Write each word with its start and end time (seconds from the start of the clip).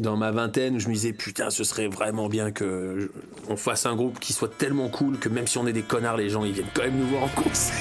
dans 0.00 0.16
ma 0.16 0.30
vingtaine 0.30 0.76
où 0.76 0.80
je 0.80 0.88
me 0.88 0.94
disais 0.94 1.12
putain 1.12 1.50
ce 1.50 1.64
serait 1.64 1.88
vraiment 1.88 2.28
bien 2.28 2.50
que 2.52 3.10
on 3.48 3.56
fasse 3.56 3.86
un 3.86 3.94
groupe 3.96 4.18
qui 4.20 4.32
soit 4.32 4.56
tellement 4.56 4.88
cool 4.88 5.18
que 5.18 5.28
même 5.28 5.46
si 5.46 5.58
on 5.58 5.66
est 5.66 5.72
des 5.72 5.82
connards 5.82 6.16
les 6.16 6.28
gens 6.30 6.44
ils 6.44 6.52
viennent 6.52 6.66
quand 6.74 6.82
même 6.82 6.96
nous 6.98 7.06
voir 7.06 7.24
en 7.24 7.28
concert. 7.28 7.74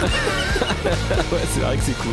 ouais 0.02 1.40
c'est 1.54 1.60
vrai 1.60 1.76
que 1.76 1.82
c'est 1.82 1.98
cool. 1.98 2.12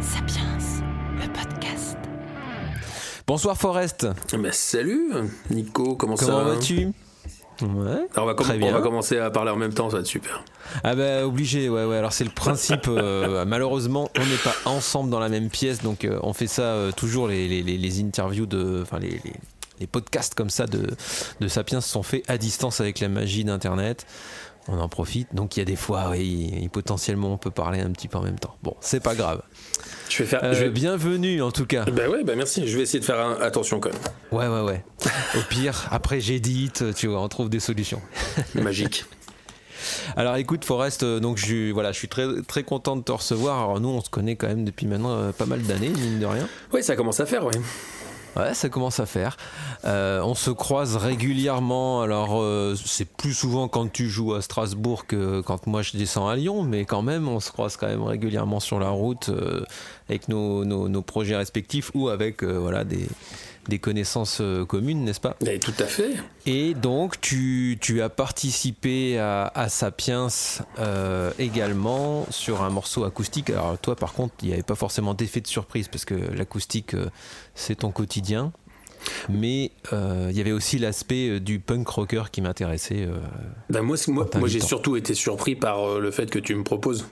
Sapiens, 0.00 0.58
le 1.20 1.28
podcast. 1.32 1.96
Bonsoir 3.26 3.56
Forest. 3.56 4.06
Bah, 4.36 4.52
salut 4.52 5.10
Nico, 5.50 5.96
comment, 5.96 6.16
ça 6.16 6.26
Comment 6.26 6.44
va? 6.44 6.54
vas-tu? 6.54 6.88
Ouais. 7.62 8.06
On, 8.16 8.24
va 8.24 8.78
on 8.78 8.82
commencer 8.82 9.18
à 9.18 9.30
parler 9.30 9.50
en 9.50 9.56
même 9.56 9.72
temps, 9.74 9.88
ça 9.90 9.96
va 9.96 10.00
être 10.00 10.06
super. 10.06 10.42
Ah 10.82 10.94
bah 10.94 11.26
obligé, 11.26 11.68
ouais 11.68 11.84
ouais. 11.84 11.96
Alors 11.96 12.12
c'est 12.12 12.24
le 12.24 12.30
principe. 12.30 12.88
euh, 12.88 13.44
malheureusement, 13.46 14.10
on 14.16 14.20
n'est 14.26 14.36
pas 14.42 14.54
ensemble 14.64 15.10
dans 15.10 15.20
la 15.20 15.28
même 15.28 15.50
pièce, 15.50 15.82
donc 15.82 16.04
euh, 16.04 16.18
on 16.22 16.32
fait 16.32 16.46
ça 16.48 16.62
euh, 16.62 16.90
toujours 16.92 17.28
les, 17.28 17.46
les, 17.48 17.62
les- 17.62 17.78
les 17.78 18.00
interviews 18.00 18.46
de, 18.46 18.80
enfin 18.82 18.98
les 18.98 19.86
podcasts 19.86 20.34
comme 20.34 20.50
ça 20.50 20.66
de, 20.66 20.88
de 21.40 21.48
Sapiens 21.48 21.80
sont 21.80 22.02
faits 22.02 22.22
à 22.28 22.38
distance 22.38 22.80
avec 22.80 23.00
la 23.00 23.08
magie 23.08 23.44
d'Internet. 23.44 24.06
On 24.66 24.78
en 24.80 24.88
profite, 24.88 25.34
donc 25.34 25.56
il 25.56 25.60
y 25.60 25.62
a 25.62 25.66
des 25.66 25.76
fois, 25.76 26.06
oui, 26.10 26.68
potentiellement 26.72 27.34
on 27.34 27.36
peut 27.36 27.50
parler 27.50 27.80
un 27.80 27.90
petit 27.90 28.08
peu 28.08 28.16
en 28.16 28.22
même 28.22 28.38
temps. 28.38 28.56
Bon, 28.62 28.74
c'est 28.80 29.02
pas 29.02 29.14
grave. 29.14 29.42
Je 30.08 30.22
vais 30.22 30.28
faire. 30.28 30.42
Euh, 30.42 30.54
je 30.54 30.64
vais- 30.64 30.70
Bienvenue 30.70 31.42
en 31.42 31.50
tout 31.50 31.66
cas. 31.66 31.84
Bah 31.84 32.08
ouais, 32.08 32.24
bah 32.24 32.32
merci. 32.34 32.66
Je 32.66 32.74
vais 32.76 32.82
essayer 32.84 32.98
de 33.00 33.04
faire 33.04 33.20
un- 33.20 33.38
attention 33.42 33.78
quand 33.78 33.90
même. 33.90 34.00
Ouais 34.32 34.48
ouais 34.48 34.62
ouais. 34.62 34.84
Au 35.36 35.42
pire, 35.50 35.86
après 35.90 36.20
j'édite, 36.20 36.94
tu 36.94 37.08
vois, 37.08 37.20
on 37.20 37.28
trouve 37.28 37.50
des 37.50 37.60
solutions. 37.60 38.00
Magique. 38.54 39.04
Alors 40.16 40.36
écoute 40.36 40.64
Forest, 40.64 41.02
euh, 41.02 41.20
donc 41.20 41.36
je, 41.36 41.70
voilà, 41.70 41.92
je 41.92 41.98
suis 41.98 42.08
très, 42.08 42.26
très 42.48 42.62
content 42.62 42.96
de 42.96 43.02
te 43.02 43.12
recevoir. 43.12 43.58
Alors 43.58 43.80
nous 43.80 43.90
on 43.90 44.00
se 44.00 44.08
connaît 44.08 44.34
quand 44.34 44.46
même 44.46 44.64
depuis 44.64 44.86
maintenant 44.86 45.10
euh, 45.12 45.32
pas 45.32 45.44
mal 45.44 45.60
d'années, 45.62 45.90
mine 45.90 46.20
de 46.20 46.26
rien. 46.26 46.48
Oui, 46.72 46.82
ça 46.82 46.96
commence 46.96 47.20
à 47.20 47.26
faire, 47.26 47.44
ouais. 47.44 47.52
Ouais, 48.36 48.52
ça 48.52 48.68
commence 48.68 48.98
à 48.98 49.06
faire. 49.06 49.36
Euh, 49.84 50.20
on 50.22 50.34
se 50.34 50.50
croise 50.50 50.96
régulièrement. 50.96 52.02
Alors 52.02 52.40
euh, 52.40 52.74
c'est 52.84 53.08
plus 53.08 53.32
souvent 53.32 53.68
quand 53.68 53.90
tu 53.92 54.08
joues 54.08 54.34
à 54.34 54.42
Strasbourg 54.42 55.06
que 55.06 55.40
quand 55.40 55.66
moi 55.66 55.82
je 55.82 55.96
descends 55.96 56.26
à 56.26 56.34
Lyon, 56.34 56.64
mais 56.64 56.84
quand 56.84 57.02
même 57.02 57.28
on 57.28 57.38
se 57.38 57.52
croise 57.52 57.76
quand 57.76 57.86
même 57.86 58.02
régulièrement 58.02 58.58
sur 58.58 58.80
la 58.80 58.88
route 58.88 59.28
euh, 59.28 59.64
avec 60.08 60.28
nos, 60.28 60.64
nos, 60.64 60.88
nos 60.88 61.02
projets 61.02 61.36
respectifs 61.36 61.92
ou 61.94 62.08
avec 62.08 62.42
euh, 62.42 62.58
voilà 62.58 62.82
des, 62.82 63.06
des 63.68 63.78
connaissances 63.78 64.38
euh, 64.40 64.64
communes, 64.64 65.04
n'est-ce 65.04 65.20
pas? 65.20 65.36
Et 65.46 65.58
tout 65.58 65.74
à 65.78 65.84
fait. 65.84 66.10
Et 66.46 66.74
donc, 66.74 67.20
tu, 67.20 67.78
tu 67.80 68.02
as 68.02 68.08
participé 68.08 69.18
à, 69.18 69.50
à 69.54 69.68
Sapiens 69.68 70.28
euh, 70.78 71.30
également 71.38 72.26
sur 72.30 72.62
un 72.62 72.70
morceau 72.70 73.04
acoustique. 73.04 73.50
Alors, 73.50 73.78
toi, 73.78 73.96
par 73.96 74.12
contre, 74.12 74.34
il 74.42 74.48
n'y 74.48 74.54
avait 74.54 74.62
pas 74.62 74.74
forcément 74.74 75.14
d'effet 75.14 75.40
de 75.40 75.46
surprise 75.46 75.88
parce 75.88 76.04
que 76.04 76.14
l'acoustique, 76.14 76.94
euh, 76.94 77.08
c'est 77.54 77.76
ton 77.76 77.90
quotidien. 77.90 78.52
Mais 79.28 79.70
euh, 79.92 80.28
il 80.30 80.36
y 80.36 80.40
avait 80.40 80.52
aussi 80.52 80.78
l'aspect 80.78 81.38
du 81.38 81.60
punk 81.60 81.86
rocker 81.88 82.22
qui 82.32 82.40
m'intéressait. 82.40 83.02
euh. 83.06 83.18
Bah 83.68 83.82
moi, 83.82 83.96
moi, 84.08 84.48
j'ai 84.48 84.60
surtout 84.60 84.96
été 84.96 85.12
surpris 85.12 85.56
par 85.56 85.98
le 85.98 86.10
fait 86.10 86.30
que 86.30 86.38
tu 86.38 86.54
me 86.54 86.64
proposes. 86.64 87.06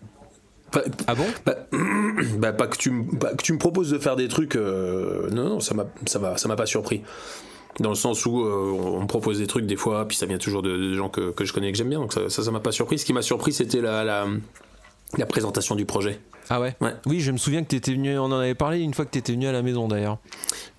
Ah 1.07 1.15
bon? 1.15 1.27
bah, 1.47 1.57
bah, 2.39 2.53
pas 2.53 2.67
que 2.67 2.77
tu, 2.77 3.05
pas 3.21 3.35
que 3.35 3.43
tu 3.43 3.53
me 3.53 3.59
proposes 3.59 3.91
de 3.91 3.99
faire 3.99 4.17
des 4.17 4.29
trucs. 4.29 4.57
euh, 4.57 5.29
non, 5.31 5.45
non, 5.49 5.61
ça 5.61 5.75
m'a, 5.75 5.87
ça 6.07 6.19
m'a, 6.19 6.37
ça 6.37 6.49
m'a 6.49 6.57
pas 6.57 6.67
surpris. 6.67 7.03
Dans 7.81 7.89
le 7.89 7.95
sens 7.95 8.27
où 8.27 8.41
euh, 8.43 8.73
on 8.73 9.01
me 9.03 9.07
propose 9.07 9.39
des 9.39 9.47
trucs 9.47 9.65
des 9.67 9.77
fois, 9.77 10.07
puis 10.07 10.17
ça 10.17 10.27
vient 10.27 10.37
toujours 10.39 10.63
de, 10.63 10.77
de 10.77 10.95
gens 10.95 11.09
que, 11.09 11.31
que 11.31 11.45
je 11.45 11.53
connais 11.55 11.69
et 11.69 11.73
que 11.73 11.79
j'aime 11.79 11.89
bien. 11.89 12.01
Donc 12.01 12.13
ça, 12.13 12.29
ça, 12.29 12.43
ça 12.43 12.51
m'a 12.51 12.61
pas 12.61 12.73
surpris. 12.73 12.99
Ce 12.99 13.05
qui 13.07 13.13
m'a 13.15 13.23
surpris, 13.23 13.53
c'était 13.53 13.81
la, 13.81 14.05
la, 14.05 14.27
la 15.17 15.27
présentation 15.27 15.75
du 15.75 15.87
projet. 15.87 16.21
Ah 16.51 16.61
ouais, 16.61 16.75
Ouais. 16.81 16.93
Oui, 17.07 17.21
je 17.21 17.31
me 17.33 17.39
souviens 17.39 17.63
que 17.63 17.69
tu 17.69 17.77
étais 17.77 17.93
venu, 17.93 18.19
on 18.19 18.25
en 18.25 18.33
avait 18.41 18.55
parlé 18.55 18.81
une 18.81 18.93
fois 18.93 19.05
que 19.07 19.11
tu 19.13 19.19
étais 19.19 19.33
venu 19.33 19.47
à 19.47 19.53
la 19.53 19.63
maison 19.63 19.89
d'ailleurs. 19.89 20.19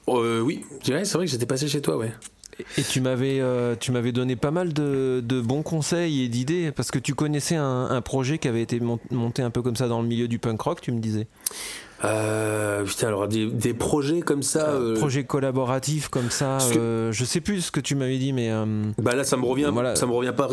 Euh, 0.10 0.42
oui, 0.42 0.66
c'est 0.84 0.92
vrai 1.14 1.26
que 1.26 1.32
j'étais 1.32 1.46
passé 1.46 1.68
chez 1.68 1.82
toi, 1.82 1.98
ouais. 1.98 2.12
Et 2.78 2.84
tu 2.84 3.02
m'avais, 3.02 3.40
euh, 3.40 3.76
tu 3.80 3.92
m'avais 3.92 4.12
donné 4.12 4.36
pas 4.36 4.52
mal 4.52 4.74
de, 4.74 5.22
de 5.24 5.42
bons 5.42 5.64
conseils 5.64 6.24
et 6.24 6.28
d'idées 6.28 6.72
parce 6.72 6.92
que 6.92 7.00
tu 7.00 7.14
connaissais 7.16 7.56
un, 7.56 7.88
un 7.90 8.02
projet 8.02 8.38
qui 8.38 8.48
avait 8.48 8.62
été 8.62 8.80
mon- 8.80 9.00
monté 9.12 9.42
un 9.42 9.50
peu 9.50 9.62
comme 9.62 9.76
ça 9.76 9.88
dans 9.88 10.02
le 10.02 10.08
milieu 10.08 10.28
du 10.28 10.40
punk 10.40 10.62
rock, 10.62 10.82
tu 10.82 10.92
me 10.92 11.00
disais. 11.00 11.28
Euh, 12.06 12.84
putain, 12.84 13.08
alors 13.08 13.30
des, 13.30 13.46
des 13.50 13.74
projets 13.74 14.20
comme 14.20 14.44
ça. 14.44 14.72
euh, 14.72 14.98
projet 14.98 15.24
collaboratif 15.24 16.10
comme 16.10 16.30
ça. 16.32 16.58
que- 16.74 16.78
euh, 16.78 17.12
je 17.14 17.24
sais 17.24 17.40
plus 17.40 17.62
ce 17.62 17.72
que 17.72 17.80
tu 17.80 17.96
m'avais 17.96 18.18
dit, 18.18 18.34
mais 18.34 18.50
euh, 18.52 18.66
Bah 19.02 19.16
là, 19.16 19.24
ça 19.24 19.38
me 19.38 19.46
revient, 19.46 19.70
Voilà. 19.72 19.96
ça 19.96 20.06
me 20.06 20.12
revient 20.12 20.34
pas, 20.36 20.50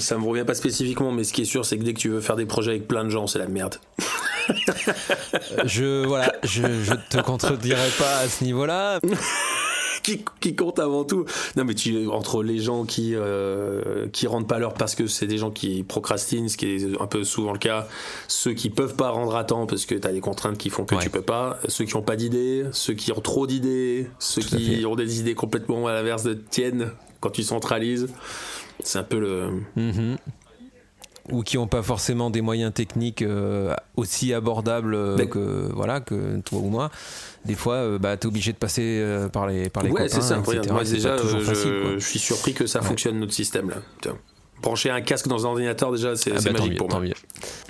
ça 0.00 0.18
me 0.18 0.24
revient 0.24 0.44
pas 0.44 0.54
spécifiquement, 0.54 1.12
mais 1.12 1.22
ce 1.22 1.32
qui 1.32 1.42
est 1.42 1.44
sûr, 1.46 1.64
c'est 1.64 1.78
que 1.78 1.84
dès 1.84 1.94
que 1.94 2.00
tu 2.00 2.08
veux 2.08 2.20
faire 2.20 2.34
des 2.36 2.46
projets 2.46 2.72
avec 2.72 2.88
plein 2.88 3.04
de 3.04 3.10
gens, 3.10 3.28
c'est 3.28 3.38
la 3.38 3.46
merde. 3.46 3.76
je 5.64 6.04
voilà, 6.06 6.32
je, 6.42 6.62
je 6.82 6.92
te 7.08 7.20
contredirai 7.22 7.88
pas 7.98 8.18
à 8.24 8.28
ce 8.28 8.42
niveau-là. 8.44 8.98
qui, 10.02 10.24
qui 10.40 10.54
compte 10.54 10.78
avant 10.78 11.04
tout. 11.04 11.24
Non, 11.56 11.64
mais 11.64 11.74
tu, 11.74 12.06
entre 12.08 12.42
les 12.42 12.58
gens 12.58 12.84
qui 12.84 13.14
euh, 13.14 14.06
qui 14.12 14.26
rentrent 14.26 14.46
pas 14.46 14.58
l'heure 14.58 14.74
parce 14.74 14.94
que 14.94 15.06
c'est 15.06 15.26
des 15.26 15.38
gens 15.38 15.50
qui 15.50 15.82
procrastinent, 15.82 16.48
ce 16.48 16.56
qui 16.56 16.66
est 16.66 17.00
un 17.00 17.06
peu 17.06 17.24
souvent 17.24 17.52
le 17.52 17.58
cas, 17.58 17.86
ceux 18.28 18.52
qui 18.52 18.70
peuvent 18.70 18.96
pas 18.96 19.10
rendre 19.10 19.36
à 19.36 19.44
temps 19.44 19.66
parce 19.66 19.86
que 19.86 19.94
tu 19.94 20.06
as 20.06 20.12
des 20.12 20.20
contraintes 20.20 20.58
qui 20.58 20.70
font 20.70 20.84
que 20.84 20.94
Ouais. 20.94 21.02
tu 21.02 21.10
peux 21.10 21.22
pas, 21.22 21.58
ceux 21.68 21.84
qui 21.84 21.96
ont 21.96 22.02
pas 22.02 22.16
d'idées, 22.16 22.64
ceux 22.72 22.94
qui 22.94 23.12
ont 23.12 23.20
trop 23.20 23.46
d'idées, 23.46 24.08
ceux 24.18 24.42
Tout 24.42 24.56
qui 24.56 24.84
ont 24.86 24.96
des 24.96 25.20
idées 25.20 25.34
complètement 25.34 25.86
à 25.86 25.92
l'inverse 25.92 26.22
de 26.24 26.34
tiennes 26.34 26.90
quand 27.20 27.30
tu 27.30 27.42
centralises. 27.42 28.08
C'est 28.82 28.98
un 28.98 29.02
peu 29.02 29.18
le. 29.20 29.48
Mhm. 29.76 30.16
Ou 31.32 31.42
qui 31.42 31.56
n'ont 31.56 31.66
pas 31.66 31.82
forcément 31.82 32.30
des 32.30 32.40
moyens 32.40 32.72
techniques 32.74 33.22
euh, 33.22 33.74
aussi 33.96 34.34
abordables 34.34 34.94
euh, 34.94 35.16
Mais- 35.18 35.28
que 35.28 35.70
voilà 35.74 36.00
que 36.00 36.40
toi 36.40 36.58
ou 36.60 36.68
moi. 36.68 36.90
Des 37.44 37.54
fois, 37.54 37.74
euh, 37.76 37.98
bah, 37.98 38.16
tu 38.16 38.26
es 38.26 38.28
obligé 38.28 38.52
de 38.52 38.58
passer 38.58 38.82
euh, 39.00 39.28
par 39.28 39.46
les 39.46 39.68
par 39.70 39.82
les 39.82 39.90
ouais, 39.90 40.08
c'est 40.08 40.20
ça. 40.22 40.38
etc. 40.38 40.60
Moi, 40.70 40.84
déjà, 40.84 41.10
pas 41.16 41.20
toujours 41.20 41.42
facile. 41.42 41.72
je, 41.84 41.98
je 41.98 42.06
suis 42.06 42.18
surpris 42.18 42.52
que 42.54 42.66
ça 42.66 42.80
Ouais. 42.80 42.86
fonctionne 42.86 43.18
notre 43.18 43.32
système 43.32 43.70
là. 43.70 43.76
Tiens. 44.02 44.16
Brancher 44.62 44.90
un 44.90 45.00
casque 45.00 45.26
dans 45.26 45.46
un 45.46 45.50
ordinateur, 45.50 45.90
déjà, 45.90 46.16
c'est 46.16 46.32
Ah 46.32 46.40
bah, 46.44 46.52
magique 46.52 46.72
mieux, 46.72 46.76
pour 46.76 46.90
moi. 46.90 47.00
mieux. 47.00 47.14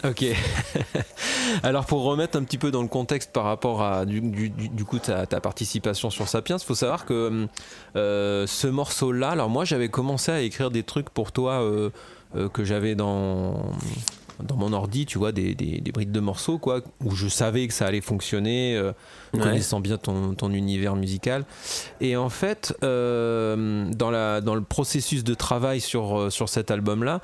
Ok. 0.04 0.25
Alors 1.62 1.87
pour 1.87 2.03
remettre 2.03 2.37
un 2.38 2.42
petit 2.42 2.59
peu 2.59 2.71
dans 2.71 2.82
le 2.82 2.88
contexte 2.88 3.32
par 3.32 3.44
rapport 3.44 3.82
à 3.82 4.04
du, 4.06 4.21
du- 4.21 4.50
du- 4.50 4.84
coup 4.84 4.98
ta, 4.98 5.27
ta 5.27 5.41
participation 5.41 6.10
sur 6.10 6.27
Sapiens, 6.28 6.56
il 6.60 6.65
faut 6.65 6.75
savoir 6.75 7.04
que 7.06 7.47
ce 7.94 8.66
morceau-là, 8.66 9.31
alors 9.31 9.48
moi 9.48 9.65
j'avais 9.65 9.88
commencé 9.88 10.32
à 10.32 10.41
écrire 10.41 10.71
des 10.71 10.82
trucs 10.82 11.10
pour 11.10 11.31
toi 11.32 11.62
que 12.53 12.65
j'avais 12.65 12.95
dans 12.95 13.71
dans 14.43 14.57
mon 14.57 14.73
ordi, 14.73 15.05
tu 15.05 15.19
vois, 15.19 15.33
des, 15.33 15.55
des, 15.55 15.83
des 15.83 15.93
brides 15.93 16.13
de 16.13 16.21
morceaux, 16.21 16.57
quoi, 16.59 16.81
où 17.05 17.11
je 17.15 17.29
savais 17.29 17.69
que 17.69 17.75
ça 17.75 17.87
allait 17.87 18.01
fonctionner, 18.01 18.75
euh, 18.75 18.93
Ouais. 19.35 19.41
connaissant 19.41 19.81
bien 19.81 19.99
ton, 19.99 20.35
ton 20.35 20.51
univers 20.53 20.97
musical. 20.97 21.45
Et 22.01 22.17
en 22.17 22.31
fait, 22.31 22.75
euh, 22.83 23.85
dans, 23.95 24.11
la, 24.11 24.41
dans 24.41 24.55
le 24.55 24.63
processus 24.63 25.25
de 25.25 25.35
travail 25.35 25.81
sur, 25.81 26.19
euh, 26.19 26.31
sur 26.31 26.49
cet 26.49 26.71
album-là, 26.71 27.21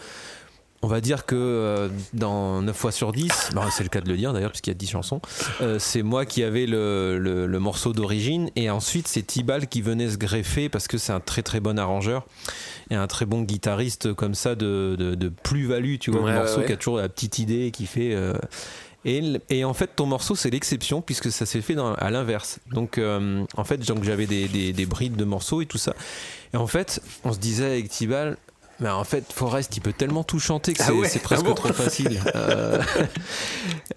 on 0.83 0.89
va 0.89 1.01
dire 1.01 1.27
que 1.27 1.35
euh, 1.37 1.89
dans 2.13 2.63
9 2.63 2.77
fois 2.77 2.93
sur 2.93 3.13
10, 3.13 3.51
bah, 3.55 3.67
c'est 3.71 3.83
le 3.83 3.89
cas 3.89 4.01
de 4.01 4.09
le 4.09 4.17
dire 4.17 4.33
d'ailleurs, 4.33 4.51
puisqu'il 4.51 4.71
y 4.71 4.73
a 4.73 4.75
10 4.75 4.87
chansons, 4.91 5.21
euh, 5.61 5.79
c'est 5.79 6.03
moi 6.03 6.25
qui 6.27 6.43
avais 6.45 6.67
le, 6.67 7.19
le- 7.19 7.47
le 7.47 7.59
morceau 7.59 7.93
d'origine, 7.93 8.51
et 8.57 8.71
ensuite 8.71 9.09
c'est 9.09 9.23
Tibal 9.23 9.67
qui 9.69 9.83
venait 9.83 10.11
se 10.11 10.17
greffer, 10.19 10.69
parce 10.69 10.87
que 10.89 10.99
c'est 10.99 11.13
un 11.13 11.21
très 11.21 11.43
très 11.43 11.61
bon 11.61 11.79
arrangeur, 11.79 12.27
et 12.91 12.95
un 12.95 13.07
très 13.07 13.27
bon 13.27 13.43
guitariste 13.43 14.13
comme 14.15 14.35
ça 14.35 14.55
de, 14.55 14.97
de- 14.99 15.15
de 15.15 15.29
plus-value, 15.29 15.97
tu 15.99 16.11
vois, 16.11 16.23
Ouais, 16.23 16.33
le 16.33 16.39
morceau 16.39 16.59
ouais. 16.61 16.67
qui 16.67 16.73
a 16.73 16.77
toujours 16.77 16.99
la 16.99 17.09
petite 17.09 17.39
idée, 17.39 17.71
qui 17.73 17.87
fait... 17.87 18.15
euh, 18.15 18.35
et, 19.09 19.65
en 19.65 19.73
fait, 19.73 19.91
ton 19.95 20.05
morceau, 20.07 20.35
c'est 20.35 20.51
l'exception 20.51 21.01
puisque 21.01 21.31
ça 21.31 21.47
s'est 21.47 21.61
fait 21.61 21.75
dans- 21.75 21.95
à 21.95 22.11
l'inverse. 22.11 22.59
Donc, 22.73 22.99
euh, 22.99 23.45
en 23.57 23.63
fait, 23.63 23.81
j'avais 24.03 24.27
des, 24.27 24.49
des, 24.49 24.73
des 24.73 24.87
brides 24.87 25.15
de 25.15 25.25
morceaux 25.25 25.63
et 25.63 25.67
tout 25.67 25.79
ça. 25.79 25.95
Et 26.53 26.57
en 26.57 26.67
fait, 26.67 27.01
on 27.23 27.33
se 27.33 27.39
disait 27.39 27.67
avec 27.67 27.89
Tibal, 27.89 28.37
mais 28.81 28.89
en 28.91 29.05
fait, 29.05 29.33
Forrest, 29.33 29.77
il 29.77 29.81
peut 29.81 29.93
tellement 29.93 30.25
tout 30.25 30.39
chanter 30.39 30.73
que 30.75 30.83
Ah 30.83 30.87
c'est 30.87 30.93
ouais 30.93 31.09
presque 31.23 31.43
Ah 31.45 31.49
bon 31.49 31.55
trop 31.55 31.73
facile. 31.73 32.21
Euh, 32.37 32.83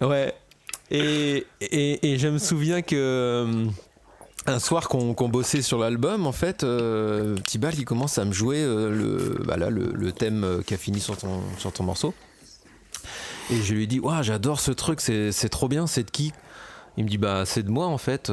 ouais. 0.00 0.34
Et, 0.90 1.46
et, 1.60 2.12
et 2.12 2.18
je 2.18 2.28
me 2.28 2.38
souviens 2.38 2.82
que. 2.82 2.96
euh, 2.96 3.66
Un 4.46 4.58
soir 4.58 4.88
qu'on 4.88 5.14
qu'on 5.14 5.28
bossait 5.28 5.62
sur 5.62 5.78
l'album, 5.78 6.26
en 6.26 6.32
fait, 6.32 6.64
euh, 6.64 7.36
Tibal 7.46 7.74
il 7.78 7.84
commence 7.84 8.18
à 8.18 8.24
me 8.24 8.32
jouer 8.32 8.58
euh, 8.62 8.90
le, 8.90 9.44
bah 9.44 9.56
là, 9.56 9.70
le, 9.70 9.92
le 9.94 10.12
thème 10.12 10.62
qui 10.66 10.74
a 10.74 10.78
fini 10.78 10.98
sur 10.98 11.16
ton, 11.16 11.42
sur 11.58 11.72
ton 11.72 11.84
morceau. 11.84 12.14
Et 13.52 13.60
je 13.62 13.74
lui 13.74 13.86
dis, 13.86 14.00
Ouah, 14.00 14.22
j'adore 14.22 14.60
ce 14.60 14.70
truc, 14.72 15.00
c'est 15.00 15.30
c'est 15.32 15.48
trop 15.48 15.68
bien, 15.68 15.86
c'est 15.86 16.04
de 16.04 16.10
qui? 16.10 16.32
Il 16.96 17.04
me 17.04 17.08
dit, 17.08 17.18
bah 17.18 17.44
c'est 17.46 17.62
de 17.62 17.70
moi 17.70 17.86
en 17.86 17.98
fait. 17.98 18.30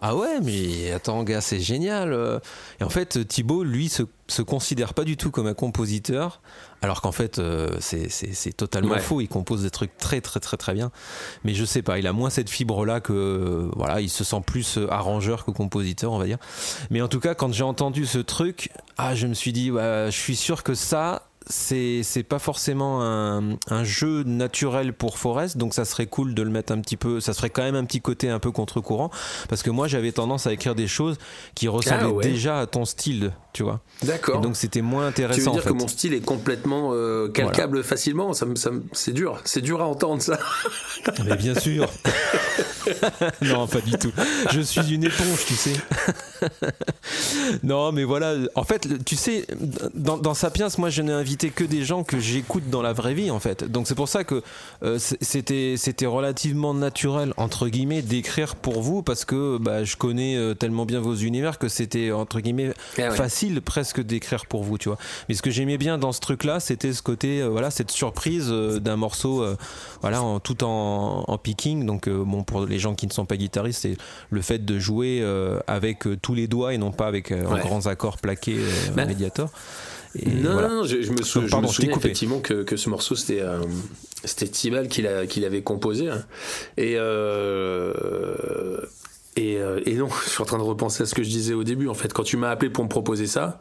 Ah 0.00 0.14
ouais, 0.16 0.40
mais 0.42 0.92
attends, 0.92 1.22
gars, 1.24 1.40
c'est 1.40 1.60
génial. 1.60 2.12
euh. 2.12 2.38
Et 2.80 2.84
en 2.84 2.88
fait, 2.88 3.26
Thibaut, 3.26 3.64
lui, 3.64 3.88
se, 3.88 4.02
se 4.28 4.42
considère 4.42 4.94
pas 4.94 5.04
du 5.04 5.16
tout 5.16 5.30
comme 5.30 5.46
un 5.46 5.54
compositeur, 5.54 6.40
alors 6.82 7.00
qu'en 7.00 7.12
fait, 7.12 7.38
euh, 7.38 7.76
c'est- 7.80 8.56
totalement 8.56 8.94
Ouais. 8.94 9.00
faux. 9.00 9.20
Il 9.20 9.28
compose 9.28 9.62
des 9.62 9.70
trucs 9.70 9.96
très, 9.98 10.20
très, 10.20 10.38
très, 10.40 10.56
très 10.56 10.74
bien. 10.74 10.90
Mais 11.44 11.54
je 11.54 11.64
sais 11.64 11.82
pas, 11.82 11.98
il 11.98 12.06
a 12.06 12.12
moins 12.12 12.30
cette 12.30 12.50
fibre-là 12.50 13.00
que. 13.00 13.68
voilà, 13.76 14.00
il 14.00 14.08
se 14.10 14.24
sent 14.24 14.40
plus 14.46 14.78
euh, 14.78 14.86
arrangeur 14.92 15.44
que 15.44 15.50
compositeur, 15.50 16.12
on 16.12 16.18
va 16.18 16.26
dire. 16.26 16.38
Mais 16.90 17.00
en 17.02 17.08
tout 17.08 17.20
cas, 17.20 17.34
quand 17.34 17.52
j'ai 17.52 17.64
entendu 17.64 18.06
ce 18.06 18.18
truc, 18.18 18.70
ah, 18.98 19.14
je 19.14 19.26
me 19.26 19.34
suis 19.34 19.52
dit, 19.52 19.68
je 19.68 20.08
suis 20.10 20.36
sûr 20.36 20.62
que 20.62 20.74
ça, 20.74 21.27
c'est 21.48 22.22
pas 22.28 22.38
forcément 22.38 23.02
un, 23.02 23.56
un 23.68 23.84
jeu 23.84 24.22
naturel 24.24 24.92
pour 24.92 25.18
Forest, 25.18 25.56
donc 25.56 25.74
ça 25.74 25.84
serait 25.84 26.06
cool 26.06 26.34
de 26.34 26.42
le 26.42 26.50
mettre 26.50 26.72
un 26.72 26.80
petit 26.80 26.96
peu. 26.96 27.20
Ça 27.20 27.32
serait 27.32 27.50
quand 27.50 27.62
même 27.62 27.74
un 27.76 27.84
petit 27.84 28.00
côté 28.00 28.28
un 28.28 28.38
peu 28.38 28.50
contre-courant, 28.50 29.10
parce 29.48 29.62
que 29.62 29.70
moi 29.70 29.88
j'avais 29.88 30.12
tendance 30.12 30.46
à 30.46 30.52
écrire 30.52 30.74
des 30.74 30.86
choses 30.88 31.16
qui 31.54 31.68
ressemblaient 31.68 32.04
Ah 32.06 32.12
ouais. 32.12 32.24
déjà 32.24 32.60
à 32.60 32.66
ton 32.66 32.84
style, 32.84 33.32
tu 33.52 33.62
vois. 33.62 33.80
D'accord. 34.02 34.40
donc 34.40 34.56
c'était 34.56 34.82
moins 34.82 35.04
Tu 35.12 35.22
intéressant 35.22 35.40
veux 35.42 35.48
en 35.48 35.52
dire 35.54 35.62
fait. 35.64 35.68
que 35.70 35.74
mon 35.74 35.88
style 35.88 36.14
est 36.14 36.20
complètement 36.24 36.90
euh, 36.92 37.28
calcable 37.28 37.82
facilement 37.82 38.32
ça, 38.32 38.46
ça 38.54 38.70
C'est 38.92 39.12
dur, 39.12 39.40
c'est 39.44 39.60
dur 39.62 39.80
à 39.80 39.86
entendre 39.86 40.22
ça. 40.22 40.38
Mais 41.24 41.36
bien 41.36 41.54
sûr. 41.54 41.88
non, 43.42 43.66
pas 43.66 43.80
du 43.80 43.92
tout. 43.92 44.12
Je 44.50 44.60
suis 44.60 44.94
une 44.94 45.04
éponge, 45.04 45.44
tu 45.46 45.54
sais. 45.54 45.72
non, 47.62 47.92
mais 47.92 48.04
voilà. 48.04 48.34
En 48.54 48.64
fait, 48.64 49.04
tu 49.04 49.14
sais, 49.16 49.46
dans, 49.94 50.16
dans 50.16 50.34
Sapiens, 50.34 50.68
moi, 50.78 50.88
je 50.90 51.02
n'ai 51.02 51.12
invité 51.12 51.37
que 51.46 51.62
des 51.64 51.84
gens 51.84 52.02
que 52.04 52.18
j'écoute 52.18 52.68
dans 52.70 52.82
la 52.82 52.92
vraie 52.92 53.14
vie, 53.14 53.30
en 53.30 53.38
fait. 53.38 53.64
Donc 53.64 53.86
c'est 53.86 53.94
pour 53.94 54.08
ça 54.08 54.24
que 54.24 54.42
euh, 54.82 54.98
c'était 54.98 55.74
c'était 55.76 56.06
relativement 56.06 56.74
naturel 56.74 57.32
entre 57.36 57.68
guillemets 57.68 58.02
d'écrire 58.02 58.56
pour 58.56 58.82
vous 58.82 59.02
parce 59.02 59.24
que 59.24 59.56
bah, 59.58 59.84
je 59.84 59.96
connais 59.96 60.36
euh, 60.36 60.54
tellement 60.54 60.84
bien 60.84 61.00
vos 61.00 61.14
univers 61.14 61.58
que 61.58 61.68
c'était 61.68 62.10
entre 62.12 62.40
guillemets 62.40 62.72
Ah 62.98 63.02
ouais. 63.02 63.10
facile 63.12 63.62
presque 63.62 64.00
d'écrire 64.02 64.46
pour 64.46 64.64
vous, 64.64 64.76
tu 64.76 64.88
vois. 64.88 64.98
Mais 65.28 65.34
ce 65.36 65.42
que 65.42 65.50
j'aimais 65.50 65.78
bien 65.78 65.96
dans 65.98 66.12
ce 66.12 66.20
truc-là, 66.20 66.58
c'était 66.60 66.92
ce 66.92 67.02
côté, 67.02 67.40
euh, 67.40 67.48
voilà, 67.48 67.70
cette 67.70 67.90
surprise 67.92 68.48
euh, 68.50 68.80
d'un 68.80 68.96
morceau, 68.96 69.44
voilà, 70.00 70.22
en, 70.22 70.40
tout 70.40 70.64
en, 70.64 71.24
en 71.26 71.38
picking. 71.38 71.86
Donc, 71.86 72.08
bon, 72.08 72.42
pour 72.42 72.66
les 72.66 72.78
gens 72.80 72.94
qui 72.94 73.06
ne 73.06 73.12
sont 73.12 73.24
pas 73.26 73.36
guitaristes, 73.36 73.82
c'est 73.82 73.96
le 74.30 74.42
fait 74.42 74.64
de 74.64 74.78
jouer 74.78 75.24
avec 75.66 76.04
tous 76.22 76.34
les 76.34 76.46
doigts 76.48 76.74
et 76.74 76.78
non 76.78 76.90
pas 76.90 77.06
avec 77.06 77.30
euh, 77.30 77.44
en 77.46 77.54
Ouais. 77.54 77.60
grands 77.60 77.86
accords 77.86 78.18
plaqués 78.18 78.56
euh, 78.58 78.90
Bah, 78.94 79.04
médiator. 79.04 79.50
Et 80.14 80.28
non, 80.30 80.52
voilà. 80.52 80.68
non, 80.68 80.74
non, 80.76 80.84
je, 80.84 81.02
je 81.02 81.10
me, 81.12 81.22
sou- 81.22 81.42
je 81.46 81.66
souviens 81.66 81.96
effectivement 81.96 82.40
que, 82.40 82.62
que 82.62 82.76
ce 82.76 82.88
morceau 82.88 83.14
c'était 83.14 83.40
euh, 83.42 83.58
Tibal 84.50 84.88
qui 84.88 85.02
l'a- 85.02 85.26
qui 85.26 85.40
l'avait 85.40 85.62
composé. 85.62 86.08
hein. 86.08 86.24
Et, 86.76 86.94
euh, 86.96 88.80
et, 89.36 89.56
euh, 89.58 89.80
et 89.86 89.94
non, 89.94 90.08
je 90.24 90.30
suis 90.30 90.42
en 90.42 90.46
train 90.46 90.58
de 90.58 90.62
repenser 90.62 91.02
à 91.02 91.06
ce 91.06 91.14
que 91.14 91.22
je 91.22 91.28
disais 91.28 91.54
au 91.54 91.64
début. 91.64 91.88
En 91.88 91.94
fait, 91.94 92.12
quand 92.12 92.22
tu 92.24 92.36
m'as 92.36 92.50
appelé 92.50 92.70
pour 92.70 92.84
me 92.84 92.88
proposer 92.88 93.26
ça, 93.26 93.60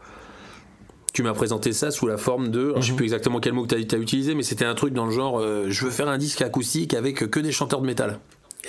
tu 1.14 1.24
m'as 1.24 1.34
présenté 1.34 1.74
ça 1.74 1.92
sous 1.92 2.08
la 2.08 2.18
forme 2.18 2.50
de. 2.50 2.70
alors, 2.70 2.82
Je 2.82 2.88
sais 2.88 2.92
Mhm. 2.92 2.98
plus 2.98 3.06
exactement 3.06 3.40
quel 3.40 3.54
mot 3.54 3.66
que 3.66 3.76
tu 3.76 3.96
as, 3.96 3.98
utilisé, 4.00 4.36
mais 4.36 4.44
c'était 4.44 4.66
un 4.66 4.76
truc 4.76 4.94
dans 4.94 5.06
le 5.06 5.12
genre 5.12 5.40
euh, 5.40 5.66
je 5.70 5.86
veux 5.86 5.92
faire 5.92 6.08
un 6.08 6.18
disque 6.18 6.42
acoustique 6.42 6.94
avec 6.94 7.30
que 7.30 7.40
des 7.40 7.52
chanteurs 7.52 7.82
de 7.82 7.86
métal. 7.88 8.20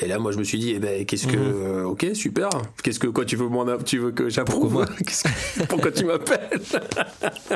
Et 0.00 0.06
là, 0.06 0.18
moi, 0.18 0.30
je 0.32 0.38
me 0.38 0.44
suis 0.44 0.58
dit, 0.58 0.72
eh 0.76 0.78
ben, 0.78 1.04
qu'est-ce 1.04 1.26
que. 1.26 1.36
Mhm. 1.36 1.62
euh, 1.64 1.82
ok, 1.84 2.06
super. 2.14 2.48
Qu'est-ce 2.82 2.98
que. 3.00 3.08
Quoi, 3.08 3.24
tu 3.24 3.36
veux, 3.36 3.48
tu 3.84 3.98
veux 3.98 4.10
que 4.12 4.28
j'approuve 4.28 4.84
que- 5.06 5.64
Pourquoi 5.66 5.90
tu 5.90 6.04
m'appelles 6.04 6.60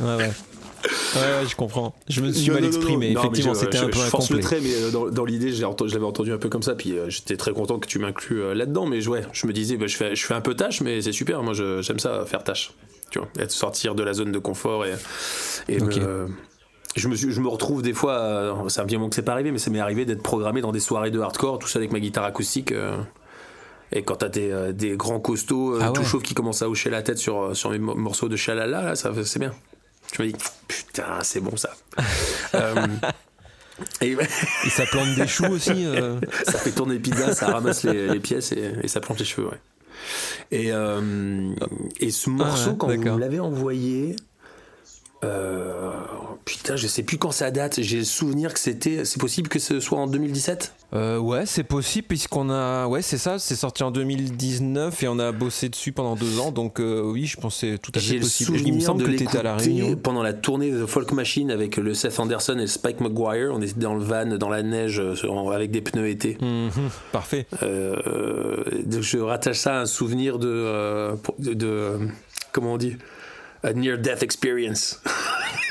Ouais, 0.00 0.16
ouais. 0.16 0.30
Ouais, 1.14 1.20
ouais, 1.20 1.46
je 1.46 1.54
comprends. 1.56 1.94
Je 2.08 2.22
me 2.22 2.32
suis 2.32 2.48
Non, 2.48 2.54
mal 2.54 2.62
non, 2.62 2.68
exprimé. 2.68 3.12
non. 3.12 3.20
Effectivement, 3.20 3.52
je- 3.52 3.58
c'était 3.60 3.76
je- 3.78 3.84
un 3.84 3.88
peu 3.88 3.98
je 3.98 4.04
force 4.04 4.30
le 4.30 4.38
incomplet. 4.38 4.58
trait, 4.60 4.66
mais 4.66 4.74
euh, 4.82 4.90
dans, 4.90 5.10
dans 5.10 5.24
l'idée, 5.26 5.52
je 5.52 5.60
l'avais 5.60 6.04
entendu 6.04 6.32
un 6.32 6.38
peu 6.38 6.48
comme 6.48 6.62
ça, 6.62 6.74
puis 6.74 6.92
euh, 6.98 7.10
j'étais 7.10 7.36
très 7.36 7.52
content 7.52 7.78
que 7.78 7.86
tu 7.86 7.98
m'inclues 7.98 8.40
euh, 8.42 8.54
là-dedans. 8.54 8.86
Mais 8.86 9.06
ouais, 9.06 9.20
je 9.34 9.46
me 9.46 9.52
disais, 9.52 9.76
bah, 9.76 9.86
je, 9.86 9.96
fais, 9.96 10.16
je 10.16 10.24
fais 10.24 10.32
un 10.34 10.40
peu 10.40 10.54
tâche, 10.54 10.80
mais 10.80 11.02
c'est 11.02 11.12
super. 11.12 11.42
Moi, 11.42 11.52
je- 11.52 11.82
j'aime 11.82 11.98
ça, 11.98 12.24
faire 12.24 12.42
tâche. 12.44 12.72
Tu 13.10 13.18
vois, 13.18 13.28
être 13.38 13.50
sortir 13.50 13.94
de 13.94 14.02
la 14.02 14.14
zone 14.14 14.32
de 14.32 14.38
confort 14.38 14.86
et, 14.86 14.94
et 15.68 15.80
me- 15.80 16.28
je, 16.96 17.08
me 17.08 17.14
suis- 17.14 17.30
je 17.32 17.40
me 17.40 17.48
retrouve 17.48 17.82
des 17.82 17.92
fois, 17.94 18.14
euh, 18.18 18.68
c'est 18.68 18.80
un 18.80 18.84
petit 18.84 18.96
moment 18.96 19.08
que 19.08 19.14
c'est 19.14 19.22
pas 19.22 19.32
arrivé, 19.32 19.52
mais 19.52 19.58
ça 19.58 19.70
m'est 19.70 19.80
arrivé 19.80 20.04
d'être 20.04 20.22
programmé 20.22 20.60
dans 20.60 20.72
des 20.72 20.80
soirées 20.80 21.10
de 21.10 21.20
hardcore, 21.20 21.58
tout 21.58 21.68
ça 21.68 21.78
avec 21.78 21.92
ma 21.92 22.00
guitare 22.00 22.24
acoustique. 22.24 22.72
euh, 22.72 22.96
et 23.92 24.02
quand 24.02 24.16
t'as 24.16 24.28
des, 24.28 24.50
euh, 24.52 24.72
des 24.72 24.96
grands 24.96 25.18
costauds 25.18 25.74
euh, 25.74 25.80
Ah 25.82 25.90
tout 25.90 26.02
ouais. 26.02 26.06
chauves 26.06 26.22
qui 26.22 26.34
commencent 26.34 26.62
à 26.62 26.68
hocher 26.68 26.90
la 26.90 27.02
tête 27.02 27.18
sur, 27.18 27.56
sur 27.56 27.70
mes 27.70 27.78
mo- 27.80 27.96
morceaux 27.96 28.28
de 28.28 28.36
chalala, 28.36 28.82
là, 28.82 28.94
ça, 28.96 29.10
c'est 29.24 29.38
bien. 29.40 29.52
Je 30.16 30.22
me 30.22 30.28
dis, 30.28 30.36
putain, 30.68 31.18
c'est 31.22 31.40
bon 31.40 31.56
ça. 31.56 31.70
Et 34.02 34.10
Et 34.12 34.68
ça 34.70 34.84
plante 34.86 35.14
des 35.16 35.26
choux 35.26 35.46
aussi. 35.46 35.86
ça 36.44 36.58
fait 36.58 36.70
tourner 36.72 36.98
pizza, 36.98 37.32
ça 37.34 37.46
ramasse 37.46 37.84
les, 37.84 38.08
les 38.08 38.20
pièces 38.20 38.52
et, 38.52 38.72
et 38.82 38.88
ça 38.88 39.00
plante 39.00 39.18
les 39.18 39.24
cheveux, 39.24 39.48
ouais. 39.48 39.60
Et, 40.50 40.68
et 42.04 42.10
ce 42.10 42.30
morceau, 42.30 42.70
ouais, 42.70 42.76
quand 42.76 42.88
vous 42.88 43.14
me 43.14 43.18
l'avez 43.18 43.40
envoyé, 43.40 44.16
euh, 45.24 45.92
putain, 46.56 46.76
je 46.76 46.86
sais 46.86 47.02
plus 47.02 47.16
quand 47.18 47.30
ça 47.30 47.50
date. 47.50 47.80
J'ai 47.80 47.98
le 47.98 48.04
souvenir 48.04 48.52
que 48.52 48.58
c'était. 48.60 49.04
C'est 49.04 49.20
possible 49.20 49.48
que 49.48 49.58
ce 49.58 49.78
soit 49.80 49.98
en 49.98 50.06
2017 50.06 50.72
Euh, 50.92 51.18
ouais, 51.18 51.46
c'est 51.46 51.62
possible 51.62 52.08
puisqu'on 52.08 52.50
a, 52.50 52.86
ouais, 52.88 53.02
c'est 53.02 53.18
ça, 53.18 53.38
c'est 53.38 53.54
sorti 53.54 53.82
en 53.84 53.90
2019 53.92 55.02
et 55.04 55.08
on 55.08 55.18
a 55.20 55.30
bossé 55.30 55.68
dessus 55.68 55.92
pendant 55.92 56.16
deux 56.16 56.40
ans, 56.40 56.50
donc 56.50 56.80
euh, 56.80 57.00
oui, 57.02 57.26
je 57.26 57.36
c'est 57.50 57.78
tout 57.78 57.92
à 57.94 58.00
fait 58.00 58.14
le 58.14 58.20
possible. 58.20 58.46
souvenir 58.58 58.66
Il 58.66 58.74
me 58.74 58.80
semble 58.80 59.02
de 59.02 59.06
que 59.06 59.16
t'étais 59.16 59.38
à 59.38 59.42
la 59.44 59.54
Réunion. 59.56 59.94
pendant 59.96 60.22
la 60.24 60.32
tournée 60.32 60.70
de 60.72 60.84
Folk 60.86 61.12
Machine 61.12 61.50
avec 61.52 61.76
le 61.76 61.94
Seth 61.94 62.18
Anderson 62.18 62.58
et 62.58 62.66
Spike 62.66 63.00
McGuire. 63.00 63.52
On 63.54 63.62
était 63.62 63.78
dans 63.78 63.94
le 63.94 64.02
van, 64.02 64.26
dans 64.36 64.48
la 64.48 64.62
neige, 64.64 64.98
euh, 65.00 65.14
avec 65.52 65.70
des 65.70 65.80
pneus 65.80 66.08
été. 66.08 66.36
Mhm, 66.40 66.70
parfait. 67.12 67.46
Euh, 67.62 67.96
donc 68.84 69.02
je 69.02 69.18
rattache 69.18 69.58
ça 69.58 69.78
à 69.78 69.80
un 69.82 69.86
souvenir 69.86 70.38
de, 70.40 71.12
de- 71.38 71.98
comment 72.52 72.74
on 72.74 72.78
dit, 72.78 72.96
a 73.62 73.72
near 73.72 73.98
death 73.98 74.22
experience. 74.22 75.00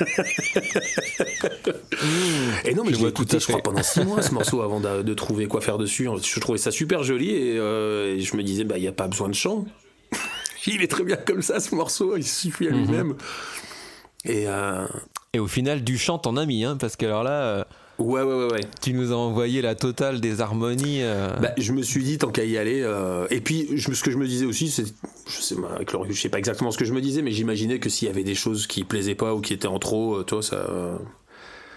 et 2.64 2.74
non, 2.74 2.84
mais 2.84 2.92
je 2.92 2.98
je 2.98 3.02
l'ai 3.04 3.08
écouté, 3.10 3.38
je 3.38 3.46
crois, 3.46 3.62
pendant 3.62 3.82
six 3.82 4.04
mois 4.04 4.22
ce 4.22 4.32
morceau 4.34 4.62
avant 4.62 4.80
de, 4.80 5.02
de 5.02 5.14
trouver 5.14 5.46
quoi 5.46 5.60
faire 5.60 5.78
dessus. 5.78 6.08
Je 6.22 6.40
trouvais 6.40 6.58
ça 6.58 6.70
super 6.70 7.02
joli 7.02 7.30
et, 7.30 7.58
euh, 7.58 8.16
et 8.16 8.20
je 8.20 8.36
me 8.36 8.42
disais, 8.42 8.64
bah, 8.64 8.78
il 8.78 8.82
n'y 8.82 8.88
a 8.88 8.92
pas 8.92 9.08
besoin 9.08 9.28
de 9.28 9.34
chant. 9.34 9.64
il 10.66 10.82
est 10.82 10.90
très 10.90 11.04
bien 11.04 11.16
comme 11.16 11.42
ça, 11.42 11.60
ce 11.60 11.74
morceau, 11.74 12.16
il 12.16 12.24
suffit 12.24 12.68
à 12.68 12.70
lui-même. 12.70 13.16
Et 14.24 14.46
euh, 14.46 14.86
Et 15.32 15.38
au 15.38 15.46
final, 15.46 15.82
du 15.82 15.98
chant, 15.98 16.18
t'en 16.18 16.36
as 16.36 16.46
mis, 16.46 16.64
hein, 16.64 16.76
parce 16.78 16.96
que 16.96 17.06
alors 17.06 17.24
là, 17.24 17.42
euh, 17.42 17.64
ouais, 18.00 18.22
ouais, 18.22 18.34
ouais, 18.46 18.52
ouais. 18.52 18.60
tu 18.80 18.92
nous 18.92 19.12
as 19.12 19.16
envoyé 19.16 19.62
la 19.62 19.74
totale 19.74 20.20
des 20.20 20.40
harmonies. 20.40 21.02
euh, 21.02 21.30
Bah, 21.40 21.52
je 21.56 21.72
me 21.72 21.82
suis 21.82 22.02
dit 22.02 22.18
tant 22.18 22.30
qu'à 22.30 22.44
y 22.44 22.58
aller. 22.58 22.80
euh, 22.82 23.26
et 23.30 23.40
puis 23.40 23.68
je, 23.76 23.92
ce 23.92 24.02
que 24.02 24.10
je 24.10 24.16
me 24.18 24.26
disais 24.26 24.46
aussi, 24.46 24.70
c'est, 24.70 24.84
je 25.28 25.40
sais, 25.40 25.54
avec 25.74 25.92
le 25.92 25.98
recul, 25.98 26.14
je 26.14 26.20
sais 26.20 26.28
pas 26.28 26.38
exactement 26.38 26.70
ce 26.70 26.78
que 26.78 26.84
je 26.84 26.92
me 26.92 27.00
disais, 27.00 27.22
mais 27.22 27.30
j'imaginais 27.32 27.78
que 27.78 27.88
s'il 27.88 28.08
y 28.08 28.10
avait 28.10 28.24
des 28.24 28.34
choses 28.34 28.66
qui 28.66 28.84
plaisaient 28.84 29.14
pas 29.14 29.34
ou 29.34 29.40
qui 29.40 29.52
étaient 29.52 29.68
en 29.68 29.78
trop, 29.78 30.16
euh, 30.16 30.22
toi, 30.24 30.42
ça. 30.42 30.66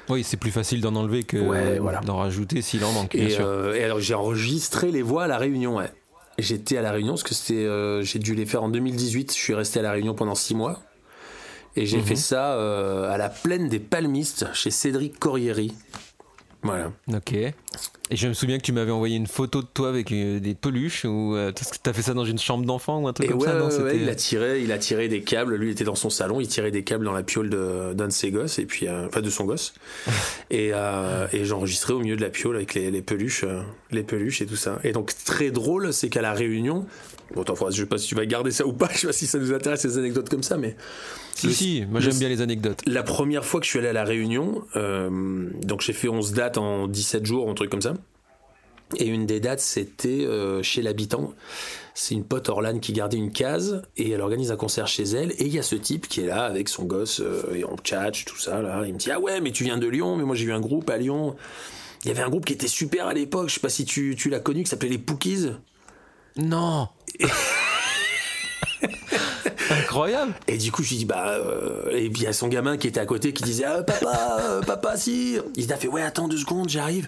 Oui, 0.09 0.23
c'est 0.23 0.37
plus 0.37 0.51
facile 0.51 0.81
d'en 0.81 0.95
enlever 0.95 1.23
que 1.23 1.37
Ouais, 1.37 1.79
voilà. 1.79 2.01
d'en 2.01 2.17
rajouter 2.17 2.61
s'il 2.61 2.83
en 2.83 2.91
manque. 2.91 3.15
bien 3.15 3.25
et, 3.25 3.29
sûr. 3.29 3.45
euh, 3.45 3.73
et 3.75 3.83
alors 3.83 3.99
j'ai 4.01 4.13
enregistré 4.15 4.91
les 4.91 5.01
voix 5.01 5.23
à 5.23 5.27
la 5.27 5.37
Réunion. 5.37 5.77
Ouais. 5.77 5.89
J'étais 6.37 6.75
à 6.77 6.81
la 6.81 6.91
Réunion 6.91 7.13
parce 7.13 7.23
que 7.23 7.33
c'était, 7.33 7.63
euh, 7.63 8.01
j'ai 8.03 8.19
dû 8.19 8.35
les 8.35 8.45
faire 8.45 8.63
en 8.63 8.69
2018. 8.69 9.31
Je 9.31 9.37
suis 9.37 9.53
resté 9.53 9.79
à 9.79 9.81
la 9.83 9.91
Réunion 9.91 10.13
pendant 10.13 10.35
six 10.35 10.55
mois. 10.55 10.81
Et 11.75 11.85
j'ai 11.85 11.97
Mhm. 11.99 12.03
fait 12.03 12.15
ça 12.17 12.53
euh, 12.55 13.09
à 13.11 13.17
la 13.17 13.29
plaine 13.29 13.69
des 13.69 13.79
Palmistes 13.79 14.45
chez 14.53 14.71
Cédric 14.71 15.17
Corrieri. 15.19 15.73
Voilà. 16.63 16.91
Ok. 17.13 17.33
Et 17.33 18.15
je 18.15 18.27
me 18.27 18.33
souviens 18.33 18.57
que 18.57 18.63
tu 18.63 18.71
m'avais 18.71 18.91
envoyé 18.91 19.15
une 19.15 19.27
photo 19.27 19.61
de 19.61 19.67
toi 19.73 19.89
avec 19.89 20.11
euh, 20.11 20.39
des 20.39 20.55
peluches 20.55 21.05
ou 21.05 21.35
euh, 21.35 21.51
t'as 21.83 21.93
fait 21.93 22.01
ça 22.01 22.13
dans 22.13 22.25
une 22.25 22.37
chambre 22.37 22.65
d'enfant 22.65 22.99
ou 23.01 23.07
un 23.07 23.13
truc 23.13 23.27
Et 23.27 23.31
comme 23.31 23.41
ouais, 23.41 23.47
ça 23.47 23.57
non 23.57 23.67
ouais, 23.67 23.97
il 23.97 24.09
a 24.09 24.15
tiré, 24.15 24.61
il 24.61 24.71
a 24.71 24.77
tiré 24.77 25.07
des 25.07 25.21
câbles. 25.21 25.55
Lui, 25.55 25.69
il 25.69 25.71
était 25.71 25.83
dans 25.83 25.95
son 25.95 26.09
salon, 26.09 26.39
il 26.39 26.47
tirait 26.47 26.71
des 26.71 26.83
câbles 26.83 27.05
dans 27.05 27.13
la 27.13 27.23
piole 27.23 27.49
d'un 27.49 28.07
de 28.07 28.11
ses 28.11 28.31
gosses, 28.31 28.59
et 28.59 28.65
puis, 28.65 28.87
euh, 28.87 29.07
enfin, 29.07 29.21
de 29.21 29.29
son 29.29 29.45
gosse. 29.45 29.73
et 30.51 30.71
euh, 30.73 31.27
et 31.33 31.45
j'enregistrais 31.45 31.93
au 31.93 31.99
milieu 31.99 32.15
de 32.15 32.21
la 32.21 32.29
piole 32.29 32.55
avec 32.55 32.73
les, 32.73 32.91
les 32.91 33.01
peluches, 33.01 33.45
les 33.91 34.03
peluches 34.03 34.41
et 34.41 34.45
tout 34.45 34.55
ça. 34.55 34.79
Et 34.83 34.91
donc, 34.91 35.11
très 35.25 35.51
drôle, 35.51 35.91
c'est 35.91 36.09
qu'à 36.09 36.21
la 36.21 36.33
Réunion, 36.33 36.85
bon, 37.33 37.41
attends, 37.41 37.55
je 37.69 37.81
sais 37.81 37.85
pas 37.87 37.97
si 37.97 38.07
tu 38.07 38.15
vas 38.15 38.25
garder 38.25 38.51
ça 38.51 38.65
ou 38.65 38.73
pas, 38.73 38.89
je 38.93 38.99
sais 38.99 39.07
pas 39.07 39.13
si 39.13 39.27
ça 39.27 39.39
nous 39.39 39.53
intéresse 39.53 39.81
ces 39.81 39.97
anecdotes 39.97 40.29
comme 40.29 40.43
ça, 40.43 40.57
mais 40.57 40.75
Si, 41.35 41.47
Le- 41.47 41.53
si, 41.53 41.85
moi 41.89 41.99
j'aime 41.99 42.17
bien 42.17 42.29
les 42.29 42.41
anecdotes. 42.41 42.81
la 42.85 43.03
première 43.03 43.43
fois 43.45 43.59
que 43.59 43.65
je 43.65 43.71
suis 43.71 43.79
allé 43.79 43.87
à 43.89 43.93
la 43.93 44.03
Réunion, 44.03 44.63
euh, 44.75 45.49
donc 45.63 45.81
j'ai 45.81 45.93
fait 45.93 46.07
11 46.07 46.33
dates 46.33 46.57
en 46.57 46.87
17 46.87 47.25
jours, 47.25 47.49
un 47.49 47.53
truc 47.53 47.69
comme 47.69 47.81
ça. 47.81 47.93
Et 48.97 49.05
une 49.07 49.25
des 49.25 49.39
dates, 49.39 49.59
c'était 49.59 50.25
euh, 50.25 50.61
chez 50.61 50.83
l'habitant. 50.83 51.33
C'est 51.95 52.13
une 52.13 52.23
pote 52.23 52.47
Orlane 52.49 52.79
qui 52.79 52.93
gardait 52.93 53.17
une 53.17 53.31
case 53.31 53.81
et 53.97 54.11
elle 54.11 54.21
organise 54.21 54.51
un 54.51 54.55
concert 54.55 54.87
chez 54.87 55.03
elle. 55.03 55.31
Et 55.31 55.45
il 55.45 55.53
y 55.53 55.57
a 55.57 55.63
ce 55.63 55.75
type 55.75 56.07
qui 56.07 56.21
est 56.21 56.27
là 56.27 56.43
avec 56.43 56.69
son 56.69 56.83
gosse 56.83 57.19
euh, 57.19 57.55
et 57.55 57.65
on 57.65 57.75
tchatche, 57.77 58.25
tout 58.25 58.37
ça. 58.37 58.61
Là. 58.61 58.83
Il 58.85 58.93
me 58.93 58.99
dit 58.99 59.09
Ah 59.11 59.19
ouais, 59.19 59.41
mais 59.41 59.51
tu 59.51 59.63
viens 59.63 59.77
de 59.79 59.87
Lyon, 59.87 60.15
mais 60.15 60.23
moi 60.23 60.35
j'ai 60.35 60.45
eu 60.45 60.51
un 60.51 60.59
groupe 60.59 60.89
à 60.91 60.97
Lyon. 60.97 61.35
Il 62.03 62.09
y 62.09 62.11
avait 62.11 62.21
un 62.21 62.29
groupe 62.29 62.45
qui 62.45 62.53
était 62.53 62.67
super 62.67 63.07
à 63.07 63.13
l'époque, 63.15 63.49
je 63.49 63.55
sais 63.55 63.59
pas 63.61 63.69
si 63.69 63.85
tu, 63.85 64.15
tu 64.15 64.29
l'as 64.29 64.39
connu, 64.41 64.61
qui 64.63 64.69
s'appelait 64.69 64.89
les 64.89 64.97
Pookies. 64.99 65.47
Non 66.37 66.87
Incroyable 69.71 70.33
Et 70.47 70.57
du 70.57 70.71
coup, 70.71 70.83
je 70.83 70.89
lui 70.89 70.97
dis, 70.97 71.05
bah, 71.05 71.35
euh, 71.37 71.89
et 71.91 72.09
puis 72.09 72.21
il 72.21 72.23
y 72.23 72.27
a 72.27 72.33
son 72.33 72.47
gamin 72.47 72.77
qui 72.77 72.87
était 72.87 72.99
à 72.99 73.05
côté 73.05 73.33
qui 73.33 73.43
disait, 73.43 73.65
ah, 73.65 73.83
papa, 73.83 74.37
euh, 74.41 74.61
papa, 74.61 74.97
si. 74.97 75.37
Il 75.55 75.71
a 75.73 75.77
fait, 75.77 75.87
ouais, 75.87 76.01
attends 76.01 76.27
deux 76.27 76.37
secondes, 76.37 76.69
j'arrive. 76.69 77.07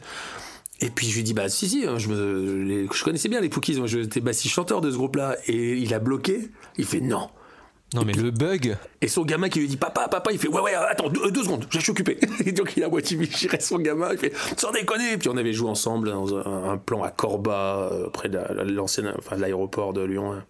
Et 0.82 0.90
puis 0.90 1.08
je 1.10 1.16
lui 1.16 1.24
dis, 1.24 1.34
bah, 1.34 1.48
si, 1.50 1.70
si, 1.70 1.86
hein, 1.88 1.98
je, 1.98 2.10
me, 2.10 2.88
je 2.94 3.04
connaissais 3.04 3.30
bien 3.30 3.40
les 3.42 3.50
Pookies, 3.50 3.78
moi, 3.78 3.88
j'étais 3.88 4.20
bassiste 4.20 4.54
chanteur 4.54 4.82
de 4.82 4.92
ce 4.92 4.96
groupe-là. 4.98 5.38
Et 5.48 5.74
il 5.74 5.94
a 5.94 6.00
bloqué, 6.00 6.50
il 6.78 6.86
fait, 6.86 7.00
non. 7.02 7.30
Non 7.94 8.04
mais 8.04 8.14
le 8.14 8.32
bug 8.32 8.76
Et 9.02 9.08
son 9.08 9.24
gamin 9.24 9.48
qui 9.48 9.60
lui 9.60 9.68
dit, 9.70 9.78
papa, 9.78 10.08
papa, 10.10 10.32
il 10.34 10.40
fait, 10.40 10.50
ouais, 10.50 10.60
ouais, 10.60 10.74
attends, 10.74 11.08
deux, 11.08 11.32
deux 11.32 11.44
secondes, 11.44 11.66
je 11.70 11.80
suis 11.80 11.92
occupé. 11.92 12.18
Et 12.46 12.52
donc 12.52 12.74
il 12.76 12.84
a 12.84 12.90
moitié 12.90 13.16
viré 13.16 13.60
son 13.62 13.78
gamin, 13.78 14.10
il 14.12 14.18
fait, 14.18 14.34
sans 14.58 14.72
déconner. 14.72 15.14
Et 15.14 15.18
puis 15.18 15.30
on 15.30 15.38
avait 15.38 15.54
joué 15.54 15.70
ensemble 15.70 16.10
dans 16.10 16.36
un, 16.36 16.72
un 16.72 16.78
plan 16.78 17.04
à 17.04 17.12
Corba, 17.12 17.90
euh, 17.94 18.10
près 18.10 18.28
de 18.28 18.38
la- 18.38 18.64
l'ancienne, 18.66 19.14
enfin, 19.18 19.38
de 19.38 19.42
l'aéroport 19.42 19.94
de 19.94 20.02
Lyon. 20.04 20.34
hein. 20.34 20.44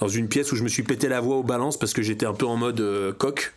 Dans 0.00 0.08
une 0.08 0.28
pièce 0.28 0.52
où 0.52 0.56
je 0.56 0.62
me 0.62 0.68
suis 0.68 0.82
pété 0.82 1.08
la 1.08 1.20
voix 1.20 1.36
aux 1.36 1.42
balances 1.42 1.78
parce 1.78 1.92
que 1.92 2.02
j'étais 2.02 2.26
un 2.26 2.34
peu 2.34 2.46
en 2.46 2.56
mode 2.56 2.80
euh, 2.80 3.12
coq. 3.12 3.52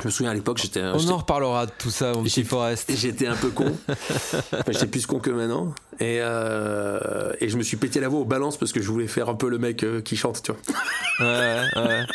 Je 0.00 0.06
me 0.06 0.10
souviens 0.12 0.30
à 0.30 0.34
l'époque, 0.34 0.58
j'étais. 0.58 0.80
On 0.80 1.08
en 1.08 1.16
reparlera 1.16 1.66
de 1.66 1.72
tout 1.76 1.90
ça, 1.90 2.12
mon 2.12 2.22
petit 2.22 2.44
Forest. 2.44 2.92
J'étais 2.96 3.26
un 3.26 3.34
peu 3.34 3.48
con. 3.50 3.76
Enfin, 3.88 4.62
j'étais 4.68 4.86
plus 4.86 5.06
con 5.06 5.18
que 5.18 5.30
maintenant. 5.30 5.74
Et, 5.98 6.18
euh, 6.20 7.32
et 7.40 7.48
je 7.48 7.56
me 7.56 7.64
suis 7.64 7.76
pété 7.76 7.98
la 7.98 8.08
voix 8.08 8.20
aux 8.20 8.24
balances 8.24 8.56
parce 8.56 8.72
que 8.72 8.80
je 8.80 8.88
voulais 8.88 9.08
faire 9.08 9.28
un 9.28 9.34
peu 9.34 9.48
le 9.48 9.58
mec 9.58 9.82
euh, 9.82 10.00
qui 10.00 10.16
chante, 10.16 10.40
tu 10.42 10.52
vois. 10.52 11.26
Ouais, 11.26 11.62
ouais. 11.74 12.06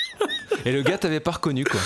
Et 0.63 0.72
le 0.72 0.81
gars 0.81 0.98
t'avait 0.98 1.19
pas 1.19 1.31
reconnu, 1.31 1.65
quoi. 1.65 1.81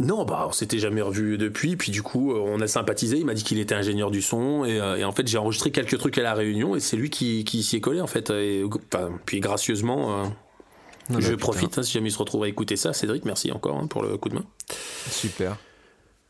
Non, 0.00 0.24
bah, 0.24 0.46
on 0.48 0.52
s'était 0.52 0.78
jamais 0.78 1.02
revu 1.02 1.38
depuis. 1.38 1.76
Puis 1.76 1.92
du 1.92 2.02
coup, 2.02 2.32
euh, 2.32 2.40
on 2.44 2.60
a 2.60 2.66
sympathisé. 2.66 3.16
Il 3.18 3.26
m'a 3.26 3.34
dit 3.34 3.44
qu'il 3.44 3.60
était 3.60 3.74
ingénieur 3.76 4.10
du 4.10 4.22
son. 4.22 4.64
Et, 4.64 4.80
euh, 4.80 4.96
et 4.96 5.04
en 5.04 5.12
fait, 5.12 5.26
j'ai 5.28 5.38
enregistré 5.38 5.70
quelques 5.70 5.98
trucs 5.98 6.18
à 6.18 6.22
la 6.22 6.34
Réunion. 6.34 6.74
Et 6.74 6.80
c'est 6.80 6.96
lui 6.96 7.10
qui, 7.10 7.44
qui 7.44 7.62
s'y 7.62 7.76
est 7.76 7.80
collé, 7.80 8.00
en 8.00 8.06
fait. 8.08 8.30
Et, 8.30 8.64
enfin, 8.92 9.10
puis 9.24 9.38
gracieusement, 9.40 10.20
euh, 10.20 10.24
Non, 11.10 11.20
je 11.20 11.30
bah, 11.30 11.36
profite. 11.38 11.78
hein, 11.78 11.82
si 11.84 11.92
jamais 11.92 12.08
il 12.08 12.12
se 12.12 12.18
retrouve 12.18 12.42
à 12.42 12.48
écouter 12.48 12.74
ça. 12.76 12.92
Cédric, 12.92 13.24
merci 13.24 13.52
encore 13.52 13.78
hein, 13.78 13.86
pour 13.86 14.02
le 14.02 14.16
coup 14.16 14.28
de 14.30 14.34
main. 14.34 14.44
Super. 15.10 15.56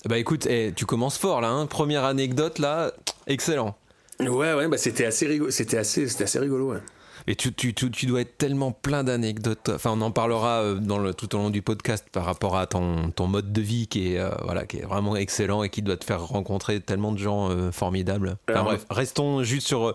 Bah 0.07 0.19
écoute, 0.19 0.45
eh, 0.47 0.73
tu 0.77 0.85
commences 0.85 1.17
fort 1.17 1.41
là, 1.41 1.49
hein. 1.49 1.65
première 1.65 2.05
anecdote 2.05 2.59
là, 2.59 2.93
excellent. 3.27 3.75
Ouais, 4.21 4.53
ouais, 4.53 4.69
bah, 4.69 4.77
c'était 4.77 5.07
assez 5.07 5.27
rigolo. 5.27 5.51
C'était 5.51 5.79
assez, 5.79 6.07
c'était 6.09 6.25
assez 6.25 6.39
rigolo, 6.39 6.73
ouais. 6.73 6.81
Et 7.27 7.37
tu, 7.37 7.55
tu, 7.55 7.73
tu, 7.73 7.91
tu 7.91 8.05
dois 8.05 8.21
être 8.21 8.37
tellement 8.37 8.71
plein 8.71 9.03
d'anecdotes. 9.03 9.71
Enfin, 9.75 9.93
on 9.95 10.01
en 10.03 10.11
parlera 10.11 10.61
euh, 10.61 10.75
dans 10.75 10.99
le, 10.99 11.15
tout 11.15 11.35
au 11.35 11.39
long 11.39 11.49
du 11.49 11.63
podcast 11.63 12.07
par 12.13 12.27
rapport 12.27 12.57
à 12.57 12.67
ton, 12.67 13.11
ton 13.13 13.27
mode 13.29 13.51
de 13.51 13.61
vie 13.63 13.87
qui 13.87 14.13
est, 14.13 14.19
euh, 14.19 14.29
voilà, 14.45 14.67
qui 14.67 14.77
est 14.79 14.83
vraiment 14.85 15.17
excellent 15.17 15.63
et 15.63 15.71
qui 15.71 15.81
doit 15.81 15.97
te 15.97 16.05
faire 16.05 16.23
rencontrer 16.23 16.81
tellement 16.81 17.13
de 17.13 17.19
gens 17.19 17.49
euh, 17.51 17.73
formidables. 17.73 18.37
Enfin, 18.49 18.61
Alors, 18.61 18.65
bref, 18.67 18.85
restons 18.91 19.43
juste 19.43 19.67
sur. 19.67 19.95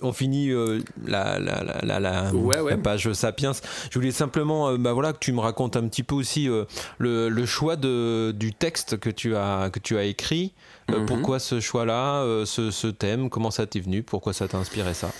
On, 0.00 0.12
finit 0.12 0.50
euh, 0.50 0.80
la, 1.04 1.38
la, 1.38 1.62
la, 1.62 1.78
la, 1.82 2.00
la- 2.00 2.34
Ouais, 2.34 2.60
ouais. 2.60 2.70
la 2.70 2.78
page 2.78 3.12
Sapiens. 3.12 3.52
Je 3.90 3.98
voulais 3.98 4.10
simplement 4.10 4.72
bah, 4.78 4.94
voilà, 4.94 5.12
que 5.12 5.18
tu 5.18 5.32
me 5.32 5.40
racontes 5.40 5.76
un 5.76 5.86
petit 5.88 6.02
peu 6.02 6.14
aussi 6.14 6.48
le, 6.98 7.28
le 7.28 7.46
choix 7.46 7.76
de, 7.76 8.32
du 8.32 8.54
texte 8.54 8.98
que 8.98 9.10
tu 9.10 9.36
as, 9.36 9.68
que 9.70 9.78
tu 9.78 9.98
as 9.98 10.04
écrit. 10.04 10.52
Mhm. 10.90 11.04
Pourquoi 11.06 11.38
ce 11.38 11.60
choix-là, 11.60 12.24
ce, 12.46 12.70
ce 12.70 12.86
thème? 12.86 13.28
Comment 13.28 13.50
ça 13.50 13.66
t'est 13.66 13.80
venu? 13.80 14.02
Pourquoi 14.02 14.32
ça 14.32 14.48
t'a 14.48 14.56
inspiré 14.58 14.94
ça? 14.94 15.10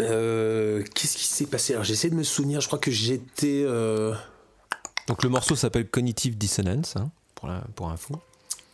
Euh, 0.00 0.82
Qu'est-ce 0.94 1.16
qui 1.16 1.24
s'est 1.24 1.46
passé? 1.46 1.72
Alors, 1.74 1.84
j'essaie 1.84 2.10
de 2.10 2.14
me 2.14 2.22
souvenir. 2.22 2.60
Je 2.60 2.66
crois 2.66 2.78
que 2.78 2.90
j'étais. 2.90 3.62
euh, 3.66 4.14
Donc 5.08 5.22
le 5.22 5.28
morceau 5.28 5.56
s'appelle 5.56 5.88
Cognitive 5.88 6.36
Dissonance, 6.38 6.96
hein, 6.96 7.10
pour, 7.34 7.48
la, 7.48 7.64
pour 7.74 7.90
info. 7.90 8.14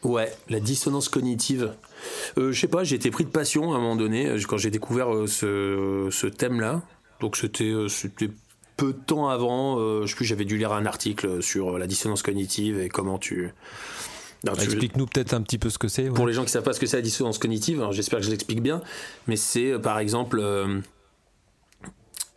Ouais, 0.02 0.32
la 0.48 0.60
dissonance 0.60 1.08
cognitive. 1.08 1.74
Euh, 2.38 2.52
je 2.52 2.60
sais 2.60 2.68
pas, 2.68 2.84
j'ai 2.84 2.96
été 2.96 3.10
pris 3.10 3.24
de 3.24 3.30
passion 3.30 3.72
à 3.72 3.76
un 3.76 3.80
moment 3.80 3.96
donné 3.96 4.36
quand 4.48 4.56
j'ai 4.58 4.70
découvert 4.70 5.08
ce, 5.26 6.08
ce 6.12 6.26
thème-là. 6.26 6.82
Donc 7.20 7.36
c'était 7.36 8.30
peu 8.76 8.92
de 8.92 8.98
temps 8.98 9.28
avant. 9.28 9.78
je 10.02 10.06
sais 10.06 10.14
plus, 10.14 10.26
j'avais 10.26 10.44
dû 10.44 10.58
lire 10.58 10.72
un 10.72 10.86
article 10.86 11.42
sur 11.42 11.78
la 11.78 11.86
dissonance 11.86 12.22
cognitive 12.22 12.78
et 12.78 12.88
comment 12.88 13.18
tu. 13.18 13.50
Non, 14.44 14.52
tu- 14.54 14.64
Explique-nous 14.64 15.06
peut-être 15.06 15.34
un 15.34 15.42
petit 15.42 15.58
peu 15.58 15.70
ce 15.70 15.78
que 15.78 15.88
c'est. 15.88 16.04
ouais. 16.08 16.14
Pour 16.14 16.26
les 16.26 16.32
gens 16.32 16.44
qui 16.44 16.50
savent 16.50 16.62
pas 16.62 16.72
ce 16.72 16.80
que 16.80 16.86
c'est 16.86 16.96
la 16.96 17.02
dissonance 17.02 17.38
cognitive, 17.38 17.78
alors 17.80 17.92
j'espère 17.92 18.18
que 18.20 18.24
je 18.24 18.30
l'explique 18.30 18.62
bien, 18.62 18.80
mais 19.26 19.36
c'est 19.36 19.72
euh, 19.72 19.78
par 19.78 19.98
exemple. 19.98 20.38
euh, 20.40 20.80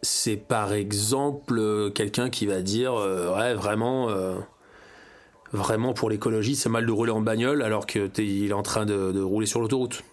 c'est 0.01 0.37
par 0.37 0.71
exemple 0.73 1.57
euh, 1.59 1.89
quelqu'un 1.89 2.29
qui 2.29 2.45
va 2.45 2.61
dire 2.61 2.93
euh, 2.93 3.35
ouais 3.35 3.53
vraiment 3.53 4.09
euh, 4.09 4.37
vraiment 5.51 5.93
pour 5.93 6.09
l'écologie 6.09 6.55
c'est 6.55 6.69
mal 6.69 6.85
de 6.85 6.91
rouler 6.91 7.11
en 7.11 7.19
bagnole 7.19 7.61
alors 7.61 7.85
que 7.85 8.07
t'es- 8.07 8.25
il 8.25 8.49
est 8.51 8.53
en 8.53 8.63
train 8.63 8.85
de, 8.85 9.11
de 9.11 9.21
rouler 9.21 9.45
sur 9.45 9.59
l'autoroute. 9.59 10.03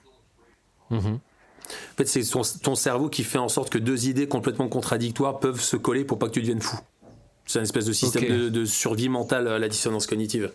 Mhm. 0.90 1.18
En 1.18 1.96
fait 1.96 2.06
c'est 2.06 2.22
ton, 2.24 2.42
ton 2.62 2.74
cerveau 2.74 3.08
qui 3.08 3.22
fait 3.22 3.38
en 3.38 3.48
sorte 3.48 3.70
que 3.70 3.78
deux 3.78 4.08
idées 4.08 4.26
complètement 4.26 4.68
contradictoires 4.68 5.38
peuvent 5.38 5.60
se 5.60 5.76
coller 5.76 6.04
pour 6.04 6.18
pas 6.18 6.26
que 6.26 6.32
tu 6.32 6.40
deviennes 6.40 6.60
fou. 6.62 6.78
C'est 7.48 7.60
une 7.60 7.64
espèce 7.64 7.84
de 7.84 7.92
système 7.92 8.24
de, 8.26 8.48
de 8.48 8.64
survie 8.64 9.08
mentale 9.08 9.46
à 9.46 9.58
la 9.60 9.68
dissonance 9.68 10.06
cognitive. 10.08 10.50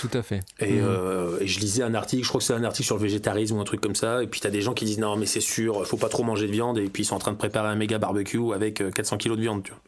Tout 0.00 0.10
à 0.12 0.22
fait. 0.22 0.40
Et, 0.60 0.72
Mhm. 0.72 0.80
euh, 0.84 1.38
et 1.40 1.46
je 1.46 1.58
lisais 1.58 1.82
un 1.82 1.94
article, 1.94 2.22
je 2.22 2.28
crois 2.28 2.38
que 2.40 2.44
c'est 2.44 2.52
un 2.52 2.64
article 2.64 2.84
sur 2.84 2.96
le 2.96 3.02
végétarisme 3.02 3.56
ou 3.56 3.60
un 3.60 3.64
truc 3.64 3.80
comme 3.80 3.94
ça. 3.94 4.22
Et 4.22 4.26
puis 4.26 4.40
t'as 4.40 4.50
des 4.50 4.60
gens 4.60 4.74
qui 4.74 4.84
disent 4.84 4.98
non, 4.98 5.16
mais 5.16 5.24
c'est 5.26 5.40
sûr, 5.40 5.86
faut 5.86 5.96
pas 5.96 6.10
trop 6.10 6.22
manger 6.22 6.46
de 6.46 6.52
viande. 6.52 6.76
Et 6.78 6.84
puis 6.90 7.02
ils 7.02 7.06
sont 7.06 7.16
en 7.16 7.18
train 7.18 7.32
de 7.32 7.38
préparer 7.38 7.68
un 7.68 7.76
méga 7.76 7.96
barbecue 7.98 8.52
avec 8.54 8.82
euh, 8.82 8.90
400 8.90 9.16
kilos 9.16 9.38
de 9.38 9.42
viande. 9.42 9.62
Tu 9.62 9.70
vois. 9.72 9.80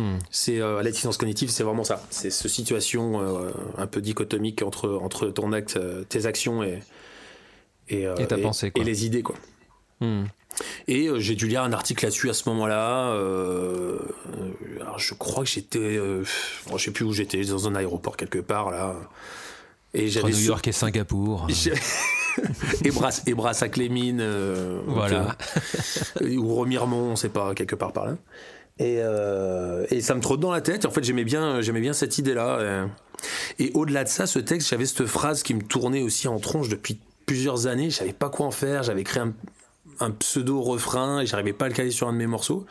Hmm. 0.00 0.18
C'est 0.30 0.60
euh, 0.60 0.82
la 0.82 0.90
dissonance 0.90 1.16
cognitive, 1.16 1.48
c'est 1.50 1.62
vraiment 1.62 1.84
ça. 1.84 2.02
C'est 2.10 2.28
cette 2.30 2.50
situation 2.50 3.22
euh, 3.22 3.50
un 3.78 3.86
peu 3.86 4.00
dichotomique 4.02 4.60
entre 4.62 4.90
entre 5.02 5.28
ton 5.28 5.52
acte, 5.52 5.76
euh, 5.76 6.04
tes 6.08 6.26
actions 6.26 6.62
et 6.62 6.80
et, 7.88 8.06
euh, 8.06 8.16
Et 8.16 8.26
ta 8.26 8.36
pensée, 8.38 8.70
quoi. 8.70 8.82
et 8.82 8.86
les 8.86 9.06
idées 9.06 9.22
quoi. 9.22 9.36
Hmm. 10.00 10.24
Et 10.88 11.08
euh, 11.08 11.18
j'ai 11.18 11.34
dû 11.34 11.46
lire 11.48 11.62
un 11.62 11.72
article 11.72 12.04
là-dessus 12.04 12.30
à 12.30 12.34
ce 12.34 12.48
moment-là. 12.48 13.10
euh, 13.12 13.98
je 14.96 15.14
crois 15.14 15.44
que 15.44 15.50
j'étais, 15.50 15.78
euh, 15.78 16.24
bon, 16.68 16.78
je 16.78 16.84
sais 16.84 16.90
plus 16.90 17.04
où 17.04 17.12
j'étais, 17.12 17.44
dans 17.44 17.66
un 17.68 17.74
aéroport 17.74 18.16
quelque 18.16 18.38
part 18.38 18.70
là. 18.70 18.94
Et 19.92 20.02
Entre 20.04 20.10
j'avais 20.12 20.30
New 20.32 20.38
York 20.40 20.66
et 20.68 20.72
Singapour. 20.72 21.46
et 22.84 22.90
Brass 22.90 23.22
et 23.26 23.34
Brass 23.34 23.62
à 23.62 23.68
Clémine 23.68 24.18
euh, 24.20 24.80
Voilà. 24.86 25.36
euh, 26.20 26.36
ou 26.36 26.54
Remiremont 26.54 27.12
on 27.12 27.16
sait 27.16 27.28
pas 27.28 27.54
quelque 27.54 27.76
part 27.76 27.92
par 27.92 28.06
là 28.06 28.16
et, 28.80 28.94
et 29.94 30.00
ça 30.00 30.16
me 30.16 30.20
trotte 30.20 30.40
dans 30.40 30.50
la 30.50 30.60
tête 30.60 30.82
et 30.82 30.86
en 30.88 30.90
fait 30.90 31.04
j'aimais 31.04 31.22
bien 31.22 31.60
j'aimais 31.60 31.80
bien 31.80 31.92
cette 31.92 32.18
idée 32.18 32.34
là 32.34 32.88
et 33.60 33.70
au-delà 33.74 34.02
de 34.02 34.08
ça 34.08 34.26
ce 34.26 34.40
texte 34.40 34.68
j'avais 34.68 34.84
cette 34.84 35.06
phrase 35.06 35.44
qui 35.44 35.54
me 35.54 35.62
tournait 35.62 36.02
aussi 36.02 36.26
en 36.26 36.40
tronche 36.40 36.68
depuis 36.68 36.98
plusieurs 37.24 37.68
années 37.68 37.90
je 37.90 37.96
savais 37.98 38.12
pas 38.12 38.30
quoi 38.30 38.46
en 38.46 38.50
faire 38.50 38.82
j'avais 38.82 39.04
créé 39.04 39.22
un, 39.22 39.32
un 40.00 40.10
pseudo 40.10 40.60
refrain 40.62 41.20
et 41.20 41.26
j'arrivais 41.26 41.52
pas 41.52 41.66
à 41.66 41.68
le 41.68 41.74
caler 41.74 41.90
sur 41.90 42.08
un 42.08 42.12
de 42.12 42.18
mes 42.18 42.26
morceaux 42.26 42.66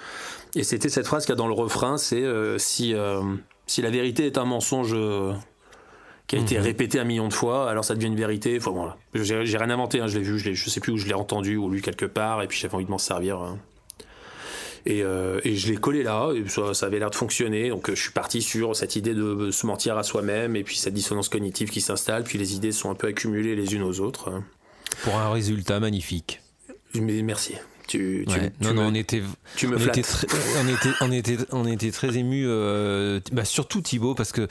et 0.55 0.63
c'était 0.63 0.89
cette 0.89 1.05
phrase 1.07 1.25
qu'il 1.25 1.31
y 1.31 1.33
a 1.33 1.37
dans 1.37 1.47
le 1.47 1.53
refrain 1.53 1.97
c'est 1.97 2.23
euh, 2.23 2.57
si 2.57 2.93
euh, 2.93 3.21
si 3.67 3.81
la 3.81 3.89
vérité 3.89 4.25
est 4.25 4.37
un 4.37 4.45
mensonge 4.45 4.91
euh, 4.93 5.33
qui 6.27 6.35
a 6.37 6.39
été 6.39 6.57
répété 6.59 6.99
un 6.99 7.03
million 7.03 7.27
de 7.27 7.33
fois, 7.33 7.69
alors 7.69 7.83
ça 7.83 7.95
devient 7.95 8.07
une 8.07 8.15
vérité. 8.15 8.57
Enfin, 8.57 8.71
voilà. 8.71 8.95
J'ai 9.13 9.45
j'ai 9.45 9.57
rien 9.57 9.69
inventé, 9.69 9.99
hein, 9.99 10.07
je 10.07 10.17
l'ai 10.17 10.23
vu, 10.23 10.39
je, 10.39 10.45
l'ai- 10.49 10.55
je 10.55 10.69
sais 10.69 10.79
plus 10.79 10.93
où 10.93 10.97
je 10.97 11.05
l'ai 11.05 11.13
entendu 11.13 11.57
ou 11.57 11.69
lu 11.69 11.81
quelque 11.81 12.05
part, 12.05 12.41
et 12.41 12.47
puis 12.47 12.57
j'avais 12.57 12.75
envie 12.75 12.85
de 12.85 12.89
m'en 12.89 12.97
servir. 12.97 13.39
hein. 13.41 13.59
Et, 14.85 15.01
euh, 15.03 15.39
et 15.43 15.55
je 15.55 15.69
l'ai 15.71 15.77
collé 15.77 16.01
là, 16.03 16.31
et 16.33 16.47
ça, 16.49 16.73
ça 16.73 16.85
avait 16.87 16.99
l'air 16.99 17.09
de 17.09 17.15
fonctionner. 17.15 17.69
Donc 17.69 17.89
je 17.89 18.01
suis 18.01 18.11
parti 18.11 18.41
sur 18.41 18.75
cette 18.75 18.95
idée 18.95 19.13
de 19.13 19.51
se 19.51 19.65
mentir 19.65 19.97
à 19.97 20.03
soi-même, 20.03 20.55
et 20.55 20.63
puis 20.63 20.77
cette 20.77 20.93
dissonance 20.93 21.29
cognitive 21.29 21.69
qui 21.69 21.81
s'installe, 21.81 22.23
puis 22.23 22.37
les 22.37 22.55
idées 22.55 22.71
sont 22.71 22.89
un 22.89 22.95
peu 22.95 23.07
accumulées 23.07 23.55
les 23.55 23.75
unes 23.75 23.83
aux 23.83 23.99
autres. 23.99 24.29
hein. 24.29 24.43
Pour 25.03 25.15
un 25.17 25.29
résultat 25.31 25.79
magnifique. 25.79 26.41
Mais 26.95 27.21
merci. 27.21 27.53
Tu, 27.87 28.25
tu, 28.27 28.33
Ouais. 28.33 28.51
tu 28.51 28.63
non, 28.63 28.69
me, 28.71 28.75
non, 28.75 28.87
on 28.87 28.93
était, 28.93 29.21
tu 29.55 29.67
me 29.67 29.75
on 29.75 29.79
était, 29.79 30.01
très, 30.01 30.27
on 30.61 30.67
était, 30.67 30.89
on 31.01 31.11
était, 31.11 31.37
on 31.51 31.65
était 31.65 31.91
très 31.91 32.17
ému, 32.17 32.45
euh, 32.47 33.19
bah, 33.33 33.43
surtout 33.43 33.81
Thibaut, 33.81 34.15
parce 34.15 34.31
que 34.31 34.47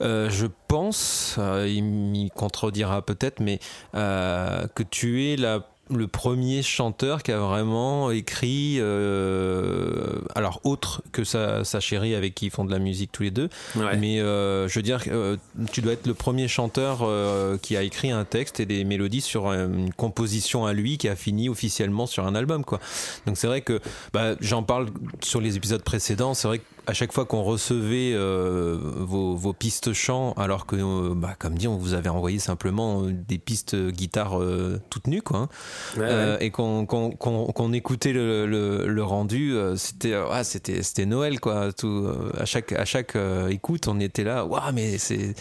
euh, 0.00 0.28
je 0.30 0.46
pense, 0.68 1.36
euh, 1.38 1.66
il 1.66 1.82
m'y 1.82 2.30
contredira 2.30 3.02
peut-être, 3.02 3.40
mais 3.40 3.58
que 3.94 4.82
tu 4.90 5.24
es 5.26 5.36
la 5.36 5.66
le 5.90 6.06
premier 6.06 6.62
chanteur 6.62 7.22
qui 7.22 7.32
a 7.32 7.38
vraiment 7.38 8.10
écrit, 8.10 8.76
euh, 8.78 10.20
alors 10.34 10.60
autre 10.64 11.02
que 11.12 11.24
sa, 11.24 11.64
sa 11.64 11.80
chérie 11.80 12.14
avec 12.14 12.34
qui 12.34 12.46
ils 12.46 12.50
font 12.50 12.64
de 12.64 12.70
la 12.70 12.78
musique 12.78 13.10
tous 13.12 13.22
les 13.22 13.30
deux, 13.30 13.48
Ouais. 13.76 13.96
mais 13.96 14.20
euh, 14.20 14.68
je 14.68 14.78
veux 14.78 14.82
dire, 14.82 15.02
euh, 15.08 15.36
tu 15.72 15.80
dois 15.80 15.92
être 15.92 16.06
le 16.06 16.14
premier 16.14 16.48
chanteur 16.48 17.00
euh, 17.02 17.56
qui 17.58 17.76
a 17.76 17.82
écrit 17.82 18.10
un 18.10 18.24
texte 18.24 18.60
et 18.60 18.66
des 18.66 18.84
mélodies 18.84 19.20
sur 19.20 19.46
une 19.52 19.92
composition 19.94 20.66
à 20.66 20.72
lui 20.72 20.98
qui 20.98 21.08
a 21.08 21.16
fini 21.16 21.48
officiellement 21.48 22.06
sur 22.06 22.26
un 22.26 22.34
album, 22.34 22.64
quoi. 22.64 22.80
Donc 23.26 23.36
c'est 23.36 23.46
vrai 23.46 23.60
que 23.60 23.80
bah, 24.12 24.34
j'en 24.40 24.62
parle 24.62 24.88
sur 25.22 25.40
les 25.40 25.56
épisodes 25.56 25.82
précédents. 25.82 26.34
C'est 26.34 26.48
vrai 26.48 26.60
qu'à 26.88 26.94
chaque 26.94 27.12
fois 27.12 27.26
qu'on 27.26 27.42
recevait 27.42 28.12
euh, 28.14 28.78
vos, 28.96 29.34
vos 29.36 29.52
pistes 29.52 29.92
chants, 29.92 30.32
alors 30.38 30.66
que, 30.66 30.76
euh, 30.76 31.14
bah, 31.14 31.34
comme 31.38 31.54
dit, 31.56 31.68
on 31.68 31.76
vous 31.76 31.92
avait 31.94 32.08
envoyé 32.08 32.38
simplement 32.38 33.02
euh, 33.02 33.12
des 33.12 33.38
pistes 33.38 33.76
guitare 33.76 34.40
euh, 34.40 34.80
toutes 34.90 35.06
nues, 35.06 35.22
quoi. 35.22 35.38
hein. 35.38 35.48
Ouais, 35.96 36.02
ouais. 36.04 36.36
et 36.40 36.50
qu'on 36.50 37.72
écoutait 37.72 38.12
le, 38.12 38.46
le- 38.46 38.86
le 38.88 39.02
rendu, 39.02 39.54
c'était 39.76 40.14
c'était 40.42 40.82
c'était 40.82 41.06
Noël 41.06 41.40
quoi. 41.40 41.72
Tout, 41.72 42.08
à 42.38 42.44
chaque 42.44 42.72
à 42.72 42.84
chaque 42.84 43.16
écoute, 43.50 43.86
on 43.88 44.00
était 44.00 44.24
là. 44.24 44.44
Waouh, 44.44 44.72
mais 44.72 44.98
c'est 44.98 45.34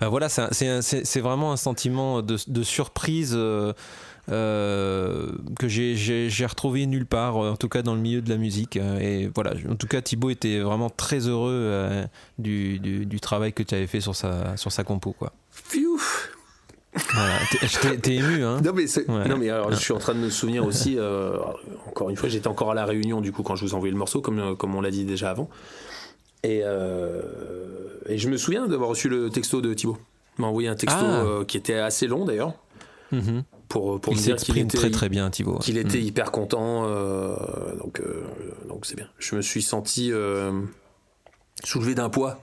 ben 0.00 0.08
voilà, 0.08 0.28
c'est 0.28 1.20
vraiment 1.20 1.52
un 1.52 1.56
sentiment 1.56 2.22
de, 2.22 2.36
de 2.46 2.62
surprise. 2.62 3.36
Euh, 4.30 5.30
que 5.58 5.68
j'ai- 5.68 6.28
retrouvé 6.46 6.86
nulle 6.86 7.06
part, 7.06 7.36
en 7.36 7.56
tout 7.56 7.68
cas 7.68 7.82
dans 7.82 7.94
le 7.94 8.00
milieu 8.00 8.20
de 8.22 8.30
la 8.30 8.36
musique. 8.36 8.76
Euh, 8.76 8.98
Et 9.00 9.30
voilà, 9.34 9.52
en 9.70 9.76
tout 9.76 9.86
cas, 9.86 10.00
Thibaut 10.00 10.30
était 10.30 10.60
vraiment 10.60 10.90
très 10.90 11.28
heureux 11.28 11.52
euh, 11.52 12.04
du, 12.38 12.78
du, 12.78 13.06
du 13.06 13.20
travail 13.20 13.52
que 13.52 13.62
tu 13.62 13.74
avais 13.74 13.86
fait 13.86 14.00
sur 14.00 14.14
sa, 14.16 14.56
sur 14.56 14.72
sa 14.72 14.84
compo. 14.84 15.12
Quoi. 15.12 15.32
Voilà. 17.12 17.34
T'es- 18.00 18.14
ému, 18.14 18.44
hein 18.44 18.60
Non 18.64 18.72
mais, 18.72 18.84
Ouais. 19.08 19.28
non 19.28 19.36
mais 19.36 19.50
alors, 19.50 19.70
je 19.72 19.76
suis 19.76 19.92
en 19.92 19.98
train 19.98 20.14
de 20.14 20.20
me 20.20 20.30
souvenir 20.30 20.64
aussi, 20.64 20.94
euh, 20.96 21.38
encore 21.88 22.08
une 22.08 22.16
fois, 22.16 22.28
j'étais 22.28 22.46
encore 22.46 22.70
à 22.70 22.74
la 22.74 22.84
réunion 22.84 23.20
du 23.20 23.32
coup 23.32 23.42
quand 23.42 23.56
je 23.56 23.64
vous 23.64 23.72
ai 23.72 23.74
envoyé 23.74 23.90
le 23.92 23.98
morceau, 23.98 24.20
comme, 24.20 24.56
comme 24.56 24.74
on 24.76 24.80
l'a 24.80 24.92
dit 24.92 25.04
déjà 25.04 25.30
avant. 25.30 25.48
Et, 26.44 26.60
euh, 26.62 27.22
et 28.06 28.16
je 28.18 28.28
me 28.28 28.36
souviens 28.36 28.68
d'avoir 28.68 28.90
reçu 28.90 29.08
le 29.08 29.28
texto 29.30 29.60
de 29.60 29.74
Thibaut. 29.74 29.98
Il 30.38 30.42
m'a 30.42 30.46
envoyé 30.48 30.68
un 30.68 30.76
texto 30.76 31.00
Ah. 31.04 31.24
euh, 31.24 31.44
qui 31.44 31.56
était 31.56 31.74
assez 31.74 32.06
long 32.06 32.24
d'ailleurs, 32.24 32.54
Mhm. 33.10 33.42
Pour, 33.68 34.00
pour 34.00 34.12
Il 34.12 34.18
me 34.18 34.22
dire 34.22 34.36
qu'il 34.36 34.58
était, 34.58 34.76
très 34.76 34.90
très 34.90 35.08
bien, 35.08 35.30
Thibaut. 35.30 35.58
qu'il 35.58 35.78
était 35.78 35.98
Mm. 35.98 36.06
hyper 36.06 36.30
content. 36.32 36.84
euh, 36.86 37.34
donc 37.76 38.00
euh, 38.00 38.22
donc 38.68 38.86
c'est 38.86 38.96
bien. 38.96 39.08
Je 39.18 39.36
me 39.36 39.42
suis 39.42 39.62
senti 39.62 40.10
euh, 40.12 40.52
soulevé 41.64 41.94
d'un 41.94 42.08
poids 42.10 42.42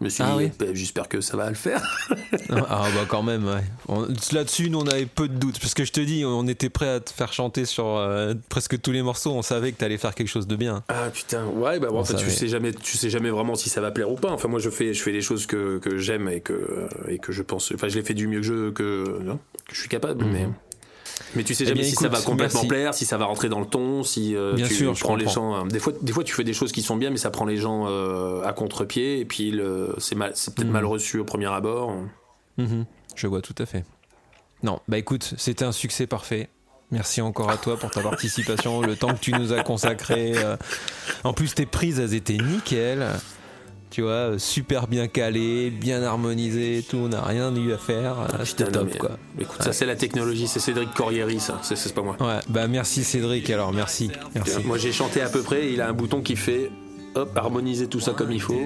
Je 0.00 0.04
me 0.06 0.08
suis 0.08 0.22
Ah 0.22 0.30
dit, 0.30 0.44
oui. 0.44 0.50
bah, 0.58 0.66
j'espère 0.72 1.08
que 1.08 1.20
ça 1.20 1.36
va 1.36 1.48
le 1.48 1.54
faire. 1.54 1.82
Ah 2.52 2.88
bah 2.94 3.04
quand 3.08 3.22
même, 3.22 3.46
ouais. 3.46 4.06
Là-dessus, 4.32 4.70
nous 4.70 4.80
on 4.80 4.86
avait 4.86 5.06
peu 5.06 5.28
de 5.28 5.34
doutes. 5.34 5.58
Parce 5.60 5.74
que 5.74 5.84
je 5.84 5.92
te 5.92 6.00
dis, 6.00 6.24
on 6.24 6.46
était 6.48 6.68
prêt 6.70 6.88
à 6.88 7.00
te 7.00 7.10
faire 7.10 7.32
chanter 7.32 7.64
sur 7.64 7.86
euh, 7.86 8.34
presque 8.48 8.80
tous 8.80 8.90
les 8.92 9.02
morceaux. 9.02 9.32
On 9.32 9.42
savait 9.42 9.72
que 9.72 9.76
t'allais 9.78 9.98
faire 9.98 10.14
quelque 10.14 10.28
chose 10.28 10.46
de 10.46 10.56
bien. 10.56 10.82
Ah 10.88 11.10
putain, 11.12 11.44
ouais, 11.46 11.78
bah 11.78 11.88
bon, 11.90 12.00
en 12.00 12.02
tu 12.02 12.30
sais 12.30 12.48
jamais, 12.48 12.72
tu 12.72 12.96
sais 12.96 13.10
jamais 13.10 13.30
vraiment 13.30 13.54
si 13.54 13.68
ça 13.70 13.80
va 13.80 13.90
plaire 13.90 14.10
ou 14.10 14.16
pas. 14.16 14.30
Enfin, 14.32 14.48
moi, 14.48 14.58
je 14.58 14.70
fais, 14.70 14.94
je 14.94 15.02
fais 15.02 15.12
les 15.12 15.22
choses 15.22 15.46
que, 15.46 15.78
que 15.78 15.98
j'aime 15.98 16.28
et 16.28 16.40
que, 16.40 16.88
et 17.08 17.18
que 17.18 17.30
je 17.32 17.42
pense. 17.42 17.70
Enfin, 17.74 17.88
je 17.88 17.96
les 17.98 18.04
fais 18.04 18.14
du 18.14 18.26
mieux 18.26 18.40
que 18.40 18.46
je, 18.46 18.70
que, 18.70 19.20
non, 19.22 19.38
que 19.68 19.74
je 19.74 19.80
suis 19.80 19.88
capable, 19.88 20.24
mais. 20.24 20.48
Mais 21.34 21.44
tu 21.44 21.54
sais 21.54 21.64
Eh 21.64 21.66
jamais 21.68 21.80
bien, 21.82 21.88
si 21.90 21.96
ça 21.96 22.08
va 22.08 22.20
complètement 22.20 22.60
merci. 22.60 22.68
plaire, 22.68 22.94
si 22.94 23.04
ça 23.06 23.16
va 23.16 23.26
rentrer 23.26 23.48
dans 23.48 23.60
le 23.60 23.66
ton, 23.66 24.02
si 24.02 24.34
euh, 24.34 24.54
Bien 24.54 24.66
tu 24.66 24.74
sûr, 24.74 24.94
je 24.94 25.00
prends 25.00 25.16
les 25.16 25.28
gens. 25.28 25.64
euh, 25.64 25.68
des 25.68 25.78
fois, 25.78 25.92
des 26.00 26.12
fois, 26.12 26.24
tu 26.24 26.34
fais 26.34 26.44
des 26.44 26.52
choses 26.52 26.72
qui 26.72 26.82
sont 26.82 26.96
bien, 26.96 27.10
mais 27.10 27.16
ça 27.18 27.30
prend 27.30 27.44
les 27.44 27.56
gens 27.56 27.84
euh, 27.88 28.42
à 28.44 28.52
contre-pied, 28.52 29.20
et 29.20 29.24
puis 29.24 29.58
c'est 29.98 30.14
peut-être 30.16 30.64
Mhm. 30.64 30.70
mal 30.70 30.84
reçu 30.84 31.18
au 31.18 31.24
premier 31.24 31.46
abord. 31.46 31.94
Mhm. 32.58 32.84
Je 33.14 33.26
vois 33.26 33.42
tout 33.42 33.54
à 33.58 33.66
fait. 33.66 33.84
Non, 34.62 34.80
bah 34.88 34.98
écoute, 34.98 35.34
c'était 35.38 35.64
un 35.64 35.72
succès 35.72 36.06
parfait. 36.06 36.48
Merci 36.90 37.20
encore 37.20 37.50
à 37.50 37.56
toi 37.56 37.76
pour 37.78 37.90
ta 37.90 38.00
participation, 38.02 38.80
le 38.82 38.96
temps 38.96 39.14
que 39.14 39.20
tu 39.20 39.32
nous 39.32 39.52
as 39.52 39.62
consacré. 39.62 40.34
En 41.22 41.32
plus, 41.32 41.54
tes 41.54 41.64
prises, 41.66 42.00
elles 42.00 42.14
étaient 42.14 42.36
nickel. 42.36 43.06
Tu 43.90 44.02
vois, 44.02 44.10
euh, 44.12 44.38
super 44.38 44.86
bien 44.86 45.08
calées, 45.08 45.68
bien 45.70 46.00
harmonisées 46.04 46.78
et 46.78 46.82
tout. 46.84 46.98
On 46.98 47.08
n'a 47.08 47.22
rien 47.22 47.52
eu 47.56 47.72
à 47.72 47.78
faire. 47.78 48.14
euh, 48.20 48.44
C'était 48.44 48.66
top, 48.70 48.88
mais, 48.92 48.98
quoi. 48.98 49.10
Écoute, 49.40 49.60
ça 49.62 49.72
c'est 49.72 49.84
la 49.86 49.96
technologie, 49.96 50.46
c'est 50.46 50.60
Cédric 50.60 50.94
Corrieri, 50.94 51.40
ça, 51.40 51.58
c'est 51.62 51.92
pas 51.92 52.02
moi. 52.02 52.16
Ouais, 52.20 52.38
bah 52.48 52.68
merci 52.68 53.02
Cédric, 53.02 53.50
alors 53.50 53.72
merci. 53.72 54.10
Merci. 54.34 54.60
Moi 54.64 54.78
j'ai 54.78 54.92
chanté 54.92 55.20
à 55.22 55.28
peu 55.28 55.42
près, 55.42 55.72
il 55.72 55.80
a 55.80 55.88
un 55.88 55.92
bouton 55.92 56.20
qui 56.20 56.36
fait 56.36 56.70
hop, 57.16 57.36
harmoniser 57.36 57.88
tout 57.88 57.98
ça 57.98 58.12
comme 58.12 58.30
il 58.30 58.40
faut, 58.40 58.62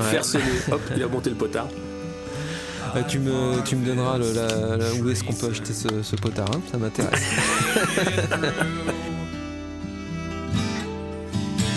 faire 0.00 0.24
sonner, 0.24 0.44
hop, 0.72 0.80
il 0.96 1.02
a 1.02 1.08
monté 1.08 1.28
le 1.28 1.36
potard. 1.36 1.68
Euh, 2.96 3.02
tu, 3.06 3.18
me, 3.18 3.60
tu 3.64 3.76
me 3.76 3.84
donneras 3.84 4.16
le, 4.18 4.32
la- 4.32 4.76
la- 4.78 4.94
où 4.94 5.10
est-ce 5.10 5.24
qu'on 5.24 5.32
peut 5.34 5.48
acheter 5.48 5.72
ce, 5.74 6.02
ce 6.02 6.16
potard, 6.16 6.46
hein, 6.54 6.60
ça 6.72 6.78
m'intéresse. 6.78 7.22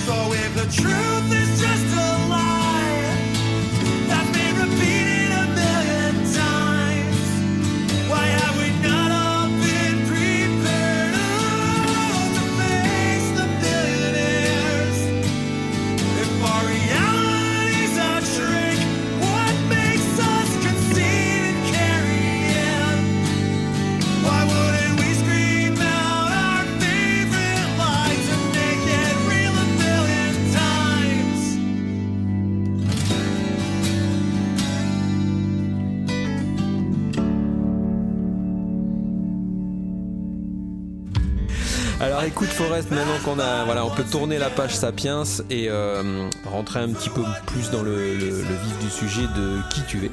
So 0.06 0.14
if 0.34 0.56
the 0.56 0.68
truth 0.82 1.32
is 1.34 1.60
just 1.60 1.98
a 1.98 2.30
lie 2.30 2.57
Alors 42.18 42.30
écoute 42.30 42.48
Forest, 42.48 42.90
maintenant 42.90 43.20
qu'on 43.24 43.38
a, 43.38 43.64
voilà, 43.66 43.86
on 43.86 43.92
peut 43.92 44.04
tourner 44.04 44.40
la 44.40 44.50
page 44.50 44.76
Sapiens 44.76 45.22
et 45.52 45.68
euh, 45.70 46.28
rentrer 46.46 46.80
un 46.80 46.92
petit 46.92 47.10
peu 47.12 47.22
plus 47.46 47.70
dans 47.70 47.84
le, 47.84 48.16
le- 48.16 48.30
le 48.42 48.56
vif 48.56 48.80
du 48.82 48.90
sujet 48.90 49.28
de 49.36 49.60
qui 49.72 49.82
tu 49.88 50.04
es. 50.04 50.12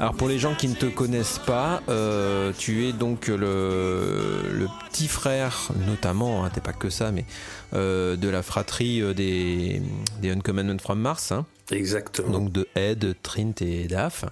Alors 0.00 0.12
pour 0.12 0.28
les 0.28 0.38
gens 0.38 0.54
qui 0.54 0.68
ne 0.68 0.74
te 0.74 0.84
connaissent 0.84 1.40
pas, 1.46 1.80
euh, 1.88 2.52
tu 2.58 2.86
es 2.86 2.92
donc 2.92 3.28
le, 3.28 4.42
le 4.52 4.66
petit 4.90 5.08
frère, 5.08 5.70
notamment, 5.86 6.44
hein, 6.44 6.50
t'es 6.52 6.60
pas 6.60 6.74
que 6.74 6.90
ça, 6.90 7.10
mais 7.10 7.24
euh, 7.72 8.16
de 8.16 8.28
la 8.28 8.42
fratrie 8.42 9.00
des, 9.14 9.80
des 10.20 10.30
Uncommon 10.32 10.76
from 10.78 11.00
Mars, 11.00 11.32
hein, 11.32 11.46
Exactement. 11.70 12.28
donc 12.32 12.52
de 12.52 12.68
Ed, 12.74 13.14
Trint 13.22 13.54
et 13.62 13.88
Daph. 13.88 14.26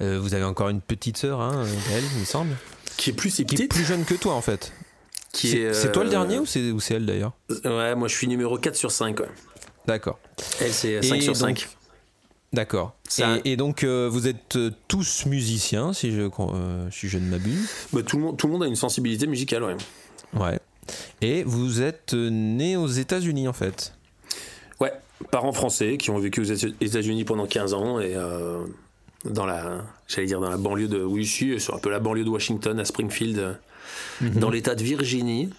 Vous 0.00 0.34
avez 0.34 0.44
encore 0.44 0.68
une 0.68 0.82
petite 0.82 1.16
sœur, 1.16 1.40
hein, 1.40 1.64
elle, 1.94 2.04
il 2.14 2.20
me 2.20 2.24
semble, 2.26 2.54
qui 2.98 3.08
est 3.10 3.14
plus 3.14 3.30
si 3.30 3.46
qui 3.46 3.62
est 3.62 3.66
plus 3.68 3.86
jeune 3.86 4.04
que 4.04 4.14
toi 4.14 4.34
en 4.34 4.42
fait. 4.42 4.72
Qui 5.34 5.48
C'est 5.48 5.58
est, 5.58 5.74
c'est 5.74 5.92
toi 5.92 6.02
le 6.04 6.08
euh, 6.08 6.12
dernier 6.12 6.38
ou 6.38 6.46
c'est 6.46 6.70
ou 6.70 6.80
c'est 6.80 6.94
elle 6.94 7.06
d'ailleurs 7.06 7.32
Ouais, 7.64 7.94
moi 7.94 8.08
je 8.08 8.14
suis 8.16 8.26
numéro 8.28 8.56
4 8.58 8.74
sur 8.76 8.90
5. 8.90 9.20
Ouais. 9.20 9.26
D'accord. 9.86 10.18
Elle 10.60 10.72
c'est 10.72 10.92
Et 10.92 11.02
5 11.02 11.20
sur 11.22 11.32
donc, 11.34 11.58
5. 11.58 11.68
D'accord. 12.52 12.94
Ça- 13.08 13.38
Et, 13.44 13.52
et 13.52 13.56
donc 13.56 13.82
euh, 13.84 14.08
vous 14.10 14.28
êtes 14.28 14.56
euh, 14.56 14.70
tous 14.88 15.26
musiciens, 15.26 15.92
si 15.92 16.12
je 16.12 16.22
euh, 16.22 16.90
si 16.90 17.08
je 17.08 17.18
ne 17.18 17.28
m'abuse. 17.28 17.68
Bah, 17.92 18.02
tout, 18.02 18.16
le 18.16 18.22
monde, 18.22 18.36
tout 18.36 18.46
le 18.46 18.52
monde 18.52 18.62
a 18.62 18.66
une 18.66 18.76
sensibilité 18.76 19.26
musicale, 19.26 19.64
ouais. 19.64 19.76
Ouais. 20.34 20.58
Et 21.20 21.42
vous 21.44 21.82
êtes 21.82 22.14
né 22.14 22.76
aux 22.76 22.86
États-Unis 22.86 23.48
en 23.48 23.52
fait. 23.52 23.92
Ouais, 24.80 24.92
parents 25.30 25.52
français 25.52 25.96
qui 25.96 26.10
ont 26.10 26.18
vécu 26.18 26.40
aux 26.40 26.44
Éta- 26.44 26.74
États-Unis 26.80 27.24
pendant 27.24 27.46
15 27.46 27.74
ans 27.74 27.98
et 28.00 28.14
euh, 28.14 28.64
dans 29.24 29.46
la, 29.46 29.84
j'allais 30.06 30.26
dire 30.26 30.40
dans 30.40 30.50
la 30.50 30.56
banlieue 30.58 30.88
de, 30.88 31.02
oui, 31.02 31.24
sur 31.26 31.74
un 31.74 31.78
peu 31.78 31.90
la 31.90 31.98
banlieue 32.00 32.24
de 32.24 32.28
Washington, 32.30 32.78
à 32.78 32.84
Springfield, 32.84 33.58
euh, 34.22 34.28
dans 34.36 34.50
l'État 34.50 34.74
de 34.74 34.82
Virginie, 34.82 35.50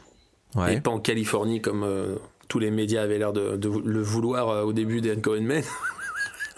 Mhm. 0.55 0.61
Ouais. 0.61 0.75
et 0.75 0.79
pas 0.81 0.91
en 0.91 0.99
Californie 0.99 1.59
comme 1.61 1.83
euh, 1.83 2.15
tous 2.47 2.59
les 2.59 2.71
médias 2.71 3.01
avaient 3.01 3.17
l'air 3.17 3.33
de, 3.33 3.57
de 3.57 3.69
le 3.83 4.01
vouloir 4.01 4.47
euh, 4.49 4.63
au 4.63 4.71
début 4.73 5.01
des 5.01 5.15
Cohen. 5.17 5.47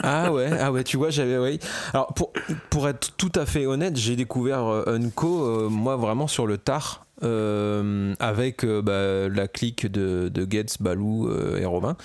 Ah 0.04 0.32
ouais, 0.32 0.52
ah 0.60 0.72
ouais, 0.72 0.84
tu 0.84 0.96
vois, 0.96 1.10
j'avais 1.10 1.40
ouais. 1.40 1.58
Alors 1.92 2.14
pour 2.14 2.32
pour 2.70 2.88
être 2.88 3.16
tout 3.18 3.32
à 3.34 3.48
fait 3.48 3.66
honnête, 3.66 3.98
j'ai 3.98 4.16
découvert 4.16 4.60
Unco 4.86 5.44
euh, 5.44 5.70
moi 5.70 5.96
vraiment 5.96 6.28
sur 6.28 6.46
le 6.46 6.60
tard. 6.60 7.04
euh, 7.24 8.14
avec 8.20 8.64
euh, 8.64 8.84
bah, 8.84 9.28
la 9.36 9.48
clique 9.48 9.92
de, 9.92 10.30
de 10.32 10.48
Getz, 10.48 10.78
Balou 10.80 11.28
euh, 11.30 11.58
et 11.58 11.66
Robin. 11.66 11.98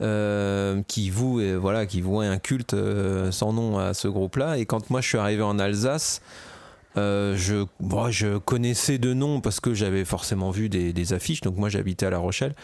Euh, 0.00 0.80
qui 0.88 1.10
voue 1.10 1.40
et 1.42 1.54
voilà 1.54 1.84
qui 1.84 2.00
vouait 2.00 2.26
un 2.26 2.38
culte 2.38 2.74
sans 3.30 3.52
nom 3.52 3.78
à 3.78 3.92
ce 3.92 4.08
groupe-là. 4.08 4.56
Et 4.56 4.64
quand 4.64 4.88
moi 4.88 5.02
je 5.02 5.08
suis 5.08 5.18
arrivé 5.18 5.42
en 5.42 5.58
Alsace, 5.58 6.22
euh, 6.96 7.36
je, 7.36 7.64
bon, 7.80 8.10
je 8.10 8.38
connaissais 8.38 8.98
de 8.98 9.12
nom 9.14 9.40
parce 9.40 9.60
que 9.60 9.74
j'avais 9.74 10.04
forcément 10.04 10.50
vu 10.50 10.68
des, 10.68 10.92
des 10.92 11.12
affiches. 11.12 11.40
Donc 11.40 11.56
moi 11.56 11.68
j'habitais 11.68 12.06
à 12.06 12.10
La 12.10 12.18
Rochelle. 12.18 12.54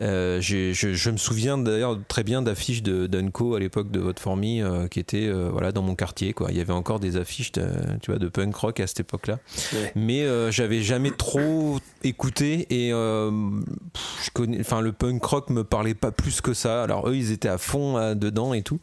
Euh, 0.00 0.40
je, 0.40 0.72
je 0.72 1.10
me 1.10 1.16
souviens 1.16 1.58
d'ailleurs 1.58 1.98
très 2.08 2.24
bien 2.24 2.42
d'affiches 2.42 2.82
de 2.82 3.06
d'Unco 3.06 3.54
à 3.54 3.60
l'époque 3.60 3.90
de 3.90 4.00
votre 4.00 4.20
fourmi 4.20 4.62
euh, 4.62 4.88
qui 4.88 5.00
étaient 5.00 5.26
euh, 5.26 5.48
voilà 5.50 5.72
dans 5.72 5.82
mon 5.82 5.94
quartier. 5.94 6.32
Quoi. 6.32 6.48
Il 6.50 6.56
y 6.56 6.60
avait 6.60 6.72
encore 6.72 7.00
des 7.00 7.16
affiches 7.16 7.52
de, 7.52 7.66
tu 8.02 8.10
vois, 8.10 8.18
de 8.18 8.28
punk 8.28 8.54
rock 8.54 8.80
à 8.80 8.86
cette 8.86 9.00
époque-là. 9.00 9.38
Ouais. 9.72 9.92
Mais 9.96 10.26
j'avais 10.50 10.82
jamais 10.82 11.10
trop 11.10 11.78
écouté 12.02 12.66
et 12.70 12.90
pff, 12.90 14.24
je 14.24 14.30
connais, 14.32 14.60
enfin 14.60 14.80
le 14.80 14.92
punk 14.92 15.24
rock 15.24 15.50
me 15.50 15.64
parlait 15.64 15.94
pas 15.94 16.12
plus 16.12 16.40
que 16.40 16.54
ça. 16.54 16.82
Alors 16.82 17.08
eux 17.08 17.16
ils 17.16 17.32
étaient 17.32 17.48
à 17.48 17.58
fond 17.58 18.14
dedans 18.14 18.54
et 18.54 18.62
tout. 18.62 18.80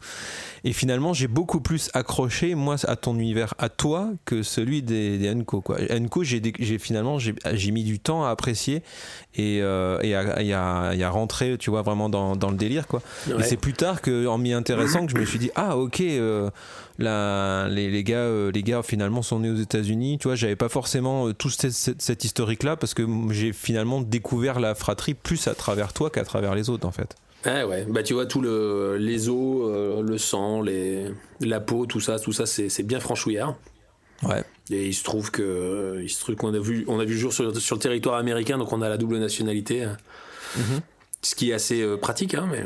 Et 0.64 0.72
finalement 0.72 1.12
j'ai 1.12 1.28
beaucoup 1.28 1.60
plus 1.60 1.90
accroché 1.94 2.54
moi 2.54 2.76
à 2.86 2.96
ton 2.96 3.18
univers, 3.18 3.54
à 3.58 3.68
toi 3.68 4.10
que 4.24 4.42
celui 4.42 4.82
des, 4.88 5.18
des 5.18 5.30
Enco 5.30 5.60
quoi. 5.60 5.76
Enco 5.90 6.24
j'ai 6.24 6.40
finalement 6.78 7.18
j'ai 7.18 7.70
mis 7.70 7.84
du 7.84 8.00
temps 8.00 8.24
à 8.24 8.30
apprécier 8.30 8.82
et, 9.36 9.60
euh, 9.62 10.00
et, 10.02 10.14
à, 10.16 10.42
et 10.42 10.52
à- 10.52 10.92
et 10.96 11.02
à 11.04 11.10
rentrer 11.10 11.56
tu 11.58 11.70
vois 11.70 11.82
vraiment 11.82 12.08
dans, 12.08 12.34
dans 12.34 12.50
le 12.50 12.56
délire 12.56 12.86
quoi. 12.88 13.00
Ouais. 13.28 13.34
Et 13.40 13.42
c'est 13.44 13.56
plus 13.56 13.74
tard 13.74 14.00
que 14.02 14.26
en 14.26 14.38
m'y 14.38 14.52
intéressant 14.52 15.06
que 15.06 15.12
je 15.12 15.16
me 15.18 15.24
suis 15.24 15.38
dit 15.38 15.50
ah 15.54 15.76
ok 15.76 16.00
euh, 16.00 16.50
la- 16.98 17.68
les, 17.70 17.90
les 17.90 18.04
gars 18.04 18.16
euh, 18.18 18.50
les 18.52 18.62
gars 18.62 18.82
finalement 18.82 19.22
sont 19.22 19.40
nés 19.40 19.50
aux 19.50 19.56
États-Unis 19.56 20.18
tu 20.18 20.28
vois 20.28 20.34
j'avais 20.34 20.56
pas 20.56 20.68
forcément 20.68 21.32
tout 21.32 21.50
cette, 21.50 21.72
cette, 21.72 22.02
cette 22.02 22.24
historique 22.24 22.62
là 22.64 22.76
parce 22.76 22.94
que 22.94 23.06
j'ai 23.30 23.52
finalement 23.52 24.00
découvert 24.00 24.58
la 24.60 24.74
fratrie 24.74 25.14
plus 25.14 25.46
à 25.48 25.54
travers 25.54 25.92
toi 25.92 26.10
qu'à 26.10 26.24
travers 26.24 26.54
les 26.54 26.70
autres 26.70 26.86
en 26.86 26.92
fait 26.92 27.14
Ouais, 27.46 27.62
ouais. 27.62 27.86
Bah, 27.88 28.02
tu 28.02 28.14
vois, 28.14 28.26
tout 28.26 28.40
le, 28.40 28.96
les 28.98 29.28
os, 29.28 29.60
euh, 29.62 30.02
le 30.02 30.18
sang, 30.18 30.60
les, 30.60 31.04
la 31.40 31.60
peau, 31.60 31.86
tout 31.86 32.00
ça, 32.00 32.18
tout 32.18 32.32
ça, 32.32 32.46
c'est 32.46 32.82
bien 32.82 32.98
franchouillard. 32.98 33.54
Ouais 34.24 34.42
Et 34.70 34.86
il 34.88 34.94
se 34.94 35.04
trouve 35.04 35.30
que, 35.30 35.42
euh, 35.42 36.02
il 36.02 36.08
se 36.10 36.20
trouve 36.20 36.34
qu'on 36.36 36.52
a 36.54 36.58
vu, 36.58 36.84
on 36.88 36.98
a 37.00 37.04
vu 37.04 37.14
le 37.14 37.20
jour 37.20 37.32
sur, 37.32 37.56
sur 37.60 37.76
le 37.76 37.80
territoire 37.80 38.16
américain, 38.16 38.58
donc 38.58 38.72
on 38.72 38.82
a 38.82 38.88
la 38.88 38.96
double 38.96 39.18
nationalité. 39.18 39.84
hein. 39.84 39.96
Ce 41.22 41.34
qui 41.34 41.50
est 41.50 41.54
assez 41.54 41.80
euh, 41.82 41.96
pratique, 41.96 42.34
hein, 42.34 42.48
mais. 42.50 42.64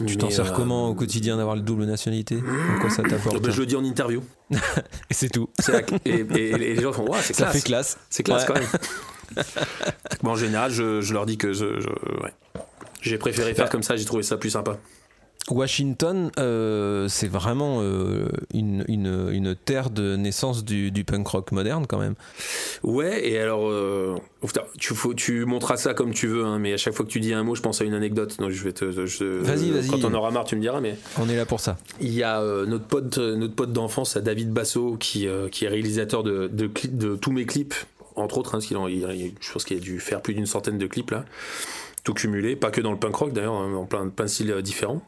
Mhm. 0.00 0.06
tu 0.06 0.16
t'en 0.18 0.30
sers 0.30 0.52
euh, 0.52 0.54
comment 0.54 0.88
au 0.90 0.94
quotidien 0.94 1.38
d'avoir 1.38 1.56
le 1.56 1.62
double 1.62 1.84
nationalité? 1.86 2.36
En 2.76 2.78
quoi 2.80 2.90
ça 2.90 3.02
t'apporte? 3.02 3.40
Bah, 3.42 3.50
Je 3.50 3.60
le 3.60 3.66
dis 3.66 3.74
en 3.76 3.82
interview. 3.84 4.22
et 4.50 5.14
c'est 5.14 5.30
tout 5.30 5.48
la- 5.68 5.80
et, 6.04 6.10
et- 6.36 6.50
et 6.50 6.58
les 6.58 6.76
gens 6.80 6.92
font, 6.92 7.06
Ouah, 7.08 7.20
c'est 7.22 7.32
ça 7.34 7.44
classe. 7.44 7.52
fait 7.56 7.62
classe 7.62 7.98
C'est 8.10 8.22
classe 8.22 8.46
Ouais. 8.48 8.54
quand 8.54 8.60
même. 8.60 9.44
bon, 10.22 10.30
en 10.32 10.36
général, 10.36 10.70
je, 10.70 11.00
je 11.00 11.12
leur 11.14 11.24
dis 11.26 11.38
que 11.38 11.52
je, 11.54 11.64
ouais. 11.64 12.32
j'ai 13.00 13.18
préféré 13.18 13.54
faire 13.54 13.64
Bah. 13.64 13.70
comme 13.70 13.82
ça, 13.82 13.96
j'ai 13.96 14.04
trouvé 14.04 14.22
ça 14.22 14.36
plus 14.36 14.50
sympa. 14.50 14.78
Washington, 15.50 16.30
euh, 16.38 17.08
c'est 17.08 17.28
vraiment 17.28 17.78
euh, 17.80 18.28
une, 18.52 18.84
une, 18.88 19.28
une 19.30 19.54
terre 19.54 19.90
de 19.90 20.16
naissance 20.16 20.64
du, 20.64 20.90
du 20.90 21.04
punk 21.04 21.26
rock 21.26 21.52
moderne 21.52 21.86
quand 21.86 21.98
même. 21.98 22.14
Ouais, 22.82 23.28
et 23.28 23.38
alors, 23.38 23.68
euh, 23.68 24.16
tu, 24.78 24.94
faut, 24.94 25.14
tu 25.14 25.46
ça 25.76 25.94
comme 25.94 26.12
tu 26.12 26.26
veux, 26.26 26.44
hein, 26.44 26.58
mais 26.58 26.72
à 26.72 26.76
chaque 26.76 26.94
fois 26.94 27.04
que 27.04 27.10
tu 27.10 27.20
dis 27.20 27.32
un 27.32 27.42
mot, 27.42 27.54
je 27.54 27.62
pense 27.62 27.80
à 27.80 27.84
une 27.84 27.94
anecdote. 27.94 28.38
Donc 28.38 28.50
je 28.50 28.62
vais 28.62 28.72
te. 28.72 28.84
Vas-y, 28.84 29.70
vas-y. 29.70 29.88
Quand 29.88 30.04
on 30.04 30.14
aura 30.14 30.30
marre, 30.30 30.44
tu 30.44 30.56
me 30.56 30.60
diras, 30.60 30.80
mais. 30.80 30.96
On 31.18 31.28
est 31.28 31.36
là 31.36 31.46
pour 31.46 31.60
ça. 31.60 31.78
Il 32.00 32.12
y 32.12 32.22
a 32.22 32.40
notre 32.66 32.84
pote, 32.84 33.18
notre 33.18 33.54
pote 33.54 33.72
d'enfance, 33.72 34.16
David 34.16 34.52
Basso, 34.52 34.96
qui, 34.98 35.26
qui 35.50 35.64
est 35.64 35.68
réalisateur 35.68 36.22
de, 36.22 36.48
de, 36.48 37.16
tous 37.16 37.32
mes 37.32 37.46
clips, 37.46 37.74
entre 38.16 38.38
autres, 38.38 38.50
hein, 38.50 38.58
parce 38.58 38.66
qu'il 38.66 38.76
je 38.76 39.52
pense 39.52 39.64
qu'il 39.64 39.76
a 39.76 39.80
dû 39.80 40.00
faire 40.00 40.20
plus 40.20 40.34
d'une 40.34 40.46
centaine 40.46 40.78
de 40.78 40.86
clips 40.86 41.10
là, 41.10 41.24
tout 42.04 42.14
cumulé, 42.14 42.56
pas 42.56 42.70
que 42.70 42.80
dans 42.80 42.92
le 42.92 42.98
punk 42.98 43.14
rock 43.14 43.32
d'ailleurs, 43.32 43.54
hein, 43.54 43.74
en 43.74 43.84
plein, 43.84 44.08
plein 44.08 44.26
de 44.26 44.30
styles 44.30 44.54
différents, 44.62 45.02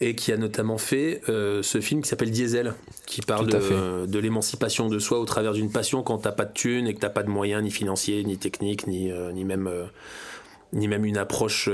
et 0.00 0.14
qui 0.14 0.32
a 0.32 0.36
notamment 0.36 0.78
fait 0.78 1.22
euh, 1.28 1.62
ce 1.62 1.80
film 1.80 2.02
qui 2.02 2.08
s'appelle 2.08 2.30
Diesel, 2.30 2.74
qui 3.06 3.22
parle 3.22 3.46
de, 3.46 4.18
l'émancipation 4.18 4.88
de 4.88 4.98
soi 4.98 5.20
au 5.20 5.24
travers 5.24 5.52
d'une 5.52 5.70
passion 5.70 6.02
quand 6.02 6.18
t'as 6.18 6.32
pas 6.32 6.44
de 6.44 6.52
thunes 6.52 6.88
et 6.88 6.94
que 6.94 7.00
t'as 7.00 7.10
pas 7.10 7.22
de 7.22 7.30
moyens 7.30 7.62
ni 7.62 7.70
financiers, 7.70 8.24
ni 8.24 8.36
techniques, 8.36 8.86
ni, 8.86 9.10
euh, 9.10 9.32
ni 9.32 9.44
même. 9.44 9.66
euh, 9.66 9.86
ni 10.74 10.88
même 10.88 11.04
une 11.04 11.18
approche 11.18 11.68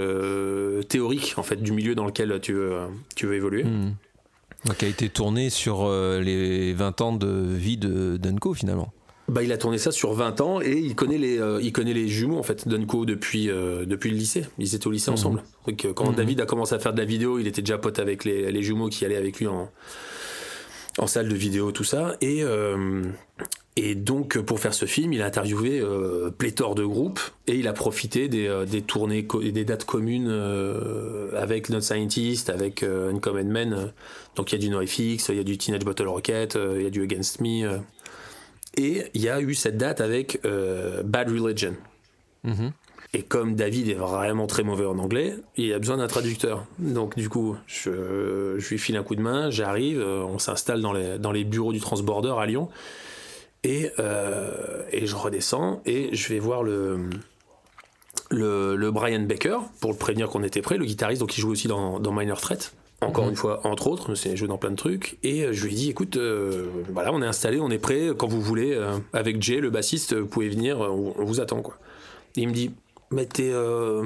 théorique 0.89 1.35
en 1.37 1.45
fait 1.45 1.63
du 1.63 1.71
milieu 1.71 1.95
dans 1.95 2.05
lequel 2.05 2.41
tu 2.43 2.53
veux, 2.53 2.81
tu 3.15 3.29
veux 3.29 3.37
évoluer. 3.37 3.63
Hmm. 3.63 3.95
Donc, 4.65 4.83
a 4.83 4.89
été 4.89 5.09
tourné 5.09 5.51
sur 5.51 5.89
les 5.89 6.73
20 6.73 7.01
ans 7.03 7.13
de 7.13 7.29
vie 7.29 7.77
de 7.77 8.17
Dunco 8.17 8.55
finalement. 8.55 8.93
Bah, 9.29 9.43
il 9.43 9.53
a 9.53 9.59
tourné 9.59 9.77
ça 9.77 9.91
sur 9.93 10.13
20 10.15 10.41
ans 10.41 10.61
et 10.63 10.73
il 10.79 10.95
connaît 10.95 11.19
les, 11.19 11.39
euh, 11.39 11.61
il 11.63 11.71
connaît 11.73 11.93
les 11.93 12.09
jumeaux 12.09 12.39
en 12.39 12.43
fait, 12.43 12.67
Dunco 12.67 13.05
depuis, 13.05 13.51
euh, 13.51 13.85
depuis 13.85 14.11
le 14.11 14.17
lycée. 14.17 14.47
Ils 14.59 14.75
étaient 14.75 14.87
au 14.87 14.91
lycée 14.91 15.11
ensemble. 15.11 15.43
Donc, 15.67 15.85
euh, 15.85 15.93
quand 15.93 16.09
Mhm. 16.11 16.17
David 16.17 16.41
a 16.41 16.47
commencé 16.47 16.75
à 16.75 16.79
faire 16.79 16.95
de 16.95 16.99
la 16.99 17.05
vidéo, 17.05 17.39
il 17.39 17.47
était 17.47 17.61
déjà 17.61 17.77
pote 17.77 17.99
avec 17.99 18.25
les, 18.25 18.51
les 18.51 18.63
jumeaux 18.63 18.89
qui 18.89 19.05
allaient 19.05 19.17
avec 19.17 19.39
lui 19.39 19.47
en, 19.47 19.71
en 20.99 21.07
salle 21.07 21.29
de 21.29 21.35
vidéo, 21.35 21.73
tout 21.73 21.85
ça. 21.85 22.17
Et, 22.23 22.43
euh, 22.43 23.03
et 23.77 23.95
donc, 23.95 24.39
pour 24.41 24.61
faire 24.61 24.73
ce 24.73 24.87
film, 24.87 25.13
il 25.13 25.21
a 25.21 25.27
interviewé 25.27 25.79
euh, 25.79 26.31
pléthore 26.31 26.75
de 26.75 26.85
groupes 26.85 27.21
et 27.47 27.55
il 27.55 27.69
a 27.69 27.73
profité 27.75 28.29
des, 28.29 28.49
euh, 28.49 28.65
des 28.65 28.81
tournées 28.81 29.29
et 29.43 29.53
des 29.53 29.65
dates 29.67 29.85
communes 29.85 30.29
euh, 30.31 31.31
avec 31.37 31.69
Not 31.69 31.83
Scientist, 31.83 32.49
avec 32.49 32.83
euh, 32.83 33.13
Uncommon 33.13 33.45
Men. 33.45 33.93
Donc, 34.37 34.53
il 34.53 34.55
y 34.55 34.59
a 34.59 34.61
du 34.61 34.71
NoFX, 34.71 35.29
il 35.29 35.37
y 35.37 35.41
a 35.41 35.45
du 35.45 35.59
Teenage 35.59 35.85
Bottle 35.85 36.09
Rocket, 36.09 36.57
euh, 36.57 36.77
il 36.79 36.85
y 36.85 36.87
a 36.87 36.91
du 36.91 37.03
Against 37.03 37.41
Me. 37.43 37.79
Et 38.77 39.05
il 39.15 39.21
y 39.23 39.29
a 39.29 39.41
eu 39.41 39.55
cette 39.55 39.77
date 39.77 40.01
avec 40.01 40.41
euh, 40.45 41.03
Bad 41.03 41.29
Religion. 41.29 41.75
Mhm. 42.45 42.73
Et 43.15 43.23
comme 43.23 43.55
David 43.55 43.89
est 43.89 43.95
vraiment 43.95 44.47
très 44.47 44.63
mauvais 44.63 44.85
en 44.85 44.99
anglais, 44.99 45.35
il 45.57 45.73
a 45.73 45.79
besoin 45.79 45.97
d'un 45.97 46.09
traducteur. 46.09 46.67
Donc 46.79 47.17
du 47.17 47.31
coup, 47.31 47.57
je, 47.67 48.57
je 48.59 48.69
lui 48.69 48.79
file 48.79 48.97
un 48.97 49.03
coup 49.03 49.17
de 49.17 49.23
main, 49.23 49.51
j'arrive, 49.51 49.99
euh, 49.99 50.23
on 50.23 50.39
s'installe 50.39 50.83
dans 50.83 50.93
les, 50.93 51.19
dans 51.19 51.33
les 51.33 51.45
bureaux 51.45 51.73
du 51.73 51.81
Transborder 51.81 52.35
à 52.39 52.45
Lyon. 52.45 52.69
Et, 53.65 53.91
euh, 53.99 54.83
et 54.93 55.07
je 55.07 55.17
redescends 55.17 55.81
et 55.85 56.15
je 56.15 56.29
vais 56.29 56.39
voir 56.39 56.63
le, 56.63 57.09
le, 58.31 58.77
le 58.77 58.91
Brian 58.91 59.23
Baker 59.23 59.59
pour 59.81 59.91
le 59.91 59.97
prévenir 59.97 60.29
qu'on 60.29 60.45
était 60.45 60.63
prêt, 60.63 60.77
le 60.77 60.85
guitariste, 60.85 61.21
donc 61.21 61.37
il 61.37 61.41
joue 61.41 61.51
aussi 61.51 61.67
dans, 61.67 61.99
dans 61.99 62.13
Minor 62.13 62.41
Threat. 62.41 62.73
Encore 63.01 63.25
Mhm. 63.25 63.31
une 63.31 63.37
fois, 63.37 63.61
entre 63.65 63.87
autres, 63.87 64.15
c'est 64.17 64.37
joué 64.37 64.49
dans 64.49 64.59
plein 64.59 64.71
de 64.73 64.77
trucs. 64.77 65.19
Et 65.23 65.45
euh, 65.45 65.53
je 65.53 65.65
lui 65.67 65.73
ai 65.73 65.77
dit, 65.77 65.91
écoute, 65.91 66.17
euh, 66.17 66.67
voilà, 66.93 67.13
on 67.13 67.23
est 67.23 67.27
installé, 67.27 67.61
on 67.61 67.71
est 67.71 67.79
prêt, 67.79 68.09
quand 68.17 68.27
vous 68.27 68.41
voulez, 68.41 68.75
euh, 68.75 68.99
avec 69.13 69.41
Jay, 69.41 69.61
le 69.61 69.71
bassiste, 69.71 70.15
vous 70.17 70.27
pouvez 70.27 70.49
venir, 70.49 70.83
euh, 70.83 70.89
on, 70.89 71.15
on 71.17 71.25
vous 71.25 71.41
attend, 71.41 71.63
quoi. 71.63 71.79
Et 72.37 72.41
il 72.43 72.49
me 72.49 72.53
dit, 72.53 72.73
mais 73.13 73.27
t'es, 73.27 73.51
euh, 73.53 74.05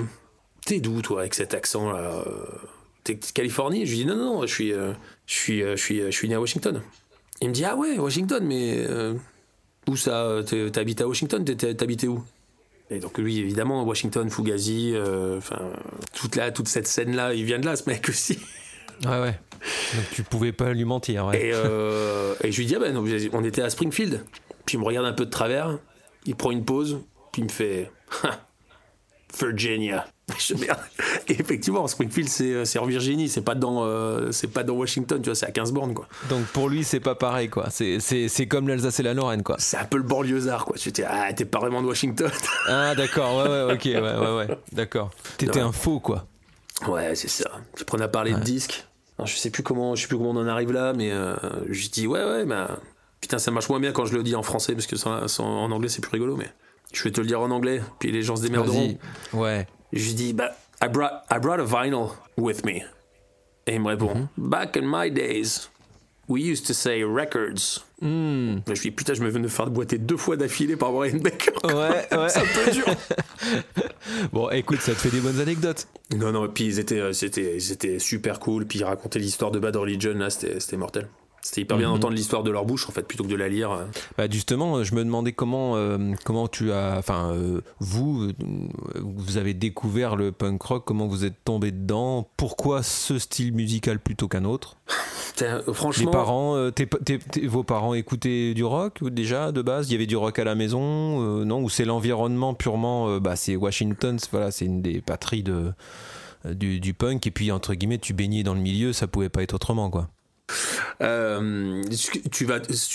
t'es 0.67 0.81
d'où, 0.81 1.01
toi, 1.01 1.21
avec 1.21 1.35
cet 1.35 1.55
accent-là 1.55 2.23
euh, 2.27 2.35
T'es 3.05 3.15
de 3.15 3.25
Californie? 3.35 3.85
Je 3.87 3.91
lui 3.93 3.99
dis, 4.01 4.07
non, 4.07 4.15
non, 4.17 4.25
non, 4.41 4.47
je 4.47 4.53
suis, 4.55 4.73
euh, 4.73 4.93
je 5.27 5.35
suis, 5.35 5.63
euh, 5.63 5.75
je 5.77 5.83
suis, 5.83 6.01
euh, 6.01 6.07
je 6.11 6.17
suis 6.17 6.29
né 6.29 6.35
à 6.35 6.41
Washington. 6.41 6.83
Il 7.41 7.49
me 7.49 7.53
dit, 7.55 7.65
ah 7.65 7.75
ouais, 7.77 7.99
Washington, 7.99 8.45
mais 8.47 8.77
euh, 8.89 9.15
où 9.89 9.97
ça 9.97 10.23
euh, 10.27 10.43
t'es- 10.45 10.71
T'habites 10.71 11.01
à 11.01 11.09
Washington 11.09 11.45
T'habitais 11.45 12.07
où? 12.07 12.23
Et 12.91 12.99
donc 13.01 13.17
lui, 13.19 13.39
évidemment, 13.39 13.83
Washington, 13.85 14.29
Fugazi, 14.31 14.93
euh, 14.95 15.39
enfin, 15.39 15.59
toute, 16.15 16.37
la, 16.37 16.53
toute 16.53 16.69
cette 16.69 16.87
scène-là, 16.87 17.33
il 17.35 17.45
vient 17.45 17.59
de 17.59 17.65
là, 17.65 17.75
ce 17.75 17.89
mec 17.89 18.07
aussi. 18.09 18.39
Ouais, 19.05 19.21
ouais. 19.21 19.39
Donc 19.95 20.05
tu 20.13 20.23
pouvais 20.23 20.53
pas 20.53 20.73
lui 20.73 20.85
mentir. 20.85 21.27
Ouais. 21.27 21.47
Et, 21.47 21.51
euh, 21.55 22.35
et 22.43 22.51
je 22.53 22.59
lui 22.59 22.67
dis, 22.67 22.75
ah 22.77 22.81
ben, 22.81 22.97
on 23.33 23.45
était 23.45 23.63
à 23.63 23.71
Springfield. 23.71 24.25
Puis 24.67 24.77
il 24.77 24.81
me 24.81 24.85
regarde 24.85 25.07
un 25.07 25.13
peu 25.13 25.25
de 25.27 25.31
travers, 25.31 25.79
il 26.27 26.35
prend 26.37 26.51
une 26.51 26.65
pause, 26.65 27.01
puis 27.33 27.43
il 27.43 27.45
me 27.47 27.51
fait, 27.51 27.91
Ah, 28.25 28.41
Virginia. 29.39 30.07
Je 30.39 30.55
merde. 30.55 30.79
Et 31.29 31.33
effectivement, 31.33 31.87
Springfield, 31.89 32.29
c'est 32.29 32.65
c'est 32.65 32.79
en 32.79 32.87
Virginie, 32.87 33.29
c'est 33.29 33.41
pas, 33.43 33.55
dans, 33.55 33.85
euh, 33.85 34.31
pas 34.55 34.63
dans 34.63 34.75
Washington, 34.75 35.21
tu 35.21 35.27
vois, 35.29 35.35
c'est 35.35 35.47
à 35.47 35.51
15 35.51 35.73
bornes, 35.73 35.95
quoi. 35.95 36.07
Donc 36.31 36.45
pour 36.47 36.69
lui, 36.69 36.85
c'est 36.85 37.01
pas 37.01 37.15
pareil, 37.15 37.49
quoi. 37.49 37.69
C'est- 37.71 38.47
comme 38.49 38.69
l'Alsace 38.69 39.01
et 39.01 39.03
la 39.03 39.15
Lorraine, 39.15 39.43
quoi. 39.43 39.57
C'est 39.59 39.77
un 39.77 39.85
peu 39.85 39.97
le 39.99 40.03
banlieusard, 40.05 40.65
quoi. 40.65 40.77
Tu 40.77 40.91
dis, 40.91 41.03
ah, 41.07 41.33
t'es 41.33 41.45
pas 41.45 41.59
vraiment 41.59 41.83
de 41.83 41.87
Washington. 41.89 42.31
Ah, 42.69 42.95
d'accord, 42.95 43.37
ouais, 43.39 43.49
ouais, 43.49 43.75
ok, 43.75 43.85
ouais, 43.85 44.01
ouais, 44.01 44.37
ouais, 44.37 44.57
d'accord. 44.73 45.11
T'étais 45.39 45.61
un 45.61 45.73
faux, 45.73 46.01
quoi. 46.01 46.27
Ouais, 46.89 47.15
c'est 47.15 47.29
ça. 47.29 47.51
Je 47.77 47.85
prenais 47.85 48.05
à 48.05 48.09
parler 48.09 48.33
de 48.33 48.41
disques. 48.41 48.87
Alors, 49.19 49.27
je 49.27 49.37
sais 49.37 49.51
plus 49.51 49.63
comment, 49.63 49.95
je 49.95 50.03
sais 50.03 50.09
plus 50.09 50.17
comment 50.17 50.31
on 50.31 50.37
en 50.37 50.47
arrive 50.47 50.73
là, 50.73 50.93
mais 50.95 51.13
euh, 51.13 51.37
je 51.69 51.89
dis 51.89 52.07
ouais, 52.07 52.25
ouais, 52.25 52.45
bah 52.45 52.79
putain, 53.21 53.39
ça 53.39 53.51
marche 53.51 53.69
moins 53.69 53.79
bien 53.79 53.93
quand 53.93 54.07
je 54.07 54.15
le 54.15 54.23
dis 54.23 54.35
en 54.35 54.43
français 54.43 54.75
parce 54.75 54.87
que 54.87 54.97
en 55.09 55.71
anglais 55.71 55.89
c'est 55.89 56.01
plus 56.01 56.11
rigolo, 56.11 56.37
mais 56.37 56.51
je 56.93 57.05
vais 57.05 57.11
te 57.11 57.21
le 57.21 57.27
dire 57.27 57.41
en 57.41 57.51
anglais, 57.51 57.83
puis 57.99 58.11
les 58.11 58.23
gens 58.23 58.37
se 58.37 58.43
démerderont. 58.43 58.97
Ouais. 59.33 59.67
Je 59.93 60.13
dis 60.13 60.33
bah 60.33 60.51
I 60.83 60.89
brought 60.89 61.25
I 61.31 61.39
brought 61.39 61.61
a 61.61 61.65
vinyl 61.65 62.09
with 62.37 62.65
me. 62.65 62.83
Et 63.67 63.75
il 63.75 63.81
me 63.81 63.89
répond 63.89 64.29
Back 64.37 64.77
in 64.77 64.83
my 64.85 65.11
days, 65.11 65.69
we 66.27 66.43
used 66.43 66.67
to 66.67 66.73
say 66.73 67.05
records. 67.05 67.85
Hmm. 68.03 68.59
Je 68.67 68.73
lui 68.73 68.81
dis 68.81 68.91
putain, 68.91 69.15
je 69.15 69.23
me 69.23 69.31
viens 69.31 69.39
de 69.39 69.47
faire 69.47 69.71
boiter 69.71 69.97
deux 69.97 70.17
fois 70.17 70.37
d'affilée 70.37 70.75
par 70.75 70.91
Brian 70.91 71.19
Baker. 71.19 71.53
Ouais, 71.65 71.73
ouais. 71.73 72.05
C'est 72.29 72.41
un 72.41 72.65
peu 72.65 72.71
dur. 72.73 72.85
Bon, 74.33 74.51
écoute, 74.51 74.81
ça 74.81 74.93
te 74.93 74.99
fait 74.99 75.11
des 75.11 75.21
bonnes 75.21 75.41
anecdotes. 75.41 75.87
Non, 76.17 76.33
non, 76.33 76.49
puis 76.49 76.65
ils 76.65 76.79
étaient, 76.79 77.01
euh, 77.01 77.13
c'était, 77.13 77.57
ils 77.57 77.73
étaient 77.73 77.99
super 77.99 78.41
cool. 78.41 78.67
Puis 78.67 78.81
ils 78.81 78.85
racontaient 78.85 79.19
l'histoire 79.19 79.51
de 79.51 79.59
Bad 79.59 79.77
Religion, 79.77 80.15
là, 80.15 80.31
c'était, 80.31 80.59
c'était 80.61 80.77
mortel. 80.77 81.09
C'était 81.45 81.63
hyper 81.63 81.77
bien 81.77 81.89
Mhm. 81.89 81.95
d'entendre 81.95 82.15
l'histoire 82.15 82.45
de 82.45 82.51
leur 82.53 82.65
bouche, 82.65 82.89
en 82.89 82.93
fait, 82.93 83.03
plutôt 83.03 83.25
que 83.25 83.29
de 83.29 83.35
la 83.35 83.49
lire. 83.49 83.73
euh. 83.73 83.85
Bah 84.17 84.25
justement, 84.31 84.85
je 84.85 84.95
me 84.95 85.05
demandais 85.05 85.33
comment, 85.33 85.75
euh, 85.77 85.99
comment 86.25 86.47
tu 86.47 86.71
as, 86.71 86.95
enfin, 86.99 87.33
euh, 87.33 87.61
vous, 87.81 88.31
vous 88.95 89.37
avez 89.39 89.53
découvert 89.53 90.15
le 90.15 90.31
punk 90.31 90.63
rock, 90.63 90.85
comment 90.87 91.09
vous 91.09 91.25
êtes 91.25 91.43
tombé 91.45 91.73
dedans, 91.73 92.29
pourquoi 92.37 92.85
ce 92.85 93.19
style 93.19 93.53
musical 93.53 93.99
plutôt 93.99 94.29
qu'un 94.29 94.45
autre? 94.45 94.77
Les 95.41 95.75
franchement, 95.75 96.11
parents, 96.13 96.57
euh, 96.57 96.71
tes- 96.71 96.87
tes- 96.87 97.19
tes- 97.19 97.47
vos 97.49 97.65
parents 97.65 97.95
écoutaient 97.95 98.55
du 98.55 98.63
rock 98.65 99.03
déjà 99.11 99.51
de 99.51 99.63
base? 99.63 99.89
Il 99.89 99.93
y 99.93 99.97
avait 99.97 100.07
du 100.07 100.15
rock 100.17 100.39
à 100.39 100.45
la 100.45 100.55
maison, 100.55 101.43
non? 101.45 101.61
Ou 101.63 101.69
c'est 101.71 101.85
l'environnement 101.85 102.55
purement, 102.55 103.19
bah 103.19 103.35
c'est 103.35 103.57
Washington, 103.57 104.19
c'est- 104.21 104.31
voilà, 104.31 104.53
c'est 104.53 104.67
une 104.67 104.83
des 104.83 105.01
patries 105.01 105.43
de 105.43 105.73
du, 106.45 106.79
du 106.81 106.93
punk 106.95 107.27
et 107.27 107.31
puis 107.31 107.51
entre 107.51 107.75
guillemets 107.75 107.99
tu 107.99 108.13
baignais 108.15 108.43
dans 108.43 108.55
le 108.55 108.61
milieu, 108.61 108.93
ça 108.93 109.07
pouvait 109.09 109.29
pas 109.29 109.43
être 109.43 109.55
autrement 109.55 109.91
quoi. 109.91 110.09
Euh, 111.01 111.83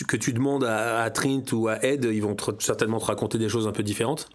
que 0.07 0.17
tu 0.17 0.33
demandes 0.33 0.63
à, 0.63 1.09
Trint 1.09 1.43
ou 1.53 1.67
à 1.67 1.83
Ed, 1.83 2.05
ils 2.11 2.21
vont 2.21 2.35
certainement 2.59 2.99
te 2.99 3.05
raconter 3.05 3.37
des 3.37 3.49
choses 3.49 3.67
un 3.67 3.71
peu 3.71 3.83
différentes. 3.83 4.29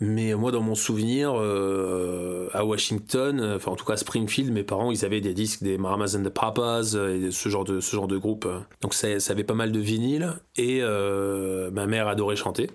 Mais 0.00 0.34
moi, 0.34 0.50
dans 0.52 0.60
mon 0.60 0.74
souvenir, 0.74 1.32
euh, 1.36 2.48
à 2.52 2.64
Washington, 2.64 3.40
euh, 3.40 3.56
enfin 3.56 3.72
en 3.72 3.76
tout 3.76 3.86
cas 3.86 3.94
à 3.94 3.96
Springfield, 3.96 4.52
mes 4.52 4.64
parents, 4.64 4.90
ils 4.90 5.04
avaient 5.04 5.22
des 5.22 5.32
disques 5.32 5.62
des 5.62 5.78
Mamas 5.78 6.16
and 6.16 6.24
the 6.24 6.28
Papas 6.28 6.94
et 6.94 7.30
ce 7.30 7.48
genre 7.48 7.64
de 7.64 7.80
ce 7.80 7.96
genre 7.96 8.08
de 8.08 8.18
groupe. 8.18 8.46
Donc 8.82 8.92
ça, 8.92 9.08
avait 9.30 9.44
pas 9.44 9.54
mal 9.54 9.72
de 9.72 9.80
vinyles 9.80 10.34
et 10.56 10.82
ma 10.82 11.86
mère 11.86 12.08
adorait 12.08 12.36
chanter. 12.36 12.70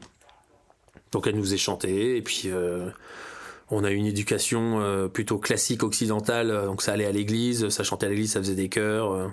Donc 1.12 1.28
elle 1.28 1.36
nous 1.36 1.44
faisait 1.44 1.58
chanter 1.58 2.18
et 2.18 2.22
puis 2.22 2.50
on 3.72 3.84
a 3.84 3.92
eu 3.92 3.96
une 3.96 4.06
éducation 4.06 4.80
euh, 4.82 5.08
plutôt 5.08 5.38
classique 5.38 5.82
occidentale. 5.84 6.52
euh, 6.52 6.66
Donc 6.68 6.82
ça 6.82 6.94
allait 6.94 7.06
à 7.06 7.12
l'église, 7.12 7.70
ça 7.70 7.84
chantait 7.84 8.06
à 8.06 8.10
l'église, 8.10 8.34
ça 8.34 8.40
faisait 8.40 8.56
des 8.56 8.70
chœurs. 8.70 9.12
euh. 9.12 9.28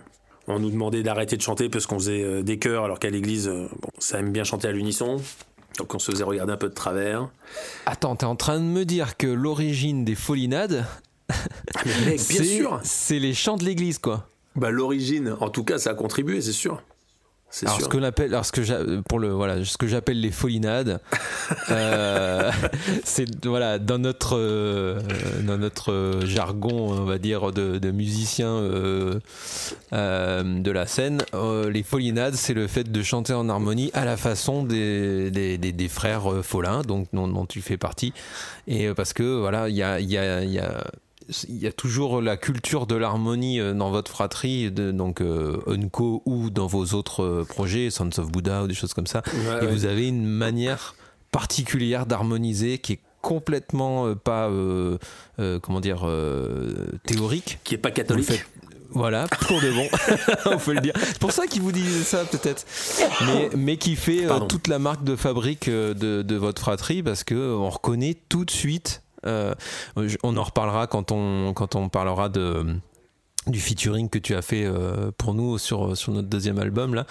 On 0.47 0.59
nous 0.59 0.71
demandait 0.71 1.03
d'arrêter 1.03 1.37
de 1.37 1.43
chanter 1.43 1.69
parce 1.69 1.85
qu'on 1.87 1.99
faisait 1.99 2.43
des 2.43 2.59
chœurs 2.59 2.85
alors 2.85 2.99
qu'à 2.99 3.11
l'église, 3.11 3.49
bon, 3.49 3.91
ça 3.99 4.19
aime 4.21 4.33
bien 4.33 4.45
chanter 4.45 4.67
à 4.69 4.73
l'unisson. 4.73 5.19
Donc 5.77 5.95
on 5.95 5.99
se 5.99 6.11
faisait 6.11 6.25
regarder 6.25 6.55
un 6.55 6.57
peu 6.57 6.71
de 6.71 6.75
travers. 6.75 7.29
Attends, 7.85 8.17
t'es 8.17 8.25
en 8.25 8.35
train 8.35 8.59
de 8.59 8.65
me 8.65 8.85
dire 8.85 9.19
que 9.19 9.27
l'origine 9.27 10.07
des 10.07 10.15
folinades, 10.15 10.87
sûr 12.19 12.81
c'est 12.83 13.19
les 13.19 13.35
chants 13.35 13.57
de 13.59 13.65
l'église 13.65 13.99
quoi. 13.99 14.27
Bah 14.57 14.71
l'origine, 14.71 15.37
en 15.41 15.51
tout 15.51 15.65
cas, 15.65 15.79
ça 15.79 15.91
a 15.91 15.95
contribué, 15.95 16.41
c'est 16.41 16.53
sûr. 16.53 16.83
Alors 17.63 17.77
sûr. 17.77 17.85
ce 17.85 17.89
que 17.89 17.97
l'appelle, 17.97 18.33
alors 18.35 18.45
ce 18.45 18.53
que 18.53 19.01
pour 19.01 19.19
le 19.19 19.29
voilà, 19.31 19.65
ce 19.65 19.79
que 19.79 19.87
j'appelle 19.87 20.21
les 20.21 20.31
folinades, 20.31 21.01
euh, 21.71 22.53
c'est 23.05 23.47
voilà 23.47 23.79
dans 23.79 23.99
notre 23.99 24.37
euh, 24.37 25.01
dans 25.45 25.57
notre 25.57 26.21
jargon, 26.25 26.93
on 26.93 27.05
va 27.05 27.17
dire 27.19 27.51
de, 27.53 27.79
de 27.79 27.91
musiciens 27.91 28.53
euh, 28.53 29.19
euh, 29.95 30.61
de 30.61 30.71
la 30.71 30.87
scène, 30.87 31.23
euh, 31.33 31.71
les 31.71 31.83
folinades, 31.83 32.35
c'est 32.35 32.55
le 32.55 32.67
fait 32.67 32.85
de 32.93 33.03
chanter 33.03 33.33
en 33.33 33.49
harmonie 33.49 33.91
à 33.95 34.05
la 34.05 34.19
façon 34.19 34.63
des 34.63 35.31
des, 35.31 35.57
des, 35.57 35.73
des 35.73 35.89
frères 35.89 36.31
euh, 36.31 36.43
Follin, 36.43 36.83
donc 36.83 37.09
dont, 37.15 37.29
dont 37.29 37.47
tu 37.47 37.63
fais 37.63 37.79
partie, 37.79 38.13
et 38.67 38.93
parce 38.93 39.15
que 39.15 39.39
voilà, 39.41 39.71
il 39.71 39.77
y 39.77 39.83
a 39.83 40.01
y 40.01 40.19
a, 40.19 40.45
y 40.45 40.59
a 40.59 40.85
il 41.49 41.59
y 41.59 41.67
a 41.67 41.73
toujours 41.73 42.21
la 42.21 42.37
culture 42.37 42.87
de 42.87 42.95
l'harmonie 42.95 43.61
euh, 43.61 43.75
dans 43.75 43.91
votre 43.91 44.11
fratrie, 44.11 44.71
de, 44.71 44.91
donc 44.91 45.21
euh, 45.21 45.59
Unco 45.67 46.23
ou 46.25 46.51
dans 46.51 46.67
vos 46.67 46.95
autres 46.95 47.23
euh, 47.23 47.45
projets, 47.45 47.91
Sons 47.91 48.11
of 48.19 48.31
Buddha 48.31 48.65
ou 48.65 48.67
des 48.67 48.75
choses 48.75 48.95
comme 48.95 49.07
ça. 49.07 49.23
Ouais, 49.27 49.59
et 49.63 49.67
ouais. 49.67 49.73
vous 49.73 49.85
avez 49.85 50.09
une 50.09 50.27
manière 50.27 50.95
particulière 51.31 52.07
d'harmoniser 52.07 52.79
qui 52.79 52.95
est 52.95 53.01
complètement 53.21 54.15
pas, 54.15 54.49
comment 55.61 55.81
dire, 55.81 56.09
théorique. 57.05 57.59
Qui 57.65 57.75
est 57.75 57.79
pas 57.79 57.91
catholique. 57.91 58.45
Voilà, 58.91 59.27
pour 59.29 59.61
de 59.61 59.71
bon, 59.71 59.87
on 60.47 60.57
peut 60.57 60.73
le 60.73 60.81
dire. 60.81 60.95
C'est 60.97 61.19
pour 61.19 61.33
ça 61.33 61.47
qu'il 61.47 61.61
vous 61.61 61.73
disait 61.73 62.05
ça 62.05 62.25
peut-être, 62.25 62.65
mais, 63.27 63.51
mais 63.55 63.77
qui 63.77 63.97
fait 63.97 64.25
euh, 64.25 64.41
toute 64.41 64.67
la 64.67 64.79
marque 64.79 65.05
de 65.05 65.15
fabrique 65.15 65.69
de, 65.69 65.93
de 66.23 66.37
votre 66.37 66.63
fratrie 66.63 67.03
parce 67.03 67.23
que 67.23 67.35
on 67.35 67.69
reconnaît 67.69 68.17
tout 68.29 68.47
de 68.47 68.51
suite. 68.51 69.03
Euh, 69.27 69.55
on 70.23 70.37
en 70.37 70.43
reparlera 70.43 70.87
quand 70.87 71.13
on 71.13 71.53
quand 71.55 71.75
on 71.77 71.89
parlera 71.89 72.29
de 72.29 72.65
du 73.47 73.61
featuring 73.61 74.09
que 74.11 74.19
tu 74.19 74.35
as 74.35 74.43
fait 74.43 74.65
euh, 74.67 75.11
pour 75.17 75.33
nous 75.35 75.59
sur 75.59 75.97
sur 75.97 76.13
notre 76.13 76.29
deuxième 76.29 76.59
album 76.59 76.95
là 76.95 77.07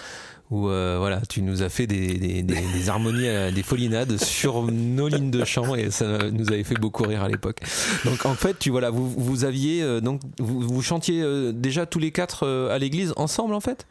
où 0.50 0.68
euh, 0.68 0.96
voilà 0.98 1.20
tu 1.28 1.42
nous 1.42 1.62
as 1.62 1.68
fait 1.68 1.86
des, 1.86 2.14
des, 2.14 2.42
des- 2.42 2.72
des 2.72 2.88
harmonies 2.88 3.52
des 3.52 3.62
folinades 3.62 4.16
sur 4.22 4.62
nos 4.62 5.08
lignes 5.08 5.30
de 5.32 5.44
chant 5.44 5.74
et 5.74 5.90
ça 5.90 6.30
nous 6.30 6.48
avait 6.52 6.64
fait 6.64 6.76
beaucoup 6.76 7.02
rire 7.02 7.22
à 7.24 7.28
l'époque 7.28 7.58
donc 8.04 8.24
en 8.24 8.34
fait 8.34 8.58
tu 8.58 8.70
voilà 8.70 8.90
vous, 8.90 9.10
vous 9.10 9.44
aviez 9.44 10.00
donc 10.00 10.20
vous, 10.38 10.60
vous 10.60 10.82
chantiez 10.82 11.52
déjà 11.52 11.86
tous 11.86 11.98
les 11.98 12.12
quatre 12.12 12.46
à 12.70 12.78
l'église 12.78 13.12
ensemble 13.16 13.52
en 13.54 13.60
fait? 13.60 13.86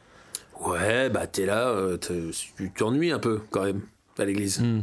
Ouais, 0.66 1.10
bah 1.12 1.28
t'es 1.28 1.46
là, 1.46 1.72
tu 2.02 2.72
t'ennuies 2.76 3.12
un 3.12 3.20
peu 3.20 3.42
quand 3.52 3.64
même 3.64 3.82
à 4.18 4.26
l'église. 4.26 4.60
Hmm. 4.60 4.82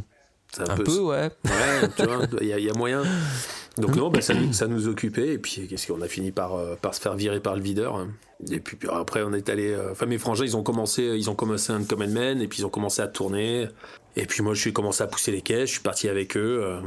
Un 0.59 0.75
peu 0.77 0.99
ouais 0.99 1.29
Ouais, 1.45 1.89
tu 1.97 2.03
vois, 2.05 2.19
il 2.41 2.47
y, 2.47 2.53
a- 2.53 2.59
il 2.59 2.65
y 2.65 2.69
a 2.69 2.73
moyen. 2.73 3.03
Donc 3.77 3.95
non, 3.95 4.09
bah, 4.09 4.21
ça, 4.21 4.33
nous- 4.33 4.53
ça 4.53 4.67
nous 4.67 4.87
occupait 4.87 5.33
et 5.33 5.37
puis 5.37 5.67
qu'est-ce 5.67 5.87
qu'on 5.91 6.01
a 6.01 6.07
fini 6.07 6.31
par, 6.31 6.55
euh, 6.55 6.75
par 6.81 6.93
se 6.95 7.01
faire 7.01 7.15
virer 7.15 7.39
par 7.41 7.55
le 7.55 7.61
videur. 7.61 7.95
hein. 7.95 8.07
Et 8.51 8.59
puis, 8.59 8.75
puis 8.77 8.89
après 8.91 9.21
on 9.23 9.33
est 9.33 9.49
allé, 9.49 9.71
euh, 9.71 9.91
enfin 9.91 10.05
mes 10.05 10.17
frangins 10.17 10.43
ils 10.45 10.55
ont 10.57 10.63
commencé, 10.63 11.03
ils 11.03 11.29
ont 11.29 11.35
commencé 11.35 11.71
un 11.73 11.83
Common 11.83 12.07
Man 12.09 12.41
et 12.41 12.47
puis 12.47 12.59
ils 12.59 12.65
ont 12.65 12.69
commencé 12.69 13.01
à 13.01 13.07
tourner. 13.07 13.67
Et 14.15 14.25
puis 14.25 14.43
moi 14.43 14.53
je 14.53 14.61
suis 14.61 14.73
commencé 14.73 15.03
à 15.03 15.07
pousser 15.07 15.31
les 15.31 15.41
caisses, 15.41 15.67
je 15.69 15.73
suis 15.75 15.81
parti 15.83 16.07
avec 16.09 16.37
eux. 16.37 16.59
euh. 16.63 16.79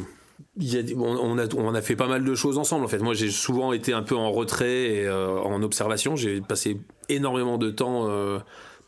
Il 0.56 0.72
y 0.72 0.78
a- 0.78 0.96
on, 0.96 1.16
on 1.16 1.38
a, 1.38 1.46
on 1.56 1.74
a 1.74 1.82
fait 1.82 1.96
pas 1.96 2.06
mal 2.06 2.24
de 2.24 2.34
choses 2.34 2.58
ensemble 2.58 2.84
en 2.84 2.88
fait. 2.88 2.98
Moi 3.00 3.12
j'ai 3.14 3.30
souvent 3.30 3.72
été 3.72 3.92
un 3.92 4.02
peu 4.02 4.14
en 4.16 4.30
retrait 4.32 4.84
et 4.94 5.10
en 5.10 5.62
observation. 5.62 6.16
J'ai 6.16 6.40
passé 6.40 6.78
énormément 7.08 7.58
de 7.58 7.70
temps 7.70 8.06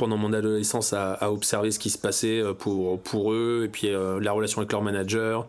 pendant 0.01 0.17
mon 0.17 0.33
adolescence 0.33 0.93
à, 0.93 1.13
à 1.13 1.31
observer 1.31 1.71
ce 1.71 1.79
qui 1.79 1.91
se 1.91 1.99
passait 1.99 2.41
euh, 2.41 2.55
pour, 2.55 3.01
pour 3.01 3.33
eux 3.33 3.63
et 3.67 3.69
puis 3.69 3.89
euh, 3.89 4.19
la 4.21 4.33
relation 4.33 4.59
avec 4.61 4.73
leur 4.73 4.83
manager, 4.83 5.47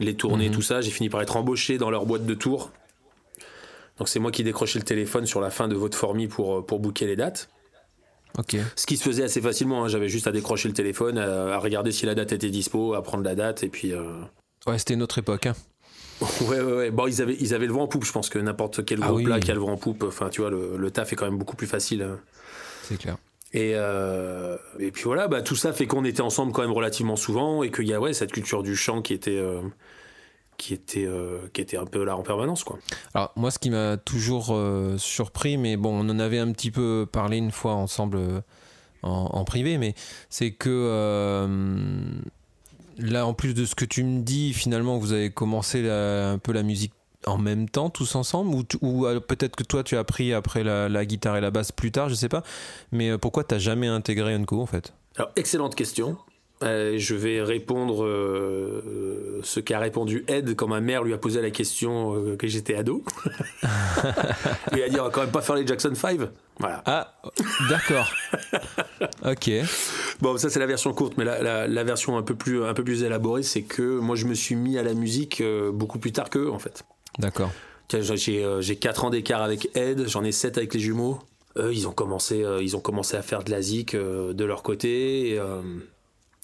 les 0.00 0.14
tournées, 0.14 0.50
tout 0.50 0.62
ça. 0.62 0.80
J'ai 0.80 0.90
fini 0.90 1.08
par 1.10 1.20
être 1.20 1.36
embauché 1.36 1.76
dans 1.76 1.90
leur 1.90 2.06
boîte 2.06 2.24
de 2.24 2.34
tour. 2.34 2.70
Donc 3.98 4.08
c'est 4.08 4.18
moi 4.20 4.30
qui 4.30 4.42
décrochais 4.44 4.78
le 4.78 4.84
téléphone 4.84 5.26
sur 5.26 5.40
la 5.40 5.50
fin 5.50 5.68
de 5.68 5.74
votre 5.74 5.96
formi 5.98 6.26
pour, 6.28 6.58
euh, 6.58 6.62
pour 6.62 6.80
booker 6.80 7.06
les 7.06 7.16
dates. 7.16 7.48
ok 8.38 8.56
Ce 8.76 8.86
qui 8.86 8.96
se 8.96 9.04
faisait 9.04 9.22
assez 9.24 9.40
facilement, 9.40 9.84
hein. 9.84 9.88
j'avais 9.88 10.08
juste 10.08 10.26
à 10.26 10.32
décrocher 10.32 10.68
le 10.68 10.74
téléphone, 10.74 11.18
à, 11.18 11.54
à 11.54 11.58
regarder 11.58 11.92
si 11.92 12.06
la 12.06 12.14
date 12.14 12.32
était 12.32 12.50
dispo, 12.50 12.94
à 12.94 13.02
prendre 13.02 13.22
la 13.24 13.34
date 13.34 13.62
et 13.62 13.68
puis... 13.68 13.92
euh, 13.92 14.20
ouais 14.66 14.78
c'était 14.78 14.94
une 14.94 15.02
autre 15.02 15.18
époque 15.18 15.46
hein. 15.46 15.54
Ouais, 16.48 16.60
ouais, 16.60 16.72
ouais. 16.76 16.90
Bon, 16.92 17.06
ils 17.08 17.20
avaient, 17.22 17.36
ils 17.40 17.54
avaient 17.54 17.66
le 17.66 17.72
vent 17.72 17.82
en 17.82 17.88
poupe, 17.88 18.04
je 18.04 18.12
pense 18.12 18.28
que 18.30 18.38
n'importe 18.38 18.84
quel 18.84 19.00
Ah 19.02 19.06
groupe 19.08 19.18
oui. 19.18 19.24
là 19.26 19.40
qui 19.40 19.50
a 19.50 19.54
le 19.54 19.60
vent 19.60 19.72
en 19.72 19.76
poupe, 19.76 20.04
enfin, 20.06 20.28
tu 20.30 20.40
vois, 20.42 20.50
le, 20.50 20.76
le 20.76 20.90
taf 20.92 21.12
est 21.12 21.16
quand 21.16 21.24
même 21.26 21.38
beaucoup 21.38 21.56
plus 21.56 21.66
facile. 21.66 22.02
hein. 22.02 22.18
c'est 22.84 22.96
clair 22.98 23.16
Et, 23.54 23.74
euh, 23.76 24.56
et 24.80 24.90
puis 24.90 25.04
voilà, 25.04 25.28
bah, 25.28 25.40
tout 25.40 25.54
ça 25.54 25.72
fait 25.72 25.86
qu'on 25.86 26.04
était 26.04 26.22
ensemble 26.22 26.52
quand 26.52 26.62
même 26.62 26.72
relativement 26.72 27.14
souvent 27.14 27.62
et 27.62 27.70
qu'il 27.70 27.86
y 27.86 27.94
a 27.94 28.00
ouais, 28.00 28.12
cette 28.12 28.32
culture 28.32 28.64
du 28.64 28.74
chant 28.74 29.00
qui 29.00 29.14
était, 29.14 29.38
euh, 29.38 29.62
qui, 30.56 30.74
était, 30.74 31.06
euh, 31.06 31.38
qui 31.52 31.60
était 31.60 31.76
un 31.76 31.86
peu 31.86 32.04
là 32.04 32.16
en 32.16 32.22
permanence. 32.22 32.64
Quoi. 32.64 32.80
Alors 33.14 33.32
moi, 33.36 33.52
ce 33.52 33.60
qui 33.60 33.70
m'a 33.70 33.96
toujours 33.96 34.58
surpris, 34.98 35.56
mais 35.56 35.76
bon, 35.76 35.94
on 36.04 36.10
en 36.10 36.18
avait 36.18 36.40
un 36.40 36.50
petit 36.50 36.72
peu 36.72 37.06
parlé 37.10 37.36
une 37.36 37.52
fois 37.52 37.74
ensemble 37.74 38.18
en, 39.02 39.44
privé, 39.44 39.78
mais 39.78 39.94
c'est 40.30 40.50
que 40.50 41.46
là, 42.98 43.24
en 43.24 43.34
plus 43.34 43.54
de 43.54 43.64
ce 43.66 43.76
que 43.76 43.84
tu 43.84 44.02
me 44.02 44.22
dis, 44.22 44.52
finalement, 44.52 44.98
vous 44.98 45.12
avez 45.12 45.30
commencé 45.30 45.88
un 45.88 46.38
peu 46.38 46.50
la 46.50 46.64
musique 46.64 46.92
en 47.26 47.38
même 47.38 47.68
temps, 47.68 47.90
tous 47.90 48.14
ensemble, 48.14 48.54
ou, 48.82 49.06
euh, 49.06 49.20
peut-être 49.20 49.56
que 49.56 49.64
toi, 49.64 49.82
tu 49.82 49.96
as 49.96 50.00
appris 50.00 50.32
après 50.32 50.62
la, 50.64 50.88
la 50.88 51.04
guitare 51.06 51.36
et 51.36 51.40
la 51.40 51.50
basse 51.50 51.72
plus 51.72 51.90
tard, 51.92 52.08
je 52.08 52.14
sais 52.14 52.28
pas. 52.28 52.42
Mais 52.92 53.10
euh, 53.10 53.18
pourquoi 53.18 53.44
t'as 53.44 53.58
jamais 53.58 53.86
intégré 53.88 54.34
Unco 54.34 54.60
en 54.60 54.66
fait? 54.66 54.92
Alors, 55.16 55.30
excellente 55.36 55.74
question. 55.74 56.16
Euh, 56.62 56.94
je 56.98 57.14
vais 57.16 57.42
répondre 57.42 58.04
euh, 58.04 59.40
ce 59.42 59.58
qu'a 59.60 59.80
répondu 59.80 60.24
Ed 60.28 60.54
quand 60.54 60.68
ma 60.68 60.80
mère 60.80 61.02
lui 61.02 61.12
a 61.12 61.18
posé 61.18 61.42
la 61.42 61.50
question 61.50 62.14
euh, 62.14 62.36
que 62.36 62.46
j'étais 62.46 62.76
ado. 62.76 63.02
Il 64.72 64.82
a 64.82 64.88
dit 64.88 64.98
on 65.00 65.04
va 65.04 65.10
quand 65.10 65.22
même 65.22 65.30
pas 65.32 65.42
faire 65.42 65.56
les 65.56 65.66
Jackson 65.66 65.92
5. 65.94 66.20
Voilà. 66.60 66.82
Ah, 66.86 67.14
d'accord. 67.68 68.08
ok. 69.24 69.50
Bon, 70.20 70.36
ça 70.38 70.48
c'est 70.48 70.60
la 70.60 70.66
version 70.66 70.92
courte, 70.94 71.14
mais 71.18 71.24
la, 71.24 71.42
la- 71.42 71.66
la 71.66 71.84
version 71.84 72.16
un 72.16 72.22
peu 72.22 72.34
plus, 72.36 72.64
un 72.64 72.72
peu 72.72 72.84
plus 72.84 73.02
élaborée, 73.02 73.42
c'est 73.42 73.62
que 73.62 73.98
moi 73.98 74.14
je 74.16 74.26
me 74.26 74.34
suis 74.34 74.54
mis 74.54 74.78
à 74.78 74.82
la 74.82 74.94
musique 74.94 75.42
beaucoup 75.72 75.98
plus 75.98 76.12
tard 76.12 76.30
qu'eux 76.30 76.50
en 76.50 76.58
fait. 76.60 76.84
D'accord. 77.18 77.50
J'ai 77.92 78.44
euh, 78.44 78.60
j'ai 78.60 78.76
4 78.76 79.04
ans 79.04 79.10
d'écart 79.10 79.42
avec 79.42 79.68
Ed, 79.76 80.08
j'en 80.08 80.24
ai 80.24 80.32
7 80.32 80.58
avec 80.58 80.74
les 80.74 80.80
jumeaux. 80.80 81.18
Eux, 81.56 81.72
ils 81.72 81.86
ont 81.86 81.92
commencé, 81.92 82.42
euh, 82.42 82.62
ils 82.62 82.76
ont 82.76 82.80
commencé 82.80 83.16
à 83.16 83.22
faire 83.22 83.44
de 83.44 83.50
la 83.52 83.62
zik 83.62 83.94
euh, 83.94 84.32
de 84.32 84.44
leur 84.44 84.62
côté. 84.64 85.30
Et, 85.30 85.38
euh, 85.38 85.60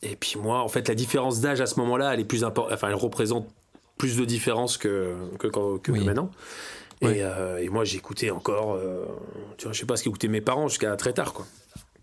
et 0.02 0.14
puis 0.14 0.34
moi, 0.40 0.60
en 0.60 0.68
fait, 0.68 0.86
la 0.88 0.94
différence 0.94 1.40
d'âge 1.40 1.60
à 1.60 1.66
ce 1.66 1.80
moment-là, 1.80 2.14
elle 2.14 2.20
est 2.20 2.24
plus 2.24 2.44
importante. 2.44 2.72
Enfin, 2.74 2.88
elle 2.88 2.94
représente 2.94 3.48
plus 3.98 4.16
de 4.16 4.24
différence 4.24 4.76
que, 4.78 5.14
que, 5.40 5.48
quand- 5.48 5.78
que 5.78 5.90
Oui. 5.90 6.04
maintenant. 6.04 6.30
Ouais. 7.02 7.18
Et, 7.18 7.22
euh, 7.24 7.58
et 7.60 7.68
moi, 7.68 7.84
j'écoutais 7.84 8.30
encore, 8.30 8.74
euh, 8.74 9.04
tu 9.58 9.64
vois, 9.64 9.72
je 9.72 9.80
sais 9.80 9.86
pas 9.86 9.96
ce 9.96 10.04
qu'écoutaient 10.04 10.28
mes 10.28 10.40
parents 10.42 10.68
jusqu'à 10.68 10.94
très 10.96 11.12
tard, 11.14 11.32
quoi. 11.32 11.46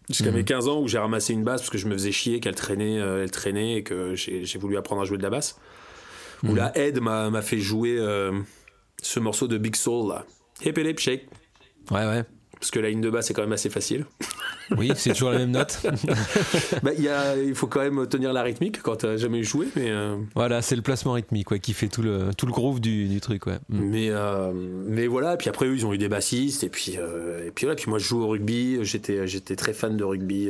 Jusqu'à 0.09 0.31
Mhm. 0.31 0.35
mes 0.37 0.43
15 0.43 0.67
ans 0.67 0.81
où 0.81 0.87
j'ai 0.87 0.97
ramassé 0.97 1.33
une 1.33 1.43
basse 1.43 1.61
parce 1.61 1.69
que 1.69 1.77
je 1.77 1.87
me 1.87 1.93
faisais 1.93 2.11
chier 2.11 2.39
qu'elle 2.39 2.55
traînait, 2.55 2.99
euh, 2.99 3.23
elle 3.23 3.31
traînait 3.31 3.75
et 3.75 3.83
que 3.83 4.15
j'ai 4.15 4.57
voulu 4.59 4.75
apprendre 4.77 5.01
à 5.01 5.05
jouer 5.05 5.17
de 5.17 5.23
la 5.23 5.29
basse. 5.29 5.57
Où 6.43 6.47
Mhm. 6.49 6.55
là, 6.55 6.71
Ed 6.77 6.99
m'a 7.01 7.41
fait 7.41 7.59
jouer 7.59 7.95
euh, 7.99 8.31
ce 9.01 9.19
morceau 9.19 9.47
de 9.47 9.57
Big 9.57 9.75
Soul 9.75 10.09
là. 10.09 10.25
Hip 10.65 10.73
Hip 10.77 10.99
Shake. 10.99 11.27
Ouais, 11.91 12.05
ouais. 12.05 12.23
Parce 12.59 12.71
que 12.71 12.79
la 12.79 12.89
ligne 12.89 13.01
de 13.01 13.09
basse 13.11 13.29
est 13.29 13.35
quand 13.35 13.43
même 13.43 13.51
assez 13.53 13.69
facile. 13.69 14.05
Oui, 14.77 14.91
c'est 14.95 15.11
toujours 15.13 15.29
la 15.29 15.37
même 15.37 15.51
note. 15.51 15.79
Bah, 16.83 16.91
il 16.97 17.03
y 17.03 17.07
a- 17.07 17.37
il 17.37 17.53
faut 17.55 17.67
quand 17.67 17.79
même 17.81 18.07
tenir 18.07 18.33
la 18.33 18.41
rythmique 18.41 18.81
quand 18.81 18.95
t'as 18.97 19.15
jamais 19.15 19.43
joué, 19.43 19.67
mais, 19.75 19.89
euh, 19.91 20.17
Voilà, 20.35 20.61
c'est 20.63 20.75
le 20.75 20.81
placement 20.81 21.13
rythmique 21.13 21.51
ouais, 21.51 21.59
qui 21.59 21.73
fait 21.73 21.87
tout 21.87 22.01
le, 22.01 22.29
tout 22.35 22.45
le 22.47 22.51
groove 22.51 22.81
du, 22.81 23.07
du 23.07 23.21
truc. 23.21 23.45
Ouais. 23.45 23.59
Mm. 23.69 23.79
mais, 23.79 24.07
euh, 24.09 24.51
mais 24.87 25.05
voilà. 25.07 25.35
Et 25.35 25.37
puis 25.37 25.49
après, 25.49 25.67
eux, 25.67 25.75
ils 25.75 25.85
ont 25.85 25.93
eu 25.93 25.97
des 25.99 26.09
bassistes. 26.09 26.63
Et 26.63 26.69
puis, 26.69 26.95
euh, 26.97 27.45
et 27.47 27.51
puis 27.51 27.65
voilà. 27.65 27.75
Puis 27.75 27.89
moi, 27.89 27.99
je 27.99 28.05
joue 28.05 28.21
au 28.23 28.27
rugby. 28.27 28.79
J'étais, 28.81 29.27
j'étais 29.27 29.55
très 29.55 29.73
fan 29.73 29.95
de 29.95 30.03
rugby. 30.03 30.49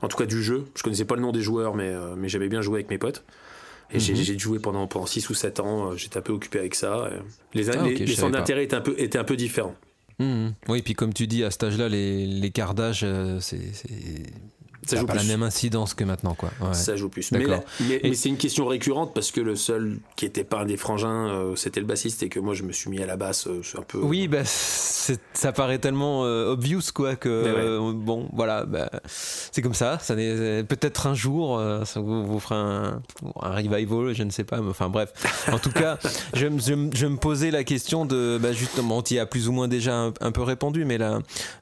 en 0.00 0.08
tout 0.08 0.16
cas, 0.16 0.26
du 0.26 0.42
jeu. 0.42 0.64
Je 0.74 0.82
connaissais 0.82 1.04
pas 1.04 1.14
le 1.14 1.20
nom 1.22 1.32
des 1.32 1.42
joueurs, 1.42 1.74
mais, 1.74 1.92
mais 2.16 2.28
j'avais 2.30 2.48
bien 2.48 2.62
joué 2.62 2.76
avec 2.76 2.88
mes 2.90 2.98
potes. 2.98 3.22
Et 3.90 4.00
j'ai- 4.00 4.12
Mhm. 4.14 4.20
j'ai 4.22 4.38
joué 4.38 4.58
pendant, 4.58 4.86
pendant 4.86 5.06
6 5.06 5.28
ou 5.30 5.34
7 5.34 5.60
ans. 5.60 5.92
euh, 5.92 5.96
J'étais 5.96 6.18
un 6.18 6.22
peu 6.22 6.32
occupé 6.32 6.58
avec 6.58 6.74
ça. 6.74 7.10
Les, 7.54 7.70
Ah, 7.70 7.82
les, 7.84 7.92
ok, 7.94 7.98
je 8.00 8.04
les 8.04 8.14
centres 8.14 8.32
d'intérêt 8.32 8.64
étaient 8.64 8.76
un 8.76 8.80
peu, 8.82 8.94
étaient 8.98 9.18
un 9.18 9.24
peu 9.24 9.36
différents. 9.36 9.74
Mhm. 10.18 10.52
Oui, 10.68 10.82
puis 10.82 10.94
comme 10.94 11.14
tu 11.14 11.26
dis, 11.26 11.44
à 11.44 11.50
cet 11.50 11.62
âge-là, 11.64 11.88
les, 11.88 12.26
les 12.26 12.50
d'âge, 12.74 13.00
euh, 13.04 13.38
c'est... 13.40 13.60
Ça 14.90 14.96
joue 15.00 15.06
pas 15.06 15.14
plus. 15.14 15.22
la 15.26 15.32
même 15.32 15.42
incidence 15.42 15.94
que 15.94 16.04
maintenant. 16.04 16.34
Quoi. 16.34 16.50
Ouais. 16.60 16.74
Ça 16.74 16.96
joue 16.96 17.08
plus. 17.08 17.30
Mais, 17.32 17.44
la- 17.44 17.62
mais, 18.02 18.14
c'est 18.14 18.28
une 18.28 18.36
question 18.36 18.66
récurrente 18.66 19.12
parce 19.14 19.30
que 19.30 19.40
le 19.40 19.56
seul 19.56 19.98
qui 20.16 20.24
était 20.24 20.44
pas 20.44 20.60
un 20.60 20.66
des 20.66 20.76
frangins, 20.76 21.28
euh, 21.28 21.56
c'était 21.56 21.80
le 21.80 21.86
bassiste 21.86 22.22
et 22.22 22.28
que 22.28 22.40
moi 22.40 22.54
je 22.54 22.62
me 22.62 22.72
suis 22.72 22.90
mis 22.90 23.02
à 23.02 23.06
la 23.06 23.16
basse. 23.16 23.46
euh, 23.46 23.60
c'est 23.62 23.78
un 23.78 23.82
peu. 23.82 23.98
Oui, 23.98 24.28
bah, 24.28 24.44
c'est- 24.44 25.20
ça 25.34 25.52
paraît 25.52 25.78
tellement 25.78 26.24
euh, 26.24 26.50
obvious 26.52 26.80
quoi 26.94 27.16
que 27.16 27.28
ouais. 27.28 27.48
euh, 27.56 27.92
bon, 27.94 28.28
voilà, 28.32 28.64
bah, 28.66 28.90
c'est 29.06 29.62
comme 29.62 29.74
ça. 29.74 29.98
Ça 30.00 30.14
peut-être 30.14 31.06
un 31.06 31.14
jour, 31.14 31.58
euh, 31.58 31.84
ça 31.84 32.00
vous, 32.00 32.24
vous 32.26 32.40
fera 32.40 32.56
un, 32.56 33.02
un 33.42 33.50
revival, 33.54 34.14
je 34.14 34.22
ne 34.22 34.30
sais 34.30 34.44
pas. 34.44 34.60
Mais 34.60 34.70
enfin 34.70 34.88
bref, 34.88 35.12
en 35.52 35.58
tout 35.58 35.70
cas, 35.72 35.98
je, 36.34 36.46
me- 36.46 36.60
je, 36.60 36.74
je 36.94 37.06
me 37.06 37.16
posais 37.16 37.50
la 37.50 37.64
question 37.64 38.04
de 38.06 38.38
bah, 38.40 38.52
justement, 38.52 39.02
tu 39.02 39.14
y 39.14 39.18
as 39.18 39.26
plus 39.26 39.48
ou 39.48 39.52
moins 39.52 39.68
déjà 39.68 39.94
un, 39.96 40.12
un 40.20 40.32
peu 40.32 40.42
répondu, 40.42 40.84
mais 40.84 40.98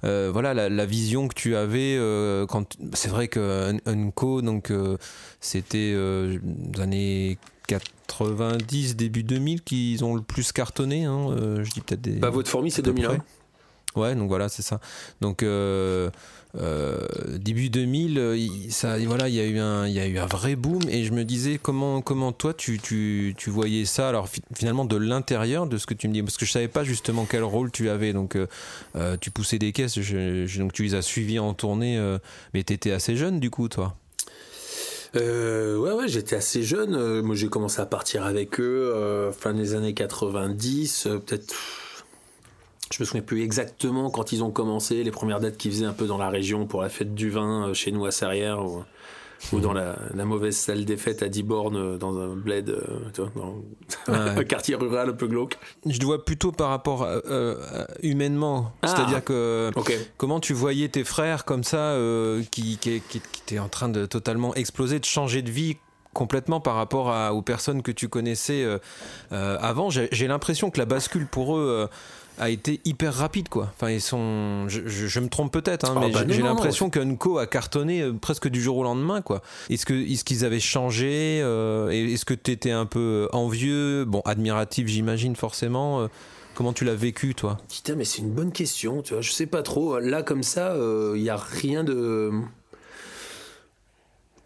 euh, 0.05 0.31
voilà, 0.33 0.55
la, 0.55 0.69
la 0.69 0.87
vision 0.87 1.29
que 1.29 1.35
tu 1.35 1.57
avais 1.57 1.97
euh, 1.99 2.47
quand 2.47 2.77
c'est 2.95 3.09
vrai 3.17 3.29
que 3.29 3.73
Un- 3.75 3.91
Unco, 3.93 4.43
donc 4.43 4.71
euh, 4.71 4.97
c'était 5.41 5.93
euh, 5.95 6.39
les 6.75 6.81
années 6.81 7.39
90, 7.67 8.97
début 8.97 9.23
2000 9.23 9.63
qu'ils 9.63 10.05
ont 10.05 10.15
le 10.15 10.23
plus 10.23 10.53
cartonné. 10.53 11.05
Hein, 11.05 11.31
euh, 11.31 11.65
je 11.65 11.71
dis 11.71 11.81
peut-être 11.81 12.01
des. 12.03 12.13
Bah, 12.13 12.31
votre 12.31 12.49
fourmi, 12.51 12.71
c'est 12.71 12.81
à 12.81 12.85
peu 12.85 12.91
2001. 12.93 13.09
près. 13.09 13.21
Ouais, 14.01 14.15
donc 14.15 14.29
voilà, 14.29 14.49
c'est 14.49 14.63
ça. 14.63 14.79
Donc 15.21 15.43
euh, 15.43 16.11
euh, 16.59 16.99
début 17.39 17.69
2000, 17.71 18.19
euh, 18.19 18.39
ça, 18.71 18.99
voilà, 18.99 19.29
il 19.29 19.35
y 19.35 19.41
a 19.41 19.45
eu 19.45 19.59
un, 19.59 19.87
il 19.87 19.93
y 19.95 20.01
a 20.01 20.07
eu 20.07 20.19
un 20.19 20.27
vrai 20.27 20.57
boom 20.57 20.81
et 20.89 21.05
je 21.05 21.13
me 21.13 21.25
disais 21.25 21.59
comment, 21.63 22.01
comment 22.01 22.33
toi 22.33 22.55
tu, 22.55 22.79
tu, 22.79 23.35
tu 23.37 23.51
voyais 23.51 23.85
ça. 23.85 24.09
Alors 24.09 24.29
fi- 24.29 24.43
finalement 24.55 24.85
de 24.85 24.97
l'intérieur 24.97 25.67
de 25.67 25.77
ce 25.79 25.87
que 25.87 25.95
tu 25.95 26.09
me 26.09 26.13
dis, 26.13 26.23
parce 26.23 26.37
que 26.37 26.47
je 26.47 26.53
savais 26.53 26.69
pas 26.69 26.85
justement 26.85 27.27
quel 27.29 27.45
rôle 27.45 27.71
tu 27.71 27.89
avais. 27.91 28.13
Donc 28.13 28.37
euh, 28.37 28.47
euh, 28.97 29.17
tu 29.21 29.31
poussais 29.31 29.59
des 29.59 29.73
caisses, 29.73 29.99
donc 29.99 30.73
tu 30.73 30.83
les 30.83 30.95
as 30.95 31.03
suivis 31.03 31.39
en 31.39 31.55
tournée, 31.55 31.99
mais 32.55 32.63
t'étais 32.63 32.93
assez 32.93 33.17
jeune 33.17 33.41
du 33.41 33.51
coup, 33.51 33.69
toi? 33.69 33.97
Ouais, 35.15 35.93
ouais, 35.93 36.09
j'étais 36.09 36.37
assez 36.37 36.63
jeune. 36.63 37.23
Moi, 37.23 37.35
j'ai 37.37 37.49
commencé 37.49 37.81
à 37.81 37.87
partir 37.87 38.25
avec 38.27 38.61
eux 38.61 39.31
fin 39.39 39.55
des 39.55 39.75
années 39.75 39.95
90, 39.95 41.07
euh, 41.07 41.19
peut-être 41.19 41.55
Je 42.93 43.03
me 43.03 43.05
souviens 43.05 43.23
plus 43.23 43.43
exactement 43.43 44.11
quand 44.11 44.33
ils 44.33 44.45
ont 44.45 44.51
commencé, 44.51 45.03
les 45.03 45.11
premières 45.11 45.41
dates 45.41 45.57
qu'ils 45.57 45.73
faisaient 45.73 45.87
un 45.87 45.93
peu 45.93 46.07
dans 46.07 46.19
la 46.19 46.29
région 46.29 46.67
pour 46.67 46.83
la 46.83 46.89
fête 46.89 47.15
du 47.15 47.31
vin 47.31 47.69
euh, 47.69 47.75
chez 47.75 47.91
nous 47.91 48.07
à 48.07 48.13
Serrières 48.13 48.65
ou, 48.65 48.85
ou 49.53 49.61
dans 49.61 49.73
la, 49.73 49.97
la 50.15 50.25
mauvaise 50.25 50.57
salle 50.57 50.85
des 50.85 50.97
fêtes 50.97 51.23
à 51.23 51.29
Diborne 51.29 51.77
euh, 51.77 51.99
dans 51.99 52.19
un 52.19 52.35
bled, 52.35 52.71
euh, 52.71 53.27
un 54.09 54.45
quartier 54.45 54.75
rural 54.75 55.11
un 55.11 55.13
peu 55.13 55.27
glauque. 55.27 55.59
Je 55.85 55.99
te 55.99 56.05
vois 56.05 56.25
plutôt 56.25 56.53
par 56.53 56.69
rapport 56.71 57.03
euh, 57.05 57.85
humainement. 58.03 58.73
Ah. 58.83 58.89
C'est-à-dire 58.89 59.25
que 59.25 59.71
comment 60.17 60.41
tu 60.41 60.53
voyais 60.53 60.89
tes 60.89 61.05
frères 61.05 61.45
comme 61.45 61.65
ça 61.65 61.79
euh, 61.79 62.43
qui, 62.51 62.79
qui, 62.79 63.01
qui, 63.01 63.21
qui 63.21 63.43
étaient 63.43 63.59
en 63.59 63.69
train 63.69 63.89
de 63.89 64.07
totalement 64.07 64.55
exploser, 64.55 64.99
de 64.99 65.05
changer 65.05 65.43
de 65.43 65.51
vie 65.51 65.77
complètement 66.17 66.61
par 66.61 66.77
rapport 66.77 67.11
à, 67.11 67.35
aux 67.35 67.43
personnes 67.43 67.83
que 67.83 67.93
tu 67.93 68.09
connaissais 68.09 68.65
euh, 68.65 68.79
euh, 69.33 69.59
avant? 69.61 69.91
J'ai 69.91 70.27
l'impression 70.27 70.71
que 70.71 70.79
la 70.79 70.87
bascule 70.87 71.27
pour 71.27 71.59
eux 71.59 71.67
euh, 71.69 71.87
a 72.39 72.51
été 72.51 72.81
hyper 72.85 73.15
rapide 73.15 73.49
quoi. 73.49 73.73
Enfin 73.75 73.91
ils 73.91 74.01
sont, 74.01 74.69
je, 74.69 74.83
je- 74.87 75.07
je 75.07 75.21
me 75.21 75.29
trompe 75.29 75.53
peut-être, 75.53 75.85
hein, 75.91 75.95
Ah 75.97 76.01
mais 76.01 76.11
bah 76.13 76.25
j'ai- 76.29 76.43
l'impression 76.43 76.91
qu'Unco 76.91 77.39
a 77.39 77.47
cartonné 77.47 78.03
euh, 78.03 78.13
presque 78.13 78.49
du 78.49 78.61
jour 78.63 78.77
au 78.77 78.83
lendemain 78.83 79.23
quoi. 79.23 79.43
Est-ce 79.71 79.87
que 79.87 79.95
est-ce 79.95 80.25
qu'ils 80.25 80.45
avaient 80.45 80.61
changé 80.61 81.41
euh, 81.43 81.89
Est-ce 81.91 82.25
que 82.25 82.35
tu 82.35 82.51
étais 82.51 82.71
un 82.73 82.87
peu 82.87 83.29
envieux, 83.33 84.05
bon 84.05 84.21
admiratif 84.25 84.87
j'imagine 84.89 85.37
forcément. 85.37 86.01
euh, 86.03 86.07
Comment 86.55 86.73
tu 86.73 86.87
l'as 86.87 86.95
vécu, 86.95 87.35
toi? 87.35 87.59
Putain, 87.69 87.97
mais 87.97 88.07
c'est 88.07 88.23
une 88.23 88.31
bonne 88.33 88.51
question, 88.51 89.03
tu 89.03 89.13
vois, 89.13 89.21
je 89.21 89.31
sais 89.31 89.45
pas 89.45 89.63
trop. 89.63 89.99
Là, 89.99 90.23
comme 90.23 90.43
ça, 90.43 90.75
il 91.15 91.21
y 91.21 91.29
a 91.29 91.37
rien 91.37 91.85
de. 91.85 92.31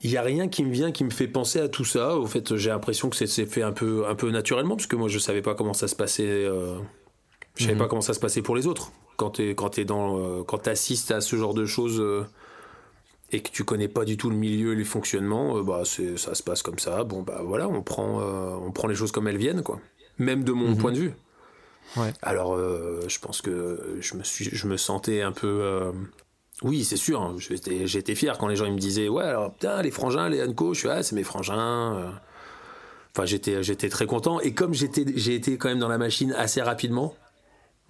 Il 0.03 0.11
y 0.11 0.16
a 0.16 0.22
rien 0.22 0.48
qui 0.48 0.64
me 0.64 0.72
vient 0.72 0.92
qui 0.92 1.05
me 1.05 1.11
fait 1.11 1.29
penser 1.29 1.61
à 1.61 1.68
tout 1.68 1.85
ça. 1.85 2.16
Au 2.16 2.26
fait, 2.26 2.57
j'ai 2.57 2.70
l'impression 2.70 3.11
que 3.11 3.16
c'est- 3.16 3.26
c'est 3.26 3.44
fait 3.46 3.62
un 3.62 3.72
peu, 3.72 4.07
un 4.09 4.14
peu 4.14 4.31
naturellement, 4.31 4.74
parce 4.76 4.87
que 4.87 4.96
moi, 4.96 5.09
je 5.09 5.18
savais 5.18 5.42
pas 5.42 5.55
comment 5.55 5.74
ça 5.74 5.88
se 5.88 5.94
passait. 5.94 6.24
euh, 6.26 6.79
Je 7.60 7.64
savais 7.66 7.74
Mhm. 7.74 7.78
pas 7.80 7.88
comment 7.88 8.00
ça 8.00 8.14
se 8.14 8.20
passait 8.20 8.40
pour 8.40 8.56
les 8.56 8.66
autres. 8.66 8.90
Quand 9.18 9.30
tu 9.32 9.54
quand 9.54 9.68
t'es 9.68 9.84
dans, 9.84 10.18
euh, 10.18 10.42
quand 10.44 10.58
t'assistes 10.58 11.10
à 11.10 11.20
ce 11.20 11.36
genre 11.36 11.52
de 11.52 11.66
choses 11.66 12.00
euh, 12.00 12.24
et 13.32 13.42
que 13.42 13.50
tu 13.50 13.64
connais 13.64 13.86
pas 13.88 14.06
du 14.06 14.16
tout 14.16 14.30
le 14.30 14.36
milieu 14.36 14.72
et 14.72 14.76
les 14.76 14.84
fonctionnements, 14.84 15.58
euh, 15.58 15.62
bah 15.62 15.82
c'est, 15.84 16.16
ça 16.18 16.34
se 16.34 16.42
passe 16.42 16.62
comme 16.62 16.78
ça. 16.78 17.04
Bon 17.04 17.20
bah 17.22 17.42
voilà, 17.44 17.68
on 17.68 17.82
prend, 17.82 18.20
euh, 18.22 18.56
on 18.66 18.72
prend 18.72 18.88
les 18.88 18.94
choses 18.94 19.12
comme 19.12 19.28
elles 19.28 19.36
viennent, 19.36 19.62
quoi. 19.62 19.78
Même 20.18 20.42
de 20.42 20.52
mon 20.52 20.68
Mhm. 20.70 20.78
point 20.78 20.92
de 20.92 20.98
vue. 20.98 21.12
Ouais. 21.96 22.12
Alors, 22.22 22.54
euh, 22.54 23.02
je 23.08 23.18
pense 23.18 23.42
que 23.42 23.98
je 24.00 24.14
me, 24.16 24.22
suis, 24.22 24.46
je 24.50 24.66
me 24.66 24.76
sentais 24.78 25.20
un 25.20 25.32
peu. 25.32 25.46
euh, 25.62 25.92
Oui, 26.62 26.84
c'est 26.84 26.96
sûr. 26.96 27.20
hein, 27.20 27.36
J'étais, 27.38 28.14
fier 28.14 28.38
quand 28.38 28.46
les 28.48 28.56
gens 28.56 28.64
ils 28.66 28.72
me 28.74 28.78
disaient 28.78 29.08
Ouais, 29.08 29.24
alors 29.24 29.52
putain, 29.52 29.82
les 29.82 29.90
frangins, 29.90 30.28
les 30.30 30.42
Anco, 30.42 30.72
je 30.72 30.78
suis 30.80 30.88
Ah, 30.88 31.02
c'est 31.02 31.14
mes 31.14 31.24
frangins. 31.24 32.12
Enfin, 33.14 33.26
j'étais, 33.26 33.62
j'étais 33.62 33.88
très 33.90 34.06
content. 34.06 34.40
Et 34.40 34.54
comme 34.54 34.72
j'étais, 34.72 35.04
j'ai 35.16 35.34
été 35.34 35.58
quand 35.58 35.68
même 35.68 35.78
dans 35.80 35.88
la 35.88 35.98
machine 35.98 36.32
assez 36.32 36.62
rapidement, 36.62 37.14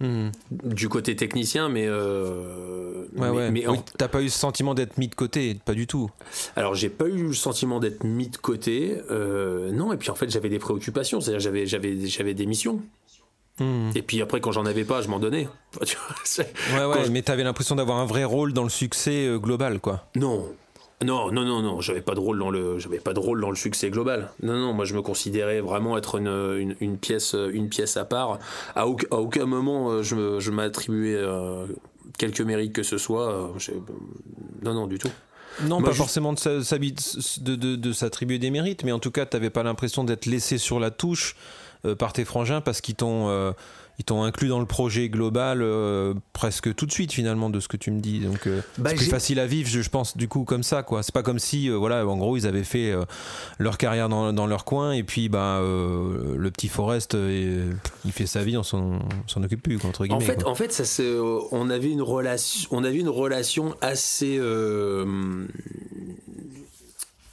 Mhm. 0.01 0.31
du 0.63 0.89
côté 0.89 1.15
technicien, 1.15 1.69
mais. 1.69 1.85
euh, 1.87 3.05
Ouais, 3.15 3.29
mais- 3.29 3.29
ouais. 3.29 3.51
mais 3.51 3.67
Oui, 3.67 3.77
T'as 3.97 4.07
pas 4.07 4.21
eu 4.21 4.29
ce 4.29 4.37
sentiment 4.39 4.73
d'être 4.73 4.97
mis 4.97 5.07
de 5.07 5.15
côté, 5.15 5.55
pas 5.65 5.73
du 5.73 5.85
tout. 5.87 6.09
alors, 6.55 6.75
j'ai 6.75 6.89
pas 6.89 7.05
eu 7.05 7.27
le 7.27 7.33
sentiment 7.33 7.79
d'être 7.79 8.03
mis 8.03 8.27
de 8.29 8.37
côté. 8.37 8.97
euh, 9.11 9.71
non, 9.71 9.93
et 9.93 9.97
puis 9.97 10.09
en 10.09 10.15
fait, 10.15 10.29
j'avais 10.29 10.49
des 10.49 10.59
préoccupations. 10.59 11.21
C'est-à-dire, 11.21 11.39
j'avais, 11.39 11.65
j'avais, 11.67 12.05
j'avais 12.07 12.33
des 12.33 12.45
missions. 12.45 12.81
Mhm. 13.59 13.91
Et 13.95 14.01
puis 14.01 14.21
après, 14.21 14.39
quand 14.41 14.51
j'en 14.51 14.65
avais 14.65 14.85
pas, 14.85 15.01
je 15.01 15.07
m'en 15.09 15.19
donnais. 15.19 15.47
Enfin, 15.75 15.85
tu 15.85 15.97
vois, 15.97 16.15
c'est- 16.23 16.41
Ouais, 16.73 16.77
Quand 16.79 16.89
ouais, 16.89 17.05
je- 17.05 17.11
mais 17.11 17.21
t'avais 17.21 17.43
l'impression 17.43 17.75
d'avoir 17.75 17.99
un 17.99 18.05
vrai 18.05 18.23
rôle 18.23 18.53
dans 18.53 18.63
le 18.63 18.69
succès 18.69 19.27
euh, 19.27 19.37
global, 19.39 19.79
quoi. 19.79 20.07
Non. 20.15 20.45
Non, 21.03 21.31
non, 21.31 21.43
non, 21.43 21.61
non, 21.61 21.81
j'avais 21.81 22.01
pas 22.01 22.13
de 22.13 22.19
rôle 22.19 22.37
dans 22.39 22.51
le, 22.51 22.77
j'avais 22.77 22.99
pas 22.99 23.13
de 23.13 23.19
rôle 23.19 23.41
dans 23.41 23.49
le 23.49 23.55
succès 23.55 23.89
global. 23.89 24.29
Non, 24.43 24.53
non, 24.53 24.73
moi 24.73 24.85
je 24.85 24.93
me 24.93 25.01
considérais 25.01 25.59
vraiment 25.61 25.97
être 25.97 26.15
une, 26.19 26.27
une, 26.27 26.75
une 26.79 26.97
pièce, 26.97 27.35
une 27.51 27.69
pièce 27.69 27.97
à 27.97 28.05
part. 28.05 28.37
À, 28.75 28.87
aucun- 28.87 29.07
à 29.11 29.15
aucun 29.17 29.45
moment 29.45 29.89
euh, 29.91 30.03
je, 30.03 30.39
je 30.39 30.51
m'attribuais 30.51 31.15
euh, 31.17 31.65
quelque 32.19 32.43
mérite 32.43 32.73
que 32.73 32.83
ce 32.83 32.97
soit. 32.99 33.31
euh, 33.33 33.47
non, 34.63 34.73
non, 34.75 34.85
du 34.87 34.99
tout. 34.99 35.09
Non, 35.63 35.79
Moi, 35.79 35.89
pas 35.89 35.95
forcément 35.95 36.33
de, 36.33 36.39
sa- 36.39 36.61
s'habi- 36.61 36.93
de, 37.41 37.55
de- 37.55 37.75
de 37.75 37.93
s'attribuer 37.93 38.39
des 38.39 38.51
mérites, 38.51 38.83
mais 38.83 38.91
en 38.91 38.99
tout 38.99 39.11
cas, 39.11 39.25
t'avais 39.25 39.49
pas 39.49 39.63
l'impression 39.63 40.03
d'être 40.03 40.25
laissé 40.25 40.57
sur 40.57 40.79
la 40.79 40.91
touche 40.91 41.35
euh, 41.85 41.95
par 41.95 42.13
tes 42.13 42.25
frangins 42.25 42.61
parce 42.61 42.79
qu'ils 42.79 42.95
t'ont 42.95 43.27
euh, 43.29 43.51
ils 44.01 44.03
t'ont 44.03 44.23
inclus 44.23 44.47
dans 44.47 44.59
le 44.59 44.65
projet 44.65 45.09
global 45.09 45.61
euh, 45.61 46.15
presque 46.33 46.73
tout 46.73 46.87
de 46.87 46.91
suite 46.91 47.11
finalement 47.11 47.51
de 47.51 47.59
ce 47.59 47.67
que 47.67 47.77
tu 47.77 47.91
me 47.91 47.99
dis. 47.99 48.19
Donc 48.21 48.47
euh, 48.47 48.61
Bah, 48.79 48.89
c'est 48.89 48.95
plus 48.95 49.05
facile 49.05 49.39
à 49.39 49.45
vivre, 49.45 49.69
je, 49.69 49.81
je 49.83 49.89
pense, 49.91 50.17
du 50.17 50.27
coup 50.27 50.43
comme 50.43 50.63
ça 50.63 50.81
quoi. 50.81 51.03
C'est 51.03 51.13
pas 51.13 51.21
comme 51.21 51.37
si 51.37 51.69
euh, 51.69 51.75
voilà, 51.75 52.03
en 52.07 52.17
gros, 52.17 52.35
ils 52.35 52.47
avaient 52.47 52.63
fait 52.63 52.89
euh, 52.91 53.03
leur 53.59 53.77
carrière 53.77 54.09
dans, 54.09 54.33
dans 54.33 54.47
leur 54.47 54.65
coin 54.65 54.91
et 54.93 55.03
puis 55.03 55.29
bah 55.29 55.59
euh, 55.59 56.35
le 56.35 56.49
petit 56.49 56.67
Forest, 56.67 57.13
euh, 57.13 57.71
il 58.03 58.11
fait 58.11 58.25
sa 58.25 58.43
vie, 58.43 58.57
on 58.57 58.63
s'en 58.63 58.81
on 58.81 59.27
s'en 59.27 59.43
occupe 59.43 59.61
plus 59.61 59.77
quoi, 59.77 59.89
entre 59.91 60.01
En 60.01 60.17
guillemets. 60.17 60.25
fait, 60.25 60.41
quoi. 60.41 60.51
en 60.51 60.55
fait, 60.55 60.71
ça 60.73 60.83
se, 60.83 61.21
on 61.51 61.69
avait 61.69 61.91
une 61.91 62.01
relation, 62.01 62.69
on 62.71 62.83
avait 62.83 62.97
une 62.99 63.09
relation 63.09 63.75
assez, 63.81 64.37
euh, 64.39 65.05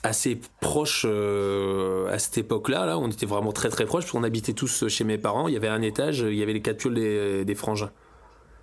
assez 0.08 0.40
proche 0.60 1.06
euh, 1.08 2.12
à 2.12 2.18
cette 2.18 2.38
époque-là. 2.38 2.86
Là, 2.86 2.98
on 2.98 3.08
était 3.08 3.26
vraiment 3.26 3.52
très 3.52 3.68
très 3.68 3.86
proches 3.86 4.04
parce 4.04 4.12
qu'on 4.12 4.24
habitait 4.24 4.54
tous 4.54 4.88
chez 4.88 5.04
mes 5.04 5.18
parents. 5.18 5.48
Il 5.48 5.54
y 5.54 5.56
avait 5.56 5.68
un 5.68 5.82
étage, 5.82 6.20
il 6.20 6.34
y 6.34 6.42
avait 6.42 6.54
les 6.54 6.62
quatre 6.62 6.78
pioles 6.78 6.94
des, 6.94 7.44
des 7.44 7.54
frangins. 7.54 7.90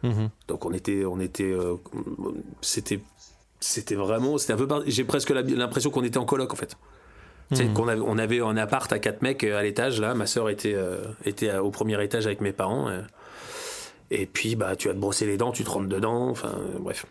Mhm. 0.05 0.29
Donc 0.47 0.65
on 0.65 0.73
était, 0.73 1.05
on 1.05 1.19
était, 1.19 1.51
euh, 1.51 1.75
c'était, 2.61 2.99
c'était 3.59 3.95
vraiment, 3.95 4.37
c'était 4.37 4.53
un 4.53 4.57
peu. 4.57 4.67
J'ai 4.87 5.03
presque 5.03 5.31
l'impression 5.31 5.89
qu'on 5.89 6.03
était 6.03 6.17
en 6.17 6.25
coloc 6.25 6.53
en 6.53 6.55
fait. 6.55 6.77
Mhm. 7.51 7.73
qu'on 7.73 7.87
avait, 7.87 8.01
on 8.01 8.17
avait 8.17 8.41
un 8.41 8.57
appart 8.57 8.91
à 8.91 8.97
quatre 8.97 9.21
mecs 9.21 9.43
euh, 9.43 9.59
à 9.59 9.63
l'étage 9.63 10.01
là. 10.01 10.15
Ma 10.15 10.25
sœur 10.25 10.49
était, 10.49 10.73
euh, 10.73 11.03
était 11.25 11.55
au 11.57 11.69
premier 11.69 12.03
étage 12.03 12.25
avec 12.25 12.41
mes 12.41 12.53
parents. 12.53 12.89
et 14.11 14.25
puis 14.25 14.55
bah 14.55 14.75
tu 14.75 14.87
vas 14.87 14.93
te 14.93 14.99
brosser 14.99 15.25
les 15.25 15.37
dents, 15.37 15.51
tu 15.51 15.63
te 15.63 15.69
rentres 15.69 15.89
dedans. 15.89 16.29
Enfin 16.29 16.53
bref. 16.79 17.05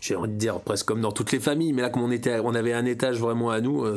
J'ai 0.00 0.16
envie 0.16 0.28
de 0.30 0.36
dire 0.36 0.60
presque 0.60 0.86
comme 0.86 1.00
dans 1.00 1.12
toutes 1.12 1.32
les 1.32 1.40
familles, 1.40 1.72
mais 1.72 1.82
là 1.82 1.90
comme 1.90 2.02
on 2.02 2.10
était, 2.10 2.38
on 2.40 2.54
avait 2.54 2.72
un 2.72 2.84
étage 2.84 3.18
vraiment 3.18 3.50
à 3.50 3.60
nous, 3.60 3.84
euh, 3.84 3.96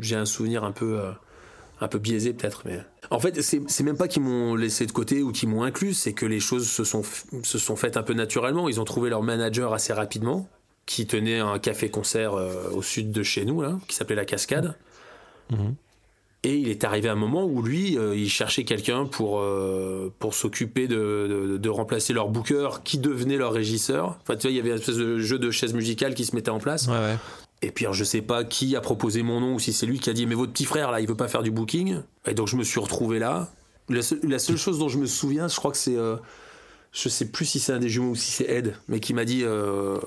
j'ai 0.00 0.16
un 0.16 0.24
souvenir 0.24 0.64
un 0.64 0.72
peu. 0.72 0.98
euh, 1.00 1.10
un 1.82 1.88
peu 1.88 1.98
biaisé 1.98 2.34
peut-être 2.34 2.60
mais 2.66 2.78
en 3.10 3.18
fait 3.18 3.40
c'est 3.40 3.82
même 3.82 3.96
pas 3.96 4.06
qu'ils 4.06 4.20
m'ont 4.20 4.54
laissé 4.54 4.84
de 4.84 4.92
côté 4.92 5.22
ou 5.22 5.32
qu'ils 5.32 5.48
m'ont 5.48 5.62
inclus 5.62 5.94
c'est 5.94 6.12
que 6.12 6.26
les 6.26 6.38
choses 6.38 6.68
se 6.68 6.84
sont 6.84 7.00
se 7.42 7.56
sont 7.58 7.74
faites 7.74 7.96
un 7.96 8.02
peu 8.02 8.12
naturellement 8.12 8.68
ils 8.68 8.80
ont 8.82 8.84
trouvé 8.84 9.08
leur 9.08 9.22
manager 9.22 9.72
assez 9.72 9.94
rapidement 9.94 10.46
qui 10.84 11.06
tenait 11.06 11.38
un 11.38 11.58
café 11.58 11.88
concert 11.90 12.34
euh, 12.34 12.68
au 12.74 12.82
sud 12.82 13.12
de 13.12 13.22
chez 13.22 13.46
nous 13.46 13.62
qui 13.88 13.96
s'appelait 13.96 14.14
la 14.16 14.26
Cascade 14.26 14.76
Mhm. 15.50 15.74
Et 16.42 16.56
il 16.56 16.68
est 16.68 16.84
arrivé 16.84 17.08
un 17.08 17.14
moment 17.16 17.44
où 17.44 17.62
lui 17.62 17.98
euh, 17.98 18.16
il 18.16 18.30
cherchait 18.30 18.64
quelqu'un 18.64 19.04
pour 19.04 19.40
euh, 19.40 20.12
pour 20.18 20.34
s'occuper 20.34 20.88
de, 20.88 21.26
de, 21.28 21.56
de 21.58 21.68
remplacer 21.68 22.12
leur 22.12 22.28
booker 22.28 22.68
qui 22.82 22.98
devenait 22.98 23.36
leur 23.36 23.52
régisseur 23.52 24.18
enfin 24.22 24.36
tu 24.36 24.42
vois 24.42 24.50
il 24.52 24.56
y 24.56 24.60
avait 24.60 24.70
une 24.70 24.76
espèce 24.76 24.96
de 24.96 25.18
jeu 25.18 25.38
de 25.38 25.50
chaise 25.50 25.74
musicale 25.74 26.14
qui 26.14 26.24
se 26.24 26.34
mettait 26.34 26.50
en 26.50 26.58
place 26.58 26.86
Ouais, 26.88 26.94
ouais. 26.94 27.16
et 27.60 27.70
puis 27.70 27.84
alors, 27.84 27.94
je 27.94 28.04
sais 28.04 28.22
pas 28.22 28.44
qui 28.44 28.74
a 28.74 28.80
proposé 28.80 29.22
mon 29.22 29.40
nom 29.40 29.54
ou 29.54 29.58
si 29.58 29.72
c'est 29.74 29.84
lui 29.86 29.98
qui 29.98 30.08
a 30.08 30.14
dit 30.14 30.26
mais 30.26 30.34
votre 30.34 30.52
petit 30.52 30.64
frère 30.64 30.90
là 30.90 31.00
il 31.00 31.06
veut 31.06 31.14
pas 31.16 31.28
faire 31.28 31.42
du 31.42 31.50
booking. 31.50 31.98
Et 32.26 32.32
donc 32.34 32.48
je 32.48 32.56
me 32.56 32.64
suis 32.64 32.80
retrouvé 32.80 33.18
là. 33.18 33.50
La 33.88 34.02
seule, 34.02 34.20
la 34.22 34.38
seule 34.38 34.56
chose 34.56 34.78
dont 34.78 34.88
je 34.88 34.98
me 34.98 35.06
souviens, 35.06 35.48
je 35.48 35.56
crois 35.56 35.72
que 35.72 35.76
c'est, 35.76 35.96
euh, 35.96 36.16
je 36.92 37.08
sais 37.08 37.26
plus 37.26 37.44
si 37.44 37.58
c'est 37.58 37.72
un 37.72 37.80
des 37.80 37.88
jumeaux 37.88 38.10
ou 38.12 38.14
si 38.14 38.30
c'est 38.30 38.44
Ed, 38.48 38.76
mais 38.88 39.00
qui 39.00 39.14
m'a 39.14 39.24
dit 39.24 39.42
euh, 39.42 39.98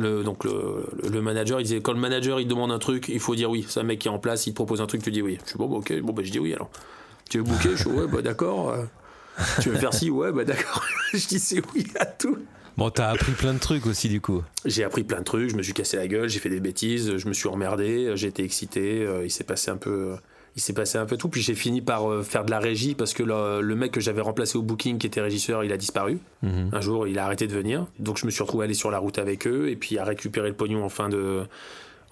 le 0.00 0.22
donc 0.22 0.44
le, 0.44 0.86
le 1.08 1.22
manager 1.22 1.60
il 1.60 1.64
disait 1.64 1.80
quand 1.80 1.92
le 1.92 2.00
manager 2.00 2.40
il 2.40 2.48
demande 2.48 2.72
un 2.72 2.78
truc 2.78 3.08
il 3.08 3.20
faut 3.20 3.34
dire 3.34 3.50
oui. 3.50 3.64
C'est 3.68 3.80
un 3.80 3.84
mec 3.84 3.98
qui 3.98 4.08
est 4.08 4.10
en 4.10 4.18
place, 4.18 4.46
il 4.46 4.50
te 4.50 4.56
propose 4.56 4.80
un 4.80 4.86
truc 4.86 5.02
tu 5.02 5.10
dis 5.10 5.22
oui. 5.22 5.38
Je 5.44 5.50
suis 5.50 5.58
bon 5.58 5.68
bah, 5.68 5.76
ok 5.76 6.00
bon 6.00 6.12
bah 6.12 6.22
je 6.24 6.30
dis 6.30 6.38
oui 6.38 6.54
alors. 6.54 6.70
Tu 7.28 7.38
veux 7.38 7.44
booker 7.44 7.70
Je 7.76 7.82
suis 7.82 7.90
ouais 7.90 8.06
bah 8.06 8.22
d'accord. 8.22 8.74
Tu 9.60 9.70
veux 9.70 9.76
faire 9.76 9.94
ci 9.94 10.10
Ouais 10.10 10.32
bah 10.32 10.44
d'accord. 10.44 10.84
je 11.12 11.26
dis 11.26 11.38
c'est 11.38 11.62
oui 11.74 11.86
à 11.98 12.06
tout. 12.06 12.38
Bon, 12.76 12.88
t'as 12.88 13.10
appris 13.10 13.32
plein 13.32 13.52
de 13.52 13.58
trucs 13.58 13.86
aussi 13.86 14.08
du 14.08 14.20
coup. 14.20 14.42
J'ai 14.64 14.84
appris 14.84 15.04
plein 15.04 15.18
de 15.18 15.24
trucs, 15.24 15.50
je 15.50 15.56
me 15.56 15.62
suis 15.62 15.74
cassé 15.74 15.96
la 15.96 16.06
gueule, 16.06 16.28
j'ai 16.28 16.38
fait 16.38 16.48
des 16.48 16.60
bêtises, 16.60 17.16
je 17.18 17.28
me 17.28 17.34
suis 17.34 17.48
emmerdé, 17.48 18.12
j'ai 18.14 18.28
été 18.28 18.42
excité, 18.42 19.04
euh, 19.04 19.24
il 19.24 19.30
s'est 19.30 19.44
passé 19.44 19.70
un 19.70 19.76
peu 19.76 20.16
il 20.56 20.62
s'est 20.62 20.72
passé 20.72 20.98
un 20.98 21.06
peu 21.06 21.16
tout 21.16 21.28
puis 21.28 21.40
j'ai 21.42 21.54
fini 21.54 21.80
par 21.80 22.10
euh, 22.10 22.22
faire 22.22 22.44
de 22.44 22.50
la 22.50 22.58
régie 22.58 22.94
parce 22.94 23.14
que 23.14 23.22
le, 23.22 23.60
le 23.60 23.74
mec 23.76 23.92
que 23.92 24.00
j'avais 24.00 24.20
remplacé 24.20 24.58
au 24.58 24.62
booking 24.62 24.98
qui 24.98 25.06
était 25.06 25.20
régisseur, 25.20 25.62
il 25.64 25.72
a 25.72 25.76
disparu. 25.76 26.18
Mhm. 26.42 26.70
Un 26.72 26.80
jour, 26.80 27.06
il 27.06 27.18
a 27.18 27.24
arrêté 27.24 27.46
de 27.46 27.52
venir. 27.54 27.86
Donc 27.98 28.18
je 28.18 28.26
me 28.26 28.30
suis 28.30 28.42
retrouvé 28.42 28.62
à 28.62 28.66
aller 28.66 28.74
sur 28.74 28.90
la 28.90 28.98
route 28.98 29.18
avec 29.18 29.46
eux 29.46 29.68
et 29.68 29.76
puis 29.76 29.98
à 29.98 30.04
récupérer 30.04 30.48
le 30.48 30.54
pognon 30.56 30.84
en 30.84 30.88
fin 30.88 31.08
de 31.08 31.42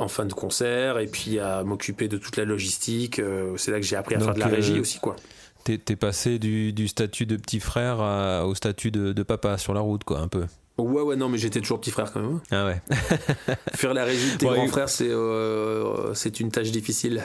en 0.01 0.07
fin 0.07 0.24
de 0.24 0.33
concert 0.33 0.98
et 1.01 1.09
puis 1.09 1.40
à 1.40 1.64
m'occuper 1.64 2.07
de 2.07 2.18
toute 2.18 2.37
la 2.37 2.44
logistique, 2.44 3.18
Euh, 3.18 3.57
c'est 3.57 3.72
là 3.72 3.81
que 3.81 3.87
j'ai 3.87 3.96
appris 3.96 4.14
à 4.14 4.18
Donc, 4.18 4.27
faire 4.27 4.35
de 4.35 4.40
la 4.40 4.46
régie 4.46 4.77
euh, 4.79 4.83
aussi 4.83 5.01
quoi. 5.01 5.16
T'es 5.64 5.77
t'es 5.77 5.96
passé 5.96 6.38
du, 6.38 6.72
du 6.72 6.87
statut 6.87 7.27
de 7.27 7.37
petit 7.37 7.59
frère 7.59 8.01
à- 8.01 8.46
au 8.46 8.55
statut 8.55 8.92
de, 8.92 9.12
de 9.12 9.22
papa 9.24 9.59
sur 9.59 9.74
la 9.74 9.81
route, 9.81 10.05
quoi, 10.05 10.20
un 10.20 10.29
peu. 10.29 10.44
Ouais 10.79 11.03
ouais 11.03 11.16
non 11.16 11.29
mais 11.29 11.38
j'étais 11.38 11.61
toujours 11.61 11.81
petit 11.81 11.90
frère 11.90 12.12
quand 12.12 12.20
même. 12.20 12.37
hein. 12.37 12.42
Ah 12.53 12.67
ouais. 12.67 12.81
Faire 13.75 13.92
la 13.92 14.04
régie 14.04 14.35
de 14.35 14.38
tes 14.38 14.46
grands 14.46 14.69
frères 14.69 14.88
c'est 14.88 15.10
euh, 15.10 16.15
c'est 16.15 16.38
une 16.38 16.52
tâche 16.52 16.71
difficile. 16.71 17.25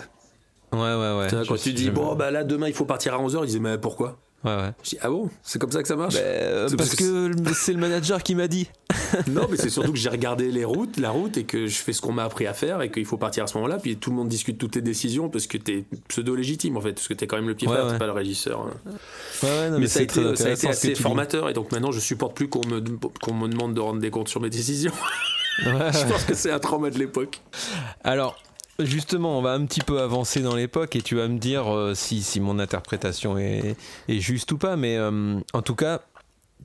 Ouais, 0.74 0.80
ouais, 0.80 1.17
ouais. 1.19 1.45
Quand 1.47 1.55
tu 1.55 1.71
dis, 1.74 1.89
bon, 1.91 2.15
bah 2.15 2.32
là, 2.32 2.43
demain, 2.43 2.67
il 2.67 2.74
faut 2.74 2.86
partir 2.86 3.13
à 3.13 3.17
11h, 3.19 3.39
ils 3.43 3.45
disaient, 3.47 3.59
mais 3.59 3.78
pourquoi 3.78 4.17
Ouais, 4.43 4.53
ouais. 4.57 4.71
Je 4.84 4.89
dis, 4.89 4.97
ah 5.01 5.07
bon 5.09 5.30
C'est 5.41 5.57
comme 5.57 5.71
ça 5.71 5.82
que 5.82 5.88
ça 5.88 5.95
marche 5.95 6.15
Euh, 6.17 6.67
C'est 6.67 6.76
parce 6.76 6.89
parce 6.89 6.99
que 6.99 7.32
c'est 7.53 7.71
le 7.71 7.80
manager 7.80 8.21
qui 8.21 8.36
m'a 8.36 8.47
dit. 8.49 8.67
Non, 9.28 9.47
mais 9.49 9.55
c'est 9.57 9.69
surtout 9.69 9.93
que 9.93 9.97
j'ai 9.97 10.09
regardé 10.09 10.51
les 10.51 10.65
routes, 10.65 10.97
la 10.97 11.11
route, 11.11 11.38
et 11.38 11.43
que 11.45 11.67
je 11.67 11.76
fais 11.78 11.93
ce 11.93 12.01
qu'on 12.01 12.11
m'a 12.11 12.24
appris 12.26 12.45
à 12.47 12.53
faire, 12.53 12.82
et 12.82 12.89
qu'il 12.91 13.05
faut 13.05 13.15
partir 13.15 13.43
à 13.43 13.47
ce 13.47 13.55
moment-là, 13.57 13.78
puis 13.78 13.95
tout 13.95 14.09
le 14.09 14.15
monde 14.17 14.28
discute 14.28 14.57
toutes 14.57 14.71
tes 14.71 14.82
décisions, 14.82 15.30
parce 15.30 15.45
que 15.47 15.57
t'es 15.57 15.86
pseudo-légitime, 16.09 16.76
en 16.78 16.82
fait, 16.82 16.93
parce 16.93 17.07
que 17.07 17.13
t'es 17.13 17.26
quand 17.28 17.36
même 17.38 17.47
le 17.47 17.53
pied 17.55 17.67
Ouais, 17.67 17.76
frère, 17.76 17.86
ouais. 17.86 17.91
t'es 17.93 17.99
pas 17.99 18.05
le 18.07 18.11
régisseur. 18.11 18.61
hein. 18.61 18.91
Ouais, 19.43 19.69
non, 19.69 19.76
mais, 19.76 19.82
mais, 19.82 19.88
ça 19.88 19.99
a 19.99 20.03
été, 20.03 20.36
ça 20.36 20.47
a 20.47 20.51
été 20.51 20.67
assez 20.67 20.95
formateur, 20.95 21.47
et 21.47 21.53
donc 21.53 21.71
maintenant 21.71 21.91
je 21.91 21.99
supporte 21.99 22.36
plus 22.36 22.49
qu'on 22.49 22.65
me, 22.67 22.82
qu'on 23.21 23.34
me 23.36 23.47
demande 23.47 23.76
de 23.76 23.80
rendre 23.80 23.99
des 24.01 24.09
comptes 24.09 24.30
sur 24.30 24.41
mes 24.41 24.49
décisions. 24.49 24.91
Je 25.63 26.09
pense 26.11 26.24
que 26.26 26.34
c'est 26.34 26.49
un 26.51 26.57
trauma 26.59 26.89
de 26.89 26.97
l'époque. 26.97 27.39
Alors, 28.03 28.38
justement, 28.80 29.38
on 29.38 29.41
va 29.41 29.53
un 29.53 29.65
petit 29.65 29.82
peu 29.82 30.01
avancer 30.01 30.41
dans 30.41 30.55
l'époque 30.55 30.95
et 30.95 31.01
tu 31.01 31.15
vas 31.15 31.28
me 31.28 31.38
dire 31.38 31.74
euh, 31.74 31.93
si, 31.93 32.21
si 32.24 32.39
mon 32.39 32.59
interprétation 32.59 33.38
est, 33.38 33.76
est 34.07 34.19
juste 34.19 34.51
ou 34.51 34.57
pas. 34.57 34.76
Mais 34.76 34.97
euh, 34.97 35.39
en 35.53 35.61
tout 35.61 35.76
cas, 35.76 36.01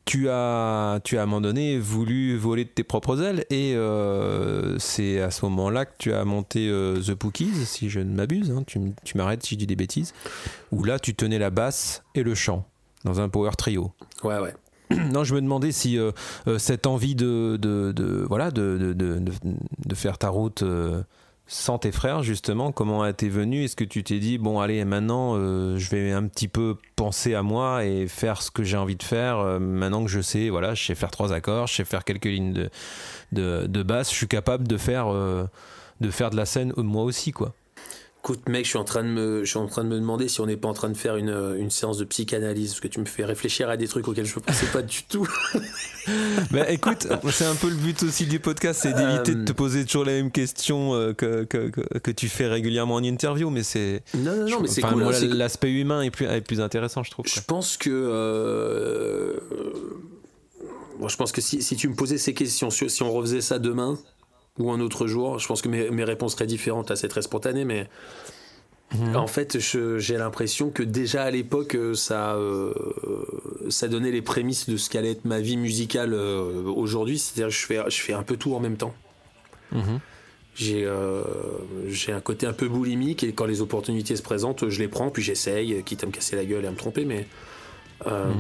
tu 0.05 0.29
as, 0.31 1.01
tu 1.05 1.19
as 1.19 1.21
à 1.21 1.23
un 1.25 1.27
moment 1.27 1.43
donné 1.43 1.79
voulu 1.79 2.37
voler 2.39 2.65
de 2.65 2.71
tes 2.71 2.83
propres 2.85 3.21
ailes 3.23 3.45
et 3.51 3.75
euh, 3.75 4.79
c'est 4.79 5.21
à 5.21 5.31
ce 5.31 5.45
moment-là 5.47 5.85
que 5.85 5.93
tu 5.99 6.13
as 6.15 6.25
monté 6.25 6.69
The 7.07 7.15
Pookies, 7.15 7.67
si 7.67 7.91
je 7.91 8.01
ne 8.01 8.15
m'abuse. 8.15 8.51
hein. 8.51 8.63
tu, 8.67 8.81
tu 9.05 9.17
m'arrêtes 9.19 9.45
si 9.45 9.55
je 9.55 9.59
dis 9.59 9.67
des 9.67 9.77
bêtises. 9.77 10.15
Où 10.73 10.85
là, 10.85 10.99
tu 10.99 11.15
tenais 11.15 11.39
la 11.39 11.51
basse 11.51 12.03
et 12.15 12.23
le 12.23 12.35
chant 12.35 12.65
dans 13.05 13.21
un 13.21 13.29
power 13.29 13.51
trio. 13.59 13.93
Ouais, 14.25 14.39
ouais. 14.39 14.55
Non, 15.13 15.23
je 15.25 15.35
me 15.35 15.43
demandais 15.43 15.71
si 15.73 15.99
euh, 15.99 16.13
euh, 16.47 16.59
cette 16.59 16.87
envie 16.87 17.15
de, 17.15 17.59
de, 17.61 17.93
de- 17.93 18.25
voilà 18.27 18.51
de, 18.51 18.79
de, 18.79 18.93
de, 18.95 19.19
de- 19.19 19.33
de 19.87 19.95
faire 19.95 20.17
ta 20.17 20.31
route 20.31 20.63
euh, 20.63 21.03
sans 21.49 21.79
tes 21.79 21.93
frères 21.93 22.23
justement, 22.23 22.73
comment 22.73 23.05
elle 23.05 23.15
venue? 23.31 23.65
Est-ce 23.65 23.75
que 23.75 23.85
tu 23.85 24.05
t'es 24.05 24.19
dit 24.19 24.37
bon 24.39 24.61
allez 24.61 24.85
maintenant 24.85 25.35
euh, 25.37 25.77
je 25.79 25.91
vais 25.91 26.13
un 26.13 26.29
petit 26.29 26.47
peu 26.47 26.77
penser 26.95 27.35
à 27.35 27.43
moi 27.43 27.85
et 27.85 28.07
faire 28.07 28.43
ce 28.43 28.51
que 28.51 28.63
j'ai 28.63 28.77
envie 28.77 28.97
de 28.97 29.03
faire 29.03 29.39
euh, 29.39 29.59
maintenant 29.59 30.05
que 30.05 30.11
je 30.11 30.21
sais 30.21 30.51
voilà 30.51 30.75
je 30.75 30.85
sais 30.85 30.95
faire 30.95 31.11
trois 31.11 31.33
accords, 31.33 31.67
je 31.67 31.77
sais 31.77 31.85
faire 31.85 32.05
quelques 32.05 32.27
lignes 32.27 32.53
de 32.53 32.71
de, 33.33 33.67
de 33.67 33.83
basse, 33.83 34.11
je 34.11 34.17
suis 34.17 34.29
capable 34.29 34.69
de 34.69 34.77
faire 34.77 35.13
euh, 35.13 35.47
de 36.01 36.11
faire 36.11 36.31
de 36.31 36.37
la 36.37 36.45
scène 36.45 36.73
euh, 36.77 36.83
moi 36.83 37.03
aussi 37.03 37.33
quoi. 37.33 37.55
Écoute, 38.29 38.47
mec, 38.47 38.67
je 38.67 38.69
suis 38.69 38.79
en 38.79 38.85
train 38.85 39.03
de 39.05 39.09
me, 39.09 39.43
je 39.43 39.49
suis 39.49 39.59
en 39.59 39.67
train 39.69 39.85
de 39.85 39.89
me 39.89 39.95
demander 39.95 40.29
si 40.29 40.39
on 40.43 40.45
n'est 40.47 40.59
pas 40.59 40.69
en 40.69 40.75
train 40.75 40.91
de 40.91 40.97
faire 40.99 41.17
une, 41.17 41.35
une 41.59 41.71
séance 41.71 41.97
de 41.97 42.05
psychanalyse, 42.05 42.73
parce 42.73 42.81
que 42.81 42.89
tu 42.89 43.01
me 43.01 43.07
fais 43.07 43.25
réfléchir 43.25 43.71
à 43.71 43.79
des 43.79 43.89
trucs 43.89 44.07
auxquels 44.07 44.27
je 44.27 44.35
ne 44.35 44.41
pensais 44.41 44.67
pas 44.67 44.83
du 44.83 45.03
tout. 45.05 45.27
Bah 46.51 46.71
écoute, 46.71 47.07
c'est 47.33 47.45
un 47.45 47.55
peu 47.55 47.69
le 47.69 47.75
but 47.77 48.03
aussi 48.03 48.25
du 48.25 48.39
podcast, 48.41 48.81
c'est 48.83 48.95
d'éviter 48.95 49.35
de 49.35 49.45
te 49.45 49.53
poser 49.53 49.85
toujours 49.85 50.07
la 50.07 50.13
même 50.13 50.31
question 50.31 50.95
euh, 50.95 51.13
que, 51.13 51.45
que, 51.45 51.69
que, 51.69 51.99
que 51.99 52.11
tu 52.11 52.29
fais 52.31 52.47
régulièrement 52.47 52.95
en 52.95 53.03
interview, 53.03 53.51
mais 53.51 53.63
c'est. 53.63 54.03
Non, 54.15 54.35
non, 54.37 54.49
non, 54.49 54.61
mais 54.63 54.69
c'est 54.69 54.81
cool. 54.81 55.03
hein, 55.03 55.11
L'aspect 55.35 55.71
humain 55.71 56.01
est 56.01 56.11
plus, 56.11 56.25
est 56.25 56.41
plus 56.41 56.63
intéressant, 56.63 57.03
je 57.03 57.11
trouve. 57.11 57.27
Je 57.27 57.35
quoi. 57.35 57.43
pense 57.47 57.77
que. 57.77 57.91
euh, 57.91 59.35
bon, 60.99 61.09
je 61.09 61.17
pense 61.19 61.31
que 61.33 61.43
si, 61.43 61.61
si 61.63 61.77
tu 61.77 61.89
me 61.89 61.95
posais 61.95 62.17
ces 62.19 62.33
questions, 62.33 62.71
si 62.71 63.03
on 63.03 63.13
refaisait 63.13 63.43
ça 63.43 63.59
demain 63.59 63.99
ou 64.59 64.71
un 64.71 64.81
autre 64.81 65.07
jour, 65.07 65.39
je 65.39 65.47
pense 65.47 65.63
que 65.63 65.69
mes, 65.69 65.91
mes 65.91 66.05
réponses 66.05 66.33
seraient 66.33 66.47
différentes. 66.47 66.95
C'est 66.97 67.09
très 67.09 67.23
spontané, 67.23 67.65
mais. 67.65 67.89
En 69.15 69.27
fait, 69.27 69.59
j'ai 69.59 70.17
l'impression 70.17 70.71
que 70.71 70.83
déjà 70.83 71.25
à 71.25 71.31
l'époque, 71.31 71.75
euh, 71.75 71.95
ça, 71.95 72.35
euh, 72.37 72.73
ça 73.69 73.87
donnait 73.87 74.11
les 74.11 74.23
prémices 74.23 74.69
de 74.69 74.79
ce 74.79 74.89
qu'allait 74.89 75.11
être 75.11 75.27
ma 75.27 75.41
vie 75.41 75.59
musicale 75.59 76.15
euh, 76.15 76.63
aujourd'hui. 76.65 77.19
C'est-à-dire 77.19 77.51
je 77.51 77.67
fais, 77.67 77.83
je 77.89 78.01
fais 78.01 78.15
un 78.15 78.23
peu 78.23 78.37
tout 78.37 78.55
en 78.55 78.61
même 78.61 78.79
temps. 78.79 78.95
Mhm. 79.73 80.01
J'ai 80.55 80.87
euh, 80.87 81.23
j'ai 81.87 82.13
un 82.13 82.21
côté 82.21 82.47
un 82.47 82.55
peu 82.55 82.67
boulimique 82.67 83.23
et 83.23 83.33
quand 83.33 83.45
les 83.45 83.61
opportunités 83.61 84.17
se 84.17 84.23
présentent, 84.23 84.69
je 84.69 84.79
les 84.81 84.89
prends 84.89 85.11
puis 85.11 85.23
j'essaye, 85.23 85.83
quitte 85.85 86.03
à 86.03 86.07
me 86.07 86.13
casser 86.13 86.35
la 86.35 86.47
gueule 86.47 86.65
et 86.65 86.69
à 86.69 86.71
me 86.71 86.77
tromper. 86.77 87.05
Mais 87.05 87.27
euh, 88.07 88.33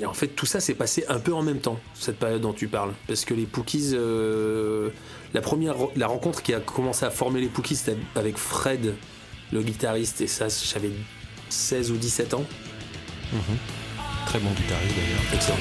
et 0.00 0.06
en 0.06 0.14
fait, 0.14 0.28
tout 0.28 0.46
ça 0.46 0.60
s'est 0.60 0.74
passé 0.74 1.04
un 1.08 1.18
peu 1.18 1.32
en 1.32 1.42
même 1.42 1.58
temps, 1.58 1.78
cette 1.94 2.18
période 2.18 2.40
dont 2.40 2.52
tu 2.52 2.68
parles. 2.68 2.92
Parce 3.06 3.24
que 3.24 3.34
les 3.34 3.46
Pookies, 3.46 3.90
euh, 3.94 4.90
la 5.34 5.40
première 5.40 5.74
la 5.96 6.06
rencontre 6.06 6.42
qui 6.42 6.54
a 6.54 6.60
commencé 6.60 7.04
à 7.04 7.10
former 7.10 7.40
les 7.40 7.48
Pookies, 7.48 7.76
c'était 7.76 7.98
avec 8.14 8.36
Fred, 8.36 8.94
le 9.52 9.62
guitariste, 9.62 10.20
et 10.20 10.26
ça, 10.26 10.46
j'avais 10.48 10.92
16 11.48 11.90
ou 11.90 11.96
17 11.96 12.34
ans. 12.34 12.44
Très 14.26 14.38
bon 14.38 14.50
guitariste 14.50 14.94
d'ailleurs. 14.96 15.20
Excellent. 15.34 15.58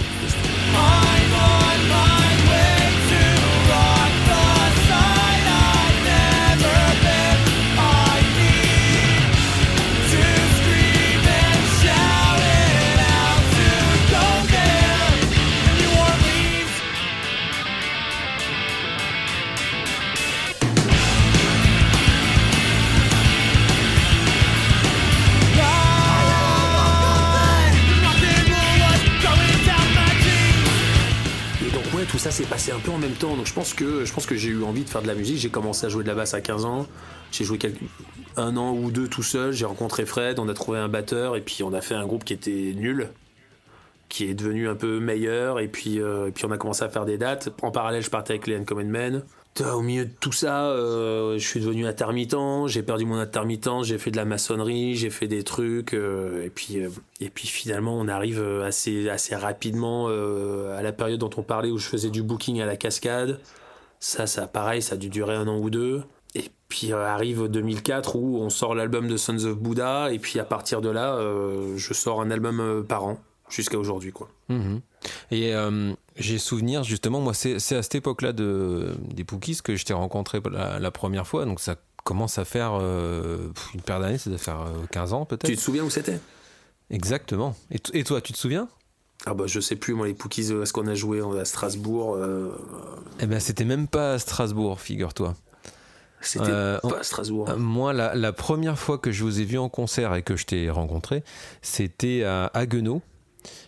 Ça 32.32 32.44
s'est 32.44 32.50
passé 32.50 32.74
un 32.74 32.80
peu 32.80 32.92
en 32.92 32.98
même 32.98 33.14
temps. 33.14 33.38
Donc 33.38 33.46
je 33.46 33.54
pense 33.54 33.74
que 33.74 34.36
j'ai 34.36 34.50
eu 34.50 34.62
envie 34.62 34.84
de 34.84 34.90
faire 34.90 35.02
de 35.02 35.08
la 35.08 35.16
musique. 35.16 35.38
J'ai 35.38 35.50
commencé 35.50 35.86
à 35.86 35.90
jouer 35.90 36.04
de 36.04 36.10
la 36.10 36.14
basse 36.14 36.34
à 36.34 36.42
15 36.42 36.66
ans. 36.66 36.86
J'ai 37.32 37.46
joué 37.46 37.58
un 38.36 38.58
an 38.58 38.74
ou 38.74 38.92
deux 38.92 39.08
tout 39.08 39.24
seul. 39.24 39.54
J'ai 39.54 39.64
rencontré 39.64 40.06
Fred. 40.06 40.38
On 40.38 40.50
a 40.50 40.54
trouvé 40.54 40.78
un 40.78 40.90
batteur 40.90 41.38
et 41.38 41.42
puis 41.42 41.64
on 41.64 41.72
a 41.72 41.80
fait 41.80 41.96
un 41.96 42.06
groupe 42.06 42.26
qui 42.26 42.34
était 42.34 42.74
nul, 42.76 43.08
qui 44.10 44.26
est 44.26 44.34
devenu 44.34 44.68
un 44.68 44.76
peu 44.76 45.00
meilleur. 45.00 45.62
Et 45.62 45.70
puis 45.70 46.02
euh, 46.02 46.28
et 46.28 46.32
puis 46.32 46.44
on 46.44 46.52
a 46.52 46.58
commencé 46.58 46.84
à 46.84 46.90
faire 46.90 47.06
des 47.06 47.18
dates. 47.18 47.48
En 47.62 47.72
parallèle, 47.72 48.04
je 48.04 48.10
partais 48.10 48.34
avec 48.34 48.48
les 48.48 48.58
Uncommon 48.58 48.84
Men. 48.84 49.24
Putain, 49.58 49.74
Au 49.74 49.82
milieu 49.82 50.06
de 50.06 50.12
tout 50.20 50.32
ça, 50.32 50.68
euh, 50.68 51.40
je 51.40 51.48
suis 51.48 51.60
devenu 51.60 51.88
intermittent. 51.88 52.36
J'ai 52.68 52.84
perdu 52.84 53.06
mon 53.06 53.18
intermittence. 53.18 53.88
J'ai 53.88 53.98
fait 53.98 54.12
de 54.12 54.18
la 54.18 54.26
maçonnerie. 54.26 54.94
J'ai 54.96 55.10
fait 55.10 55.28
des 55.28 55.42
trucs. 55.44 55.96
euh, 55.96 56.44
et 56.46 56.52
puis 56.52 56.80
euh, 56.80 56.90
et 57.22 57.32
puis 57.32 57.48
finalement, 57.48 57.98
on 57.98 58.08
arrive 58.08 58.40
euh, 58.40 58.68
assez 58.68 59.10
assez 59.10 59.36
rapidement 59.36 60.10
euh, 60.10 60.78
à 60.78 60.84
la 60.84 60.92
période 60.92 61.20
dont 61.20 61.32
on 61.38 61.42
parlait 61.42 61.72
où 61.72 61.80
je 61.80 61.88
faisais 61.88 62.12
du 62.12 62.22
booking 62.22 62.62
à 62.62 62.68
la 62.68 62.78
cascade. 62.78 63.40
Ça, 64.00 64.28
ça 64.28 64.46
pareil, 64.46 64.84
ça 64.84 64.94
a 64.94 64.98
dû 65.00 65.10
durer 65.10 65.34
un 65.34 65.48
an 65.48 65.58
ou 65.58 65.72
deux. 65.72 66.04
Et 66.36 66.52
puis 66.70 66.94
euh, 66.94 67.04
arrive 67.08 67.48
2004 67.48 68.16
où 68.16 68.38
on 68.38 68.52
sort 68.52 68.76
l'album 68.76 69.08
de 69.08 69.18
Sons 69.18 69.44
of 69.44 69.58
Buddha. 69.58 70.14
Et 70.14 70.20
puis 70.20 70.38
à 70.38 70.46
partir 70.46 70.82
de 70.82 70.90
là, 70.90 71.16
euh, 71.16 71.76
je 71.78 71.96
sors 71.96 72.22
un 72.22 72.30
album 72.30 72.60
euh, 72.60 72.84
par 72.84 73.06
an 73.06 73.18
jusqu'à 73.50 73.80
aujourd'hui, 73.80 74.12
quoi. 74.12 74.30
Mhm. 74.50 74.82
Et 75.32 75.56
euh, 75.56 75.94
j'ai 76.18 76.38
souvenir, 76.38 76.84
justement, 76.84 77.20
moi, 77.22 77.34
c'est 77.34 77.56
à 77.56 77.60
cette 77.84 77.96
époque-là 77.96 78.34
de, 78.34 78.96
des 79.14 79.24
Pookies 79.24 79.60
que 79.64 79.76
je 79.76 79.86
t'ai 79.86 79.94
rencontré 79.94 80.42
la, 80.52 80.80
la 80.80 80.92
première 80.92 81.28
fois. 81.28 81.46
Donc 81.46 81.60
ça 81.60 81.76
commence 82.04 82.38
à 82.38 82.46
faire 82.46 82.78
euh, 82.80 83.50
une 83.74 83.82
paire 83.82 84.00
d'années, 84.00 84.18
ça 84.18 84.30
doit 84.30 84.40
faire 84.40 84.62
euh, 84.62 84.86
15 84.92 85.14
ans 85.14 85.26
peut-être. 85.26 85.46
Tu 85.46 85.56
te 85.58 85.62
souviens 85.62 85.84
où 85.84 85.90
c'était? 85.90 86.20
Exactement. 86.90 87.56
Et, 87.94 88.04
toi, 88.04 88.22
tu 88.22 88.34
te 88.34 88.38
souviens? 88.38 88.70
Ah 89.26 89.34
bah 89.34 89.46
je 89.48 89.60
sais 89.60 89.76
plus, 89.76 89.94
moi 89.96 90.06
les 90.08 90.14
Pookies, 90.14 90.52
euh, 90.54 90.62
est-ce 90.62 90.72
qu'on 90.72 90.88
a 90.88 90.94
joué 90.94 91.22
à 91.40 91.44
Strasbourg 91.44 92.16
euh, 92.16 92.52
Eh 93.20 93.26
ben, 93.26 93.40
c'était 93.40 93.66
même 93.66 93.88
pas 93.88 94.14
à 94.14 94.20
Strasbourg, 94.20 94.80
figure-toi. 94.80 95.34
C'était 96.22 96.46
Euh, 96.50 96.80
pas 96.80 97.00
à 97.00 97.04
Strasbourg. 97.04 97.50
Euh, 97.50 97.58
Moi, 97.58 97.94
la, 97.94 98.16
la 98.16 98.32
première 98.32 98.78
fois 98.78 98.98
que 99.00 99.12
je 99.12 99.24
vous 99.24 99.40
ai 99.42 99.44
vu 99.44 99.58
en 99.58 99.70
concert 99.70 100.14
et 100.16 100.22
que 100.22 100.36
je 100.36 100.46
t'ai 100.46 100.70
rencontré, 100.70 101.24
c'était 101.62 102.24
à 102.24 102.46
Haguenau. 102.54 103.02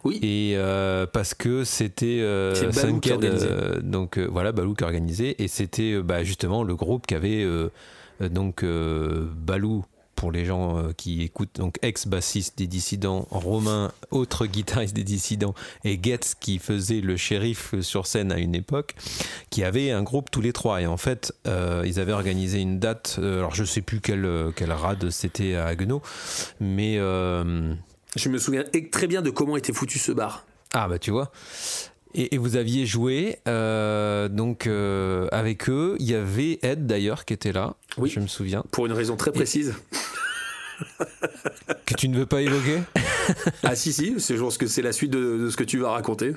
Oui. 0.05 0.19
Et 0.21 0.53
euh, 0.55 1.05
parce 1.05 1.33
que 1.33 1.63
c'était 1.63 2.19
euh, 2.21 2.55
organisait. 2.83 3.47
euh, 3.49 3.81
donc 3.81 4.17
euh, 4.17 4.27
voilà, 4.31 4.51
Balou 4.51 4.73
qui 4.73 4.83
organisait, 4.83 5.35
et 5.39 5.47
c'était 5.47 5.93
euh, 5.93 6.01
bah, 6.01 6.23
justement 6.23 6.63
le 6.63 6.75
groupe 6.75 7.05
qui 7.05 7.15
avait 7.15 7.45
donc 8.21 8.63
Balou 8.65 9.85
pour 10.15 10.31
les 10.33 10.43
gens 10.43 10.91
qui 10.97 11.21
écoutent, 11.23 11.55
donc 11.55 11.77
ex-bassiste 11.81 12.57
des 12.57 12.67
Dissidents, 12.67 13.25
Romain, 13.31 13.93
autre 14.11 14.45
guitariste 14.47 14.93
des 14.93 15.05
Dissidents, 15.05 15.53
et 15.85 15.97
Getz 16.01 16.35
qui 16.37 16.59
faisait 16.59 16.99
le 16.99 17.15
shérif 17.15 17.79
sur 17.79 18.05
scène 18.05 18.33
à 18.33 18.37
une 18.37 18.55
époque, 18.55 18.95
qui 19.49 19.63
avait 19.63 19.91
un 19.91 20.03
groupe 20.03 20.29
tous 20.29 20.41
les 20.41 20.51
trois. 20.51 20.81
Et 20.81 20.87
en 20.87 20.97
fait, 20.97 21.33
euh, 21.47 21.83
ils 21.85 22.01
avaient 22.01 22.11
organisé 22.11 22.59
une 22.59 22.79
date, 22.79 23.17
alors 23.17 23.55
je 23.55 23.63
sais 23.63 23.81
plus 23.81 24.01
quelle, 24.01 24.27
quelle 24.57 24.73
rade 24.73 25.09
c'était 25.09 25.55
à 25.55 25.67
Haguenau, 25.67 26.01
mais... 26.59 26.95
euh, 26.97 27.73
Je 28.15 28.29
me 28.29 28.37
souviens 28.37 28.63
très 28.91 29.07
bien 29.07 29.21
de 29.21 29.29
comment 29.29 29.55
était 29.57 29.73
foutu 29.73 29.99
ce 29.99 30.11
bar. 30.11 30.45
ah 30.73 30.87
bah 30.87 30.99
tu 30.99 31.11
vois. 31.11 31.31
Et, 32.15 32.33
et 32.33 32.37
vous 32.39 32.55
aviez 32.55 32.87
joué 32.87 33.37
euh, 33.47 34.27
donc 34.29 34.65
euh, 34.65 35.27
avec 35.31 35.69
eux. 35.69 35.95
Il 35.99 36.07
y 36.09 36.15
avait 36.15 36.57
Ed 36.63 36.87
d'ailleurs 36.87 37.23
qui 37.25 37.33
était 37.33 37.51
là. 37.51 37.75
Oui. 37.97 38.09
Je 38.09 38.19
me 38.19 38.27
souviens. 38.27 38.63
Pour 38.71 38.87
une 38.87 38.93
raison 38.93 39.15
très 39.15 39.31
précise. 39.31 39.75
Que 41.85 41.93
tu 41.95 42.09
ne 42.09 42.17
veux 42.17 42.25
pas 42.25 42.41
évoquer? 42.41 42.79
Ah 43.63 43.75
si 43.75 43.93
si, 43.93 44.15
c'est 44.17 44.37
je 44.37 44.41
pense 44.41 44.57
que 44.57 44.65
c'est 44.65 44.81
la 44.81 44.91
suite 44.93 45.11
de, 45.11 45.37
de 45.37 45.49
ce 45.49 45.57
que 45.57 45.63
tu 45.63 45.77
vas 45.77 45.91
raconter. 45.91 46.33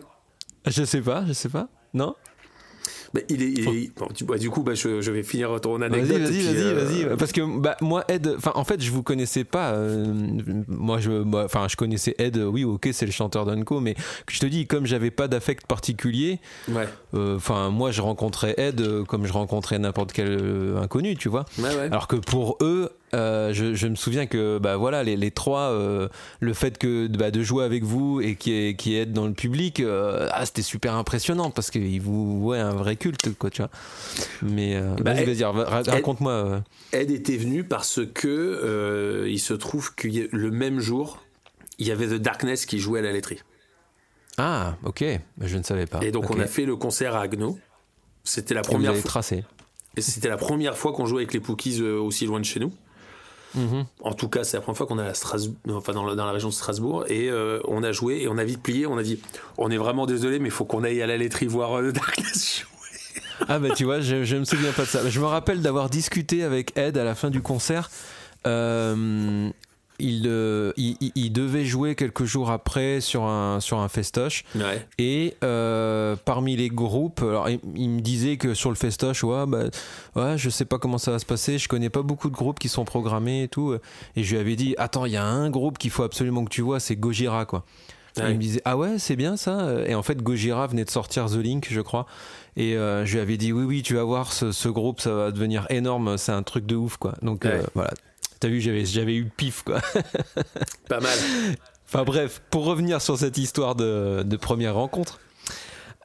Je 0.66 0.84
sais 0.84 1.00
pas, 1.00 1.24
je 1.26 1.32
sais 1.32 1.48
pas. 1.48 1.68
Non? 1.94 2.14
Bah, 3.14 3.20
il 3.28 3.42
est, 3.42 3.50
il 3.50 3.68
est- 3.68 3.98
bon, 3.98 4.06
du, 4.14 4.24
bah, 4.24 4.38
du 4.38 4.48
coup, 4.48 4.62
bah, 4.62 4.74
je, 4.74 5.02
je 5.02 5.10
vais 5.10 5.22
finir 5.22 5.60
ton 5.60 5.80
anecdote. 5.82 6.18
vas-y, 6.22 6.40
vas-y, 6.42 6.56
euh, 6.64 6.84
vas-y. 7.06 7.16
Parce 7.18 7.32
que 7.32 7.58
bah, 7.60 7.76
moi, 7.82 8.04
Ed, 8.08 8.36
en 8.54 8.64
fait, 8.64 8.80
je 8.82 8.90
vous 8.90 9.02
connaissais 9.02 9.44
pas. 9.44 9.72
euh, 9.72 10.06
moi, 10.66 10.98
je, 10.98 11.10
moi, 11.10 11.44
enfin, 11.44 11.66
je 11.68 11.76
connaissais 11.76 12.14
Ed. 12.18 12.38
euh, 12.38 12.46
Oui, 12.46 12.64
ok, 12.64 12.88
c'est 12.92 13.04
le 13.06 13.12
chanteur 13.12 13.44
d'Unco, 13.44 13.80
mais 13.80 13.94
je 14.30 14.38
te 14.40 14.46
dis, 14.46 14.66
comme 14.66 14.86
j'avais 14.86 15.10
pas 15.10 15.28
d'affect 15.28 15.66
particulier, 15.66 16.40
Ouais, 16.68 16.88
euh, 17.14 17.38
moi, 17.70 17.90
je 17.90 18.00
rencontrais 18.00 18.54
Ed 18.56 18.82
comme 19.06 19.26
je 19.26 19.32
rencontrais 19.32 19.78
n'importe 19.78 20.12
quel 20.12 20.74
inconnu, 20.80 21.14
tu 21.16 21.28
vois. 21.28 21.44
ouais, 21.58 21.64
ouais. 21.64 21.86
Alors 21.90 22.08
que 22.08 22.16
pour 22.16 22.56
eux, 22.62 22.90
euh, 23.14 23.52
je, 23.52 23.74
je 23.74 23.86
me 23.88 23.94
souviens 23.94 24.26
que 24.26 24.58
bah 24.58 24.76
voilà 24.76 25.02
les, 25.02 25.16
les 25.16 25.30
trois, 25.30 25.70
euh, 25.70 26.08
le 26.40 26.54
fait 26.54 26.78
que 26.78 27.06
bah, 27.08 27.30
de 27.30 27.42
jouer 27.42 27.64
avec 27.64 27.82
vous 27.84 28.20
et 28.20 28.36
qui 28.36 28.52
est 28.52 28.74
qui 28.74 28.96
est 28.96 29.06
dans 29.06 29.26
le 29.26 29.34
public, 29.34 29.80
euh, 29.80 30.28
ah, 30.32 30.46
c'était 30.46 30.62
super 30.62 30.94
impressionnant 30.94 31.50
parce 31.50 31.70
qu'ils 31.70 32.00
vous 32.00 32.40
ouais 32.42 32.58
un 32.58 32.74
vrai 32.74 32.96
culte 32.96 33.36
quoi 33.38 33.50
tu 33.50 33.62
vois. 33.62 33.70
Mais 34.42 34.80
Bah, 35.00 35.14
vas-y 35.14 35.44
raconte-moi. 35.44 36.62
Ed 36.92 37.10
était 37.10 37.36
venu 37.36 37.64
parce 37.64 38.00
que 38.14 39.26
il 39.28 39.38
se 39.40 39.54
trouve 39.54 39.94
que 39.94 40.08
le 40.30 40.50
même 40.50 40.80
jour, 40.80 41.22
il 41.78 41.86
y 41.86 41.90
avait 41.90 42.06
The 42.06 42.14
Darkness 42.22 42.66
qui 42.66 42.78
jouait 42.78 43.00
à 43.00 43.02
la 43.02 43.12
laiterie. 43.12 43.40
Ah 44.38 44.76
ok, 44.84 45.04
je 45.40 45.56
ne 45.58 45.62
savais 45.62 45.86
pas. 45.86 46.00
Et 46.02 46.10
donc 46.10 46.30
on 46.30 46.40
a 46.40 46.46
fait 46.46 46.64
le 46.64 46.76
concert 46.76 47.14
à 47.14 47.20
Agno. 47.22 47.58
C'était 48.24 48.54
la 48.54 48.60
Et 48.60 48.62
vous 48.64 48.70
première 48.70 48.90
avez 48.92 49.00
fois. 49.00 49.08
tracé. 49.10 49.44
et 49.96 50.00
C'était 50.00 50.28
la 50.28 50.36
première 50.36 50.78
fois 50.78 50.92
qu'on 50.92 51.04
jouait 51.06 51.22
avec 51.22 51.34
les 51.34 51.40
Pookies 51.40 51.82
aussi 51.82 52.24
loin 52.24 52.40
de 52.40 52.44
chez 52.44 52.60
nous. 52.60 52.72
Mhm. 53.54 53.84
En 54.02 54.14
tout 54.14 54.28
cas, 54.28 54.44
c'est 54.44 54.56
la 54.56 54.60
première 54.62 54.78
fois 54.78 54.86
qu'on 54.86 54.98
est 54.98 55.06
à 55.06 55.14
Strasbourg, 55.14 55.56
enfin 55.70 55.92
dans 55.92 56.04
la, 56.04 56.30
région 56.30 56.48
de 56.48 56.54
Strasbourg, 56.54 57.04
et 57.08 57.28
euh, 57.30 57.60
on 57.68 57.82
a 57.82 57.92
joué 57.92 58.22
et 58.22 58.28
on 58.28 58.38
a 58.38 58.44
vite 58.44 58.62
plié. 58.62 58.86
On 58.86 58.96
a 58.96 59.02
dit, 59.02 59.20
on 59.58 59.70
est 59.70 59.76
vraiment 59.76 60.06
désolé, 60.06 60.38
mais 60.38 60.48
il 60.48 60.52
faut 60.52 60.64
qu'on 60.64 60.84
aille 60.84 61.02
à 61.02 61.06
la 61.06 61.16
laiterie 61.16 61.46
voir 61.46 61.78
euh, 61.78 61.92
jouer. 61.92 62.66
Ah 63.48 63.58
bah 63.58 63.70
tu 63.74 63.84
vois, 63.84 64.00
je, 64.00 64.24
je 64.24 64.36
me 64.36 64.44
souviens 64.44 64.72
pas 64.72 64.82
de 64.82 64.88
ça. 64.88 65.08
Je 65.08 65.20
me 65.20 65.26
rappelle 65.26 65.60
d'avoir 65.60 65.90
discuté 65.90 66.44
avec 66.44 66.76
Ed 66.78 66.96
à 66.96 67.04
la 67.04 67.14
fin 67.14 67.30
du 67.30 67.42
concert. 67.42 67.90
Euh, 68.46 69.50
il, 70.02 70.24
euh, 70.26 70.72
il, 70.76 71.32
devait 71.32 71.64
jouer 71.64 71.94
quelques 71.94 72.24
jours 72.24 72.50
après 72.50 73.00
sur 73.00 73.24
un, 73.24 73.60
sur 73.60 73.78
un 73.78 73.88
festoche. 73.88 74.44
Ouais. 74.54 74.86
Et 74.98 75.34
euh, 75.42 76.16
parmi 76.24 76.56
les 76.56 76.68
groupes, 76.68 77.22
alors 77.22 77.48
il, 77.48 77.60
il 77.74 77.88
me 77.88 78.00
disait 78.00 78.36
que 78.36 78.54
sur 78.54 78.70
le 78.70 78.76
festoche, 78.76 79.24
ouais, 79.24 79.46
bah, 79.46 79.64
ouais, 80.16 80.36
je 80.36 80.50
sais 80.50 80.64
pas 80.64 80.78
comment 80.78 80.98
ça 80.98 81.12
va 81.12 81.18
se 81.18 81.26
passer, 81.26 81.58
je 81.58 81.68
connais 81.68 81.90
pas 81.90 82.02
beaucoup 82.02 82.28
de 82.28 82.34
groupes 82.34 82.58
qui 82.58 82.68
sont 82.68 82.84
programmés 82.84 83.44
et 83.44 83.48
tout. 83.48 83.74
Et 84.16 84.22
je 84.22 84.34
lui 84.34 84.40
avais 84.40 84.56
dit, 84.56 84.74
attends, 84.78 85.06
il 85.06 85.12
y 85.12 85.16
a 85.16 85.24
un 85.24 85.48
groupe 85.48 85.78
qu'il 85.78 85.90
faut 85.90 86.02
absolument 86.02 86.44
que 86.44 86.50
tu 86.50 86.62
vois, 86.62 86.80
c'est 86.80 86.96
Gojira, 86.96 87.46
quoi. 87.46 87.64
Ouais. 88.18 88.30
il 88.30 88.36
me 88.36 88.40
disait, 88.42 88.60
ah 88.66 88.76
ouais, 88.76 88.98
c'est 88.98 89.16
bien 89.16 89.38
ça. 89.38 89.72
Et 89.86 89.94
en 89.94 90.02
fait, 90.02 90.22
Gojira 90.22 90.66
venait 90.66 90.84
de 90.84 90.90
sortir 90.90 91.30
The 91.30 91.36
Link, 91.36 91.68
je 91.70 91.80
crois. 91.80 92.06
Et 92.56 92.76
euh, 92.76 93.06
je 93.06 93.14
lui 93.14 93.20
avais 93.20 93.36
dit, 93.36 93.52
oui, 93.52 93.64
oui, 93.64 93.82
tu 93.82 93.94
vas 93.94 94.04
voir, 94.04 94.32
ce, 94.32 94.52
ce 94.52 94.68
groupe, 94.68 95.00
ça 95.00 95.12
va 95.14 95.30
devenir 95.30 95.66
énorme, 95.70 96.18
c'est 96.18 96.32
un 96.32 96.42
truc 96.42 96.66
de 96.66 96.76
ouf, 96.76 96.98
quoi. 96.98 97.14
Donc 97.22 97.46
euh, 97.46 97.62
voilà. 97.74 97.92
T'as 98.42 98.48
vu, 98.48 98.60
j'avais, 98.60 98.84
j'avais 98.84 99.14
eu 99.14 99.22
le 99.22 99.30
pif, 99.30 99.62
quoi. 99.62 99.80
Pas 100.88 100.98
mal. 100.98 101.16
Enfin 101.86 102.02
bref, 102.02 102.42
pour 102.50 102.64
revenir 102.64 103.00
sur 103.00 103.16
cette 103.16 103.38
histoire 103.38 103.76
de, 103.76 104.24
de 104.24 104.36
première 104.36 104.74
rencontre, 104.74 105.20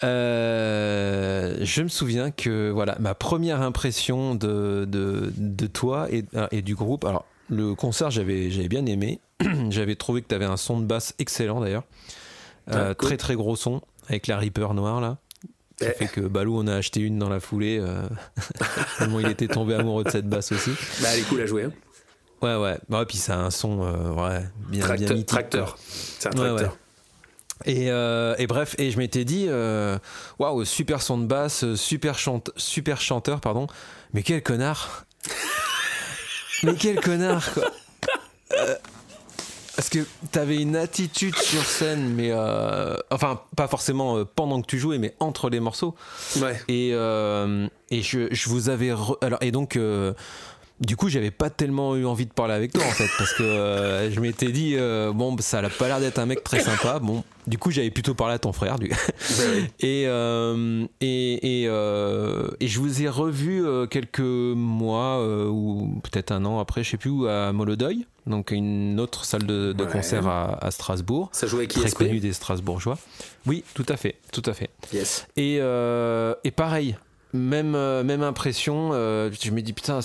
euh, 0.03 1.57
je 1.61 1.81
me 1.81 1.87
souviens 1.87 2.29
que 2.31 2.69
voilà 2.69 2.95
ma 2.99 3.15
première 3.15 3.61
impression 3.61 4.35
de, 4.35 4.85
de, 4.87 5.31
de 5.35 5.67
toi 5.67 6.07
et, 6.11 6.25
et 6.51 6.61
du 6.61 6.75
groupe. 6.75 7.05
Alors 7.05 7.25
le 7.49 7.73
concert 7.75 8.11
j'avais 8.11 8.51
j'avais 8.51 8.67
bien 8.67 8.85
aimé. 8.85 9.19
j'avais 9.69 9.95
trouvé 9.95 10.21
que 10.21 10.27
tu 10.27 10.35
avais 10.35 10.45
un 10.45 10.57
son 10.57 10.79
de 10.79 10.85
basse 10.85 11.15
excellent 11.19 11.59
d'ailleurs, 11.61 11.83
Euh, 12.69 12.89
Ah, 12.91 12.95
cool. 12.95 13.07
très 13.09 13.17
très 13.17 13.35
gros 13.35 13.55
son 13.55 13.81
avec 14.09 14.27
la 14.27 14.37
Reaper 14.37 14.73
noire 14.73 15.01
là. 15.01 15.17
Ça 15.79 15.87
Eh. 15.89 15.93
fait 15.97 16.07
que 16.07 16.21
Balou 16.21 16.57
en 16.57 16.67
a 16.67 16.73
acheté 16.75 16.99
une 17.01 17.17
dans 17.19 17.29
la 17.29 17.39
foulée. 17.39 17.79
Euh, 17.79 18.07
il 19.19 19.27
était 19.27 19.47
tombé 19.47 19.75
amoureux 19.75 20.03
de 20.03 20.09
cette 20.11 20.27
basse 20.27 20.51
aussi. 20.51 20.71
Bah, 21.01 21.09
elle 21.13 21.19
est 21.19 21.23
cool 21.29 21.41
à 21.41 21.45
jouer. 21.45 21.63
hein. 21.65 21.71
Ouais 22.41 22.55
ouais. 22.55 22.77
Ouais, 22.89 23.05
puis 23.05 23.17
ça 23.17 23.33
a 23.35 23.37
un 23.37 23.49
son 23.51 23.81
euh, 23.83 24.11
ouais, 24.11 24.43
bien, 24.69 24.85
bien 24.95 25.09
mythique, 25.09 25.25
tracteur. 25.27 25.77
C'est 25.79 26.27
un 26.27 26.31
tracteur. 26.31 26.71
ouais. 26.71 26.77
Et, 27.65 27.89
euh, 27.89 28.35
et 28.37 28.45
bref, 28.45 28.75
et 28.77 28.91
je 28.91 28.97
m'étais 28.99 29.25
dit, 29.25 29.45
euh, 29.49 29.97
waouh, 30.37 30.63
super 30.63 31.01
son 31.01 31.17
de 31.17 31.25
basse, 31.25 31.73
super, 31.73 32.19
chante, 32.19 32.51
super 32.55 33.01
chanteur, 33.01 33.41
pardon. 33.41 33.65
Mais 34.13 34.21
quel 34.21 34.43
connard 34.43 35.05
Mais 36.63 36.75
quel 36.75 36.99
connard, 37.01 37.51
quoi 37.53 37.71
Euh, 38.53 38.75
Parce 39.75 39.89
que 39.89 39.99
t'avais 40.31 40.57
une 40.57 40.75
attitude 40.75 41.35
sur 41.35 41.63
scène, 41.65 42.13
mais 42.13 42.29
euh, 42.31 42.95
enfin, 43.09 43.41
pas 43.55 43.67
forcément 43.67 44.23
pendant 44.25 44.61
que 44.61 44.67
tu 44.67 44.77
jouais, 44.77 44.99
mais 44.99 45.15
entre 45.19 45.49
les 45.49 45.59
morceaux. 45.59 45.95
Ouais. 46.39 46.59
Et, 46.67 46.91
euh, 46.93 47.67
et 47.89 48.03
je, 48.03 48.27
je 48.31 48.49
vous 48.49 48.69
avais. 48.69 48.91
re- 48.91 49.17
Alors, 49.21 49.41
et 49.41 49.51
donc. 49.51 49.77
Du 50.79 50.95
coup, 50.95 51.09
j'avais 51.09 51.31
pas 51.31 51.49
tellement 51.49 51.95
eu 51.95 52.05
envie 52.05 52.25
de 52.25 52.31
parler 52.33 52.53
avec 52.53 52.71
toi 52.73 52.83
en 52.83 52.91
fait, 52.91 53.09
parce 53.17 53.33
que 53.33 53.43
euh, 53.43 54.11
je 54.11 54.19
m'étais 54.19 54.51
dit 54.51 54.75
euh, 54.75 55.11
bon, 55.11 55.33
bah, 55.33 55.41
ça 55.41 55.59
a 55.59 55.69
pas 55.69 55.87
l'air 55.87 55.99
d'être 55.99 56.19
un 56.19 56.25
mec 56.27 56.43
très 56.43 56.59
sympa. 56.59 56.99
Bon, 56.99 57.23
du 57.47 57.57
coup, 57.57 57.71
j'avais 57.71 57.89
plutôt 57.89 58.13
parlé 58.13 58.35
à 58.35 58.39
ton 58.39 58.53
frère, 58.53 58.77
du. 58.77 58.91
Et 59.79 60.03
euh, 60.07 60.85
et 61.01 61.63
et, 61.63 61.63
et 61.63 62.67
je 62.67 62.79
vous 62.79 63.01
ai 63.01 63.09
revu 63.09 63.63
quelques 63.89 64.19
mois 64.19 65.23
ou 65.49 65.99
peut-être 66.03 66.31
un 66.31 66.45
an 66.45 66.59
après, 66.59 66.83
je 66.83 66.91
sais 66.91 66.97
plus 66.97 67.09
où, 67.09 67.25
à 67.27 67.51
Molodeuil, 67.53 68.05
donc 68.25 68.51
une 68.51 68.99
autre 68.99 69.25
salle 69.25 69.45
de, 69.45 69.73
de 69.73 69.83
Ouais. 69.83 69.91
concert 69.91 70.27
à, 70.27 70.63
à 70.63 70.71
Strasbourg, 70.71 71.29
Ça 71.31 71.47
jouait 71.47 71.59
avec 71.61 71.71
très 71.71 71.85
ISP. 71.87 71.97
connue 71.97 72.19
des 72.19 72.33
Strasbourgeois. 72.33 72.97
Oui, 73.45 73.63
tout 73.73 73.85
à 73.89 73.97
fait, 73.97 74.15
tout 74.31 74.43
à 74.45 74.53
fait. 74.53 74.69
Yes. 74.93 75.27
Et, 75.37 75.55
et 75.57 76.51
pareil, 76.51 76.97
même, 77.33 77.75
euh, 77.75 78.03
même 78.03 78.23
impression. 78.23 78.91
euh, 78.93 79.29
je 79.39 79.51
me 79.51 79.61
dis 79.61 79.73
putain, 79.73 79.99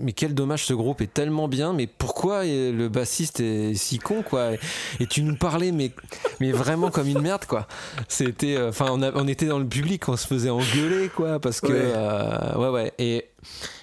mais 0.00 0.12
quel 0.12 0.34
dommage, 0.34 0.64
ce 0.64 0.74
groupe 0.74 1.00
est 1.00 1.12
tellement 1.12 1.48
bien, 1.48 1.72
mais 1.72 1.86
pourquoi 1.86 2.44
euh, 2.44 2.72
le 2.72 2.88
bassiste 2.88 3.40
est 3.40 3.74
si 3.74 3.98
con 3.98 4.22
quoi? 4.22 4.52
Et, 4.54 4.60
et 5.00 5.06
tu 5.06 5.22
nous 5.22 5.36
parlais, 5.36 5.72
mais, 5.72 5.92
mais 6.40 6.52
vraiment 6.52 6.90
comme 6.90 7.08
une 7.08 7.20
merde 7.20 7.44
quoi. 7.46 7.66
C'était, 8.08 8.56
euh, 8.56 8.68
enfin, 8.68 8.86
on, 8.90 9.02
a- 9.02 9.12
on 9.14 9.26
était 9.26 9.46
dans 9.46 9.58
le 9.58 9.66
public, 9.66 10.08
on 10.08 10.16
se 10.16 10.26
faisait 10.26 10.50
engueuler 10.50 11.08
quoi, 11.08 11.38
parce 11.40 11.60
que 11.60 11.72
Ouais. 11.72 12.58
ouais 12.58 12.68
ouais. 12.68 12.92
Et, 12.98 13.24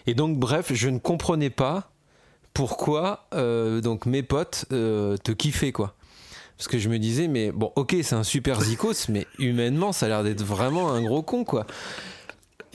et 0.08 0.14
donc 0.14 0.38
bref, 0.38 0.72
je 0.74 0.90
ne 0.90 1.00
comprenais 1.00 1.50
pas 1.50 1.90
pourquoi 2.54 3.28
donc 3.34 4.06
mes 4.06 4.24
potes 4.24 4.66
te 4.70 5.32
kiffaient 5.32 5.72
quoi. 5.72 5.94
Parce 6.58 6.70
que 6.70 6.78
je 6.80 6.88
me 6.88 6.98
disais, 7.00 7.28
mais 7.28 7.52
bon, 7.52 7.74
ok, 7.76 7.98
c'est 8.02 8.16
un 8.16 8.24
super 8.24 8.62
zikos, 8.62 9.10
mais 9.10 9.28
humainement, 9.40 9.92
ça 9.92 10.06
a 10.06 10.10
l'air 10.10 10.24
d'être 10.24 10.42
vraiment 10.42 10.90
un 10.90 11.02
gros 11.04 11.22
con, 11.22 11.44
quoi. 11.44 11.66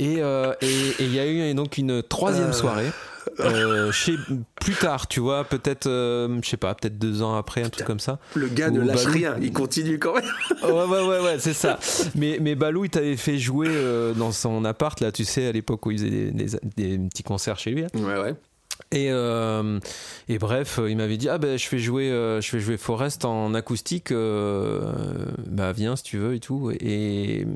Et 0.01 0.17
euh, 0.23 0.53
et- 0.61 0.67
et 0.67 1.05
il 1.05 1.15
y 1.15 1.21
a 1.21 1.27
eu 1.27 1.55
donc 1.55 1.79
une 1.79 2.03
troisième 2.03 2.49
Euh. 2.49 2.53
soirée. 2.53 2.91
euh, 3.41 3.93
chez 3.93 4.15
plus 4.59 4.73
tard 4.75 5.07
tu 5.07 5.21
vois 5.21 5.45
peut-être 5.45 5.87
euh, 5.87 6.39
je 6.43 6.49
sais 6.49 6.57
pas 6.57 6.75
peut-être 6.75 6.99
deux 6.99 7.21
ans 7.21 7.37
après 7.37 7.63
un 7.63 7.69
truc 7.69 7.87
comme 7.87 8.01
ça 8.01 8.19
Le 8.35 8.49
gars 8.49 8.71
ne 8.71 8.81
lâche 8.81 9.05
Balou. 9.05 9.13
rien, 9.13 9.37
il 9.43 9.53
continue 9.53 9.99
quand 9.99 10.15
même. 10.15 10.25
ouais 10.65 10.71
ouais 10.73 11.07
ouais, 11.07 11.21
ouais 11.21 11.37
c'est 11.39 11.53
ça 11.53 11.79
mais 12.15 12.39
mais 12.41 12.55
Balou 12.55 12.87
il 12.87 12.91
t'avait 12.91 13.19
fait 13.19 13.37
jouer 13.39 13.67
euh, 13.69 14.15
dans 14.15 14.33
son 14.33 14.65
appart 14.65 14.99
là 15.01 15.13
tu 15.13 15.27
sais 15.27 15.47
à 15.47 15.53
l'époque 15.53 15.85
où 15.85 15.91
il 15.91 15.99
faisait 15.99 16.11
des, 16.11 16.31
des- 16.33 16.59
des 16.99 16.99
petits 17.09 17.23
concerts 17.23 17.59
chez 17.59 17.73
lui 17.73 17.83
là. 17.83 17.89
Ouais, 17.95 18.21
ouais. 18.23 18.35
Et, 18.91 19.09
euh, 19.13 19.79
et 20.31 20.39
bref, 20.39 20.81
il 20.89 20.97
m'avait 20.97 21.19
dit 21.19 21.29
ah 21.29 21.37
ben 21.37 21.59
je 21.59 21.67
fais 21.67 21.79
jouer, 21.79 22.11
euh, 22.11 22.41
je 22.41 22.59
jouer 22.59 22.79
Forest 22.79 23.27
en 23.27 23.53
acoustique, 23.53 24.11
euh, 24.13 24.81
bah 25.47 25.73
viens 25.73 25.95
si 25.95 26.03
tu 26.05 26.17
veux 26.17 26.35
et 26.35 26.41
tout. 26.41 26.73
Et 26.81 27.47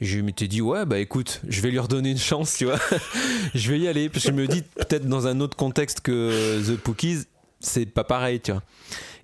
je 0.00 0.20
m'étais 0.20 0.48
dit 0.48 0.60
ouais 0.60 0.84
bah 0.84 0.98
écoute, 0.98 1.40
je 1.48 1.60
vais 1.60 1.70
lui 1.70 1.78
redonner 1.78 2.10
une 2.10 2.18
chance, 2.18 2.56
tu 2.56 2.66
vois. 2.66 2.78
je 3.54 3.70
vais 3.70 3.78
y 3.78 3.88
aller 3.88 4.08
parce 4.08 4.24
que 4.24 4.30
je 4.30 4.36
me 4.36 4.46
dis 4.46 4.62
peut-être 4.62 5.06
dans 5.06 5.26
un 5.26 5.40
autre 5.40 5.56
contexte 5.56 6.00
que 6.00 6.60
The 6.66 6.76
Pookies, 6.76 7.24
c'est 7.60 7.86
pas 7.86 8.04
pareil, 8.04 8.40
tu 8.40 8.52
vois. 8.52 8.62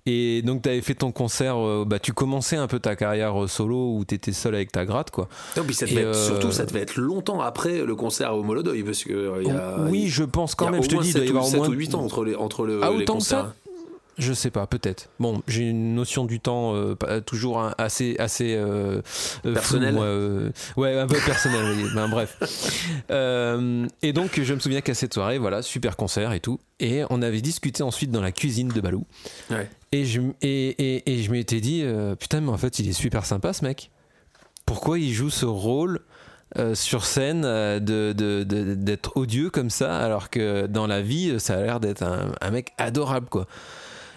Et 0.04 0.42
donc 0.42 0.62
tu 0.62 0.68
avais 0.68 0.80
fait 0.80 0.96
ton 0.96 1.12
concert, 1.12 1.56
euh, 1.56 1.84
bah 1.86 2.00
tu 2.00 2.12
commençais 2.12 2.56
un 2.56 2.66
peu 2.66 2.80
ta 2.80 2.96
carrière 2.96 3.44
euh, 3.44 3.46
solo 3.46 3.96
où 3.96 4.04
tu 4.04 4.16
étais 4.16 4.32
seul 4.32 4.56
avec 4.56 4.72
ta 4.72 4.84
gratte 4.84 5.12
quoi. 5.12 5.28
Non, 5.56 5.62
puis 5.62 5.76
ça 5.76 5.86
Et, 5.86 5.90
devait 5.90 6.00
être, 6.02 6.16
euh, 6.16 6.26
surtout, 6.26 6.50
ça 6.50 6.66
devait 6.66 6.80
être 6.80 6.96
longtemps 6.96 7.40
après 7.40 7.84
le 7.84 7.94
concert 7.94 8.34
au 8.36 8.42
Molodeuil, 8.42 8.82
parce 8.82 9.04
que 9.04 9.12
euh, 9.12 9.42
il 9.42 9.48
y 9.48 9.50
a, 9.52 9.76
oui, 9.88 10.08
je 10.08 10.24
pense 10.24 10.56
quand 10.56 10.70
même, 10.70 10.82
je 10.82 10.88
te 10.88 11.00
dis, 11.00 11.10
il 11.10 11.12
doit 11.12 11.22
y 11.22 11.22
7 11.22 11.26
ou, 11.26 11.30
avoir 11.30 11.44
au 11.44 11.50
7 11.50 11.58
moins 11.58 11.68
ou 11.68 11.72
8 11.72 11.94
ans 11.94 12.02
entre 12.02 12.24
les, 12.24 12.34
entre 12.34 12.66
le, 12.66 12.80
Ah, 12.82 12.90
les 12.90 13.02
autant 13.02 13.18
que 13.18 13.22
ça. 13.22 13.54
Je 14.18 14.32
sais 14.34 14.50
pas, 14.50 14.66
peut-être. 14.66 15.08
Bon, 15.18 15.42
j'ai 15.48 15.62
une 15.62 15.94
notion 15.94 16.26
du 16.26 16.38
temps 16.38 16.74
euh, 16.74 16.94
toujours 17.24 17.60
un- 17.60 17.74
assez 17.78 18.14
assez 18.18 18.54
euh, 18.54 19.00
euh, 19.46 19.54
Personnelle. 19.54 19.96
euh, 19.98 20.50
ouais, 20.76 20.98
un 20.98 21.06
peu 21.06 21.16
personnel. 21.24 21.64
oui. 21.76 21.84
Ben, 21.94 22.08
bref. 22.08 22.36
Et 24.02 24.12
donc, 24.12 24.40
je 24.40 24.54
me 24.54 24.58
souviens 24.60 24.80
qu'à 24.80 24.94
cette 24.94 25.14
soirée, 25.14 25.38
voilà, 25.38 25.62
super 25.62 25.96
concert 25.96 26.32
et 26.32 26.40
tout. 26.40 26.60
Et 26.80 27.02
on 27.10 27.22
avait 27.22 27.40
discuté 27.40 27.82
ensuite 27.82 28.10
dans 28.10 28.20
la 28.20 28.32
cuisine 28.32 28.68
de 28.68 28.80
Balou. 28.80 29.04
Ouais. 29.50 29.68
Et 29.92 30.04
je, 30.04 30.20
m- 30.20 30.34
et, 30.42 30.68
et, 30.96 31.12
et 31.14 31.22
je 31.22 31.30
m'étais 31.30 31.60
dit, 31.60 31.84
putain, 32.18 32.40
mais 32.40 32.50
en 32.50 32.58
fait, 32.58 32.78
il 32.78 32.88
est 32.88 32.92
super 32.94 33.24
sympa 33.24 33.52
ce 33.52 33.64
mec. 33.64 33.90
Pourquoi 34.66 34.98
il 34.98 35.12
joue 35.12 35.30
ce 35.30 35.46
rôle 35.46 36.00
euh, 36.58 36.74
sur 36.74 37.04
scène 37.06 37.44
euh, 37.44 37.80
de, 37.80 38.12
de- 38.12 38.44
de- 38.44 38.74
d'être 38.74 39.16
odieux 39.16 39.48
comme 39.50 39.70
ça, 39.70 39.96
alors 39.98 40.28
que 40.28 40.66
dans 40.66 40.86
la 40.86 41.00
vie, 41.00 41.40
ça 41.40 41.54
a 41.54 41.62
l'air 41.62 41.80
d'être 41.80 42.02
un, 42.02 42.32
un 42.40 42.50
mec 42.50 42.72
adorable, 42.78 43.26
quoi. 43.28 43.46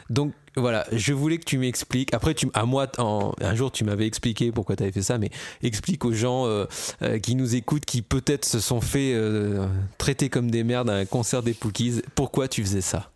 Donc 0.10 0.34
voilà, 0.56 0.86
je 0.92 1.14
voulais 1.14 1.38
que 1.38 1.44
tu 1.46 1.58
m'expliques. 1.58 2.14
Après, 2.14 2.34
tu, 2.34 2.48
à 2.54 2.66
moi, 2.66 2.88
en- 3.00 3.34
un 3.42 3.56
jour, 3.56 3.72
tu 3.72 3.84
m'avais 3.84 4.06
expliqué 4.06 4.52
pourquoi 4.52 4.76
tu 4.76 4.84
avais 4.84 4.92
fait 4.92 5.02
ça, 5.02 5.18
mais 5.18 5.30
explique 5.64 6.06
aux 6.06 6.14
gens 6.14 6.46
euh, 6.46 6.66
euh, 7.02 7.20
qui 7.20 7.36
nous 7.36 7.56
écoutent, 7.56 7.86
qui 7.86 8.02
peut-être 8.02 8.46
se 8.46 8.60
sont 8.60 8.82
fait 8.82 9.14
euh, 9.16 9.66
traiter 9.98 10.30
comme 10.30 10.50
des 10.52 10.64
merdes 10.64 10.90
à 10.90 10.94
un 10.96 11.06
concert 11.06 11.42
des 11.44 11.54
Pookies, 11.54 12.02
pourquoi 12.14 12.48
tu 12.48 12.62
faisais 12.64 12.82
ça? 12.82 13.10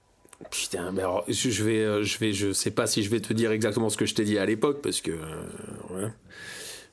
Putain, 0.52 0.92
mais 0.92 1.02
alors, 1.02 1.24
je 1.28 1.64
vais, 1.64 2.04
je 2.04 2.18
vais, 2.18 2.34
je 2.34 2.52
sais 2.54 2.72
pas 2.72 2.88
si 2.88 3.04
je 3.04 3.10
vais 3.10 3.20
te 3.20 3.32
dire 3.34 3.52
exactement 3.52 3.90
ce 3.90 3.98
que 3.98 4.06
je 4.06 4.16
t'ai 4.16 4.24
dit 4.24 4.38
à 4.40 4.46
l'époque, 4.46 4.82
parce 4.82 5.00
que, 5.02 5.12
ouais. 5.12 6.10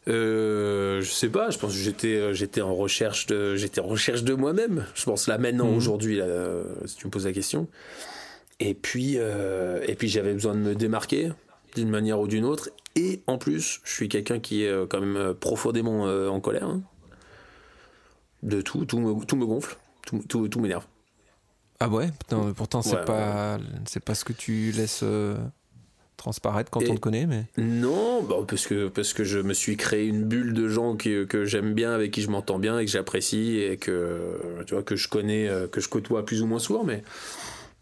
Euh, 0.09 1.01
je 1.03 1.11
sais 1.11 1.29
pas, 1.29 1.51
je 1.51 1.59
pense 1.59 1.73
que 1.73 1.79
j'étais, 1.79 2.33
j'étais 2.35 2.61
en 2.61 2.75
recherche 2.75 3.27
de, 3.27 3.57
j'étais 3.57 3.81
en 3.81 3.87
recherche 3.87 4.23
de 4.23 4.35
moi-même. 4.35 4.85
Je 4.95 5.05
pense 5.05 5.27
là 5.27 5.37
maintenant, 5.39 5.67
Mhm. 5.71 5.77
aujourd'hui, 5.77 6.17
là, 6.17 6.27
si 6.85 6.97
tu 6.97 7.07
me 7.07 7.11
poses 7.11 7.25
la 7.27 7.33
question. 7.33 7.67
Et 8.61 8.75
puis, 8.75 9.15
euh, 9.17 9.85
et 9.87 9.95
puis 9.95 10.09
j'avais 10.09 10.33
besoin 10.33 10.55
de 10.55 10.61
me 10.61 10.75
démarquer 10.75 11.31
d'une 11.75 11.91
manière 11.91 12.21
ou 12.21 12.27
d'une 12.27 12.45
autre. 12.45 12.71
Et 12.95 13.21
en 13.27 13.37
plus, 13.37 13.81
je 13.85 13.93
suis 13.93 14.09
quelqu'un 14.09 14.39
qui 14.41 14.65
est 14.65 14.69
euh, 14.69 14.87
quand 14.89 15.01
même 15.01 15.17
euh, 15.17 15.35
profondément 15.35 16.05
en 16.05 16.41
colère. 16.41 16.65
hein. 16.65 16.83
De 18.43 18.61
tout, 18.61 18.85
tout 18.85 18.99
me, 18.99 19.25
tout 19.25 19.37
me 19.37 19.45
gonfle, 19.47 19.77
tout, 20.07 20.23
tout, 20.29 20.49
tout 20.49 20.61
m'énerve. 20.61 20.85
Ah 21.81 21.89
ouais? 21.89 22.09
Putain, 22.19 22.53
Pourtant, 22.57 22.81
c'est 22.83 22.97
Ouais, 22.97 23.05
pas, 23.05 23.59
c'est 23.87 24.03
pas 24.05 24.15
ce 24.15 24.25
que 24.25 24.33
tu 24.33 24.71
laisses 24.73 25.01
euh, 25.03 25.37
transparaître 26.17 26.71
quand 26.71 26.81
Et- 26.81 26.91
on 26.91 26.95
te 26.95 27.01
connaît, 27.01 27.27
mais. 27.27 27.45
Non, 27.59 28.23
bah, 28.23 28.37
parce, 28.47 28.67
que, 28.67 28.89
parce 28.89 29.13
que 29.15 29.25
je 29.25 29.39
me 29.41 29.53
suis 29.53 29.77
créé 29.77 30.07
une 30.07 30.25
bulle 30.25 30.53
de 30.55 30.69
gens 30.69 30.97
que, 30.97 31.25
que 31.25 31.45
j'aime 31.45 31.75
bien, 31.75 31.93
avec 31.93 32.13
qui 32.13 32.23
je 32.23 32.31
m'entends 32.31 32.59
bien 32.59 32.79
et 32.79 32.85
que 32.85 32.91
j'apprécie 32.91 33.59
et 33.59 33.77
que, 33.79 34.39
tu 34.67 34.75
vois, 34.75 34.83
que 34.83 34.97
je 34.97 35.09
connais, 35.09 35.51
que 35.73 35.81
je 35.81 35.89
côtoie 35.89 36.25
plus 36.25 36.41
ou 36.41 36.47
moins 36.47 36.59
souvent. 36.61 36.85
Mais, 36.85 37.03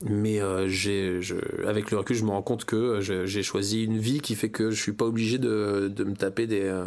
mais 0.03 0.41
euh, 0.41 0.69
j'ai, 0.69 1.23
je, 1.23 1.37
avec 1.67 1.91
le 1.91 1.99
recul, 1.99 2.17
je 2.17 2.25
me 2.25 2.31
rends 2.31 2.43
compte 2.43 2.65
que 2.65 3.01
je- 3.01 3.27
j'ai 3.27 3.43
choisi 3.43 3.85
une 3.85 3.99
vie 3.99 4.21
qui 4.21 4.35
fait 4.35 4.51
que 4.51 4.71
je 4.71 4.81
suis 4.81 4.93
pas 4.93 5.05
obligé 5.07 5.39
de, 5.39 5.91
de 5.95 6.05
me 6.05 6.15
taper 6.15 6.47
des, 6.47 6.63
euh, 6.63 6.85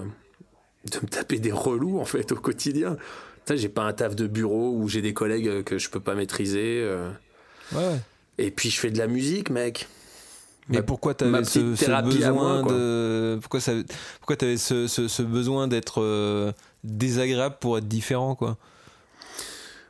de 0.91 0.97
me 1.01 1.07
taper 1.07 1.39
des 1.39 1.51
relous 1.51 1.99
en 1.99 2.05
fait 2.05 2.31
au 2.31 2.35
quotidien. 2.35 2.97
J'ai 3.49 3.69
pas 3.69 3.83
un 3.83 3.93
taf 3.93 4.15
de 4.15 4.27
bureau 4.27 4.73
où 4.75 4.89
j'ai 4.89 5.01
des 5.01 5.13
collègues 5.13 5.63
que 5.63 5.77
je 5.77 5.89
peux 5.89 6.01
pas 6.01 6.15
maîtriser. 6.15 6.81
euh. 6.83 7.09
Ouais. 7.73 7.99
Et 8.37 8.51
puis 8.51 8.69
je 8.69 8.79
fais 8.79 8.91
de 8.91 8.97
la 8.97 9.07
musique, 9.07 9.49
mec. 9.49 9.87
Mais 10.69 10.77
Ma- 10.79 10.83
pourquoi 10.83 11.13
tu 11.13 11.23
avais 11.23 11.43
ce, 11.45 11.59
moi, 11.89 12.01
besoin 12.01 12.63
de 12.63 13.39
pourquoi 13.41 13.61
ça 13.61 13.71
pourquoi 14.19 14.35
avais 14.41 14.57
ce, 14.57 14.87
ce, 14.87 15.07
ce 15.07 15.21
besoin 15.21 15.69
d'être 15.69 16.01
euh, 16.01 16.51
désagréable 16.83 17.55
pour 17.61 17.77
être 17.77 17.87
différent 17.87 18.35
quoi? 18.35 18.57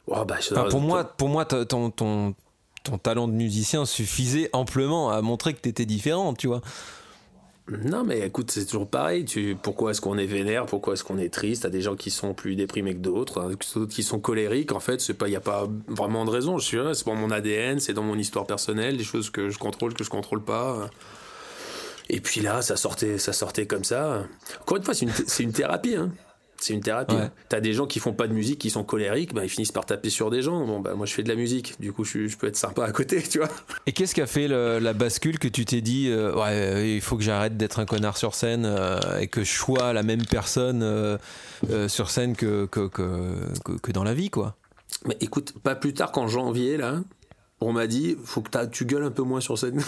Oh, 0.07 0.23
bah, 0.23 0.35
Enfin, 0.39 0.69
pour 0.69 0.81
moi 0.81 1.03
pour 1.03 1.29
moi 1.29 1.45
ton 1.45 1.89
ton 2.87 2.97
talent 2.97 3.27
de 3.27 3.33
musicien 3.33 3.85
suffisait 3.85 4.49
amplement 4.53 5.11
à 5.11 5.21
montrer 5.21 5.53
que 5.53 5.61
tu 5.61 5.69
étais 5.69 5.85
différent 5.85 6.33
tu 6.33 6.47
vois 6.47 6.61
Non, 7.69 8.03
mais 8.03 8.19
écoute, 8.21 8.51
c'est 8.51 8.65
toujours 8.65 8.87
pareil. 8.87 9.25
Tu, 9.25 9.57
pourquoi 9.61 9.91
est-ce 9.91 10.01
qu'on 10.01 10.17
est 10.17 10.25
vénère? 10.25 10.65
Pourquoi 10.65 10.93
est-ce 10.93 11.03
qu'on 11.03 11.17
est 11.17 11.33
triste? 11.33 11.63
T'as 11.63 11.69
des 11.69 11.81
gens 11.81 11.95
qui 11.95 12.11
sont 12.11 12.33
plus 12.33 12.55
déprimés 12.55 12.93
que 12.93 12.99
d'autres, 12.99 13.41
hein, 13.41 13.49
d'autres 13.75 13.93
qui 13.93 14.03
sont 14.03 14.19
colériques. 14.19 14.71
En 14.71 14.79
fait, 14.79 15.05
il 15.07 15.31
y 15.31 15.35
a 15.35 15.41
pas 15.41 15.67
vraiment 15.87 16.23
de 16.25 16.29
raison. 16.29 16.57
Je 16.57 16.65
suis 16.65 16.77
c'est 16.93 17.05
dans 17.05 17.15
mon 17.15 17.31
ADN, 17.31 17.79
c'est 17.79 17.93
dans 17.93 18.03
mon 18.03 18.17
histoire 18.17 18.45
personnelle, 18.45 18.97
des 18.97 19.03
choses 19.03 19.29
que 19.29 19.49
je 19.49 19.57
contrôle, 19.57 19.93
que 19.93 20.03
je 20.03 20.09
contrôle 20.09 20.43
pas. 20.43 20.89
Et 22.09 22.21
puis 22.21 22.39
là, 22.39 22.61
ça 22.61 22.77
sortait, 22.77 23.17
ça 23.17 23.33
sortait 23.33 23.65
comme 23.65 23.83
ça. 23.83 24.23
Encore 24.61 24.77
une 24.77 24.83
fois, 24.83 24.93
c'est 24.93 25.05
une, 25.05 25.11
c'est 25.11 25.43
une 25.43 25.51
thérapie. 25.51 25.95
Hein. 25.95 26.11
C'est 26.59 26.73
une 26.73 26.81
thérapie. 26.81 27.15
Ouais. 27.15 27.29
T'as 27.49 27.59
des 27.59 27.73
gens 27.73 27.85
qui 27.85 27.99
font 27.99 28.13
pas 28.13 28.27
de 28.27 28.33
musique, 28.33 28.59
qui 28.59 28.69
sont 28.69 28.83
colériques, 28.83 29.33
bah, 29.33 29.43
ils 29.43 29.49
finissent 29.49 29.71
par 29.71 29.85
taper 29.85 30.09
sur 30.09 30.31
des 30.31 30.41
gens. 30.41 30.65
Bon, 30.65 30.79
bah, 30.79 30.95
moi, 30.95 31.05
je 31.05 31.13
fais 31.13 31.21
de 31.23 31.29
la 31.29 31.35
musique. 31.35 31.75
Du 31.79 31.93
coup, 31.93 32.03
je, 32.03 32.35
peux 32.35 32.47
être 32.47 32.55
sympa 32.55 32.83
à 32.83 32.91
côté, 32.91 33.21
tu 33.21 33.37
vois. 33.37 33.49
et 33.85 33.91
qu'est-ce 33.91 34.15
qui 34.15 34.21
a 34.21 34.27
fait 34.27 34.47
le- 34.47 34.79
la 34.79 34.93
bascule 34.93 35.37
que 35.39 35.47
tu 35.47 35.65
t'es 35.65 35.81
dit 35.81 36.09
euh, 36.09 36.33
ouais 36.33 36.51
euh, 36.51 36.85
il 36.85 37.01
faut 37.01 37.17
que 37.17 37.23
j'arrête 37.23 37.57
d'être 37.57 37.79
un 37.79 37.85
connard 37.85 38.17
sur 38.17 38.33
scène 38.35 38.65
euh, 38.65 38.99
et 39.19 39.27
que 39.27 39.43
je 39.43 39.51
sois 39.51 39.93
la 39.93 40.03
même 40.03 40.25
personne 40.25 40.81
euh, 40.83 41.17
sur 41.87 42.09
scène 42.09 42.35
que 42.35 42.65
que, 42.65 42.87
que, 42.87 43.35
que 43.63 43.71
que 43.73 43.91
dans 43.91 44.03
la 44.03 44.13
vie 44.13 44.29
quoi? 44.29 44.55
Mais 45.05 45.17
écoute, 45.21 45.53
pas 45.63 45.75
plus 45.75 45.93
tard 45.93 46.11
qu'en 46.11 46.27
janvier, 46.27 46.77
là, 46.77 47.01
on 47.61 47.73
m'a 47.73 47.87
dit 47.87 48.17
faut 48.23 48.41
que 48.41 48.65
tu 48.65 48.85
gueules 48.85 49.03
un 49.03 49.11
peu 49.11 49.23
moins 49.23 49.41
sur 49.41 49.57
scène. 49.57 49.83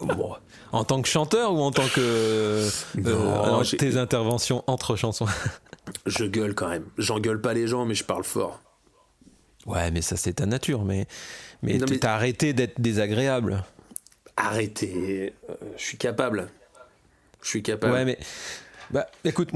Bon, 0.00 0.36
en 0.74 0.84
tant 0.84 1.00
que 1.02 1.08
chanteur 1.08 1.52
ou 1.54 1.60
en 1.60 1.70
tant 1.70 1.86
que 1.88 2.00
euh, 2.00 2.68
Non, 2.96 3.62
j'ai- 3.62 3.76
tes 3.76 3.96
interventions 3.96 4.64
entre 4.66 4.96
chansons? 4.96 5.26
Je 6.06 6.24
gueule 6.24 6.54
quand 6.54 6.68
même. 6.68 6.84
J'engueule 6.98 7.40
pas 7.40 7.54
les 7.54 7.66
gens, 7.66 7.84
mais 7.84 7.94
je 7.94 8.04
parle 8.04 8.24
fort. 8.24 8.60
Ouais, 9.66 9.90
mais 9.90 10.02
ça 10.02 10.16
c'est 10.16 10.34
ta 10.34 10.46
nature, 10.46 10.84
mais 10.84 11.06
mais 11.62 11.78
t'as 11.78 12.14
arrêté 12.14 12.52
d'être 12.52 12.80
désagréable. 12.80 13.64
Arrêtez. 14.36 15.32
Euh, 15.48 15.54
je 15.76 15.82
suis 15.82 15.96
capable. 15.96 16.48
Je 17.42 17.48
suis 17.48 17.62
capable. 17.62 17.92
Ouais, 17.92 18.04
mais 18.04 18.18
bah 18.90 19.06
écoute, 19.24 19.48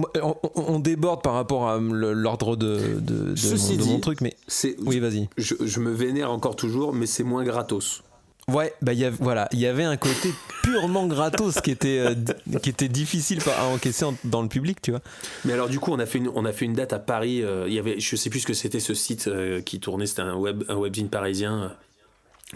on, 0.55 0.79
déborde 0.79 1.23
par 1.23 1.35
rapport 1.35 1.69
à 1.69 1.79
le- 1.79 2.12
l'ordre 2.14 2.57
de, 2.57 2.99
de, 3.01 3.31
de 3.31 3.37
Ceci 3.37 3.73
mon, 3.73 3.79
de 3.79 3.85
mon 3.85 3.95
dit- 3.97 4.01
truc, 4.01 4.21
mais 4.23 4.35
C'est, 4.47 4.77
oui, 4.81 5.01
vas-y. 5.01 5.29
je, 5.37 5.55
je 5.61 5.81
me 5.81 5.91
vénère 5.91 6.31
encore 6.31 6.57
toujours, 6.57 6.95
mais 6.95 7.07
c'est 7.07 7.25
moins 7.25 7.45
gratos. 7.45 8.03
Ouais, 8.49 8.73
bah 8.81 8.95
il 8.95 8.99
y 8.99 9.05
avait, 9.05 9.17
voilà, 9.21 9.47
il 9.53 9.59
y 9.61 9.67
avait 9.67 9.85
un 9.85 9.97
côté 9.99 10.33
purement 10.63 11.07
gratos 11.07 11.61
qui 11.61 11.71
était 11.71 11.99
euh, 11.99 12.15
qui 12.63 12.71
était 12.71 12.89
difficile 12.89 13.41
à 13.59 13.67
encaisser 13.67 14.05
en- 14.07 14.17
dans 14.25 14.41
le 14.43 14.49
public, 14.49 14.81
tu 14.81 14.91
vois. 14.91 15.01
Mais 15.45 15.53
alors 15.53 15.69
du 15.69 15.79
coup, 15.79 15.93
on 15.93 15.99
a 15.99 16.07
fait 16.07 16.19
une, 16.19 16.31
on 16.35 16.45
a 16.47 16.53
fait 16.53 16.65
une 16.65 16.73
date 16.75 16.93
à 16.95 16.99
Paris. 16.99 17.43
euh, 17.43 17.67
il 17.69 17.75
y 17.75 17.79
avait, 17.79 18.01
je 18.01 18.17
sais 18.17 18.31
plus 18.31 18.41
ce 18.41 18.47
que 18.47 18.55
c'était 18.55 18.81
ce 18.81 18.95
site 18.95 19.29
euh, 19.29 19.61
qui 19.61 19.81
tournait. 19.81 20.07
C'était 20.07 20.23
un 20.23 20.35
web, 20.35 20.65
un 20.69 20.77
webzine 20.77 21.11
parisien. 21.11 21.63
euh, 21.65 21.69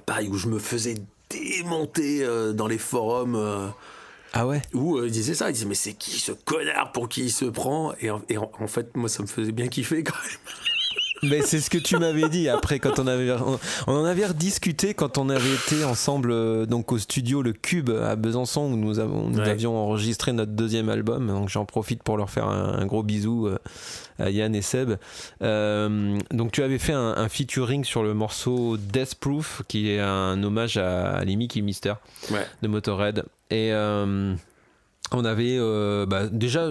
pareil 0.07 0.29
où 0.29 0.37
je 0.39 0.49
me 0.49 0.59
faisais 0.59 0.95
démonter 1.29 2.25
euh, 2.25 2.53
dans 2.53 2.67
les 2.67 2.79
forums. 2.79 3.35
euh, 3.37 3.69
Ah 4.33 4.47
ouais? 4.47 4.63
où 4.73 4.97
euh, 4.97 5.07
il 5.07 5.13
disait 5.13 5.35
ça, 5.35 5.51
il 5.51 5.53
disait 5.53 5.67
mais 5.67 5.75
c'est 5.75 5.93
qui 5.93 6.13
ce 6.19 6.33
connard 6.33 6.93
pour 6.93 7.09
qui 7.11 7.25
il 7.25 7.31
se 7.33 7.45
prend? 7.45 7.93
Et, 8.01 8.11
en, 8.11 8.23
et 8.31 8.39
en- 8.39 8.51
en 8.59 8.67
fait 8.67 8.97
moi 8.97 9.11
ça 9.11 9.23
me 9.23 9.29
faisait 9.29 9.53
bien 9.53 9.69
kiffer 9.69 10.03
quand 10.03 10.15
même. 10.25 10.39
Mais 11.25 11.43
c'est 11.43 11.61
ce 11.61 11.71
que 11.71 11.79
tu 11.79 11.97
m'avais 11.99 12.29
dit 12.29 12.49
après 12.49 12.81
quand 12.81 12.99
on 12.99 13.07
avait 13.07 13.31
on, 13.33 13.59
on 13.87 13.93
en 13.95 14.05
avait 14.05 14.27
rediscuté 14.27 14.93
quand 14.93 15.19
on 15.19 15.29
avait 15.29 15.55
été 15.55 15.85
ensemble 15.85 16.31
euh, 16.33 16.67
donc 16.67 16.91
au 16.91 16.99
studio 16.99 17.43
le 17.43 17.53
Cube 17.53 17.91
à 17.91 18.17
Besançon 18.17 18.63
où 18.73 18.77
nous 18.77 18.99
avons 18.99 19.29
nous 19.29 19.39
Ouais. 19.39 19.49
avions 19.49 19.77
enregistré 19.77 20.33
notre 20.33 20.51
deuxième 20.53 20.89
album 20.89 21.29
donc 21.29 21.49
j'en 21.49 21.65
profite 21.65 22.03
pour 22.03 22.17
leur 22.17 22.29
faire 22.29 22.49
un, 22.49 22.79
un 22.81 22.87
gros 22.87 23.05
bisou 23.05 23.47
euh, 23.47 23.57
à 24.19 24.31
Yann 24.31 24.53
et 24.55 24.63
Seb. 24.63 24.95
Euh, 25.43 26.19
donc 26.33 26.51
tu 26.53 26.63
avais 26.63 26.79
fait 26.79 26.93
un, 26.93 27.15
un 27.17 27.29
featuring 27.29 27.85
sur 27.85 28.03
le 28.03 28.15
morceau 28.15 28.77
Death 28.77 29.15
Proof 29.15 29.63
qui 29.69 29.91
est 29.91 30.01
un 30.01 30.43
hommage 30.43 30.77
à, 30.77 31.13
à 31.19 31.25
les 31.25 31.37
Mickey 31.37 31.61
Mister 31.61 31.95
Ouais. 32.33 32.47
de 32.63 32.69
Motorhead. 32.69 33.25
Et 33.51 33.73
on 33.75 35.25
avait 35.25 35.59
bah, 36.07 36.27
déjà. 36.31 36.71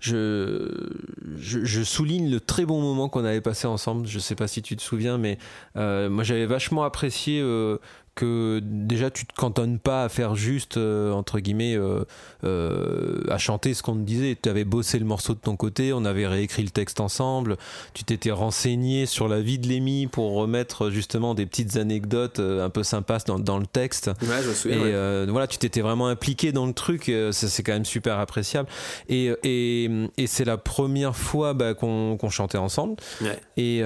Je, 0.00 0.88
je, 1.36 1.64
je 1.64 1.82
souligne 1.82 2.30
le 2.30 2.40
très 2.40 2.64
bon 2.64 2.80
moment 2.80 3.08
qu'on 3.08 3.24
avait 3.24 3.40
passé 3.40 3.66
ensemble. 3.66 4.06
Je 4.06 4.18
sais 4.18 4.34
pas 4.34 4.48
si 4.48 4.62
tu 4.62 4.76
te 4.76 4.82
souviens, 4.82 5.18
mais 5.18 5.38
euh, 5.76 6.08
moi 6.08 6.24
j'avais 6.24 6.46
vachement 6.46 6.84
apprécié 6.84 7.40
euh, 7.40 7.78
que 8.14 8.60
déjà 8.62 9.10
tu 9.10 9.24
te 9.26 9.32
cantonnes 9.34 9.78
pas 9.78 10.04
à 10.04 10.08
faire 10.08 10.34
juste 10.34 10.76
euh, 10.76 11.12
entre 11.12 11.38
guillemets 11.40 11.74
euh, 11.76 12.04
euh, 12.44 13.22
à 13.30 13.38
chanter 13.38 13.72
ce 13.74 13.82
qu'on 13.82 13.94
te 13.94 14.00
disait. 14.02 14.36
Tu 14.42 14.48
avais 14.48 14.64
bossé 14.64 14.98
le 14.98 15.04
morceau 15.04 15.34
de 15.34 15.38
ton 15.38 15.56
côté, 15.56 15.92
on 15.92 16.04
avait 16.04 16.26
réécrit 16.26 16.62
le 16.62 16.70
texte 16.70 17.00
ensemble. 17.00 17.56
Tu 17.94 18.04
t'étais 18.04 18.30
renseigné 18.30 19.06
sur 19.06 19.28
la 19.28 19.40
vie 19.40 19.58
de 19.58 19.68
Lémi 19.68 20.06
pour 20.06 20.34
remettre 20.34 20.90
justement 20.90 21.34
des 21.34 21.46
petites 21.46 21.76
anecdotes 21.76 22.40
un 22.40 22.68
peu 22.70 22.82
sympas 22.82 23.18
dans, 23.26 23.38
dans 23.38 23.58
le 23.58 23.66
texte. 23.66 24.10
Ouais, 24.22 24.42
je 24.42 24.48
me 24.48 24.52
Et 24.52 24.54
souviens. 24.54 24.78
ouais. 24.78 24.92
euh, 24.92 25.26
voilà, 25.30 25.46
tu 25.46 25.58
t'étais 25.58 25.80
vraiment 25.80 26.08
impliqué 26.08 26.52
dans 26.52 26.66
le 26.66 26.72
truc, 26.72 27.10
ça 27.32 27.48
c'est 27.48 27.62
quand 27.62 27.72
même 27.72 27.84
super 27.84 28.18
appréciable. 28.18 28.68
Et, 29.08 29.32
et, 29.44 29.90
et 30.18 30.26
c'est 30.26 30.44
la 30.44 30.58
première 30.58 31.16
fois 31.16 31.54
bah, 31.54 31.74
qu'on 31.74 32.18
chantait 32.30 32.58
ensemble. 32.58 32.96
Ouais. 33.22 33.38
Et, 33.56 33.78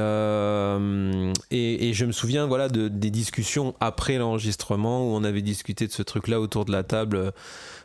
et, 1.50 1.88
et 1.88 1.92
je 1.94 2.04
me 2.04 2.12
souviens 2.12 2.46
voilà, 2.46 2.68
de, 2.68 2.88
des 2.88 3.10
discussions 3.10 3.74
après 3.80 4.13
l'enregistrement 4.18 5.02
où 5.08 5.14
on 5.14 5.24
avait 5.24 5.42
discuté 5.42 5.86
de 5.86 5.92
ce 5.92 6.02
truc-là 6.02 6.40
autour 6.40 6.64
de 6.64 6.72
la 6.72 6.82
table, 6.82 7.32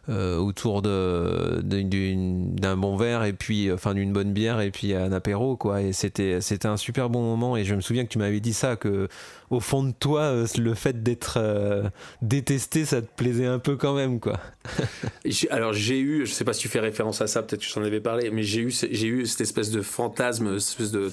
euh, 0.07 0.37
autour 0.37 0.81
de- 0.81 1.61
d'un 1.63 2.77
bon 2.77 2.95
verre 2.97 3.23
et 3.25 3.33
puis 3.33 3.71
enfin 3.71 3.93
d'une 3.93 4.11
bonne 4.11 4.33
bière 4.33 4.59
et 4.61 4.71
puis 4.71 4.93
un 4.95 5.11
apéro 5.11 5.55
quoi. 5.55 5.81
Et 5.81 5.93
c'était 5.93 6.41
c'était 6.41 6.67
un 6.67 6.77
super 6.77 7.09
bon 7.09 7.21
moment. 7.21 7.57
Et 7.57 7.63
je 7.65 7.75
me 7.75 7.81
souviens 7.81 8.03
que 8.05 8.09
tu 8.09 8.17
m'avais 8.17 8.39
dit 8.39 8.53
ça 8.53 8.75
que 8.75 9.07
au 9.49 9.59
fond 9.59 9.83
de 9.83 9.91
toi, 9.91 10.21
euh, 10.21 10.47
le 10.57 10.73
fait 10.73 11.03
d'être 11.03 11.37
euh, 11.37 11.83
détesté, 12.21 12.85
ça 12.85 13.01
te 13.01 13.07
plaisait 13.15 13.45
un 13.47 13.59
peu 13.59 13.75
quand 13.75 13.93
même 13.95 14.19
quoi. 14.19 14.39
Alors 15.49 15.73
j'ai 15.73 15.99
eu, 15.99 16.25
je 16.25 16.31
sais 16.31 16.43
pas 16.43 16.53
si 16.53 16.61
tu 16.61 16.69
fais 16.69 16.79
référence 16.79 17.21
à 17.21 17.27
ça, 17.27 17.41
peut-être 17.43 17.61
que 17.61 17.67
je 17.67 17.73
t'en 17.73 17.83
avais 17.83 18.01
parlé, 18.01 18.29
mais 18.31 18.43
j'ai 18.43 18.61
eu, 18.61 18.71
j'ai 18.71 19.07
eu 19.07 19.25
cette 19.25 19.41
espèce 19.41 19.71
de 19.71 19.81
fantasme, 19.81 20.59
cette 20.59 20.79
espèce 20.79 20.91
de 20.91 21.11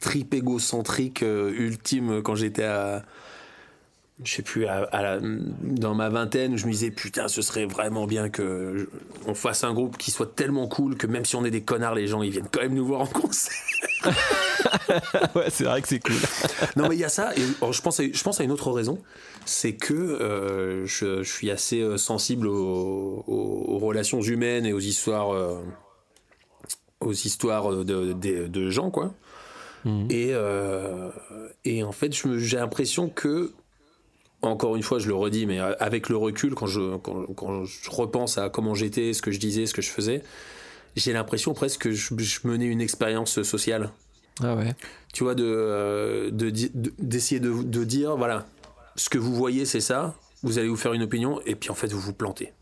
trip 0.00 0.34
égocentrique 0.34 1.22
euh, 1.22 1.52
ultime 1.56 2.22
quand 2.22 2.34
j'étais 2.34 2.64
à 2.64 3.02
je 4.22 4.32
sais 4.36 4.42
plus, 4.42 4.66
à, 4.66 4.84
à 4.92 5.02
la- 5.02 5.18
dans 5.20 5.94
ma 5.94 6.08
vingtaine, 6.08 6.56
je 6.56 6.66
me 6.66 6.70
disais 6.72 6.90
putain, 6.92 7.26
ce 7.28 7.42
serait 7.42 7.66
vraiment 7.66 8.06
bien 8.06 8.28
que 8.28 8.76
je- 8.76 9.28
on 9.28 9.34
fasse 9.34 9.64
un 9.64 9.74
groupe 9.74 9.96
qui 9.98 10.10
soit 10.12 10.34
tellement 10.36 10.68
cool 10.68 10.96
que 10.96 11.06
même 11.08 11.24
si 11.24 11.34
on 11.36 11.44
est 11.44 11.50
des 11.50 11.62
connards, 11.62 11.94
les 11.96 12.06
gens 12.06 12.22
ils 12.22 12.30
viennent 12.30 12.48
quand 12.50 12.60
même 12.60 12.74
nous 12.74 12.86
voir 12.86 13.00
en 13.00 13.06
concert. 13.06 13.52
ouais, 15.34 15.50
c'est 15.50 15.64
vrai 15.64 15.82
que 15.82 15.88
c'est 15.88 15.98
cool. 16.00 16.14
non 16.76 16.88
mais 16.88 16.94
il 16.96 17.00
y 17.00 17.04
a 17.04 17.08
ça. 17.08 17.32
Et 17.36 17.40
alors, 17.60 17.72
je 17.72 17.82
pense, 17.82 17.98
à, 18.00 18.04
je 18.10 18.22
pense 18.22 18.40
à 18.40 18.44
une 18.44 18.52
autre 18.52 18.70
raison, 18.70 18.98
c'est 19.44 19.74
que 19.74 19.94
euh, 19.94 20.86
je, 20.86 21.22
je 21.22 21.30
suis 21.32 21.50
assez 21.50 21.80
euh, 21.80 21.96
sensible 21.96 22.46
aux, 22.46 23.24
aux- 23.26 23.64
aux 23.68 23.78
relations 23.78 24.20
humaines 24.22 24.64
et 24.66 24.72
aux 24.72 24.80
histoires, 24.80 25.34
euh, 25.34 25.60
aux 27.00 27.12
histoires 27.12 27.70
de, 27.84 28.12
de- 28.12 28.46
de 28.46 28.70
gens 28.70 28.90
quoi. 28.90 29.12
Et, 30.08 30.30
euh, 30.32 31.10
et 31.66 31.82
en 31.84 31.92
fait, 31.92 32.10
j'ai 32.38 32.56
l'impression 32.56 33.10
que, 33.10 33.52
encore 34.46 34.76
une 34.76 34.82
fois, 34.82 34.98
je 34.98 35.08
le 35.08 35.14
redis, 35.14 35.46
mais 35.46 35.58
avec 35.58 36.08
le 36.08 36.16
recul, 36.16 36.54
quand 36.54 36.66
je, 36.66 36.96
quand, 36.96 37.26
quand 37.34 37.64
je 37.64 37.90
repense 37.90 38.38
à 38.38 38.48
comment 38.50 38.74
j'étais, 38.74 39.12
ce 39.12 39.22
que 39.22 39.30
je 39.30 39.38
disais, 39.38 39.66
ce 39.66 39.74
que 39.74 39.82
je 39.82 39.90
faisais, 39.90 40.22
j'ai 40.96 41.12
l'impression 41.12 41.54
presque 41.54 41.80
que 41.82 41.92
je, 41.92 42.14
je 42.18 42.40
menais 42.44 42.66
une 42.66 42.80
expérience 42.80 43.42
sociale 43.42 43.90
Ah 44.42 44.54
ouais. 44.54 44.74
tu 45.12 45.24
vois, 45.24 45.34
de, 45.34 45.44
euh, 45.46 46.30
de 46.30 46.50
di- 46.50 46.70
de- 46.74 46.92
d'essayer 46.98 47.40
de, 47.40 47.52
de 47.62 47.84
dire, 47.84 48.16
voilà, 48.16 48.46
ce 48.96 49.08
que 49.08 49.18
vous 49.18 49.34
voyez, 49.34 49.64
c'est 49.64 49.80
ça, 49.80 50.14
vous 50.42 50.58
allez 50.58 50.68
vous 50.68 50.76
faire 50.76 50.92
une 50.92 51.02
opinion, 51.02 51.40
et 51.46 51.54
puis 51.54 51.70
en 51.70 51.74
fait, 51.74 51.92
vous 51.92 52.00
vous 52.00 52.12
plantez. 52.12 52.52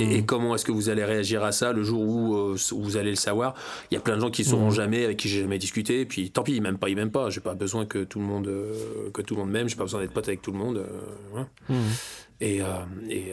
Et, 0.00 0.16
et 0.16 0.24
comment 0.24 0.54
est-ce 0.54 0.64
que 0.64 0.72
vous 0.72 0.88
allez 0.88 1.04
réagir 1.04 1.44
à 1.44 1.52
ça 1.52 1.72
le 1.72 1.82
jour 1.82 2.00
où, 2.02 2.34
euh, 2.36 2.56
où 2.72 2.82
vous 2.82 2.96
allez 2.96 3.10
le 3.10 3.16
savoir? 3.16 3.54
Il 3.90 3.94
y 3.94 3.98
a 3.98 4.00
plein 4.00 4.16
de 4.16 4.20
gens 4.22 4.30
qui 4.30 4.40
ne 4.42 4.46
sauront 4.48 4.70
jamais, 4.70 5.04
avec 5.04 5.18
qui 5.18 5.28
j'ai 5.28 5.42
jamais 5.42 5.58
discuté, 5.58 6.00
et 6.00 6.06
puis 6.06 6.30
tant 6.30 6.42
pis, 6.42 6.52
ils 6.56 6.62
m'aiment 6.62 6.78
pas, 6.78 6.88
ils 6.88 6.96
m'aiment 6.96 7.10
pas. 7.10 7.28
J'ai 7.28 7.42
pas 7.42 7.52
besoin 7.54 7.84
que 7.84 8.02
tout 8.02 8.18
le 8.18 8.24
monde, 8.24 8.46
euh, 8.48 9.10
que 9.12 9.20
tout 9.20 9.34
le 9.34 9.40
monde 9.42 9.50
m'aime, 9.50 9.68
j'ai 9.68 9.76
pas 9.76 9.82
besoin 9.84 10.00
d'être 10.00 10.14
pote 10.14 10.26
avec 10.26 10.40
tout 10.40 10.52
le 10.52 10.58
monde. 10.58 10.78
euh, 10.78 10.86
voilà. 11.32 11.48
Et 12.40 12.62
euh, 12.62 12.66
et, 13.10 13.32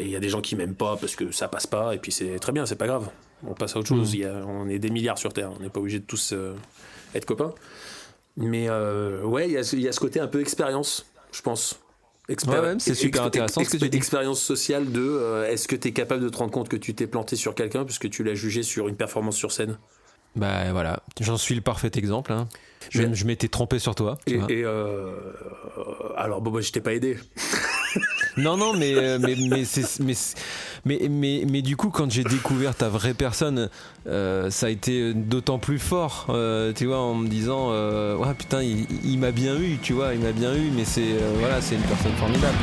il 0.00 0.08
y 0.10 0.16
a 0.16 0.20
des 0.20 0.28
gens 0.28 0.40
qui 0.40 0.56
m'aiment 0.56 0.74
pas 0.74 0.96
parce 0.96 1.14
que 1.14 1.30
ça 1.30 1.46
passe 1.46 1.68
pas, 1.68 1.94
et 1.94 1.98
puis 1.98 2.10
c'est 2.10 2.36
très 2.40 2.50
bien, 2.52 2.66
c'est 2.66 2.74
pas 2.76 2.86
grave. 2.88 3.08
On 3.46 3.54
passe 3.54 3.76
à 3.76 3.78
autre 3.78 3.88
chose. 3.88 4.12
Il 4.14 4.20
y 4.20 4.24
a- 4.24 4.44
on 4.46 4.68
est 4.68 4.80
des 4.80 4.90
milliards 4.90 5.18
sur 5.18 5.32
Terre, 5.32 5.52
on 5.56 5.62
n'est 5.62 5.70
pas 5.70 5.78
obligé 5.80 6.00
de 6.00 6.04
tous 6.04 6.34
être 7.14 7.26
copains. 7.26 7.52
Mais 8.36 8.68
ouais, 8.68 9.48
il 9.48 9.52
y, 9.52 9.82
y 9.82 9.88
a 9.88 9.92
ce 9.92 10.00
côté 10.00 10.18
un 10.18 10.26
peu 10.26 10.40
expérience, 10.40 11.06
je 11.30 11.42
pense. 11.42 11.78
Expéri- 12.28 12.60
Ouais, 12.60 12.68
ouais, 12.68 12.74
c'est 12.78 12.94
super 12.94 13.24
intéressant 13.24 13.64
ce 13.64 13.70
que 13.70 13.76
tu 13.76 13.88
dis. 13.88 13.96
Expérience 13.96 14.40
sociale 14.40 14.90
de 14.92 15.00
euh, 15.02 15.50
est-ce 15.50 15.66
que 15.66 15.76
tu 15.76 15.88
es 15.88 15.92
capable 15.92 16.22
de 16.22 16.28
te 16.28 16.36
rendre 16.36 16.52
compte 16.52 16.68
que 16.68 16.76
tu 16.76 16.94
t'es 16.94 17.06
planté 17.06 17.36
sur 17.36 17.54
quelqu'un 17.54 17.84
puisque 17.84 18.08
tu 18.10 18.22
l'as 18.22 18.34
jugé 18.34 18.62
sur 18.62 18.88
une 18.88 18.96
performance 18.96 19.36
sur 19.36 19.50
scène? 19.52 19.78
Bah 20.36 20.72
voilà, 20.72 21.02
j'en 21.20 21.36
suis 21.36 21.54
le 21.54 21.60
parfait 21.60 21.90
exemple. 21.96 22.32
hein. 22.32 22.48
Je, 22.90 23.24
m'étais 23.24 23.48
trompé 23.48 23.78
sur 23.78 23.94
toi. 23.94 24.18
Et, 24.26 24.38
euh, 24.50 25.12
alors, 26.16 26.40
bon, 26.40 26.50
moi, 26.50 26.60
je 26.60 26.72
t'ai 26.72 26.80
pas 26.80 26.94
aidé. 26.94 27.18
Non, 28.36 28.56
non, 28.56 28.72
mais, 28.72 28.94
euh, 28.96 29.18
mais, 29.20 29.36
mais, 29.36 29.64
mais, 30.84 31.08
mais, 31.10 31.44
mais, 31.48 31.62
du 31.62 31.76
coup, 31.76 31.90
quand 31.90 32.10
j'ai 32.10 32.24
découvert 32.24 32.74
ta 32.74 32.88
vraie 32.88 33.12
personne, 33.12 33.68
euh, 34.06 34.50
ça 34.50 34.66
a 34.66 34.68
été 34.70 35.12
d'autant 35.12 35.58
plus 35.58 35.78
fort, 35.78 36.26
euh, 36.30 36.72
tu 36.72 36.86
vois, 36.86 36.98
en 36.98 37.14
me 37.14 37.28
disant, 37.28 37.68
euh, 37.72 38.16
ouais, 38.16 38.34
putain, 38.34 38.62
il, 38.62 38.86
il 39.04 39.18
m'a 39.18 39.32
bien 39.32 39.56
eu, 39.58 39.78
tu 39.82 39.92
vois, 39.92 40.14
il 40.14 40.20
m'a 40.20 40.32
bien 40.32 40.54
eu, 40.54 40.70
mais 40.74 40.84
c'est 40.84 41.02
euh, 41.02 41.32
voilà, 41.38 41.60
c'est 41.60 41.74
une 41.74 41.82
personne 41.82 42.12
formidable. 42.12 42.56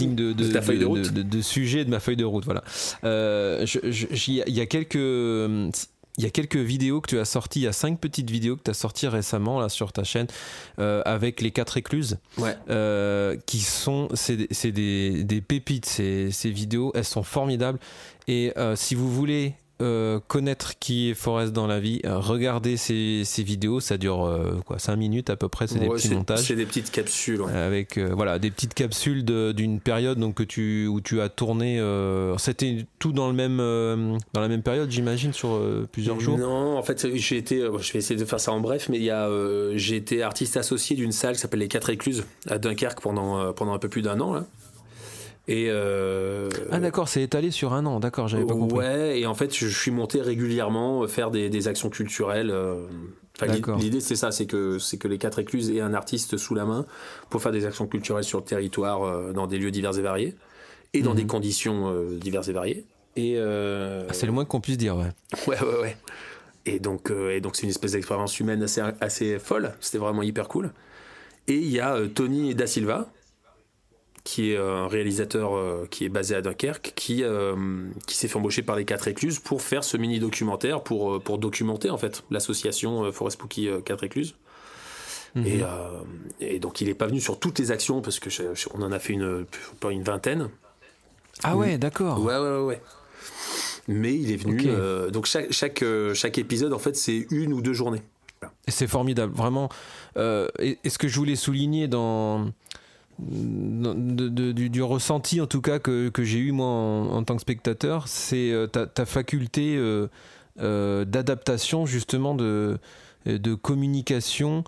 Listing 0.00 0.14
de 0.16 0.32
de, 0.32 0.44
De 0.48 0.78
de 0.78 0.84
route. 0.84 1.12
de- 1.12 1.22
de 1.22 1.40
sujets 1.42 1.84
de 1.84 1.90
ma 1.90 2.00
feuille 2.00 2.16
de 2.16 2.24
route 2.24 2.44
voilà 2.44 2.62
Euh, 3.04 3.64
il 4.26 4.42
y 4.48 4.60
a 4.60 4.66
quelques 4.66 4.94
il 6.18 6.24
y 6.24 6.26
a 6.26 6.30
quelques 6.30 6.56
vidéos 6.56 7.00
que 7.00 7.08
tu 7.08 7.18
as 7.18 7.24
sorties, 7.24 7.60
il 7.60 7.62
y 7.62 7.68
a 7.68 7.72
cinq 7.72 7.98
petites 7.98 8.30
vidéos 8.30 8.56
que 8.56 8.62
tu 8.64 8.70
as 8.70 8.74
sorties 8.74 9.06
récemment 9.06 9.60
là 9.60 9.68
sur 9.68 9.92
ta 9.92 10.04
chaîne 10.04 10.26
euh, 10.78 11.02
avec 11.06 11.40
les 11.40 11.50
quatre 11.50 11.76
écluses 11.76 12.18
Ouais. 12.36 12.56
euh, 12.68 13.36
qui 13.46 13.60
sont 13.60 14.08
c'est 14.14 14.36
des, 14.36 14.48
c'est 14.50 14.72
des, 14.72 15.22
des 15.24 15.40
pépites 15.40 15.86
ces, 15.86 16.30
ces 16.32 16.50
vidéos 16.50 16.92
elles 16.94 17.04
sont 17.04 17.22
formidables 17.22 17.78
et 18.28 18.52
euh, 18.58 18.76
si 18.76 18.94
vous 18.94 19.10
voulez 19.10 19.54
euh, 19.80 20.20
connaître 20.28 20.78
qui 20.78 21.10
est 21.10 21.14
Forrest 21.14 21.52
dans 21.52 21.66
la 21.66 21.80
vie 21.80 22.00
euh, 22.04 22.18
regardez 22.18 22.76
ces, 22.76 23.22
ces 23.24 23.42
vidéos 23.42 23.80
ça 23.80 23.96
dure 23.98 24.24
euh, 24.26 24.60
quoi 24.66 24.78
5 24.78 24.96
minutes 24.96 25.30
à 25.30 25.36
peu 25.36 25.48
près 25.48 25.66
c'est 25.66 25.78
des 25.78 25.88
petits 25.88 26.10
montages 26.14 26.40
C'est 26.40 26.54
des 26.54 26.66
petites 26.66 26.90
capsules. 26.90 27.40
ouais. 27.40 27.52
avec 27.52 27.96
euh, 27.98 28.10
voilà 28.14 28.38
des 28.38 28.50
petites 28.50 28.74
capsules 28.74 29.24
d'une 29.24 29.80
période 29.80 30.18
donc 30.18 30.34
que 30.36 30.42
tu 30.42 30.86
où 30.86 31.00
tu 31.00 31.20
as 31.20 31.28
tourné 31.28 31.80
c'était 32.38 32.86
tout 32.98 33.12
dans 33.12 33.28
le 33.28 33.34
même 33.34 33.58
dans 34.32 34.40
la 34.40 34.48
même 34.48 34.62
période 34.62 34.90
j'imagine 34.90 35.32
sur 35.32 35.60
plusieurs 35.92 36.20
jours? 36.20 36.38
Non, 36.38 36.76
en 36.76 36.82
fait, 36.82 37.14
j'ai 37.14 37.36
été. 37.36 37.60
Je 37.60 37.92
vais 37.92 37.98
essayer 37.98 38.18
de 38.18 38.24
faire 38.24 38.40
ça 38.40 38.52
en 38.52 38.60
bref, 38.60 38.88
mais 38.88 39.00
j'ai 39.76 39.96
été 39.96 40.22
artiste 40.22 40.56
associé 40.56 40.96
d'une 40.96 41.12
salle 41.12 41.34
qui 41.34 41.40
s'appelle 41.40 41.60
les 41.60 41.68
Quatre 41.68 41.90
Écluses 41.90 42.24
à 42.48 42.58
Dunkerque 42.58 43.00
pendant 43.00 43.52
pendant 43.52 43.72
un 43.74 43.78
peu 43.78 43.88
plus 43.88 44.02
d'un 44.02 44.20
an 44.20 44.34
là. 44.34 44.46
Et 45.52 45.66
euh, 45.68 46.48
ah 46.70 46.78
d'accord 46.78 47.08
c'est 47.08 47.22
étalé 47.22 47.50
sur 47.50 47.72
un 47.72 47.84
an 47.84 47.98
d'accord 47.98 48.28
j'avais 48.28 48.44
pas 48.46 48.54
compris 48.54 48.78
Ouais, 48.78 49.18
et 49.20 49.26
en 49.26 49.34
fait, 49.34 49.52
je 49.54 49.66
suis 49.66 49.90
monté 49.90 50.20
régulièrement 50.22 51.02
euh, 51.02 51.06
faire 51.08 51.30
des, 51.32 51.50
des 51.50 51.66
actions 51.66 51.90
culturelles. 51.90 52.50
euh, 52.52 52.86
enfin. 53.40 53.52
L'idée, 53.78 54.00
c'est 54.00 54.14
ça, 54.16 54.30
c'est 54.30 54.46
que, 54.46 54.78
c'est 54.78 54.96
que 54.96 55.08
les 55.08 55.18
quatre 55.18 55.38
écluses 55.40 55.70
aient 55.70 55.80
un 55.80 55.92
artiste 55.94 56.36
sous 56.36 56.54
la 56.54 56.64
main 56.66 56.86
pour 57.30 57.42
faire 57.42 57.50
des 57.52 57.66
actions 57.66 57.86
culturelles 57.88 58.22
sur 58.24 58.38
le 58.38 58.44
territoire, 58.44 59.32
dans 59.32 59.46
des 59.48 59.58
lieux 59.58 59.70
divers 59.72 59.98
et 59.98 60.02
variés, 60.02 60.36
et 60.94 61.02
dans 61.02 61.10
Mhm. 61.10 61.16
des 61.16 61.26
conditions 61.26 61.90
euh, 61.92 62.16
diverses 62.16 62.48
et 62.48 62.52
variées. 62.52 62.84
Et 63.16 63.34
euh, 63.36 64.06
Ah, 64.08 64.12
c'est 64.12 64.26
le 64.26 64.32
moins 64.32 64.44
qu'on 64.44 64.60
puisse 64.60 64.78
dire 64.78 64.96
ouais 64.96 65.08
Ouais, 65.48 65.58
ouais, 65.60 65.80
ouais. 65.82 65.96
Et 66.66 66.78
donc, 66.78 67.10
euh, 67.10 67.30
et 67.34 67.40
donc 67.40 67.56
c'est 67.56 67.62
une 67.64 67.70
espèce 67.70 67.92
d'expérience 67.92 68.38
humaine 68.38 68.62
assez, 68.62 68.82
assez 69.00 69.38
folle. 69.40 69.72
C'était 69.80 69.98
vraiment 69.98 70.22
hyper 70.22 70.46
cool. 70.46 70.72
Et 71.48 71.54
il 71.54 71.70
y 71.70 71.80
a 71.80 71.94
euh, 71.96 72.06
Tony 72.06 72.54
Da 72.54 72.66
Silva, 72.68 73.10
qui 74.30 74.52
est 74.52 74.56
euh, 74.56 74.84
un 74.84 74.86
réalisateur 74.86 75.56
euh, 75.56 75.86
qui 75.90 76.04
est 76.04 76.08
basé 76.08 76.36
à 76.36 76.40
Dunkerque, 76.42 76.92
qui, 76.94 77.24
euh, 77.24 77.56
qui 78.06 78.14
s'est 78.16 78.28
fait 78.28 78.36
embaucher 78.36 78.62
par 78.62 78.76
les 78.76 78.84
quatre 78.84 79.08
écluses 79.08 79.40
pour 79.40 79.60
faire 79.60 79.82
ce 79.82 79.96
mini 79.96 80.20
documentaire 80.20 80.82
pour, 80.82 81.20
pour 81.20 81.38
documenter 81.38 81.90
en 81.90 81.98
fait 81.98 82.22
l'association 82.30 83.10
Forest 83.10 83.38
Spooky 83.38 83.68
euh, 83.68 83.80
quatre 83.80 84.04
écluses. 84.04 84.36
Mhm. 85.34 85.46
Et, 86.40 86.54
et 86.54 86.58
donc 86.60 86.80
il 86.80 86.86
n'est 86.86 86.94
pas 86.94 87.06
venu 87.08 87.20
sur 87.20 87.38
toutes 87.40 87.58
les 87.58 87.72
actions 87.72 88.02
parce 88.02 88.20
que 88.20 88.30
je- 88.30 88.54
je- 88.54 88.68
on 88.74 88.82
en 88.82 88.92
a 88.92 88.98
fait 89.00 89.14
une, 89.14 89.46
pas 89.80 89.90
une 89.90 90.04
vingtaine. 90.04 90.48
ah 91.42 91.56
ouais 91.56 91.76
d'accord 91.78 92.22
Ouais, 92.22 92.36
ouais, 92.36 92.50
ouais, 92.58 92.64
ouais. 92.64 92.80
Mais 93.88 94.14
il 94.14 94.30
est 94.30 94.36
venu. 94.36 94.68
Donc 95.10 95.26
chaque, 95.26 95.50
chaque, 95.52 95.82
chaque 96.14 96.38
épisode, 96.38 96.72
en 96.72 96.78
fait, 96.78 96.94
c'est 96.96 97.26
une 97.30 97.52
ou 97.52 97.62
deux 97.62 97.72
journées. 97.72 98.02
Et 98.68 98.70
c'est 98.70 98.86
formidable, 98.86 99.34
vraiment. 99.34 99.68
Euh, 100.16 100.48
et, 100.60 100.78
et 100.84 100.90
ce 100.90 100.98
que 100.98 101.08
je 101.08 101.16
voulais 101.16 101.36
souligner 101.36 101.88
dans- 101.88 102.50
du, 103.20 104.82
ressenti, 104.82 105.40
en 105.40 105.46
tout 105.46 105.60
cas, 105.60 105.78
que, 105.78 106.08
que 106.08 106.24
j'ai 106.24 106.38
eu 106.38 106.52
moi 106.52 106.66
en, 106.66 107.22
tant 107.24 107.36
que 107.36 107.42
spectateur, 107.42 108.08
c'est 108.08 108.50
euh, 108.50 108.66
ta, 108.66 109.06
faculté 109.06 109.76
euh, 109.76 110.08
euh, 110.60 111.04
d'adaptation, 111.04 111.86
justement, 111.86 112.34
de, 112.34 112.78
de 113.26 113.54
communication 113.54 114.64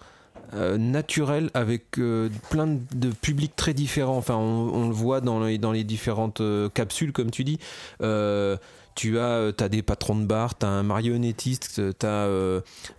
naturelle 0.79 1.49
avec 1.55 1.93
plein 2.51 2.67
de, 2.67 3.09
publics 3.23 3.57
très 3.57 3.73
différents. 3.73 4.19
Enfin, 4.19 4.35
on, 4.35 4.71
on 4.75 4.89
le 4.89 4.95
voit 4.95 5.23
dans 5.23 5.43
les, 5.43 5.57
dans 5.57 5.73
les 5.73 5.83
différentes 5.83 6.43
capsules, 6.75 7.13
comme 7.13 7.31
tu 7.31 7.43
dis. 7.43 7.59
Euh, 8.93 8.95
tu 8.95 9.19
as, 9.19 9.23
euh, 9.23 9.53
t'as 9.53 9.69
des 9.69 9.83
patrons 9.83 10.17
de 10.17 10.25
bar, 10.25 10.57
tu 10.59 10.67
as 10.67 10.69
un 10.69 10.83
marionnettiste, 10.83 11.81
tu 11.99 12.07
as 12.07 12.29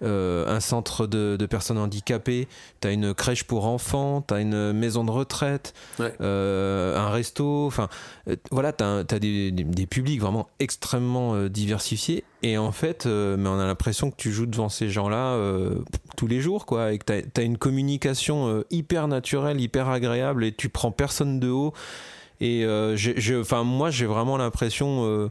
un 0.01 0.59
centre 0.59 1.07
de, 1.07 1.35
de 1.37 1.45
personnes 1.45 1.77
handicapées, 1.77 2.47
tu 2.81 2.87
as 2.87 2.91
une 2.91 3.13
crèche 3.13 3.43
pour 3.43 3.65
enfants, 3.65 4.23
tu 4.27 4.33
as 4.33 4.39
une 4.41 4.73
maison 4.73 5.03
de 5.03 5.11
retraite, 5.11 5.73
Ouais. 5.99 6.13
euh, 6.21 6.97
un 6.97 7.09
resto. 7.09 7.65
Enfin, 7.67 7.89
euh, 8.27 8.35
voilà, 8.51 8.73
tu 8.73 8.83
as, 8.83 9.03
des, 9.19 9.51
des- 9.51 9.63
des 9.63 9.85
publics 9.85 10.19
vraiment 10.21 10.47
extrêmement 10.59 11.35
euh, 11.35 11.49
diversifiés. 11.49 12.23
Et 12.41 12.57
en 12.57 12.71
fait, 12.71 13.05
euh, 13.05 13.37
mais 13.37 13.47
on 13.49 13.59
a 13.59 13.65
l'impression 13.65 14.11
que 14.11 14.17
tu 14.17 14.31
joues 14.31 14.45
devant 14.47 14.69
ces 14.69 14.89
gens-là 14.89 15.33
euh, 15.35 15.75
tous 16.17 16.27
les 16.27 16.41
jours, 16.41 16.65
quoi. 16.65 16.91
Et 16.91 16.97
que 16.97 17.05
tu 17.21 17.39
as, 17.41 17.43
une 17.43 17.57
communication 17.57 18.47
euh, 18.49 18.65
hyper 18.69 19.07
naturelle, 19.07 19.61
hyper 19.61 19.87
agréable, 19.89 20.43
et 20.43 20.51
tu 20.51 20.67
prends 20.69 20.91
personne 20.91 21.39
de 21.39 21.49
haut. 21.49 21.73
Et 22.41 22.65
euh, 22.65 22.97
enfin, 23.39 23.63
moi, 23.63 23.89
j'ai 23.91 24.05
vraiment 24.05 24.35
l'impression 24.37 25.05
euh, 25.05 25.29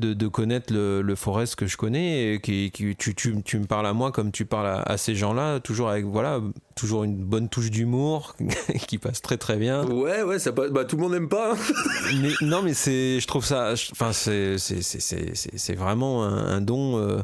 de, 0.00 0.14
de 0.14 0.26
connaître 0.28 0.72
le, 0.72 1.02
le 1.02 1.14
Forest 1.14 1.54
que 1.54 1.66
je 1.66 1.76
connais. 1.76 2.34
Et 2.34 2.40
qui, 2.40 2.70
qui- 2.72 2.96
tu, 2.96 3.14
tu- 3.14 3.42
tu 3.44 3.58
me 3.58 3.66
parles 3.66 3.86
à 3.86 3.92
moi 3.92 4.10
comme 4.10 4.32
tu 4.32 4.44
parles 4.46 4.66
à, 4.66 4.80
à 4.82 4.96
ces 4.96 5.14
gens-là, 5.14 5.60
toujours 5.60 5.88
avec 5.90 6.04
voilà, 6.06 6.40
toujours 6.74 7.04
une 7.04 7.16
bonne 7.22 7.48
touche 7.48 7.70
d'humour 7.70 8.34
qui 8.88 8.98
passe 8.98 9.20
très 9.22 9.36
très 9.36 9.56
bien. 9.56 9.84
Ouais, 9.86 10.22
ouais, 10.22 10.38
ça 10.38 10.52
passe- 10.52 10.70
bah, 10.70 10.84
tout 10.84 10.96
le 10.96 11.02
monde 11.02 11.12
n'aime 11.12 11.28
pas. 11.28 11.52
hein. 11.52 11.56
Mais, 12.20 12.30
non, 12.40 12.62
mais 12.62 12.74
c'est, 12.74 13.20
je 13.20 13.26
trouve 13.26 13.44
ça, 13.44 13.74
enfin, 13.92 14.12
c'est, 14.12 14.58
c'est, 14.58 14.82
c'est, 14.82 15.00
c'est, 15.00 15.36
c'est- 15.36 15.56
c'est 15.56 15.74
vraiment 15.74 16.24
un, 16.24 16.46
un 16.56 16.60
don 16.60 16.98
euh, 16.98 17.20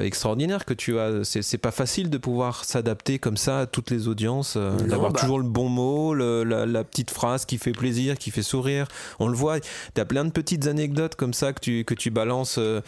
extraordinaire 0.00 0.64
que 0.64 0.74
tu 0.74 0.98
as. 0.98 1.24
C'est, 1.24 1.58
pas 1.58 1.70
facile 1.70 2.10
de 2.10 2.18
pouvoir 2.18 2.64
s'adapter 2.64 3.18
comme 3.18 3.36
ça 3.36 3.60
à 3.60 3.66
toutes 3.66 3.90
les 3.90 4.08
audiences, 4.08 4.54
euh, 4.56 4.72
d'avoir 4.76 5.12
bah- 5.12 5.20
toujours 5.20 5.38
le 5.38 5.44
bon 5.48 5.68
mot, 5.68 6.14
le- 6.14 6.44
la, 6.44 6.66
la 6.66 6.84
petite 6.84 7.10
phrase 7.10 7.44
qui 7.44 7.58
fait 7.58 7.72
plaisir, 7.72 8.16
qui 8.18 8.30
fait 8.30 8.42
sourire. 8.42 8.86
On 9.18 9.28
le 9.28 9.36
voit, 9.36 9.60
tu 9.60 10.00
as 10.00 10.04
plein 10.04 10.24
de 10.24 10.30
petites 10.30 10.66
anecdotes 10.66 11.14
comme 11.16 11.34
ça 11.34 11.52
que 11.52 11.60
tu, 11.60 11.84
que 11.84 11.94
tu 11.94 12.10
balances. 12.10 12.56
euh, 12.58 12.80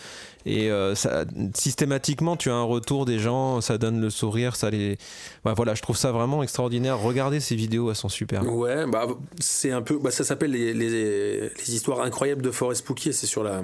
et 0.47 0.71
euh, 0.71 0.95
ça, 0.95 1.25
systématiquement, 1.55 2.37
tu 2.37 2.51
as 2.51 2.55
un 2.55 2.63
retour 2.65 3.07
des 3.07 3.19
gens, 3.19 3.61
ça 3.63 3.79
donne 3.79 4.01
le 4.01 4.11
sourire, 4.11 4.57
ça 4.57 4.69
les. 4.71 4.99
Ouais, 5.47 5.55
voilà, 5.57 5.75
je 5.75 5.81
trouve 5.81 5.97
ça 5.97 6.13
vraiment 6.13 6.43
extraordinaire. 6.43 6.99
Regardez 7.01 7.41
ces 7.41 7.57
vidéos, 7.57 7.89
elles 7.89 7.97
sont 7.97 8.11
super. 8.11 8.45
Ouais, 8.47 8.87
bah 8.87 9.07
c'est 9.41 9.71
un 9.73 9.81
peu. 9.81 9.99
Bah, 9.99 10.11
ça 10.11 10.23
s'appelle 10.23 10.51
les, 10.51 10.75
les, 10.75 11.41
les 11.49 11.75
histoires 11.75 12.03
incroyables 12.03 12.43
de 12.43 12.51
Forest 12.51 12.85
Pouquier, 12.85 13.13
c'est 13.13 13.27
sur 13.27 13.43
la, 13.43 13.63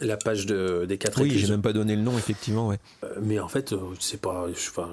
la 0.00 0.16
page 0.16 0.46
de, 0.46 0.84
des 0.86 0.98
quatre 0.98 1.20
Oui, 1.20 1.30
j'ai 1.36 1.48
même 1.48 1.62
pas 1.62 1.72
donné 1.72 1.96
le 1.96 2.02
nom, 2.02 2.16
effectivement, 2.16 2.68
ouais. 2.68 2.78
Euh, 3.04 3.08
Mais 3.22 3.40
en 3.40 3.48
fait, 3.48 3.72
euh, 3.72 3.78
c'est 3.98 4.20
pas. 4.20 4.46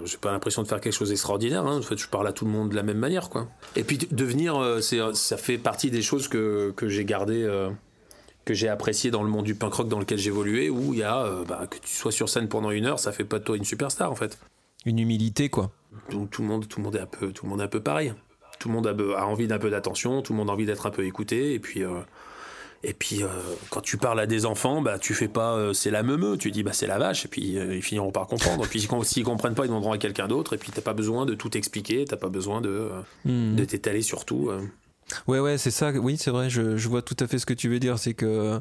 J'ai 0.05 0.17
pas 0.17 0.31
l'impression 0.31 0.63
de 0.63 0.67
faire 0.67 0.81
quelque 0.81 0.93
chose 0.93 1.09
d'extraordinaire. 1.09 1.65
hein. 1.65 1.77
En 1.77 1.81
fait, 1.81 1.97
je 1.97 2.07
parle 2.07 2.27
à 2.27 2.33
tout 2.33 2.45
le 2.45 2.51
monde 2.51 2.69
de 2.69 2.75
la 2.75 2.83
même 2.83 2.97
manière, 2.97 3.29
quoi. 3.29 3.47
Et 3.75 3.83
puis 3.83 3.97
devenir, 4.11 4.55
euh, 4.57 4.81
c'est, 4.81 4.99
ça 5.13 5.37
fait 5.37 5.57
partie 5.59 5.91
des 5.91 6.01
choses 6.01 6.27
que, 6.27 6.71
que 6.75 6.89
j'ai 6.89 7.05
gardées. 7.05 7.43
euh, 7.43 7.69
que 8.45 8.53
j'ai 8.53 8.69
apprécié 8.69 9.11
dans 9.11 9.23
le 9.23 9.29
monde 9.29 9.43
du 9.43 9.55
punk 9.55 9.73
rock 9.73 9.89
dans 9.89 9.99
lequel 9.99 10.17
j'évoluais, 10.17 10.69
où 10.69 10.93
il 10.93 10.99
y 10.99 11.03
a 11.03 11.29
bah, 11.45 11.67
que 11.69 11.79
tu 11.79 11.93
sois 11.93 12.13
sur 12.13 12.29
scène 12.29 12.47
pendant 12.47 12.71
une 12.71 12.85
heure, 12.85 12.97
ça 12.97 13.11
fait 13.11 13.25
pas 13.25 13.39
de 13.39 13.43
toi 13.43 13.57
une 13.57 13.65
superstar 13.65 14.09
en 14.09 14.15
fait. 14.15 14.39
Une 14.85 14.99
humilité, 14.99 15.49
quoi. 15.49 15.69
Donc 16.11 16.29
tout 16.29 16.43
le 16.43 16.47
monde, 16.47 16.65
tout 16.65 16.79
le 16.79 16.85
monde 16.85 16.95
est 16.95 17.01
un 17.01 17.05
peu, 17.07 17.33
tout 17.33 17.43
le 17.45 17.49
monde 17.49 17.59
est 17.59 17.65
un 17.65 17.67
peu 17.67 17.81
pareil. 17.81 18.13
Tout 18.57 18.69
le 18.69 18.73
monde 18.75 18.87
a, 18.87 18.91
a 19.19 19.25
envie 19.25 19.47
d'un 19.47 19.59
peu 19.59 19.69
d'attention, 19.69 20.21
tout 20.21 20.31
le 20.31 20.37
monde 20.37 20.49
a 20.49 20.53
envie 20.53 20.65
d'être 20.65 20.85
un 20.85 20.91
peu 20.91 21.05
écouté, 21.05 21.55
et 21.55 21.59
puis. 21.59 21.83
Et 22.83 22.93
puis 22.93 23.23
euh, 23.23 23.27
quand 23.69 23.81
tu 23.81 23.97
parles 23.97 24.19
à 24.19 24.25
des 24.27 24.45
enfants, 24.45 24.81
bah 24.81 24.99
tu 24.99 25.13
fais 25.13 25.27
pas 25.27 25.53
euh, 25.55 25.73
c'est 25.73 25.91
la 25.91 26.03
meumeux, 26.03 26.37
tu 26.37 26.51
dis 26.51 26.63
bah 26.63 26.73
c'est 26.73 26.87
la 26.87 26.97
vache, 26.99 27.25
et 27.25 27.27
puis 27.27 27.57
euh, 27.57 27.75
ils 27.75 27.81
finiront 27.81 28.11
par 28.11 28.27
comprendre. 28.27 28.65
Et 28.65 28.67
puis 28.67 28.87
s'ils 29.03 29.23
comprennent 29.23 29.55
pas, 29.55 29.65
ils 29.65 29.69
demanderont 29.69 29.91
à 29.93 29.97
quelqu'un 29.97 30.27
d'autre, 30.27 30.53
et 30.53 30.57
puis 30.57 30.71
t'as 30.73 30.81
pas 30.81 30.93
besoin 30.93 31.25
de 31.25 31.33
tout 31.35 31.55
expliquer, 31.57 32.05
t'as 32.05 32.17
pas 32.17 32.29
besoin 32.29 32.61
de, 32.61 32.89
Mhm. 33.25 33.55
de 33.55 33.65
t'étaler 33.65 34.01
sur 34.01 34.25
tout. 34.25 34.51
Ouais, 35.27 35.39
ouais, 35.39 35.57
c'est 35.57 35.71
ça. 35.71 35.91
Oui, 35.91 36.17
c'est 36.17 36.31
vrai. 36.31 36.49
Je, 36.49 36.77
je 36.77 36.87
vois 36.89 37.01
tout 37.01 37.15
à 37.19 37.27
fait 37.27 37.39
ce 37.39 37.45
que 37.45 37.53
tu 37.53 37.69
veux 37.69 37.79
dire. 37.79 37.97
C'est 37.99 38.13
que 38.13 38.59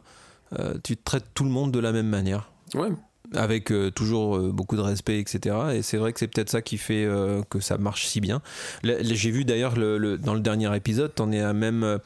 tu 0.85 0.97
traites 0.97 1.25
tout 1.35 1.45
le 1.45 1.51
monde 1.51 1.73
de 1.73 1.79
la 1.81 1.93
même 1.93 2.09
manière. 2.09 2.51
Ouais. 2.75 2.89
Avec 3.35 3.71
euh, 3.73 3.91
toujours 3.91 4.37
euh, 4.37 4.51
beaucoup 4.53 4.77
de 4.77 4.81
respect, 4.81 5.19
etc. 5.19 5.57
Et 5.75 5.83
c'est 5.83 5.97
vrai 5.97 6.13
que 6.13 6.19
c'est 6.19 6.29
peut-être 6.29 6.51
ça 6.51 6.63
qui 6.63 6.79
fait 6.79 7.05
euh, 7.05 7.43
que 7.49 7.61
ça 7.61 7.79
marche 7.79 8.07
si 8.07 8.21
bien. 8.21 8.43
J'ai 8.83 9.31
vu 9.31 9.45
d'ailleurs 9.45 9.77
le, 9.77 9.99
le- 9.99 10.19
dans 10.19 10.35
le 10.35 10.41
dernier 10.41 10.75
épisode, 10.77 11.15
t'en 11.15 11.33
es 11.33 11.41
à 11.41 11.53
même 11.53 11.99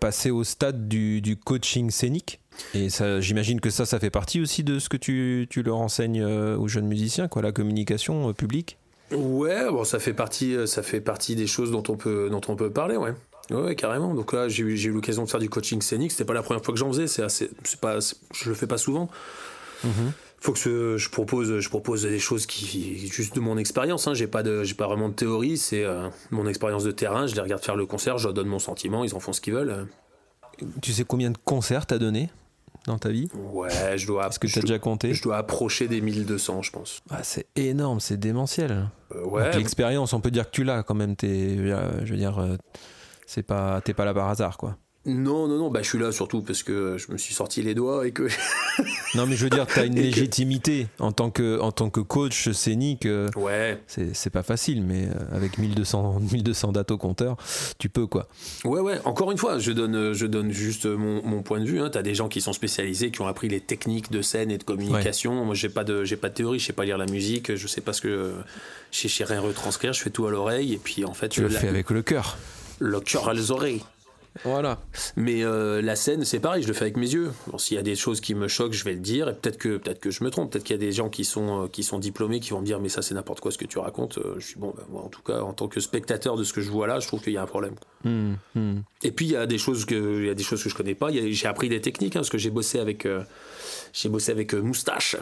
passé 0.00 0.30
au 0.30 0.44
stade 0.44 0.88
du, 0.88 1.36
coaching 1.44 1.90
scénique. 1.90 2.40
Et 2.74 2.88
j'imagine 3.20 3.60
que 3.60 3.70
ça, 3.70 3.86
ça 3.86 3.98
fait 3.98 4.10
partie 4.10 4.40
aussi 4.40 4.64
de 4.64 4.78
ce 4.78 4.88
que 4.88 4.96
tu, 4.96 5.46
tu 5.48 5.62
leur 5.62 5.78
enseignes 5.78 6.22
aux 6.22 6.68
jeunes 6.68 6.86
musiciens, 6.86 7.28
quoi, 7.28 7.42
la 7.42 7.52
communication 7.52 8.32
publique. 8.32 8.76
Ouais, 9.12 9.70
bon, 9.70 9.84
ça 9.84 9.98
fait 9.98 10.12
partie, 10.12 10.54
ça 10.66 10.82
fait 10.82 11.00
partie 11.00 11.34
des 11.34 11.46
choses 11.46 11.70
dont 11.70 11.82
on 11.88 11.96
peut, 11.96 12.28
dont 12.30 12.40
on 12.48 12.56
peut 12.56 12.70
parler, 12.70 12.96
ouais. 12.96 13.14
Ouais, 13.50 13.74
carrément. 13.74 14.14
Donc 14.14 14.32
là, 14.32 14.48
j'ai 14.48 14.62
eu, 14.62 14.90
l'occasion 14.92 15.24
de 15.24 15.28
faire 15.30 15.40
du 15.40 15.50
coaching 15.50 15.82
scénique. 15.82 16.12
C'était 16.12 16.24
pas 16.24 16.34
la 16.34 16.42
première 16.42 16.64
fois 16.64 16.72
que 16.72 16.78
j'en 16.78 16.92
faisais. 16.92 17.06
C'est 17.08 17.80
pas, 17.80 17.98
je 18.00 18.48
le 18.48 18.54
fais 18.54 18.66
pas 18.66 18.78
souvent. 18.78 19.08
Faut 20.42 20.52
que 20.52 20.58
je, 20.58 20.96
je 20.96 21.10
propose, 21.10 21.60
je 21.60 21.68
propose 21.68 22.02
des 22.02 22.18
choses 22.18 22.46
qui, 22.46 23.08
juste 23.08 23.34
de 23.34 23.40
mon 23.40 23.58
expérience. 23.58 24.08
Hein. 24.08 24.14
J'ai 24.14 24.26
pas 24.26 24.42
de, 24.42 24.64
j'ai 24.64 24.74
pas 24.74 24.86
vraiment 24.86 25.10
de 25.10 25.14
théorie. 25.14 25.58
C'est 25.58 25.84
euh, 25.84 26.08
mon 26.30 26.46
expérience 26.46 26.82
de 26.82 26.92
terrain. 26.92 27.26
Je 27.26 27.34
les 27.34 27.42
regarde 27.42 27.62
faire 27.62 27.76
le 27.76 27.84
concert. 27.84 28.16
Je 28.16 28.24
leur 28.24 28.34
donne 28.34 28.48
mon 28.48 28.58
sentiment. 28.58 29.04
Ils 29.04 29.14
en 29.14 29.20
font 29.20 29.34
ce 29.34 29.40
qu'ils 29.42 29.52
veulent. 29.52 29.86
Tu 30.80 30.92
sais 30.92 31.04
combien 31.04 31.30
de 31.30 31.38
concerts 31.44 31.84
t'as 31.86 31.98
donné 31.98 32.30
dans 32.86 32.98
ta 32.98 33.10
vie? 33.10 33.28
Ouais, 33.34 33.98
je 33.98 34.06
dois. 34.06 34.28
Est-ce 34.28 34.38
que 34.38 34.46
t'as 34.46 34.62
déjà 34.62 34.78
compté? 34.78 35.12
Je 35.12 35.22
dois 35.22 35.36
approcher 35.36 35.88
des 35.88 36.00
1200, 36.00 36.62
je 36.62 36.70
pense. 36.70 37.00
Ah, 37.10 37.22
C'est 37.22 37.46
énorme, 37.56 38.00
c'est 38.00 38.16
démentiel. 38.16 38.88
Euh, 39.14 39.24
ouais. 39.24 39.56
L'expérience, 39.58 40.14
on 40.14 40.20
peut 40.20 40.30
dire 40.30 40.46
que 40.46 40.54
tu 40.54 40.64
l'as 40.64 40.82
quand 40.82 40.94
même. 40.94 41.16
T'es, 41.16 41.26
euh, 41.58 42.04
je 42.04 42.12
veux 42.12 42.18
dire, 42.18 42.38
euh, 42.38 42.56
c'est 43.26 43.42
pas, 43.42 43.80
t'es 43.82 43.92
pas 43.94 44.04
là 44.06 44.14
par 44.14 44.28
hasard, 44.28 44.56
quoi. 44.56 44.76
Non, 45.06 45.48
non, 45.48 45.56
non. 45.56 45.70
Bah, 45.70 45.80
je 45.82 45.88
suis 45.88 45.98
là 45.98 46.12
surtout 46.12 46.42
parce 46.42 46.62
que 46.62 46.98
je 46.98 47.10
me 47.10 47.16
suis 47.16 47.32
sorti 47.32 47.62
les 47.62 47.74
doigts 47.74 48.06
et 48.06 48.12
que 48.12 48.28
Non, 49.14 49.26
mais 49.26 49.34
je 49.34 49.44
veux 49.44 49.50
dire, 49.50 49.66
t'as 49.66 49.86
une 49.86 49.94
Et 49.98 50.02
que- 50.02 50.06
légitimité 50.16 50.88
en 50.98 51.10
tant 51.10 51.30
que, 51.30 51.58
en 51.58 51.72
tant 51.72 51.88
que 51.88 52.00
coach 52.00 52.50
scénique. 52.50 53.06
euh, 53.06 53.28
ouais. 53.34 53.80
c'est, 53.86 54.14
c'est 54.14 54.28
pas 54.28 54.42
facile, 54.42 54.82
mais 54.82 55.06
euh, 55.06 55.12
avec 55.36 55.56
1200, 55.56 56.20
1200 56.32 56.72
dates 56.72 56.90
au 56.90 56.98
compteur, 56.98 57.36
tu 57.78 57.88
peux, 57.88 58.06
quoi. 58.06 58.28
Ouais, 58.64 58.80
ouais, 58.80 59.00
encore 59.06 59.32
une 59.32 59.38
fois, 59.38 59.58
je 59.58 59.72
donne, 59.72 60.12
je 60.12 60.26
donne 60.26 60.50
juste 60.50 60.84
mon, 60.84 61.22
mon 61.26 61.42
point 61.42 61.60
de 61.60 61.64
vue. 61.64 61.80
Hein. 61.80 61.88
Tu 61.90 61.96
as 61.96 62.02
des 62.02 62.14
gens 62.14 62.28
qui 62.28 62.42
sont 62.42 62.52
spécialisés, 62.52 63.10
qui 63.10 63.22
ont 63.22 63.26
appris 63.26 63.48
les 63.48 63.60
techniques 63.60 64.10
de 64.12 64.20
scène 64.20 64.50
et 64.50 64.58
de 64.58 64.64
communication. 64.64 65.44
Moi, 65.46 65.54
j'ai 65.54 65.70
pas, 65.70 65.82
de, 65.84 66.04
j'ai 66.04 66.16
pas 66.16 66.28
de 66.28 66.34
théorie, 66.34 66.58
je 66.58 66.66
sais 66.66 66.72
pas 66.74 66.84
lire 66.84 66.98
la 66.98 67.06
musique, 67.06 67.54
je 67.56 67.66
sais 67.66 67.80
pas 67.80 67.94
ce 67.94 68.02
que. 68.02 68.32
Je 68.92 69.08
sais 69.08 69.24
rien 69.24 69.40
retranscrire, 69.40 69.92
je 69.94 70.02
fais 70.02 70.10
tout 70.10 70.26
à 70.26 70.30
l'oreille, 70.30 70.74
et 70.74 70.78
puis 70.78 71.04
en 71.06 71.14
fait, 71.14 71.28
Tu 71.30 71.40
le 71.40 71.48
la- 71.48 71.58
fais 71.60 71.68
avec 71.68 71.88
le 71.90 72.02
cœur. 72.02 72.36
le 72.80 73.00
cœur 73.00 73.28
à 73.30 73.34
les 73.34 73.50
oreilles. 73.50 73.82
Voilà. 74.44 74.80
Mais 75.16 75.44
euh, 75.44 75.82
la 75.82 75.96
scène, 75.96 76.24
c'est 76.24 76.40
pareil, 76.40 76.62
je 76.62 76.68
le 76.68 76.74
fais 76.74 76.82
avec 76.82 76.96
mes 76.96 77.10
yeux. 77.10 77.32
Bon, 77.48 77.58
S'il 77.58 77.76
y 77.76 77.80
a 77.80 77.82
des 77.82 77.96
choses 77.96 78.20
qui 78.20 78.34
me 78.34 78.48
choquent, 78.48 78.72
je 78.72 78.84
vais 78.84 78.94
le 78.94 79.00
dire, 79.00 79.28
et 79.28 79.34
peut-être 79.34 79.58
que, 79.58 79.76
peut-être 79.76 80.00
que 80.00 80.10
je 80.10 80.24
me 80.24 80.30
trompe. 80.30 80.52
Peut-être 80.52 80.64
qu'il 80.64 80.74
y 80.74 80.78
a 80.78 80.80
des 80.80 80.92
gens 80.92 81.08
qui 81.08 81.24
sont, 81.24 81.64
euh, 81.64 81.68
qui 81.68 81.82
sont 81.82 81.98
diplômés 81.98 82.40
qui 82.40 82.50
vont 82.50 82.60
me 82.60 82.66
dire, 82.66 82.80
mais 82.80 82.88
ça, 82.88 83.02
c'est 83.02 83.14
n'importe 83.14 83.40
quoi 83.40 83.50
ce 83.50 83.58
que 83.58 83.66
tu 83.66 83.78
racontes. 83.78 84.18
Euh, 84.18 84.34
Je 84.38 84.46
suis 84.46 84.58
bon, 84.58 84.72
ben, 84.76 84.84
moi, 84.90 85.02
en 85.02 85.08
tout 85.08 85.22
cas, 85.22 85.40
en 85.40 85.52
tant 85.52 85.68
que 85.68 85.80
spectateur 85.80 86.36
de 86.36 86.44
ce 86.44 86.52
que 86.52 86.60
je 86.60 86.70
vois 86.70 86.86
là, 86.86 87.00
je 87.00 87.06
trouve 87.06 87.22
qu'il 87.22 87.32
y 87.32 87.36
a 87.36 87.42
un 87.42 87.46
problème. 87.46 87.74
Hmm, 88.04 88.34
hmm. 88.54 88.80
Et 89.02 89.12
puis 89.12 89.26
il 89.26 89.32
y 89.32 89.36
a 89.36 89.46
des 89.46 89.58
choses 89.58 89.84
que 89.84 90.20
il 90.20 90.26
y 90.26 90.30
a 90.30 90.34
des 90.34 90.42
choses 90.42 90.62
que 90.62 90.70
je 90.70 90.74
connais 90.74 90.94
pas. 90.94 91.10
J'ai 91.12 91.46
appris 91.46 91.68
des 91.68 91.80
techniques 91.80 92.16
hein, 92.16 92.20
parce 92.20 92.30
que 92.30 92.38
j'ai 92.38 92.50
bossé 92.50 92.78
avec 92.78 93.04
euh, 93.04 93.22
j'ai 93.92 94.08
bossé 94.08 94.32
avec 94.32 94.54
euh, 94.54 94.62
Moustache. 94.62 95.16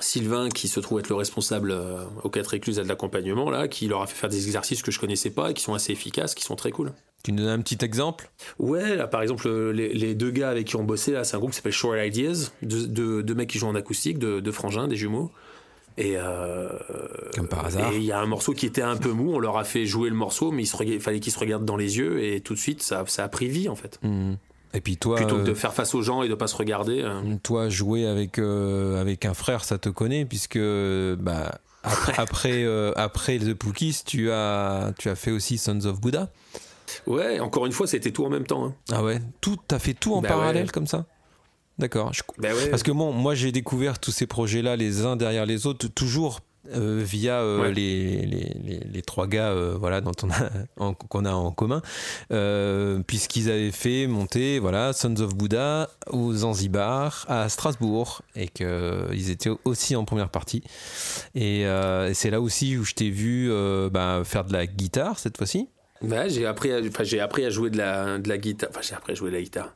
Sylvain, 0.00 0.48
qui 0.48 0.68
se 0.68 0.80
trouve 0.80 0.98
être 1.00 1.08
le 1.10 1.14
responsable 1.16 1.70
euh, 1.70 2.04
aux 2.24 2.30
quatre 2.30 2.54
écluses 2.54 2.78
et 2.78 2.82
de 2.82 2.88
l'accompagnement, 2.88 3.50
là, 3.50 3.68
qui 3.68 3.88
leur 3.88 4.00
a 4.02 4.06
fait 4.06 4.14
faire 4.16 4.30
des 4.30 4.46
exercices 4.46 4.82
que 4.82 4.90
je 4.90 4.98
connaissais 4.98 5.30
pas 5.30 5.50
et 5.50 5.54
qui 5.54 5.62
sont 5.62 5.74
assez 5.74 5.92
efficaces, 5.92 6.34
qui 6.34 6.44
sont 6.44 6.56
très 6.56 6.70
cool. 6.70 6.92
Tu 7.24 7.32
nous 7.32 7.42
donnes 7.44 7.60
un 7.60 7.62
petit 7.62 7.84
exemple? 7.84 8.30
Ouais, 8.58 8.96
là, 8.96 9.06
par 9.06 9.22
exemple, 9.22 9.46
euh, 9.46 9.70
les, 9.70 9.92
les 9.92 10.14
deux 10.14 10.30
gars 10.30 10.48
avec 10.50 10.66
qui 10.66 10.76
on 10.76 10.82
bossait, 10.84 11.12
là, 11.12 11.24
c'est 11.24 11.36
un 11.36 11.38
groupe 11.38 11.50
qui 11.50 11.56
s'appelle 11.56 11.72
Short 11.72 11.96
Ideas, 12.02 12.52
deux, 12.62 12.86
deux- 12.86 13.22
deux 13.22 13.34
mecs 13.34 13.50
qui 13.50 13.58
jouent 13.58 13.68
en 13.68 13.74
acoustique, 13.74 14.18
deux, 14.18 14.40
deux 14.40 14.50
frangins, 14.52 14.88
des 14.88 14.96
jumeaux. 14.96 15.30
Et 15.98 16.14
euh, 16.16 16.70
Comme 17.34 17.48
par 17.48 17.66
hasard. 17.66 17.92
Et 17.92 17.98
il 17.98 18.02
y 18.04 18.12
a 18.12 18.18
un 18.18 18.26
morceau 18.26 18.54
qui 18.54 18.64
était 18.64 18.80
un 18.82 18.96
peu 18.96 19.10
mou, 19.12 19.34
on 19.34 19.38
leur 19.38 19.58
a 19.58 19.64
fait 19.64 19.84
jouer 19.84 20.08
le 20.08 20.16
morceau, 20.16 20.50
mais 20.50 20.62
il 20.62 20.66
se 20.66 20.76
fallait 21.00 21.20
qu'ils 21.20 21.32
se 21.32 21.38
regardent 21.38 21.66
dans 21.66 21.76
les 21.76 21.98
yeux, 21.98 22.24
et 22.24 22.40
tout 22.40 22.54
de 22.54 22.58
suite, 22.58 22.82
ça, 22.82 23.04
ça 23.06 23.24
a 23.24 23.28
pris 23.28 23.48
vie, 23.48 23.68
en 23.68 23.76
fait. 23.76 24.00
Hmm. 24.02 24.36
Et 24.74 24.80
puis 24.80 24.96
toi, 24.96 25.16
Plutôt 25.16 25.36
que 25.38 25.42
de 25.42 25.50
euh, 25.50 25.54
faire 25.54 25.74
face 25.74 25.94
aux 25.94 26.02
gens 26.02 26.22
et 26.22 26.28
de 26.28 26.34
pas 26.34 26.46
se 26.46 26.56
regarder. 26.56 27.02
euh. 27.02 27.36
toi 27.42 27.68
jouer 27.68 28.06
avec, 28.06 28.38
euh, 28.38 29.00
avec 29.00 29.24
un 29.26 29.34
frère, 29.34 29.64
ça 29.64 29.78
te 29.78 29.88
connaît, 29.90 30.24
puisque 30.24 30.58
bah, 30.58 31.58
après, 31.82 32.14
après, 32.16 32.64
euh, 32.64 32.92
après 32.96 33.38
The 33.38 33.54
Pookies, 33.54 34.00
tu 34.06 34.30
as, 34.30 34.92
tu 34.98 35.08
as 35.10 35.14
fait 35.14 35.30
aussi 35.30 35.58
Sons 35.58 35.84
of 35.84 36.00
Buddha. 36.00 36.30
Ouais, 37.06 37.40
encore 37.40 37.66
une 37.66 37.72
fois, 37.72 37.86
c'était 37.86 38.10
tout 38.12 38.24
en 38.24 38.30
même 38.30 38.46
temps. 38.46 38.66
hein. 38.66 38.74
Ah 38.90 39.02
ouais? 39.02 39.20
Tout, 39.40 39.56
t'as 39.68 39.78
fait 39.78 39.94
tout 39.94 40.14
en 40.14 40.20
Bah 40.22 40.28
parallèle 40.28 40.64
ouais. 40.66 40.70
comme 40.72 40.86
ça? 40.86 41.06
D'accord. 41.78 42.12
Je- 42.12 42.22
Bah 42.38 42.48
ouais. 42.54 42.68
Parce 42.68 42.82
que 42.82 42.92
bon, 42.92 43.12
moi 43.12 43.34
j'ai 43.34 43.50
découvert 43.52 43.98
tous 43.98 44.10
ces 44.10 44.26
projets-là 44.26 44.76
les 44.76 45.04
uns 45.04 45.16
derrière 45.16 45.46
les 45.46 45.66
autres, 45.66 45.88
toujours 45.88 46.40
euh, 46.74 47.00
via 47.04 47.40
euh, 47.40 47.60
Ouais. 47.62 47.72
les, 47.72 48.24
les, 48.26 48.54
les, 48.64 48.78
les 48.80 49.02
trois 49.02 49.26
gars 49.26 49.50
euh, 49.50 49.74
voilà, 49.78 50.00
dont 50.00 50.12
on 50.22 50.30
a, 50.30 50.50
en- 50.76 50.94
qu'on 50.94 51.24
a 51.24 51.32
en 51.32 51.50
commun, 51.50 51.82
puisqu'ils 53.06 53.50
avaient 53.50 53.70
fait 53.70 54.06
monter 54.06 54.58
voilà, 54.58 54.92
Sons 54.92 55.16
of 55.20 55.34
Buddha 55.34 55.90
au 56.10 56.32
Zanzibar, 56.32 57.24
à 57.28 57.48
Strasbourg, 57.48 58.22
et 58.36 58.48
qu'ils 58.48 59.30
étaient 59.30 59.50
aussi 59.64 59.96
en 59.96 60.04
première 60.04 60.28
partie. 60.30 60.62
Et, 61.34 61.64
c'est 62.14 62.30
là 62.30 62.40
aussi 62.40 62.76
où 62.76 62.84
je 62.84 62.94
t'ai 62.94 63.10
vu 63.10 63.50
bah, 63.90 64.22
faire 64.24 64.44
de 64.44 64.52
la 64.52 64.66
guitare 64.66 65.18
cette 65.18 65.36
fois-ci. 65.36 65.68
Bah, 66.02 66.28
j'ai 66.28 66.46
appris, 66.46 66.72
à, 66.72 66.80
enfin, 66.80 67.04
j'ai 67.04 67.20
appris 67.20 67.44
à 67.44 67.50
jouer 67.50 67.70
de 67.70 67.78
la, 67.78 68.18
de 68.18 68.28
la 68.28 68.36
guitare. 68.38 68.70
Enfin, 68.70 68.80
j'ai 68.82 68.94
appris 68.94 69.12
à 69.12 69.14
jouer 69.14 69.30
de 69.30 69.36
la 69.36 69.42
guitare. 69.42 69.74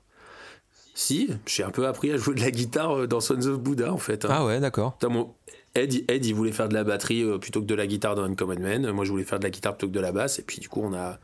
Si, 0.94 1.28
j'ai 1.46 1.62
un 1.62 1.70
peu 1.70 1.86
appris 1.86 2.10
à 2.10 2.16
jouer 2.16 2.34
de 2.34 2.40
la 2.40 2.50
guitare 2.50 3.06
dans 3.06 3.20
Sons 3.20 3.46
of 3.46 3.58
Buddha 3.60 3.92
en 3.92 3.98
fait. 3.98 4.24
hein. 4.24 4.28
Ah 4.30 4.44
ouais, 4.44 4.58
d'accord. 4.60 4.96
Mon- 5.08 5.34
Ed, 5.76 5.94
il- 5.94 6.04
Ed, 6.08 6.24
il 6.26 6.34
voulait 6.34 6.52
faire 6.52 6.68
de 6.68 6.74
la 6.74 6.82
batterie 6.84 7.22
euh, 7.22 7.38
plutôt 7.38 7.60
que 7.60 7.66
de 7.66 7.74
la 7.74 7.86
guitare 7.86 8.14
dans 8.14 8.24
Uncommon 8.24 8.58
Man. 8.60 8.90
Moi, 8.90 9.04
je 9.04 9.10
voulais 9.10 9.24
faire 9.24 9.38
de 9.38 9.44
la 9.44 9.50
guitare 9.50 9.76
plutôt 9.76 9.90
que 9.92 9.96
de 9.96 10.00
la 10.00 10.10
basse. 10.12 10.38
Et 10.38 10.42
puis, 10.42 10.58
du 10.60 10.68
coup, 10.68 10.80
on 10.82 10.94
a, 10.94 11.18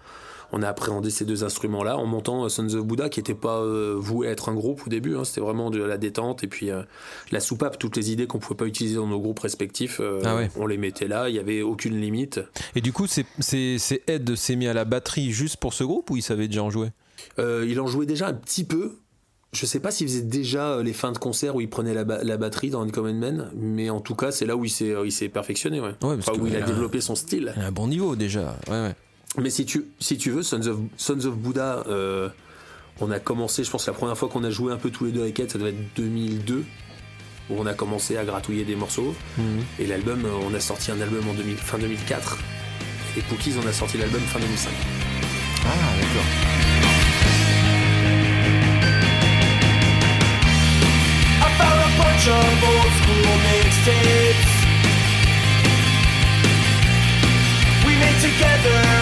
on 0.53 0.63
a 0.63 0.69
appréhendé 0.69 1.09
ces 1.11 1.25
deux 1.25 1.45
instruments-là 1.45 1.97
en 1.97 2.05
montant 2.07 2.45
euh, 2.45 2.49
Sons 2.51 2.75
of 2.75 2.85
Buddha, 2.85 3.09
qui 3.09 3.21
n'était 3.21 3.35
pas 3.35 3.59
euh, 3.61 3.95
voué 3.97 4.29
à 4.29 4.31
être 4.31 4.51
un 4.51 4.55
groupe 4.55 4.83
au 4.87 4.91
début. 4.91 5.17
hein. 5.17 5.25
C'était 5.25 5.41
vraiment 5.41 5.71
de 5.71 5.83
la 5.83 5.97
détente. 5.97 6.45
Et 6.45 6.47
puis, 6.47 6.71
euh, 6.71 6.83
la 7.31 7.41
soupape, 7.41 7.79
toutes 7.79 7.97
les 7.97 8.13
idées 8.13 8.27
qu'on 8.27 8.39
pouvait 8.39 8.57
pas 8.57 8.67
utiliser 8.67 8.97
dans 8.97 9.07
nos 9.07 9.19
groupes 9.21 9.39
respectifs, 9.41 9.99
euh, 10.01 10.21
Ah 10.25 10.37
ouais. 10.37 10.51
on 10.57 10.67
les 10.67 10.77
mettait 10.77 11.09
là. 11.09 11.29
Il 11.31 11.35
y 11.35 11.39
avait 11.39 11.63
aucune 11.63 11.99
limite. 12.01 12.41
Et 12.77 12.81
du 12.83 12.93
coup, 12.93 13.07
c'est 13.07 13.25
Ed 14.07 14.35
s'est 14.37 14.57
mis 14.57 14.67
à 14.69 14.75
la 14.75 14.85
batterie 14.85 15.31
juste 15.33 15.57
pour 15.57 15.73
ce 15.73 15.85
groupe 15.85 16.11
ou 16.11 16.17
il 16.17 16.23
savait 16.23 16.47
déjà 16.49 16.63
en 16.63 16.71
jouer? 16.71 16.89
Euh, 17.39 17.65
il 17.69 17.81
en 17.81 17.87
jouait 17.87 18.05
déjà 18.07 18.27
un 18.29 18.35
petit 18.35 18.65
peu. 18.65 18.97
Je 19.55 19.67
sais 19.67 19.81
pas 19.81 19.91
s'il 19.91 20.09
faisait 20.09 20.23
déjà 20.23 20.71
euh, 20.71 20.83
les 20.83 20.95
fins 20.95 21.13
de 21.13 21.19
concert 21.19 21.55
où 21.57 21.61
il 21.61 21.69
prenait 21.69 21.93
la, 21.93 22.05
ba- 22.05 22.25
la 22.25 22.39
batterie 22.39 22.71
dans 22.71 22.81
Uncommon 22.83 23.13
Man, 23.13 23.51
mais 23.55 23.91
en 23.91 24.01
tout 24.01 24.15
cas, 24.15 24.33
c'est 24.33 24.47
là 24.47 24.57
où 24.57 24.65
il 24.65 24.71
s'est 24.71 25.29
perfectionné. 25.29 25.79
Ouais. 25.79 25.93
parce 26.01 26.15
Enfin, 26.29 26.39
où 26.41 26.47
il 26.47 26.57
a 26.57 26.63
développé 26.63 27.03
son 27.03 27.15
style. 27.15 27.53
Il 27.57 27.63
a 27.63 27.67
un 27.67 27.71
bon 27.73 27.87
niveau 27.87 28.17
déjà. 28.17 28.57
Ouais, 28.69 28.81
ouais. 28.81 28.95
Mais 29.37 29.51
si 29.51 29.67
tu, 29.67 29.85
si 30.01 30.17
tu 30.17 30.31
veux, 30.31 30.43
Sons 30.43 30.67
of, 30.67 30.79
Sons 30.97 31.27
of 31.27 31.37
Buddha, 31.37 31.85
euh, 31.89 32.31
on 33.01 33.11
a 33.11 33.19
commencé, 33.19 33.63
je 33.63 33.71
pense, 33.71 33.87
la 33.87 33.93
première 33.93 34.17
fois 34.17 34.31
qu'on 34.31 34.43
a 34.45 34.51
joué 34.51 34.73
un 34.73 34.79
peu 34.79 34.89
tous 34.89 35.05
les 35.05 35.13
deux 35.13 35.21
avec 35.21 35.39
Ed, 35.39 35.51
ça 35.51 35.59
devait 35.59 35.71
être 35.71 35.95
2002, 35.97 36.65
où 37.51 37.55
on 37.59 37.67
a 37.67 37.75
commencé 37.75 38.17
à 38.17 38.25
gratouiller 38.25 38.65
des 38.65 38.77
morceaux. 38.77 39.15
Mhm. 39.37 39.45
Et 39.81 39.87
l'album, 39.87 40.25
euh, 40.25 40.31
on 40.49 40.55
a 40.55 40.61
sorti 40.61 40.91
un 40.93 41.01
album 41.03 41.29
en 41.29 41.35
2000 41.35 41.57
fin 41.59 41.77
2004. 41.79 42.39
Et 43.19 43.21
Cookies, 43.21 43.53
on 43.63 43.67
a 43.69 43.73
sorti 43.73 43.99
l'album 43.99 44.21
fin 44.23 44.39
2005. 44.39 44.71
Ah, 45.67 45.69
d'accord. 46.01 46.62
Bunch 52.25 52.45
of 52.45 52.65
old 52.65 52.93
school 52.93 53.37
mixtapes 53.47 54.53
we 57.85 57.97
made 57.97 58.21
together 58.21 59.02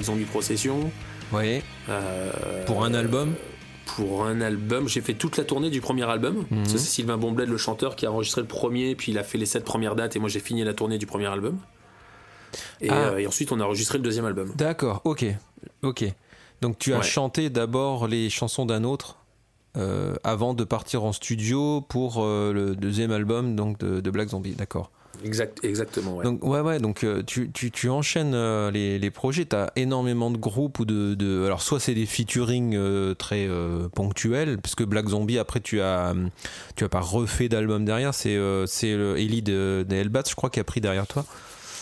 Black 0.00 0.06
Zombie 0.06 0.24
Procession. 0.24 0.90
Ouais. 1.32 1.62
Euh, 1.88 2.64
Pour 2.66 2.84
un 2.84 2.94
album 2.94 3.34
pour 3.96 4.24
un 4.24 4.40
album. 4.40 4.88
J'ai 4.88 5.00
fait 5.00 5.14
toute 5.14 5.36
la 5.36 5.42
tournée 5.42 5.68
du 5.68 5.80
premier 5.80 6.08
album. 6.08 6.44
Mhm. 6.48 6.64
C'est 6.64 6.78
Sylvain 6.78 7.16
Bonbled, 7.16 7.48
le 7.48 7.56
chanteur, 7.56 7.96
qui 7.96 8.06
a 8.06 8.12
enregistré 8.12 8.40
le 8.40 8.46
premier, 8.46 8.94
puis 8.94 9.10
il 9.10 9.18
a 9.18 9.24
fait 9.24 9.36
les 9.36 9.46
sept 9.46 9.64
premières 9.64 9.96
dates, 9.96 10.14
et 10.14 10.20
moi 10.20 10.28
j'ai 10.28 10.38
fini 10.38 10.62
la 10.62 10.74
tournée 10.74 10.96
du 10.96 11.06
premier 11.06 11.26
album. 11.26 11.58
Et, 12.80 12.88
Ah. 12.88 12.94
euh, 13.10 13.16
et 13.18 13.26
ensuite, 13.26 13.50
on 13.50 13.58
a 13.58 13.64
enregistré 13.64 13.98
le 13.98 14.04
deuxième 14.04 14.26
album. 14.26 14.52
D'accord, 14.54 15.00
ok. 15.04 15.24
Ok. 15.82 16.04
Donc 16.62 16.78
tu 16.78 16.94
as 16.94 16.98
Ouais. 16.98 17.02
chanté 17.02 17.50
d'abord 17.50 18.06
les 18.06 18.30
chansons 18.30 18.64
d'un 18.64 18.84
autre 18.84 19.16
euh, 19.76 20.14
avant 20.22 20.54
de 20.54 20.62
partir 20.62 21.02
en 21.02 21.12
studio 21.12 21.80
pour 21.80 22.18
euh, 22.22 22.52
le 22.52 22.76
deuxième 22.76 23.10
album 23.10 23.56
donc 23.56 23.78
de, 23.80 24.00
de 24.00 24.10
Black 24.10 24.28
Zombie, 24.28 24.52
d'accord. 24.52 24.92
Exact, 25.24 25.62
exactement, 25.64 26.16
ouais. 26.16 26.24
Donc 26.24 26.44
ouais 26.44 26.60
ouais 26.60 26.78
donc 26.78 27.04
euh, 27.04 27.22
tu, 27.26 27.50
tu, 27.52 27.70
tu 27.70 27.88
enchaînes 27.88 28.32
euh, 28.34 28.70
les, 28.70 28.98
les 28.98 29.10
projets, 29.10 29.44
tu 29.44 29.54
as 29.54 29.70
énormément 29.76 30.30
de 30.30 30.38
groupes 30.38 30.78
ou 30.78 30.84
de, 30.84 31.14
de 31.14 31.44
alors 31.44 31.62
soit 31.62 31.80
c'est 31.80 31.94
des 31.94 32.06
featuring 32.06 32.74
euh, 32.74 33.14
très 33.14 33.46
euh, 33.46 33.88
ponctuels 33.88 34.58
parce 34.58 34.74
que 34.74 34.84
Black 34.84 35.08
Zombie 35.08 35.38
après 35.38 35.60
tu 35.60 35.80
as 35.80 36.14
tu 36.76 36.84
as 36.84 36.88
pas 36.88 37.00
refait 37.00 37.48
d'album 37.48 37.84
derrière, 37.84 38.14
c'est 38.14 38.36
euh, 38.36 38.66
Ellie 39.16 39.42
de, 39.42 39.84
de 39.88 39.94
Hellbats 39.96 40.22
je 40.28 40.34
crois 40.34 40.50
qui 40.50 40.60
a 40.60 40.64
pris 40.64 40.80
derrière 40.80 41.06
toi. 41.06 41.24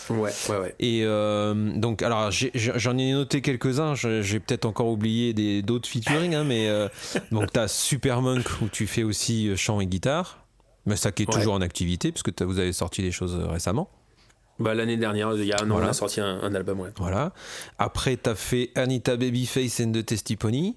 Ouais, 0.09 0.31
ouais, 0.49 0.57
ouais. 0.57 0.75
Et 0.79 1.01
euh, 1.03 1.53
donc, 1.75 2.01
alors 2.01 2.31
j'en 2.31 2.97
ai 2.97 3.11
noté 3.11 3.41
quelques-uns, 3.41 3.93
j'ai 3.93 4.39
peut-être 4.39 4.65
encore 4.65 4.87
oublié 4.87 5.61
d'autres 5.61 5.87
featuring, 5.87 6.33
hein, 6.33 6.43
mais 6.43 6.67
euh, 6.67 6.87
donc 7.31 7.51
t'as 7.53 7.67
Super 7.67 8.23
Monk 8.23 8.43
où 8.63 8.69
tu 8.69 8.87
fais 8.87 9.03
aussi 9.03 9.55
chant 9.55 9.79
et 9.81 9.85
guitare, 9.85 10.39
mais 10.85 10.95
ça 10.95 11.11
qui 11.11 11.23
est 11.23 11.27
Ouais. 11.29 11.33
toujours 11.39 11.53
en 11.53 11.61
activité 11.61 12.11
puisque 12.11 12.41
vous 12.41 12.59
avez 12.59 12.73
sorti 12.73 13.01
des 13.01 13.11
choses 13.11 13.35
euh, 13.35 13.47
récemment. 13.47 13.89
Bah, 14.59 14.73
L'année 14.73 14.97
dernière, 14.97 15.33
il 15.35 15.45
y 15.45 15.53
a 15.53 15.57
un 15.61 15.65
an, 15.69 15.73
Voilà. 15.73 15.87
on 15.87 15.89
a 15.91 15.93
sorti 15.93 16.19
un, 16.19 16.39
un 16.41 16.53
album, 16.53 16.79
ouais. 16.81 16.89
Voilà. 16.97 17.31
Après, 17.77 18.17
t'as 18.17 18.35
fait 18.35 18.71
Anita 18.75 19.15
Babyface 19.15 19.79
and 19.79 19.93
the 19.93 20.05
Testy 20.05 20.35
Pony. 20.35 20.75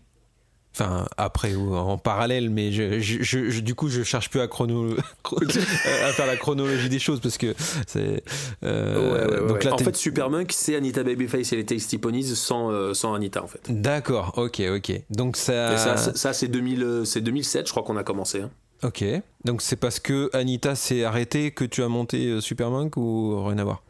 Enfin, 0.74 1.06
après 1.18 1.54
ou 1.54 1.74
en 1.74 1.98
parallèle, 1.98 2.48
mais 2.48 2.72
je, 2.72 2.98
je- 3.00 3.22
je- 3.22 3.50
je- 3.50 3.60
du 3.60 3.74
coup, 3.74 3.88
je 3.90 4.02
cherche 4.04 4.30
plus 4.30 4.40
à, 4.40 4.46
chrono, 4.48 4.96
à 5.42 6.12
faire 6.12 6.26
la 6.26 6.36
chronologie 6.36 6.88
des 6.88 6.98
choses 6.98 7.20
parce 7.20 7.36
que 7.36 7.54
c'est. 7.86 8.22
euh, 8.64 8.94
Ouais, 8.94 9.34
ouais, 9.34 9.40
ouais, 9.42 9.48
donc 9.48 9.56
ouais. 9.58 9.64
là, 9.64 9.74
en 9.74 9.78
fait, 9.78 9.94
Supermonk, 9.96 10.50
c'est 10.52 10.74
Anita 10.76 11.02
Babyface 11.02 11.52
et 11.52 11.56
les 11.56 11.66
Tasty 11.66 11.98
Ponies 11.98 12.24
sans, 12.36 12.70
euh, 12.70 12.94
sans 12.94 13.12
Anita, 13.12 13.42
en 13.42 13.48
fait. 13.48 13.60
D'accord, 13.68 14.32
ok, 14.38 14.62
ok. 14.76 14.92
Donc 15.10 15.36
ça. 15.36 15.74
Et 15.74 15.76
ça, 15.76 15.96
ça, 15.98 16.14
ça, 16.14 16.32
c'est 16.32 16.48
2000, 16.48 17.02
c'est 17.04 17.20
2007, 17.20 17.66
je 17.66 17.70
crois 17.72 17.82
qu'on 17.82 17.96
a 17.98 18.04
commencé. 18.04 18.40
hein. 18.40 18.50
Ok. 18.84 19.04
Donc 19.44 19.62
c'est 19.62 19.76
parce 19.76 20.00
que 20.00 20.28
Anita 20.32 20.74
s'est 20.74 21.04
arrêtée 21.04 21.50
que 21.52 21.64
tu 21.64 21.82
as 21.82 21.88
monté 21.88 22.26
euh, 22.28 22.40
Supermonk 22.40 22.96
ou 22.96 23.44
rien 23.44 23.58
à 23.58 23.64
voir? 23.64 23.82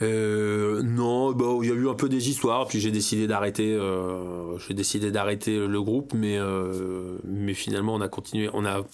Euh, 0.00 0.82
non, 0.82 1.32
bah, 1.32 1.46
il 1.62 1.68
y 1.68 1.72
a 1.72 1.74
eu 1.74 1.88
un 1.88 1.94
peu 1.94 2.08
des 2.08 2.28
histoires, 2.28 2.66
puis 2.66 2.80
j'ai 2.80 2.90
décidé 2.90 3.26
d'arrêter. 3.26 3.72
euh, 3.72 4.58
j'ai 4.58 4.74
décidé 4.74 5.10
d'arrêter 5.12 5.56
le 5.66 5.82
groupe, 5.82 6.12
mais 6.14 6.38
euh, 6.38 7.18
mais 7.24 7.54
finalement 7.54 7.94
on 7.94 8.00
a 8.00 8.08
continué, 8.08 8.50
on 8.52 8.64
a 8.64 8.84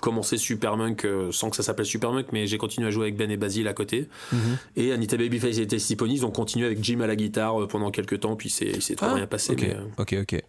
commencé 0.00 0.36
Supermonk 0.36 1.04
euh, 1.04 1.30
sans 1.32 1.48
que 1.48 1.56
ça 1.56 1.62
s'appelle 1.62 1.86
Supermonk, 1.86 2.26
mais 2.32 2.46
j'ai 2.46 2.58
continué 2.58 2.88
à 2.88 2.90
jouer 2.90 3.04
avec 3.04 3.16
Ben 3.16 3.30
et 3.30 3.36
Basile 3.36 3.68
à 3.68 3.72
côté. 3.72 4.08
Et 4.74 4.92
Anita 4.92 5.16
Babyface 5.16 5.58
et 5.58 5.96
Ponies 5.96 6.24
ont 6.24 6.30
continué 6.32 6.66
avec 6.66 6.82
Jim 6.82 7.00
à 7.00 7.06
la 7.06 7.14
guitare 7.16 7.68
pendant 7.68 7.90
quelques 7.90 8.20
temps, 8.20 8.34
puis 8.36 8.50
c'est, 8.50 8.66
il 8.66 8.82
s'est 8.82 8.96
trop 8.96 9.06
Ah, 9.10 9.14
rien 9.14 9.26
passé. 9.28 9.52
ok, 9.52 9.60
mais, 9.62 9.74
euh, 9.76 9.80
ok, 10.02 10.16
ok. 10.22 10.42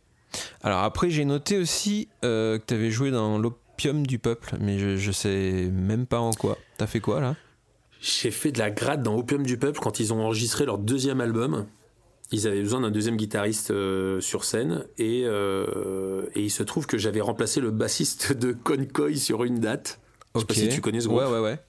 Alors 0.62 0.84
après, 0.84 1.10
j'ai 1.10 1.26
noté 1.26 1.58
aussi 1.58 2.08
euh, 2.24 2.58
que 2.60 2.64
tu 2.68 2.74
avais 2.74 2.92
joué 2.92 3.12
dans 3.12 3.38
l'Opium 3.38 4.06
du 4.06 4.20
Peuple, 4.20 4.56
mais 4.60 4.80
je, 4.80 4.98
je 4.98 5.12
sais 5.12 5.70
même 5.72 6.06
pas 6.06 6.20
en 6.20 6.32
quoi. 6.32 6.58
T'as 6.78 6.88
fait 6.88 7.00
quoi 7.00 7.20
là? 7.22 7.36
J'ai 8.02 8.32
fait 8.32 8.52
de 8.52 8.60
la 8.60 8.70
gratte 8.70 9.02
dans 9.02 9.16
Opium 9.16 9.44
du 9.44 9.58
Peuple 9.58 9.80
quand 9.80 10.00
ils 10.00 10.14
ont 10.14 10.22
enregistré 10.22 10.66
leur 10.66 10.78
deuxième 10.78 11.22
album. 11.22 11.66
Ils 12.32 12.46
avaient 12.46 12.62
besoin 12.62 12.82
d'un 12.82 12.92
deuxième 12.92 13.16
guitariste 13.16 13.72
euh, 13.72 14.20
sur 14.20 14.44
scène 14.44 14.86
et, 14.98 15.24
euh, 15.26 16.24
et 16.36 16.42
il 16.42 16.52
se 16.52 16.62
trouve 16.62 16.86
que 16.86 16.98
j'avais 16.98 17.22
remplacé 17.22 17.62
le 17.62 17.72
bassiste 17.72 18.34
de 18.38 18.52
Concoy 18.52 19.18
sur 19.18 19.44
une 19.46 19.60
date. 19.60 20.00
Je 20.36 20.42
sais 20.42 20.46
pas 20.46 20.54
si 20.54 20.70
tu 20.70 20.82
connais 20.82 21.00
ce 21.00 21.08
groupe. 21.08 21.22
Ouais, 21.22 21.28
ouais, 21.32 21.40
ouais. 21.40 21.60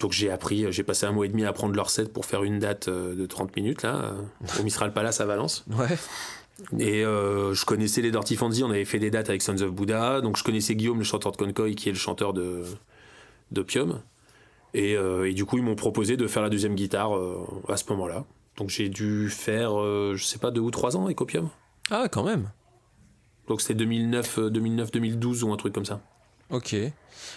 Donc 0.00 0.12
j'ai 0.12 0.30
appris, 0.30 0.70
j'ai 0.70 0.84
passé 0.84 1.06
un 1.06 1.12
mois 1.12 1.26
et 1.26 1.28
demi 1.28 1.44
à 1.44 1.48
apprendre 1.48 1.74
leur 1.74 1.90
set 1.90 2.12
pour 2.12 2.24
faire 2.24 2.44
une 2.44 2.60
date 2.60 2.88
de 2.88 3.26
30 3.26 3.56
minutes 3.56 3.82
là, 3.82 4.14
au 4.60 4.62
Mistral 4.62 4.92
Palace 4.92 5.20
à 5.20 5.26
Valence. 5.26 5.64
Ouais. 5.76 5.88
Et 6.78 7.04
euh, 7.04 7.54
je 7.54 7.64
connaissais 7.64 8.02
les 8.02 8.10
Dirty 8.10 8.36
Fancy, 8.36 8.64
on 8.64 8.70
avait 8.70 8.84
fait 8.84 8.98
des 8.98 9.10
dates 9.10 9.28
avec 9.28 9.42
Sons 9.42 9.60
of 9.60 9.72
Buddha, 9.72 10.20
donc 10.20 10.36
je 10.36 10.44
connaissais 10.44 10.74
Guillaume, 10.74 10.98
le 10.98 11.04
chanteur 11.04 11.32
de 11.32 11.36
Concoy, 11.36 11.74
qui 11.74 11.88
est 11.88 11.92
le 11.92 11.98
chanteur 11.98 12.32
de 12.32 12.64
d'Opium. 13.50 14.00
Et, 14.74 14.96
euh, 14.96 15.30
et 15.30 15.32
du 15.32 15.44
coup, 15.44 15.56
ils 15.56 15.64
m'ont 15.64 15.76
proposé 15.76 16.16
de 16.16 16.26
faire 16.26 16.42
la 16.42 16.50
deuxième 16.50 16.74
guitare 16.74 17.16
euh, 17.16 17.46
à 17.68 17.76
ce 17.76 17.84
moment-là. 17.90 18.24
Donc 18.56 18.70
j'ai 18.70 18.88
dû 18.88 19.30
faire, 19.30 19.70
je 19.70 20.22
sais 20.22 20.38
pas, 20.38 20.50
deux 20.50 20.60
ou 20.60 20.70
trois 20.70 20.96
ans 20.96 21.04
avec 21.04 21.20
Opium. 21.20 21.48
Ah, 21.90 22.08
quand 22.10 22.24
même. 22.24 22.50
Donc 23.48 23.62
c'était 23.62 23.74
2009, 23.74 24.38
euh, 24.38 24.50
2009, 24.50 24.90
2012 24.92 25.44
ou 25.44 25.52
un 25.52 25.56
truc 25.56 25.72
comme 25.74 25.86
ça. 25.86 26.00
Ok. 26.50 26.76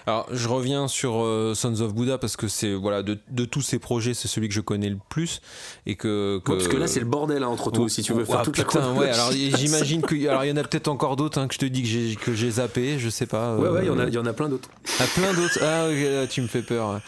Alors, 0.08 0.28
je 0.32 0.48
reviens 0.48 0.88
sur 0.88 1.24
euh, 1.24 1.54
Sons 1.56 1.82
of 1.82 1.94
Buddha 1.94 2.18
parce 2.18 2.36
que 2.36 2.48
c'est 2.48 2.74
voilà 2.74 3.04
de, 3.04 3.18
de 3.30 3.46
tous 3.46 3.62
ces 3.62 3.80
projets, 3.80 4.14
c'est 4.14 4.28
celui 4.28 4.48
que 4.48 4.54
je 4.54 4.62
connais 4.62 4.90
le 4.90 4.98
plus 5.10 5.42
et 5.86 5.96
que, 5.96 6.40
que- 6.44 6.52
Ouais, 6.52 6.58
parce 6.58 6.68
que 6.68 6.78
là, 6.78 6.88
c'est 6.88 7.00
le 7.00 7.06
bordel 7.06 7.44
hein, 7.44 7.48
entre 7.48 7.72
toi, 7.72 7.88
si 7.90 8.02
tu 8.04 8.14
veux 8.14 8.26
faire 8.26 8.40
Ah, 8.40 8.44
toute 8.44 8.58
la 8.58 8.64
putain, 8.66 8.80
ouais. 8.94 9.10
chronologie. 9.12 9.48
Alors, 9.50 9.58
j'imagine 9.60 10.02
que 10.02 10.28
alors 10.28 10.44
il 10.46 10.50
y 10.50 10.52
en 10.52 10.58
a 10.58 10.64
peut-être 10.64 10.88
encore 10.88 11.16
d'autres 11.16 11.40
hein, 11.40 11.48
que 11.48 11.54
je 11.54 11.60
te 11.60 11.66
dis 11.66 11.82
que 11.82 11.88
j'ai 11.88 12.16
que 12.16 12.34
j'ai 12.34 12.52
zappé, 12.52 13.00
je 13.00 13.10
sais 13.10 13.26
pas. 13.26 13.56
Ouais, 13.56 13.68
euh, 13.68 13.74
ouais, 13.74 13.80
il 13.84 13.88
y 13.88 13.90
en 13.90 14.00
a- 14.00 14.06
il 14.08 14.14
y 14.14 14.18
en 14.18 14.26
a 14.26 14.34
plein 14.34 14.50
d'autres. 14.50 14.70
Ah, 15.00 15.06
plein 15.16 15.34
d'autres. 15.34 15.60
Ah, 15.62 15.88
ok, 15.90 15.98
là, 15.98 16.28
tu 16.28 16.42
me 16.42 16.48
fais 16.48 16.62
peur. 16.62 17.00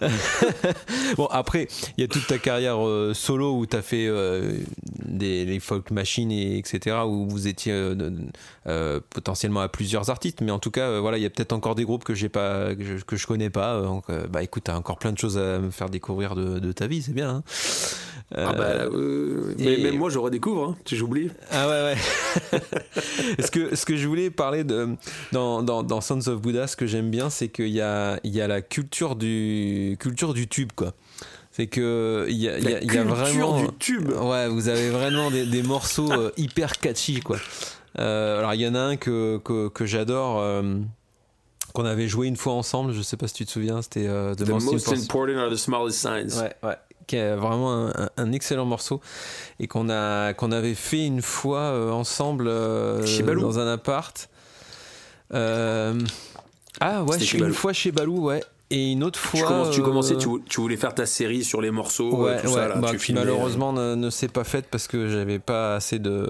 bon, 1.16 1.26
après, 1.26 1.68
il 1.96 2.00
y 2.02 2.04
a 2.04 2.08
toute 2.08 2.26
ta 2.26 2.38
carrière 2.38 2.84
euh, 2.86 3.12
solo 3.14 3.56
où 3.56 3.66
tu 3.66 3.76
as 3.76 3.82
fait 3.82 4.06
euh, 4.06 4.58
des 5.04 5.44
les 5.44 5.60
folk 5.60 5.90
machines 5.90 6.30
et 6.32 6.58
etc. 6.58 6.96
où 7.06 7.28
vous 7.28 7.46
étiez 7.48 7.72
euh, 7.72 7.94
euh, 8.66 9.00
potentiellement 9.10 9.60
à 9.60 9.68
plusieurs 9.68 10.10
artistes, 10.10 10.40
mais 10.40 10.50
en 10.50 10.58
tout 10.58 10.70
cas, 10.70 10.88
euh, 10.88 11.00
voilà, 11.00 11.18
il 11.18 11.22
y 11.22 11.26
a 11.26 11.30
peut-être 11.30 11.52
encore 11.52 11.74
des 11.74 11.84
groupes 11.84 12.04
que 12.04 12.14
j'ai 12.14 12.28
pas, 12.32 12.74
que 12.74 12.82
je, 12.84 13.04
que 13.04 13.16
je 13.16 13.26
connais 13.26 13.50
pas. 13.50 13.74
euh, 13.76 13.84
donc, 13.84 14.04
euh, 14.10 14.26
bah, 14.28 14.42
écoute, 14.42 14.64
t'as 14.64 14.76
encore 14.76 14.98
plein 14.98 15.12
de 15.12 15.18
choses 15.18 15.38
à 15.38 15.58
me 15.60 15.70
faire 15.70 15.88
découvrir 15.90 16.34
de, 16.34 16.58
de 16.58 16.72
ta 16.72 16.86
vie, 16.88 17.02
c'est 17.02 17.12
bien. 17.12 17.30
hein. 17.30 17.42
Ah 18.34 18.52
bah, 18.54 18.64
Euh, 18.92 19.54
mais 19.58 19.74
et- 19.74 19.82
même 19.82 19.98
moi, 19.98 20.08
je 20.08 20.18
redécouvre, 20.18 20.70
hein, 20.70 20.76
j'oublie. 20.90 21.28
ah 21.50 21.68
ouais, 21.68 21.82
ouais. 21.82 22.58
ce, 23.44 23.50
que, 23.50 23.76
ce 23.76 23.84
que 23.84 23.96
je 23.96 24.08
voulais 24.08 24.30
parler 24.30 24.64
de, 24.64 24.88
dans, 25.32 25.62
dans, 25.62 25.82
dans 25.82 26.00
Sons 26.00 26.26
of 26.28 26.40
Buddha, 26.40 26.66
ce 26.66 26.76
que 26.76 26.86
j'aime 26.86 27.10
bien, 27.10 27.28
c'est 27.30 27.48
qu'il 27.48 27.68
y 27.68 27.80
a, 27.82 28.18
il 28.24 28.34
y 28.34 28.40
a 28.40 28.48
la 28.48 28.62
culture 28.62 29.16
du, 29.16 29.96
culture 30.00 30.32
du 30.34 30.48
tube, 30.48 30.72
quoi. 30.74 30.94
C'est 31.50 31.66
que 31.66 32.24
il 32.30 32.36
y 32.38 32.48
a, 32.48 32.58
y 32.58 32.66
a- 32.66 32.70
y 32.70 32.74
a 32.74 32.78
culture 32.80 33.04
vraiment. 33.14 33.60
du 33.60 33.68
tube. 33.78 34.10
Ouais, 34.10 34.48
vous 34.48 34.68
avez 34.68 34.88
vraiment 34.88 35.30
des, 35.30 35.44
des 35.44 35.62
morceaux 35.62 36.10
hyper 36.38 36.78
catchy, 36.80 37.20
quoi. 37.20 37.36
Euh, 37.98 38.38
alors, 38.38 38.54
il 38.54 38.62
y 38.62 38.66
en 38.66 38.74
a 38.74 38.80
un 38.80 38.96
que, 38.96 39.36
que, 39.44 39.68
que 39.68 39.84
j'adore. 39.84 40.40
euh, 40.40 40.62
qu'on 41.72 41.84
avait 41.84 42.08
joué 42.08 42.26
une 42.28 42.36
fois 42.36 42.52
ensemble, 42.54 42.92
je 42.92 43.02
sais 43.02 43.16
pas 43.16 43.28
si 43.28 43.34
tu 43.34 43.46
te 43.46 43.50
souviens, 43.50 43.82
c'était 43.82 44.06
euh, 44.06 44.34
The 44.34 44.48
most 44.48 44.88
important 44.92 45.38
are 45.38 45.50
the 45.50 45.56
smallest 45.56 45.98
signs. 45.98 46.40
Ouais, 46.40 46.54
ouais. 46.62 46.76
Qui 47.06 47.16
est 47.16 47.34
vraiment 47.34 47.90
un, 48.16 48.32
excellent 48.32 48.64
morceau 48.64 49.00
et 49.58 49.66
qu'on 49.66 49.90
a 49.90 50.32
qu'on 50.34 50.52
avait 50.52 50.74
fait 50.76 51.04
une 51.04 51.20
fois 51.20 51.58
euh, 51.60 51.90
ensemble 51.90 52.46
euh, 52.46 53.04
Chez 53.04 53.22
Balou. 53.24 53.40
dans 53.42 53.58
un 53.58 53.66
appart. 53.72 54.28
Euh, 55.34 55.98
ah 56.80 57.02
ouais, 57.04 57.18
chez- 57.18 57.36
une 57.38 57.42
Balou. 57.44 57.54
fois 57.54 57.72
chez 57.72 57.90
Balou, 57.92 58.24
ouais. 58.26 58.42
Et 58.70 58.92
une 58.92 59.04
autre 59.04 59.18
fois. 59.18 59.40
Tu, 59.40 59.46
commences- 59.46 59.70
tu 59.74 59.82
commençais, 59.82 60.16
tu, 60.16 60.28
vou- 60.28 60.38
tu 60.48 60.60
voulais 60.60 60.76
faire 60.76 60.94
ta 60.94 61.04
série 61.06 61.44
sur 61.44 61.60
les 61.60 61.70
morceaux, 61.70 62.14
Ouais, 62.14 62.40
tout 62.40 62.46
ouais, 62.48 62.52
ça, 62.54 62.68
là, 62.68 62.76
bah, 62.76 62.88
tu 62.90 62.96
qui 62.96 63.04
filmais, 63.06 63.20
malheureusement 63.20 63.72
ne, 63.72 63.94
ne 63.94 64.10
s'est 64.10 64.28
pas 64.28 64.44
faite 64.44 64.66
parce 64.70 64.86
que 64.88 65.08
j'avais 65.08 65.38
pas 65.38 65.74
assez 65.76 65.98
de, 65.98 66.28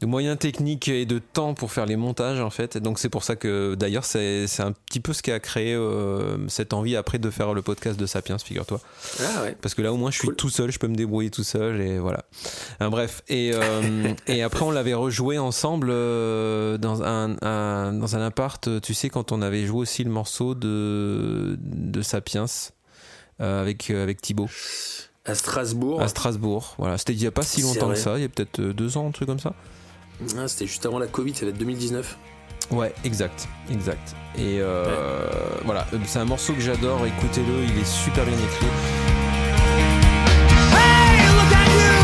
de 0.00 0.06
moyens 0.06 0.38
techniques 0.38 0.86
et 0.86 1.06
de 1.06 1.18
temps 1.18 1.54
pour 1.54 1.72
faire 1.72 1.84
les 1.84 1.96
montages 1.96 2.38
en 2.40 2.50
fait. 2.50 2.78
Donc 2.78 3.00
c'est 3.00 3.08
pour 3.08 3.24
ça 3.24 3.34
que 3.34 3.74
d'ailleurs 3.74 4.04
c'est 4.04 4.46
un 4.60 4.70
petit 4.72 5.00
peu 5.00 5.12
ce 5.12 5.22
qui 5.22 5.32
a 5.32 5.40
créé 5.40 5.74
euh, 5.74 6.36
cette 6.48 6.72
envie 6.72 6.94
après 6.94 7.18
de 7.18 7.28
faire 7.30 7.52
le 7.52 7.62
podcast 7.62 7.98
de 7.98 8.06
Sapiens, 8.06 8.38
figure-toi. 8.38 8.80
Ah 9.20 9.42
ouais. 9.42 9.56
Parce 9.60 9.74
que 9.74 9.82
là 9.82 9.92
au 9.92 9.96
moins 9.96 10.12
je 10.12 10.18
suis 10.18 10.28
Cool. 10.28 10.36
tout 10.36 10.50
seul, 10.50 10.70
je 10.70 10.78
peux 10.78 10.86
me 10.86 10.94
débrouiller 10.94 11.30
tout 11.30 11.42
seul 11.42 11.80
et 11.80 11.98
voilà. 11.98 12.24
Hein, 12.78 12.90
bref, 12.90 13.22
et, 13.28 13.50
euh, 13.54 14.12
et 14.28 14.42
après 14.44 14.62
on 14.64 14.70
l'avait 14.70 14.94
rejoué 14.94 15.36
ensemble 15.38 15.88
euh, 15.90 16.78
dans, 16.78 17.02
un, 17.02 17.36
un- 17.42 17.92
dans 17.92 18.14
un 18.14 18.22
appart, 18.24 18.80
tu 18.80 18.94
sais, 18.94 19.10
quand 19.10 19.32
on 19.32 19.42
avait 19.42 19.66
joué 19.66 19.80
aussi 19.80 20.04
le 20.04 20.10
morceau 20.10 20.54
de, 20.54 21.58
de 21.60 22.02
Sapiens 22.02 22.46
avec, 23.40 23.90
avec 23.90 24.20
Thibaut 24.22 24.48
À 25.24 25.34
Strasbourg. 25.34 26.00
à 26.00 26.08
Strasbourg. 26.08 26.74
Voilà, 26.78 26.98
c'était 26.98 27.12
il 27.14 27.22
y 27.22 27.26
a 27.26 27.30
pas 27.30 27.42
si 27.42 27.62
longtemps 27.62 27.88
que 27.90 27.94
ça, 27.96 28.16
il 28.16 28.22
y 28.22 28.24
a 28.24 28.28
peut-être 28.28 28.60
deux 28.60 28.96
ans, 28.96 29.08
un 29.08 29.10
truc 29.12 29.26
comme 29.28 29.38
ça. 29.40 29.54
Ah, 30.36 30.48
C'était 30.48 30.66
juste 30.66 30.84
avant 30.86 30.98
la 30.98 31.06
Covid, 31.06 31.34
ça 31.34 31.44
va 31.44 31.50
être 31.50 31.58
2019. 31.58 32.16
Ouais, 32.70 32.92
exact, 33.04 33.48
exact. 33.70 34.14
Et 34.36 34.58
euh, 34.60 34.84
voilà, 35.64 35.86
c'est 36.06 36.18
un 36.18 36.24
morceau 36.24 36.52
que 36.52 36.60
j'adore, 36.60 37.00
écoutez-le, 37.06 37.64
il 37.64 37.78
est 37.80 37.86
super 37.86 38.24
bien 38.24 38.34
écrit. 38.34 38.66
Hey, 40.72 41.26
look 41.34 41.52
at 41.52 41.68
you! 41.72 41.94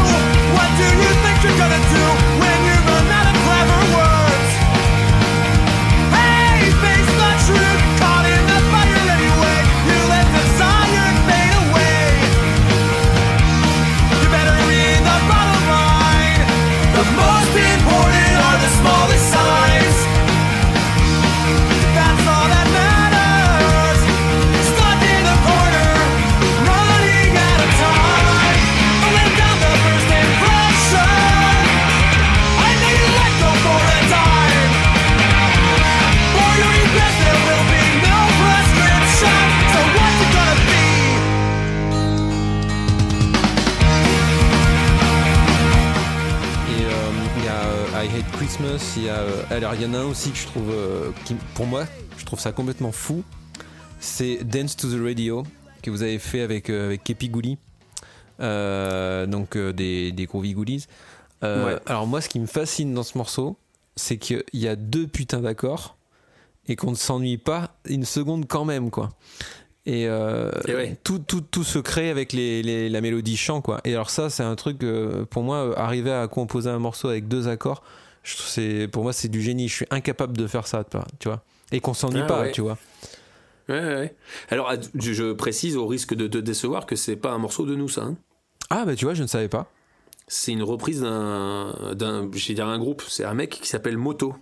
What 0.54 0.70
do 0.78 0.84
you 1.02 1.12
think 1.22 1.44
you're 1.44 1.58
gonna 1.58 1.78
do? 1.78 2.33
Christmas, 48.58 48.94
il 48.98 49.02
y 49.04 49.08
a. 49.08 49.16
euh, 49.18 49.42
alors 49.50 49.74
il 49.74 49.82
y 49.82 49.84
en 49.86 49.94
a 49.94 49.98
un 49.98 50.04
aussi 50.04 50.30
que 50.30 50.36
je 50.36 50.46
trouve. 50.46 50.70
euh, 50.70 51.10
qui, 51.24 51.34
pour 51.56 51.66
moi, 51.66 51.86
je 52.18 52.24
trouve 52.24 52.38
ça 52.38 52.52
complètement 52.52 52.92
fou. 52.92 53.24
C'est 53.98 54.44
Dance 54.44 54.76
to 54.76 54.88
the 54.88 55.02
Radio, 55.02 55.42
que 55.82 55.90
vous 55.90 56.02
avez 56.04 56.20
fait 56.20 56.40
avec, 56.40 56.70
euh, 56.70 56.86
avec 56.86 57.02
Kepi 57.02 57.30
Gouli. 57.30 57.58
Donc 58.38 59.56
des, 59.58 60.12
des 60.12 60.26
Groovy 60.26 60.54
Ouais. 61.42 61.78
Alors 61.86 62.06
moi, 62.06 62.20
ce 62.20 62.28
qui 62.28 62.38
me 62.38 62.46
fascine 62.46 62.94
dans 62.94 63.02
ce 63.02 63.18
morceau, 63.18 63.56
c'est 63.96 64.18
qu'il 64.18 64.44
y 64.52 64.68
a 64.68 64.76
deux 64.76 65.08
putains 65.08 65.40
d'accords 65.40 65.96
et 66.68 66.76
qu'on 66.76 66.92
ne 66.92 66.96
s'ennuie 66.96 67.38
pas 67.38 67.74
une 67.88 68.04
seconde 68.04 68.46
quand 68.46 68.64
même, 68.64 68.90
quoi. 68.90 69.10
Et, 69.84 70.06
euh, 70.06 70.50
Et 70.68 70.74
ouais. 70.74 70.96
tout, 71.02 71.18
tout, 71.18 71.40
tout 71.40 71.64
se 71.64 71.80
crée 71.80 72.08
avec 72.08 72.32
les, 72.32 72.62
les- 72.62 72.88
la 72.88 73.00
mélodie 73.00 73.36
chant, 73.36 73.60
quoi. 73.60 73.80
Et 73.84 73.92
alors 73.94 74.10
ça, 74.10 74.30
c'est 74.30 74.44
un 74.44 74.54
truc, 74.54 74.82
euh, 74.84 75.24
pour 75.26 75.42
moi, 75.42 75.56
euh, 75.56 75.74
arriver 75.76 76.12
à 76.12 76.28
composer 76.28 76.70
un 76.70 76.78
morceau 76.78 77.08
avec 77.08 77.26
deux 77.28 77.48
accords, 77.48 77.82
je 78.24 78.34
c'est, 78.36 78.88
pour 78.88 79.04
moi, 79.04 79.12
c'est 79.12 79.28
du 79.28 79.40
génie. 79.40 79.68
Je 79.68 79.74
suis 79.74 79.86
incapable 79.90 80.36
de 80.36 80.46
faire 80.48 80.66
ça, 80.66 80.84
tu 81.20 81.28
vois. 81.28 81.42
Et 81.70 81.80
qu'on 81.80 81.94
s'ennuie 81.94 82.20
Ah 82.22 82.26
pas, 82.26 82.40
ouais. 82.42 82.52
tu 82.52 82.60
vois. 82.62 82.76
Ouais, 83.68 83.78
ouais. 83.80 84.14
Alors, 84.50 84.72
je, 84.94 85.32
précise 85.32 85.76
au 85.76 85.86
risque 85.86 86.14
de 86.14 86.26
te 86.26 86.38
décevoir 86.38 86.84
que 86.86 86.96
c'est 86.96 87.16
pas 87.16 87.30
un 87.32 87.38
morceau 87.38 87.64
de 87.64 87.74
nous, 87.74 87.88
ça. 87.88 88.02
hein. 88.02 88.16
Ah, 88.70 88.84
bah 88.84 88.94
tu 88.96 89.04
vois, 89.04 89.14
je 89.14 89.22
ne 89.22 89.28
savais 89.28 89.48
pas. 89.48 89.70
C'est 90.26 90.52
une 90.52 90.62
reprise 90.62 91.02
d'un, 91.02 91.92
d'un, 91.94 92.28
je 92.32 92.48
vais 92.48 92.54
dire 92.54 92.66
un 92.66 92.78
groupe. 92.78 93.02
C'est 93.08 93.24
un 93.24 93.34
mec 93.34 93.50
qui 93.50 93.68
s'appelle 93.68 93.98
Moto. 93.98 94.34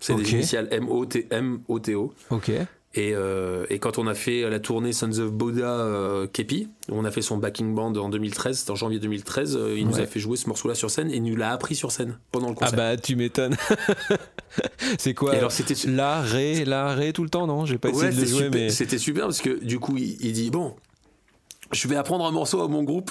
C'est 0.00 0.14
des 0.14 0.32
initiales 0.32 0.68
M-O-T- 0.70 1.28
M-O-T-O. 1.30 2.12
Ok. 2.30 2.50
Et, 2.96 3.12
euh, 3.12 3.66
et 3.70 3.80
quand 3.80 3.98
on 3.98 4.06
a 4.06 4.14
fait 4.14 4.48
la 4.48 4.60
tournée 4.60 4.92
Sons 4.92 5.18
of 5.18 5.32
Buddha 5.32 5.66
euh, 5.80 6.28
Kepi, 6.28 6.68
où 6.88 6.94
on 6.96 7.04
a 7.04 7.10
fait 7.10 7.22
son 7.22 7.38
backing 7.38 7.74
band 7.74 7.92
en 7.96 8.08
2013, 8.08 8.58
c'était 8.60 8.70
en 8.70 8.76
janvier 8.76 9.00
2013, 9.00 9.56
euh, 9.56 9.74
il 9.76 9.86
nous 9.88 9.98
a 9.98 10.06
fait 10.06 10.20
jouer 10.20 10.36
ce 10.36 10.48
morceau-là 10.48 10.76
sur 10.76 10.90
scène 10.92 11.10
et 11.10 11.16
il 11.16 11.22
nous 11.24 11.34
l'a 11.34 11.50
appris 11.50 11.74
sur 11.74 11.90
scène 11.90 12.18
pendant 12.30 12.50
le 12.50 12.54
Ah 12.60 12.66
concert. 12.66 12.76
bah 12.76 12.96
tu 12.96 13.16
m'étonnes. 13.16 13.56
c'est 14.98 15.12
quoi 15.12 15.34
Et 15.34 15.38
alors, 15.38 15.50
c'était 15.50 15.74
La, 15.88 16.20
ré, 16.20 16.64
la, 16.64 16.94
ré 16.94 17.12
tout 17.12 17.24
le 17.24 17.30
temps, 17.30 17.48
non? 17.48 17.66
J'ai 17.66 17.78
pas 17.78 17.88
essayé 17.88 18.04
Ouais, 18.06 18.14
de 18.14 18.20
le 18.20 18.26
jouer, 18.26 18.44
super, 18.44 18.60
mais. 18.60 18.68
c'était 18.70 18.98
super 18.98 19.24
parce 19.24 19.40
que 19.40 19.62
du 19.64 19.80
coup, 19.80 19.96
il, 19.96 20.16
il 20.24 20.32
dit 20.32 20.50
Bon, 20.50 20.76
je 21.72 21.88
vais 21.88 21.96
apprendre 21.96 22.24
un 22.26 22.30
morceau 22.30 22.62
à 22.62 22.68
mon 22.68 22.84
groupe. 22.84 23.10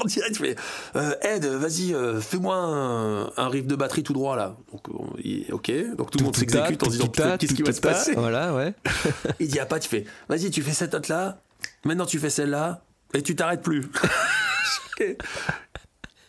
En 0.00 0.04
direct, 0.06 0.34
je 0.36 0.42
fais 0.44 0.56
euh, 0.96 1.14
Ed, 1.22 1.44
vas-y, 1.44 1.94
euh, 1.94 2.20
fais-moi 2.20 2.54
un, 2.56 3.30
un 3.36 3.48
riff 3.48 3.66
de 3.66 3.76
batterie 3.76 4.02
tout 4.02 4.12
droit 4.12 4.36
là. 4.36 4.56
Donc, 4.72 4.88
on- 4.88 5.14
il- 5.22 5.46
ok, 5.52 5.70
donc 5.96 6.10
tout 6.10 6.18
le 6.18 6.24
monde 6.24 6.36
s'exécute 6.36 6.82
en 6.82 6.86
disant 6.88 7.08
Qu'est-ce 7.08 7.54
qui 7.54 7.62
va 7.62 7.72
se 7.72 7.80
passer 7.80 8.14
Voilà, 8.14 8.54
ouais. 8.54 8.74
Il 9.40 9.48
dit 9.48 9.58
à 9.60 9.66
Pat, 9.66 9.84
il 9.84 9.88
fait 9.88 10.04
Vas-y, 10.28 10.50
tu 10.50 10.62
fais 10.62 10.72
cette 10.72 10.92
note 10.92 11.08
là, 11.08 11.40
maintenant 11.84 12.06
tu 12.06 12.18
fais 12.18 12.30
celle-là, 12.30 12.82
et 13.14 13.22
tu 13.22 13.34
t'arrêtes 13.36 13.62
plus. 13.62 13.84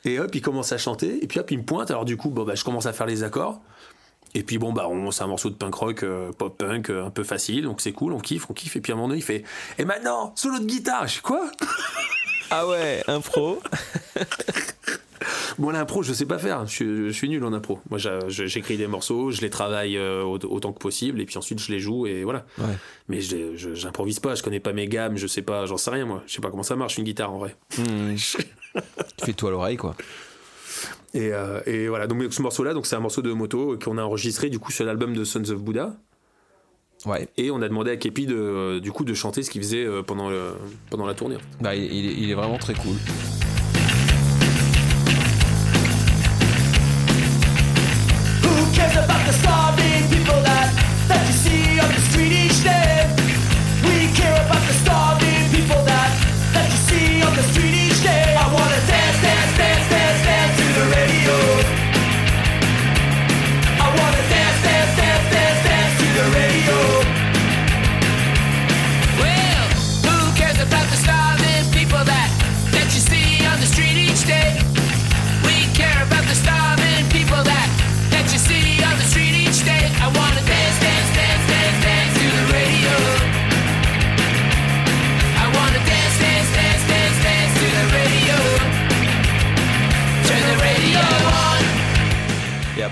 Et 0.06 0.18
hop, 0.20 0.34
il 0.34 0.42
commence 0.42 0.72
à 0.72 0.78
chanter, 0.78 1.22
et 1.24 1.28
puis 1.28 1.40
hop, 1.40 1.52
il 1.52 1.58
me 1.60 1.64
pointe. 1.66 1.92
Alors 1.92 2.06
du 2.06 2.16
coup, 2.18 2.30
bon, 2.30 2.44
bah, 2.46 2.56
je 2.56 2.64
commence 2.64 2.86
à 2.86 2.94
faire 2.94 3.06
les 3.06 3.24
accords. 3.24 3.60
Et 4.36 4.44
puis 4.44 4.58
bon, 4.60 4.72
bah, 4.72 4.88
c'est 5.12 5.24
un 5.24 5.28
morceau 5.28 5.50
de 5.50 5.56
punk 5.56 5.74
rock, 5.74 6.04
euh, 6.04 6.32
pop 6.32 6.56
punk, 6.58 6.90
euh, 6.92 7.04
un 7.06 7.10
peu 7.10 7.24
facile, 7.24 7.64
donc 7.64 7.82
c'est 7.82 7.92
cool, 7.94 8.14
on 8.14 8.20
kiffe, 8.20 8.46
on 8.50 8.54
kiffe. 8.54 8.76
Et 8.76 8.82
puis 8.82 8.92
à 8.92 8.96
un 8.96 8.98
moment 8.98 9.08
donné, 9.10 9.20
il 9.20 9.24
fait 9.24 9.44
Et 9.80 9.86
maintenant, 9.86 10.32
solo 10.36 10.60
de 10.60 10.66
guitare 10.66 11.08
Je 11.08 11.14
suis 11.14 11.22
quoi? 11.22 11.50
Ah 12.52 12.68
ouais, 12.68 13.04
impro. 13.08 13.62
Bon, 15.58 15.72
l'impro, 15.72 16.02
je 16.04 16.14
sais 16.14 16.26
pas 16.26 16.38
faire, 16.40 16.66
je, 16.66 16.72
suis- 16.72 17.08
je 17.08 17.12
suis 17.12 17.28
nul 17.28 17.44
en 17.44 17.52
impro. 17.52 17.80
Moi, 17.90 18.00
j'écris 18.30 18.78
des 18.78 18.88
morceaux, 18.88 19.30
je 19.32 19.42
les 19.42 19.50
travaille 19.50 19.98
euh, 19.98 20.24
au- 20.24 20.40
autant 20.46 20.72
que 20.72 20.80
possible, 20.80 21.20
et 21.20 21.26
puis 21.26 21.38
ensuite 21.38 21.60
je 21.60 21.70
les 21.74 21.82
joue, 21.82 22.08
et 22.08 22.24
voilà. 22.24 22.46
Ouais. 22.58 22.78
Mais 23.10 23.20
je 23.20 23.56
j'improvise 23.74 24.22
pas, 24.22 24.36
je 24.36 24.44
connais 24.44 24.62
pas 24.62 24.72
mes 24.72 24.88
gammes, 24.88 25.18
je 25.18 25.28
sais 25.28 25.42
pas, 25.42 25.66
j'en 25.66 25.76
sais 25.76 25.92
rien 25.92 26.06
moi. 26.06 26.24
Je 26.28 26.34
sais 26.36 26.42
pas 26.42 26.50
comment 26.50 26.64
ça 26.64 26.78
marche 26.78 26.98
une 26.98 27.04
guitare 27.04 27.34
en 27.34 27.40
vrai. 27.40 27.58
Hmm. 27.78 28.16
Fais-toi 29.26 29.52
l'oreille, 29.52 29.76
quoi. 29.76 29.96
Et, 31.14 31.34
euh, 31.34 31.60
et 31.66 31.90
voilà, 31.90 32.08
donc 32.08 32.24
ce 32.32 32.42
morceau-là, 32.42 32.74
c'est 32.84 32.96
un 32.96 33.00
morceau 33.02 33.22
de 33.22 33.34
moto 33.34 33.78
qu'on 33.84 33.98
a 33.98 34.04
enregistré 34.04 34.50
du 34.50 34.60
coup 34.60 34.72
sur 34.72 34.86
l'album 34.86 35.14
de 35.14 35.26
Sons 35.26 35.50
of 35.50 35.62
Buddha. 35.62 35.98
Ouais. 37.06 37.28
Et 37.38 37.50
on 37.52 37.62
a 37.62 37.68
demandé 37.70 37.92
à 37.92 37.98
Kepi 37.98 38.26
de, 38.26 38.80
du 38.80 38.92
coup 38.92 39.04
de 39.06 39.14
chanter 39.14 39.44
ce 39.44 39.50
qu'il 39.50 39.62
faisait 39.62 39.86
euh, 39.86 40.04
pendant, 40.04 40.30
le- 40.30 40.54
pendant 40.90 41.06
la 41.06 41.14
tournée. 41.14 41.38
Bah, 41.62 41.76
il 41.76 42.30
est 42.30 42.34
vraiment 42.36 42.58
très 42.58 42.74
cool. 42.74 42.96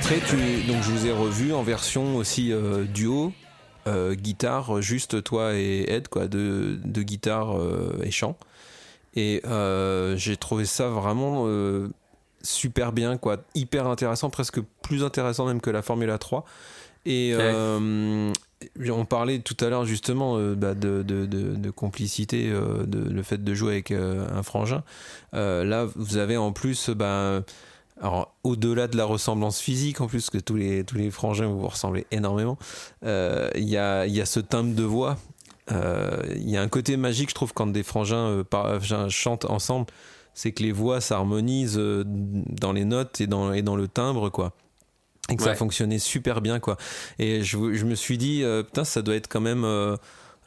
Après, 0.09 0.25
tu, 0.25 0.37
donc 0.71 0.81
je 0.83 0.89
vous 0.91 1.05
ai 1.05 1.11
revu 1.11 1.51
en 1.53 1.63
version 1.63 2.15
aussi 2.15 2.53
euh, 2.53 2.85
duo, 2.85 3.33
euh, 3.87 4.15
guitare, 4.15 4.81
juste 4.81 5.21
toi 5.21 5.53
et 5.55 5.83
Ed, 5.89 6.07
quoi, 6.07 6.29
de, 6.29 6.79
de 6.81 7.01
guitare 7.01 7.57
euh, 7.59 7.99
et 8.03 8.09
chant. 8.11 8.37
Et 9.17 9.41
j'ai 10.15 10.37
trouvé 10.37 10.63
ça 10.63 10.87
vraiment 10.87 11.45
super 12.41 12.93
bien, 12.93 13.17
quoi, 13.17 13.37
hyper 13.53 13.87
intéressant, 13.87 14.29
presque 14.29 14.61
plus 14.81 15.03
intéressant 15.03 15.45
même 15.45 15.59
que 15.59 15.71
la 15.71 15.81
Formula 15.81 16.17
3. 16.17 16.45
Et 17.05 17.33
on 17.35 19.05
parlait 19.05 19.39
tout 19.39 19.57
à 19.59 19.67
l'heure 19.67 19.85
justement 19.85 20.37
bah, 20.55 20.73
de, 20.73 21.03
de- 21.03 21.25
de- 21.25 21.55
de 21.55 21.69
complicité, 21.69 22.49
de, 22.49 23.09
le 23.09 23.23
fait 23.23 23.43
de 23.43 23.53
jouer 23.53 23.73
avec 23.73 23.91
un 23.91 24.41
frangin. 24.43 24.83
Là, 25.33 25.85
vous 25.95 26.15
avez 26.15 26.37
en 26.37 26.53
plus, 26.53 26.91
bah, 26.91 27.41
alors 28.01 28.35
au-delà 28.43 28.87
de 28.87 28.97
la 28.97 29.05
ressemblance 29.05 29.59
physique, 29.59 30.01
en 30.01 30.07
plus 30.07 30.29
que 30.29 30.37
tous 30.37 30.55
les, 30.55 30.83
tous 30.83 30.95
les 30.97 31.09
frangins 31.11 31.47
vous 31.47 31.59
vous 31.59 31.67
ressemblez 31.67 32.05
énormément, 32.11 32.57
euh, 33.03 33.49
il 33.55 33.67
y, 33.67 33.77
a, 33.77 34.05
y 34.05 34.21
a 34.21 34.25
ce 34.25 34.39
timbre 34.39 34.75
de 34.75 34.83
voix. 34.83 35.17
Euh, 35.71 36.21
Il 36.35 36.49
y 36.49 36.55
a 36.55 36.61
un 36.61 36.69
côté 36.69 36.95
magique, 36.95 37.29
je 37.29 37.35
trouve, 37.35 37.53
quand 37.53 37.67
des 37.67 37.83
frangins 37.83 38.27
euh, 38.29 38.43
par- 38.43 38.79
chantent 39.09 39.45
ensemble, 39.45 39.87
c'est 40.33 40.51
que 40.53 40.63
les 40.63 40.71
voix 40.71 41.01
s'harmonisent 41.01 41.81
dans 42.05 42.71
les 42.71 42.85
notes 42.85 43.19
et 43.19 43.27
dans, 43.27 43.51
et 43.51 43.63
dans 43.63 43.75
le 43.75 43.87
timbre, 43.87 44.29
quoi. 44.29 44.53
Et 45.29 45.35
que 45.35 45.43
ça 45.43 45.55
fonctionnait 45.55 45.99
super 45.99 46.39
bien, 46.39 46.61
quoi. 46.61 46.77
Et 47.19 47.43
je, 47.43 47.73
je 47.73 47.85
me 47.85 47.95
suis 47.95 48.17
dit, 48.17 48.43
euh, 48.43 48.63
putain, 48.63 48.85
ça 48.85 49.01
doit 49.01 49.15
être 49.15 49.27
quand 49.27 49.41
même, 49.41 49.65
euh, 49.65 49.97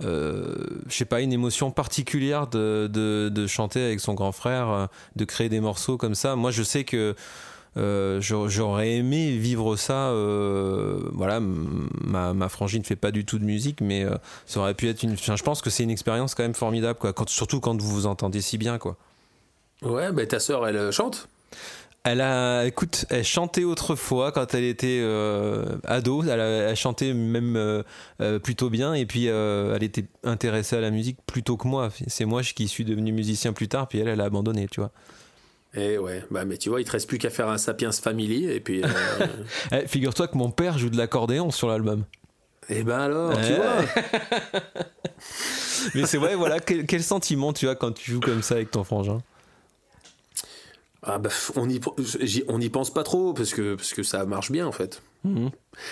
euh, 0.02 0.54
je 0.88 0.94
sais 0.94 1.04
pas, 1.04 1.20
une 1.20 1.32
émotion 1.32 1.70
particulière 1.70 2.46
de, 2.46 2.88
de, 2.88 3.46
chanter 3.46 3.82
avec 3.82 4.00
son 4.00 4.14
grand 4.14 4.32
frère, 4.32 4.68
euh, 4.68 4.86
de 5.16 5.24
créer 5.24 5.48
des 5.48 5.60
morceaux 5.60 5.96
comme 5.96 6.14
ça. 6.14 6.36
Moi, 6.36 6.50
je 6.50 6.62
sais 6.62 6.84
que 6.84 7.14
euh, 7.76 8.20
j'aurais 8.20 8.92
aimé 8.96 9.36
vivre 9.36 9.76
ça. 9.76 10.08
euh, 10.08 11.00
voilà, 11.12 11.40
ma, 11.40 12.34
ma 12.34 12.48
frangine 12.48 12.80
ne 12.80 12.86
fait 12.86 12.96
pas 12.96 13.10
du 13.10 13.24
tout 13.24 13.38
de 13.38 13.44
musique, 13.44 13.80
mais 13.80 14.06
ça 14.46 14.60
aurait 14.60 14.74
pu 14.74 14.88
être 14.88 15.02
une. 15.02 15.16
je 15.16 15.42
pense 15.42 15.62
que 15.62 15.70
c'est 15.70 15.82
une 15.82 15.90
expérience 15.90 16.34
quand 16.34 16.42
même 16.42 16.54
formidable, 16.54 16.98
quoi. 16.98 17.14
Surtout 17.26 17.60
quand 17.60 17.80
vous 17.80 17.90
vous 17.90 18.06
entendez 18.06 18.40
si 18.40 18.58
bien, 18.58 18.78
quoi. 18.78 18.96
Ouais, 19.82 20.12
bah 20.12 20.26
ta 20.26 20.40
sœur, 20.40 20.66
elle 20.66 20.90
chante? 20.92 21.28
Elle 22.02 22.22
a, 22.22 22.64
écoute, 22.64 23.04
elle 23.10 23.24
chantait 23.24 23.64
autrefois 23.64 24.32
quand 24.32 24.54
elle 24.54 24.64
était 24.64 25.00
euh, 25.02 25.76
ado. 25.84 26.22
Elle, 26.22 26.40
a, 26.40 26.46
elle 26.70 26.76
chantait 26.76 27.12
même 27.12 27.56
euh, 27.56 27.82
euh, 28.22 28.38
plutôt 28.38 28.70
bien, 28.70 28.94
et 28.94 29.04
puis 29.04 29.28
euh, 29.28 29.74
elle 29.76 29.82
était 29.82 30.06
intéressée 30.24 30.76
à 30.76 30.80
la 30.80 30.90
musique 30.90 31.18
plutôt 31.26 31.58
que 31.58 31.68
moi. 31.68 31.90
C'est 32.06 32.24
moi 32.24 32.40
qui 32.42 32.68
suis 32.68 32.86
devenu 32.86 33.12
musicien 33.12 33.52
plus 33.52 33.68
tard, 33.68 33.86
puis 33.86 33.98
elle, 33.98 34.08
elle 34.08 34.20
a 34.22 34.24
abandonné, 34.24 34.66
tu 34.70 34.80
vois. 34.80 34.92
Et 35.74 35.98
ouais, 35.98 36.24
bah 36.30 36.46
mais 36.46 36.56
tu 36.56 36.70
vois, 36.70 36.80
il 36.80 36.84
te 36.84 36.90
reste 36.92 37.06
plus 37.06 37.18
qu'à 37.18 37.28
faire 37.30 37.48
un 37.48 37.58
Sapiens 37.58 37.92
Family 37.92 38.50
et 38.50 38.60
puis. 38.60 38.82
Eh, 39.72 39.86
Figure-toi 39.86 40.26
que 40.28 40.38
mon 40.38 40.50
père 40.50 40.78
joue 40.78 40.88
de 40.88 40.96
l'accordéon 40.96 41.50
sur 41.50 41.68
l'album. 41.68 42.04
et 42.70 42.82
ben 42.82 42.98
alors, 42.98 43.32
tu 43.42 43.54
vois. 43.54 43.84
Mais 45.94 46.06
c'est 46.06 46.18
vrai, 46.18 46.34
voilà, 46.34 46.60
quel, 46.60 46.86
quel 46.86 47.02
sentiment 47.02 47.52
tu 47.52 47.68
as 47.68 47.74
quand 47.74 47.92
tu 47.92 48.10
joues 48.10 48.20
comme 48.20 48.42
ça 48.42 48.54
avec 48.54 48.70
ton 48.70 48.84
frangin 48.84 49.18
Ah 51.02 51.18
bah, 51.18 51.30
on 51.56 51.68
y, 51.68 51.80
j'y- 52.20 52.44
on 52.48 52.58
n'y 52.58 52.68
pense 52.68 52.92
pas 52.92 53.02
trop 53.04 53.32
parce 53.32 53.54
que, 53.54 53.74
parce 53.74 53.94
que 53.94 54.02
ça 54.02 54.26
marche 54.26 54.50
bien 54.52 54.66
en 54.66 54.72
fait. 54.72 55.02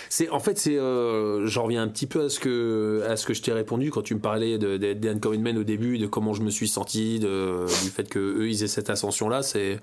C'est 0.08 0.28
en 0.30 0.40
fait 0.40 0.58
c'est 0.58 0.76
euh, 0.78 1.46
j'en 1.46 1.64
reviens 1.64 1.82
un 1.82 1.88
petit 1.88 2.06
peu 2.06 2.24
à 2.24 2.28
ce 2.30 2.40
que 2.40 3.02
à 3.06 3.16
ce 3.16 3.26
que 3.26 3.34
je 3.34 3.42
t'ai 3.42 3.52
répondu 3.52 3.90
quand 3.90 4.00
tu 4.02 4.14
me 4.14 4.20
parlais 4.20 4.56
de, 4.58 4.76
de, 4.78 5.36
Men 5.36 5.58
au 5.58 5.64
début 5.64 5.98
de 5.98 6.06
comment 6.06 6.32
je 6.32 6.42
me 6.42 6.50
suis 6.50 6.68
senti 6.68 7.18
de, 7.18 7.66
du 7.84 7.90
fait 7.90 8.08
que 8.08 8.18
eux 8.18 8.48
ils 8.48 8.62
aient 8.64 8.68
cette 8.68 8.88
ascension 8.90 9.28
là 9.28 9.42
c'est 9.42 9.80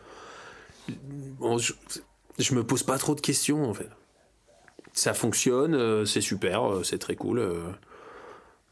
bon, 1.40 1.60
je, 1.60 1.74
je 2.40 2.56
me 2.56 2.64
pose 2.64 2.82
pas 2.82 2.98
trop 2.98 3.14
de 3.14 3.22
questions 3.22 3.70
en 3.70 3.74
fait. 3.76 3.90
Ça 4.94 5.14
fonctionne 5.14 5.76
euh, 5.76 6.06
c'est 6.06 6.22
super 6.22 6.64
euh, 6.72 6.84
c'est 6.84 6.98
très 7.00 7.16
cool 7.16 7.40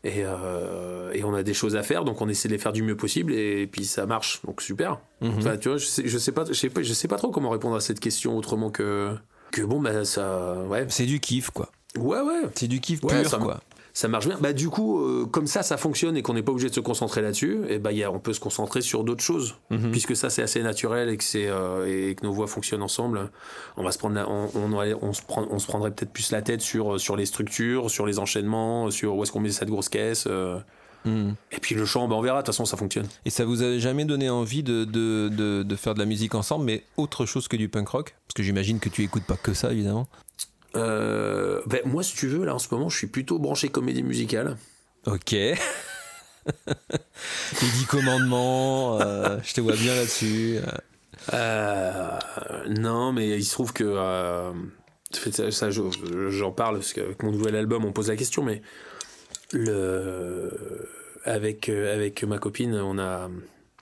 et, 0.03 0.23
euh, 0.25 1.11
et 1.13 1.23
on 1.23 1.33
a 1.33 1.43
des 1.43 1.53
choses 1.53 1.75
à 1.75 1.83
faire 1.83 2.03
donc 2.03 2.21
on 2.21 2.27
essaie 2.27 2.49
de 2.49 2.53
les 2.53 2.59
faire 2.59 2.73
du 2.73 2.83
mieux 2.83 2.97
possible 2.97 3.33
et, 3.33 3.67
puis 3.67 3.85
ça 3.85 4.05
marche 4.05 4.41
donc 4.45 4.61
super 4.61 4.99
Enfin, 5.21 5.55
tu 5.55 5.69
vois, 5.69 5.77
je 5.77 5.85
sais, 5.85 6.03
je 6.05 6.17
sais 6.17 6.33
pas, 6.33 6.43
je 6.45 6.53
sais 6.53 6.69
pas, 6.69 6.83
je 6.83 6.93
sais 6.93 7.07
pas 7.07 7.15
trop 7.15 7.31
comment 7.31 7.49
répondre 7.49 7.77
à 7.77 7.79
cette 7.79 8.01
question 8.01 8.35
autrement 8.35 8.69
que 8.69 9.15
que 9.53 9.61
bon 9.61 9.79
bah 9.79 10.03
ça, 10.03 10.55
ouais, 10.67 10.85
C'est 10.89 11.05
du 11.05 11.19
kiff, 11.21 11.49
quoi. 11.51 11.71
ouais, 11.97 12.19
ouais, 12.19 12.41
C'est 12.55 12.67
du 12.67 12.81
kiff 12.81 13.01
Ouais, 13.03 13.21
pur, 13.21 13.29
ça 13.29 13.37
quoi. 13.37 13.61
Ça 13.95 14.07
marche 14.07 14.27
bien. 14.27 14.37
Bah 14.41 14.53
du 14.53 14.69
coup, 14.69 14.99
euh, 14.99 15.25
comme 15.27 15.45
ça, 15.45 15.61
ça 15.63 15.77
fonctionne 15.77 16.17
et 16.17 16.21
qu'on 16.23 16.33
n'est 16.33 16.41
pas 16.41 16.51
obligé 16.51 16.69
de 16.69 16.73
se 16.73 16.79
concentrer 16.79 17.21
là-dessus, 17.21 17.59
et 17.69 17.77
bah 17.77 17.91
y 17.91 18.03
a, 18.03 18.11
on 18.11 18.19
peut 18.19 18.33
se 18.33 18.39
concentrer 18.39 18.81
sur 18.81 19.03
d'autres 19.03 19.23
choses, 19.23 19.55
Mhm. 19.69 19.91
puisque 19.91 20.15
ça 20.15 20.29
c'est 20.31 20.41
assez 20.41 20.63
naturel 20.63 21.09
et 21.09 21.17
que 21.17 21.23
c'est 21.23 21.47
euh, 21.47 21.85
et 22.09 22.15
que 22.15 22.25
nos 22.25 22.33
voix 22.33 22.47
fonctionnent 22.47 22.81
ensemble. 22.81 23.29
On 23.77 23.83
va 23.83 23.91
se 23.91 23.97
prendre, 23.99 24.15
la- 24.15 24.27
on, 24.27 24.49
on, 24.55 24.73
aurait- 24.73 24.95
on 25.01 25.13
se 25.13 25.21
prend, 25.21 25.45
on 25.51 25.59
se 25.59 25.67
prendrait 25.67 25.91
peut-être 25.91 26.11
plus 26.11 26.31
la 26.31 26.41
tête 26.41 26.61
sur 26.61 26.99
sur 26.99 27.15
les 27.15 27.25
structures, 27.27 27.91
sur 27.91 28.05
les 28.05 28.17
enchaînements, 28.19 28.89
sur 28.89 29.15
où 29.15 29.23
est-ce 29.23 29.31
qu'on 29.31 29.39
met 29.39 29.51
cette 29.51 29.69
grosse 29.69 29.89
caisse. 29.89 30.25
euh. 30.27 30.57
Mhm. 31.05 31.35
Et 31.51 31.59
puis 31.59 31.75
le 31.75 31.85
chant, 31.85 32.07
bah 32.07 32.15
on 32.15 32.21
verra. 32.21 32.37
De 32.41 32.45
toute 32.45 32.53
façon, 32.55 32.63
ça 32.65 32.77
fonctionne. 32.77 33.07
Et 33.25 33.29
ça 33.29 33.43
vous 33.43 33.61
a 33.61 33.77
jamais 33.77 34.05
donné 34.05 34.29
envie 34.29 34.63
de, 34.63 34.85
de, 34.85 35.27
de, 35.29 35.61
de 35.63 35.75
faire 35.75 35.93
de 35.95 35.99
la 35.99 36.05
musique 36.05 36.33
ensemble, 36.33 36.63
mais 36.65 36.83
autre 36.95 37.25
chose 37.25 37.49
que 37.49 37.57
du 37.57 37.67
punk 37.67 37.89
rock? 37.89 38.15
Parce 38.27 38.35
que 38.35 38.41
j'imagine 38.43 38.79
que 38.79 38.87
tu 38.87 39.03
écoutes 39.03 39.25
pas 39.25 39.35
que 39.35 39.53
ça, 39.53 39.73
évidemment. 39.73 40.07
Euh, 40.75 41.61
ben, 41.67 41.81
moi, 41.85 42.03
si 42.03 42.15
tu 42.15 42.27
veux, 42.27 42.45
là 42.45 42.55
en 42.55 42.59
ce 42.59 42.67
moment, 42.71 42.89
je 42.89 42.97
suis 42.97 43.07
plutôt 43.07 43.39
branché 43.39 43.69
comédie 43.69 44.03
musicale. 44.03 44.57
Ok. 45.05 45.31
Les 45.33 45.55
dix 47.77 47.85
commandements, 47.87 48.99
euh, 48.99 49.37
je 49.43 49.53
te 49.53 49.61
vois 49.61 49.75
bien 49.75 49.95
là-dessus. 49.95 50.57
Euh, 51.33 52.09
non, 52.69 53.13
mais 53.13 53.29
il 53.37 53.45
se 53.45 53.51
trouve 53.53 53.71
que. 53.73 53.95
ça, 55.31 55.51
ça, 55.51 55.69
je- 55.71 56.29
j'en 56.29 56.51
parle 56.51 56.75
parce 56.77 56.93
qu'avec 56.93 57.23
mon 57.23 57.31
nouvel 57.31 57.55
album, 57.55 57.85
on 57.85 57.91
pose 57.93 58.09
la 58.09 58.15
question, 58.15 58.43
mais. 58.43 58.61
Le, 59.51 60.89
avec, 61.25 61.69
avec 61.69 62.23
ma 62.23 62.39
copine, 62.39 62.75
on 62.75 62.97
a. 62.99 63.29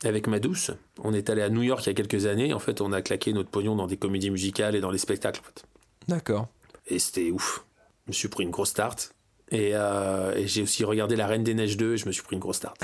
Avec 0.03 0.25
ma 0.27 0.39
douce, 0.39 0.71
on 1.03 1.13
est 1.13 1.29
allé 1.29 1.43
à 1.43 1.49
New 1.49 1.61
York 1.61 1.83
il 1.85 1.89
y 1.89 1.91
a 1.91 1.93
quelques 1.93 2.25
années. 2.25 2.53
En 2.55 2.59
fait, 2.59 2.81
on 2.81 2.91
a 2.91 3.01
claqué 3.03 3.33
notre 3.33 3.49
pognon 3.49 3.75
dans 3.75 3.85
des 3.85 3.97
comédies 3.97 4.31
musicales 4.31 4.75
et 4.75 4.81
dans 4.81 4.89
les 4.89 4.97
spectacles. 4.97 5.39
En 5.41 5.43
fait. 5.43 5.63
D'accord. 6.07 6.47
Et 6.91 6.99
c'était 6.99 7.31
ouf. 7.31 7.63
Je 8.05 8.11
me 8.11 8.13
suis 8.13 8.27
pris 8.27 8.43
une 8.43 8.51
grosse 8.51 8.73
tarte. 8.73 9.13
Et, 9.49 9.71
euh, 9.73 10.35
et 10.35 10.47
j'ai 10.47 10.61
aussi 10.61 10.83
regardé 10.83 11.15
La 11.15 11.27
Reine 11.27 11.43
des 11.43 11.53
Neiges 11.53 11.77
2 11.77 11.93
et 11.93 11.97
je 11.97 12.05
me 12.05 12.11
suis 12.11 12.23
pris 12.23 12.35
une 12.35 12.39
grosse 12.41 12.59
tarte. 12.59 12.79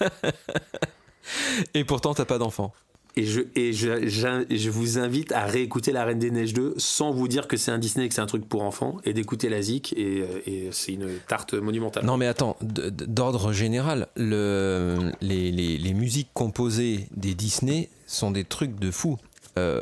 Et 1.74 1.84
pourtant, 1.84 2.14
t'as 2.14 2.24
pas 2.24 2.38
d'enfant. 2.38 2.72
Et 3.14 3.24
je, 3.26 3.42
et 3.56 3.74
je, 3.74 4.06
j'in- 4.08 4.44
je 4.50 4.70
vous 4.70 4.98
invite 4.98 5.32
à 5.32 5.44
réécouter 5.44 5.92
La 5.92 6.04
Reine 6.04 6.18
des 6.18 6.30
Neiges 6.30 6.54
2 6.54 6.74
sans 6.78 7.12
vous 7.12 7.28
dire 7.28 7.46
que 7.46 7.58
c'est 7.58 7.70
un 7.70 7.78
Disney 7.78 8.06
et 8.06 8.08
que 8.08 8.14
c'est 8.14 8.22
un 8.22 8.26
truc 8.26 8.48
pour 8.48 8.62
enfants 8.62 8.96
et 9.04 9.12
d'écouter 9.12 9.50
la 9.50 9.60
zik 9.60 9.92
et, 9.98 10.24
et 10.46 10.68
c'est 10.72 10.92
une 10.94 11.18
tarte 11.28 11.52
monumentale. 11.52 12.06
Non, 12.06 12.16
mais 12.16 12.26
attends, 12.26 12.56
d'ordre 12.62 13.52
général, 13.52 14.08
le, 14.16 15.12
les, 15.20 15.52
les, 15.52 15.76
les 15.76 15.92
musiques 15.94 16.30
composées 16.32 17.06
des 17.14 17.34
Disney 17.34 17.90
sont 18.06 18.30
des 18.30 18.44
trucs 18.44 18.76
de 18.80 18.90
fou. 18.90 19.18
Euh, 19.58 19.80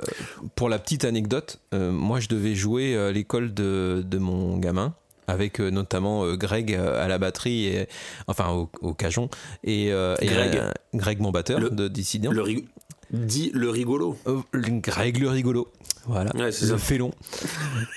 pour 0.57 0.69
la 0.69 0.79
petite 0.79 1.05
anecdote, 1.05 1.61
euh, 1.75 1.93
moi 1.93 2.19
je 2.21 2.29
devais 2.29 2.55
jouer 2.55 2.97
à 2.97 3.13
l'école 3.13 3.55
de, 3.55 4.05
de 4.05 4.19
mon 4.19 4.57
gamin 4.59 4.95
avec 5.29 5.61
euh, 5.61 5.71
notamment 5.71 6.25
euh, 6.25 6.35
Greg 6.37 6.75
euh, 6.75 7.05
à 7.05 7.07
la 7.07 7.19
batterie, 7.19 7.67
et, 7.67 7.87
enfin 8.27 8.51
au, 8.51 8.69
au 8.81 8.95
cajon, 8.95 9.29
et, 9.63 9.93
euh, 9.93 10.17
et, 10.21 10.27
Greg. 10.27 10.57
euh, 10.57 10.73
Greg 10.95 11.21
mon 11.21 11.31
batteur 11.31 11.61
Le- 11.61 11.71
de 11.71 11.87
Dissident. 11.87 12.33
Le, 12.33 12.43
rig- 12.43 12.67
dit 13.13 13.53
le 13.55 13.71
rigolo. 13.71 14.19
Euh, 14.27 14.41
Greg 14.55 15.19
le 15.19 15.29
rigolo. 15.29 15.69
Voilà, 16.07 16.35
Ouais, 16.35 16.51
c'est 16.51 16.67
le 16.67 16.79
félon. 16.79 17.13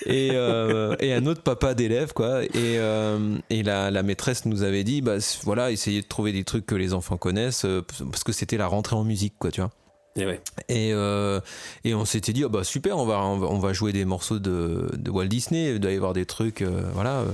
Et, 0.05 0.31
euh, 0.33 0.95
et 0.99 1.13
un 1.13 1.25
autre 1.25 1.41
papa 1.41 1.73
d'élève, 1.73 2.13
quoi. 2.13 2.43
Et, 2.43 2.49
euh, 2.77 3.37
et 3.49 3.63
la, 3.63 3.89
la 3.91 4.03
maîtresse 4.03 4.45
nous 4.45 4.61
avait 4.61 4.83
dit, 4.83 5.01
bah 5.01 5.15
voilà, 5.43 5.71
essayez 5.71 6.01
de 6.01 6.07
trouver 6.07 6.33
des 6.33 6.43
trucs 6.43 6.65
que 6.65 6.75
les 6.75 6.93
enfants 6.93 7.17
connaissent, 7.17 7.65
euh, 7.65 7.81
parce 8.11 8.23
que 8.23 8.31
c'était 8.33 8.57
la 8.57 8.67
rentrée 8.67 8.95
en 8.97 9.05
musique, 9.05 9.33
quoi, 9.39 9.49
tu 9.51 9.61
vois. 9.61 9.71
Et 10.15 10.25
ouais. 10.25 10.41
Et, 10.69 10.93
euh, 10.93 11.39
et 11.83 11.95
on 11.95 12.05
s'était 12.05 12.33
dit, 12.33 12.43
ah 12.43 12.49
bah 12.49 12.63
super, 12.63 12.97
on 12.97 13.05
va, 13.05 13.19
on 13.19 13.59
va, 13.59 13.73
jouer 13.73 13.93
des 13.93 14.05
morceaux 14.05 14.39
de, 14.39 14.91
de 14.93 15.11
Walt 15.11 15.27
Disney, 15.27 15.75
y 15.75 15.95
avoir 15.95 16.13
des 16.13 16.25
trucs, 16.25 16.61
euh, 16.61 16.83
voilà. 16.93 17.21
euh. 17.21 17.31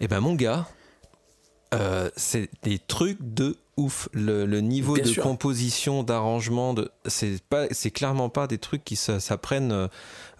Et 0.00 0.08
ben 0.08 0.20
mon 0.20 0.34
gars, 0.34 0.66
c'est 2.16 2.50
des 2.62 2.78
trucs 2.78 3.18
de 3.20 3.56
ouf. 3.76 4.08
Le, 4.12 4.46
le 4.46 4.60
niveau 4.60 4.94
Bien 4.94 5.04
de 5.04 5.08
sûr. 5.08 5.22
composition, 5.22 6.02
d'arrangement, 6.02 6.74
de, 6.74 6.90
c'est 7.06 7.42
pas, 7.42 7.66
c'est 7.70 7.90
clairement 7.90 8.28
pas 8.28 8.46
des 8.46 8.58
trucs 8.58 8.84
qui 8.84 8.96
s'a- 8.96 9.20
s'apprennent. 9.20 9.72
euh, 9.72 9.88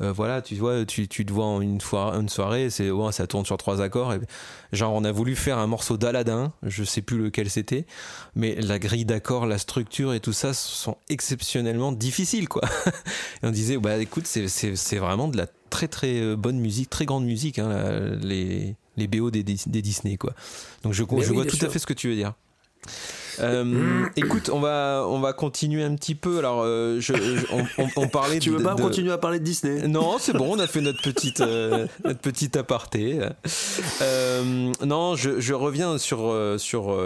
euh, 0.01 0.13
voilà, 0.13 0.43
tu 0.43 0.55
vois, 0.57 0.85
tu, 0.85 1.09
tu 1.09 1.25
te 1.25 1.33
vois 1.33 1.47
en 1.47 1.61
une, 1.61 1.81
fois, 1.81 2.15
une 2.17 2.29
soirée, 2.29 2.69
c'est 2.71 2.91
ouais, 2.91 3.13
ça 3.13 3.27
tourne 3.27 3.45
sur 3.47 3.57
trois 3.57 3.81
accords. 3.81 4.13
Et, 4.15 4.21
genre, 4.73 4.93
on 4.93 5.05
a 5.05 5.13
voulu 5.13 5.35
faire 5.37 5.59
un 5.59 5.67
morceau 5.67 5.97
d'Aladin, 5.97 6.53
je 6.63 6.85
sais 6.85 7.01
plus 7.03 7.19
lequel 7.19 7.49
c'était, 7.51 7.87
mais 8.35 8.55
la 8.57 8.79
grille 8.79 9.05
d'accords, 9.07 9.47
la 9.47 9.59
structure 9.59 10.13
et 10.13 10.21
tout 10.21 10.33
ça 10.35 10.53
sont 10.55 10.97
exceptionnellement 11.09 11.93
difficiles, 11.93 12.49
quoi. 12.49 12.63
et 13.43 13.47
on 13.47 13.51
disait, 13.51 13.77
bah 13.79 13.97
écoute, 13.99 14.27
c'est, 14.27 14.97
vraiment 14.99 15.29
de 15.29 15.37
la 15.37 15.47
très 15.71 15.89
très 15.89 16.21
euh, 16.21 16.37
bonne 16.37 16.59
musique, 16.59 16.91
très 16.91 17.07
grande 17.07 17.25
musique, 17.25 17.59
hein, 17.59 17.69
la- 17.69 18.17
les, 18.17 18.77
les 18.97 19.07
BO 19.09 19.31
des, 19.31 19.43
des, 19.43 19.57
Disney, 19.83 20.17
quoi. 20.17 20.33
Donc 20.83 20.93
je, 20.93 21.03
je 21.03 21.15
oui, 21.15 21.25
vois 21.27 21.45
tout 21.45 21.59
à 21.63 21.69
fait 21.69 21.79
ce 21.79 21.87
que 21.87 21.93
tu 21.95 22.09
veux 22.09 22.15
dire. 22.15 22.35
Euh, 23.41 24.05
écoute, 24.17 24.51
on 24.53 24.61
va 24.61 25.05
on 25.09 25.21
va 25.21 25.33
continuer 25.33 25.83
un 25.85 25.95
petit 25.95 26.15
peu. 26.15 26.39
Alors, 26.39 26.63
euh, 26.63 26.99
je, 27.01 27.15
je- 27.15 27.47
on, 27.53 27.83
on- 27.85 27.89
on 27.97 28.09
parlait. 28.09 28.39
Tu 28.39 28.51
veux 28.51 28.59
de- 28.59 28.65
pas 28.65 28.75
de- 28.75 28.81
continuer 28.83 29.13
à 29.13 29.19
parler 29.19 29.39
de 29.39 29.45
Disney 29.45 29.87
non, 29.89 30.17
c'est 30.19 30.33
bon, 30.33 30.57
on 30.57 30.59
a 30.59 30.67
fait 30.67 30.81
notre 30.81 31.03
petite, 31.03 31.41
euh, 31.41 31.87
notre 32.05 32.21
petite 32.21 32.57
aparté. 32.57 33.19
Euh, 34.03 34.73
non, 34.85 35.17
je, 35.17 35.41
je 35.41 35.55
reviens 35.55 35.99
sur, 35.99 36.35
sur 36.59 36.97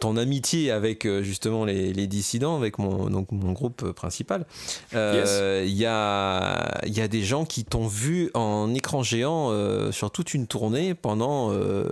ton 0.00 0.16
amitié 0.16 0.70
avec 0.70 1.06
justement 1.22 1.64
les, 1.64 1.92
les 1.92 2.06
dissidents, 2.06 2.56
avec 2.56 2.78
mon, 2.78 3.08
donc, 3.10 3.30
mon 3.32 3.52
groupe 3.52 3.92
principal. 3.92 4.46
Euh, 4.94 5.64
Il 5.66 5.74
y, 5.74 5.86
a, 5.86 6.80
il 6.86 6.96
y 6.96 7.00
a 7.00 7.08
des 7.08 7.22
gens 7.22 7.44
qui 7.44 7.64
t'ont 7.64 7.86
vu 7.86 8.30
en 8.34 8.72
écran 8.74 9.02
géant 9.02 9.50
euh, 9.50 9.92
sur 9.92 10.10
toute 10.10 10.34
une 10.34 10.46
tournée 10.46 10.94
pendant 10.94 11.50
euh, 11.52 11.84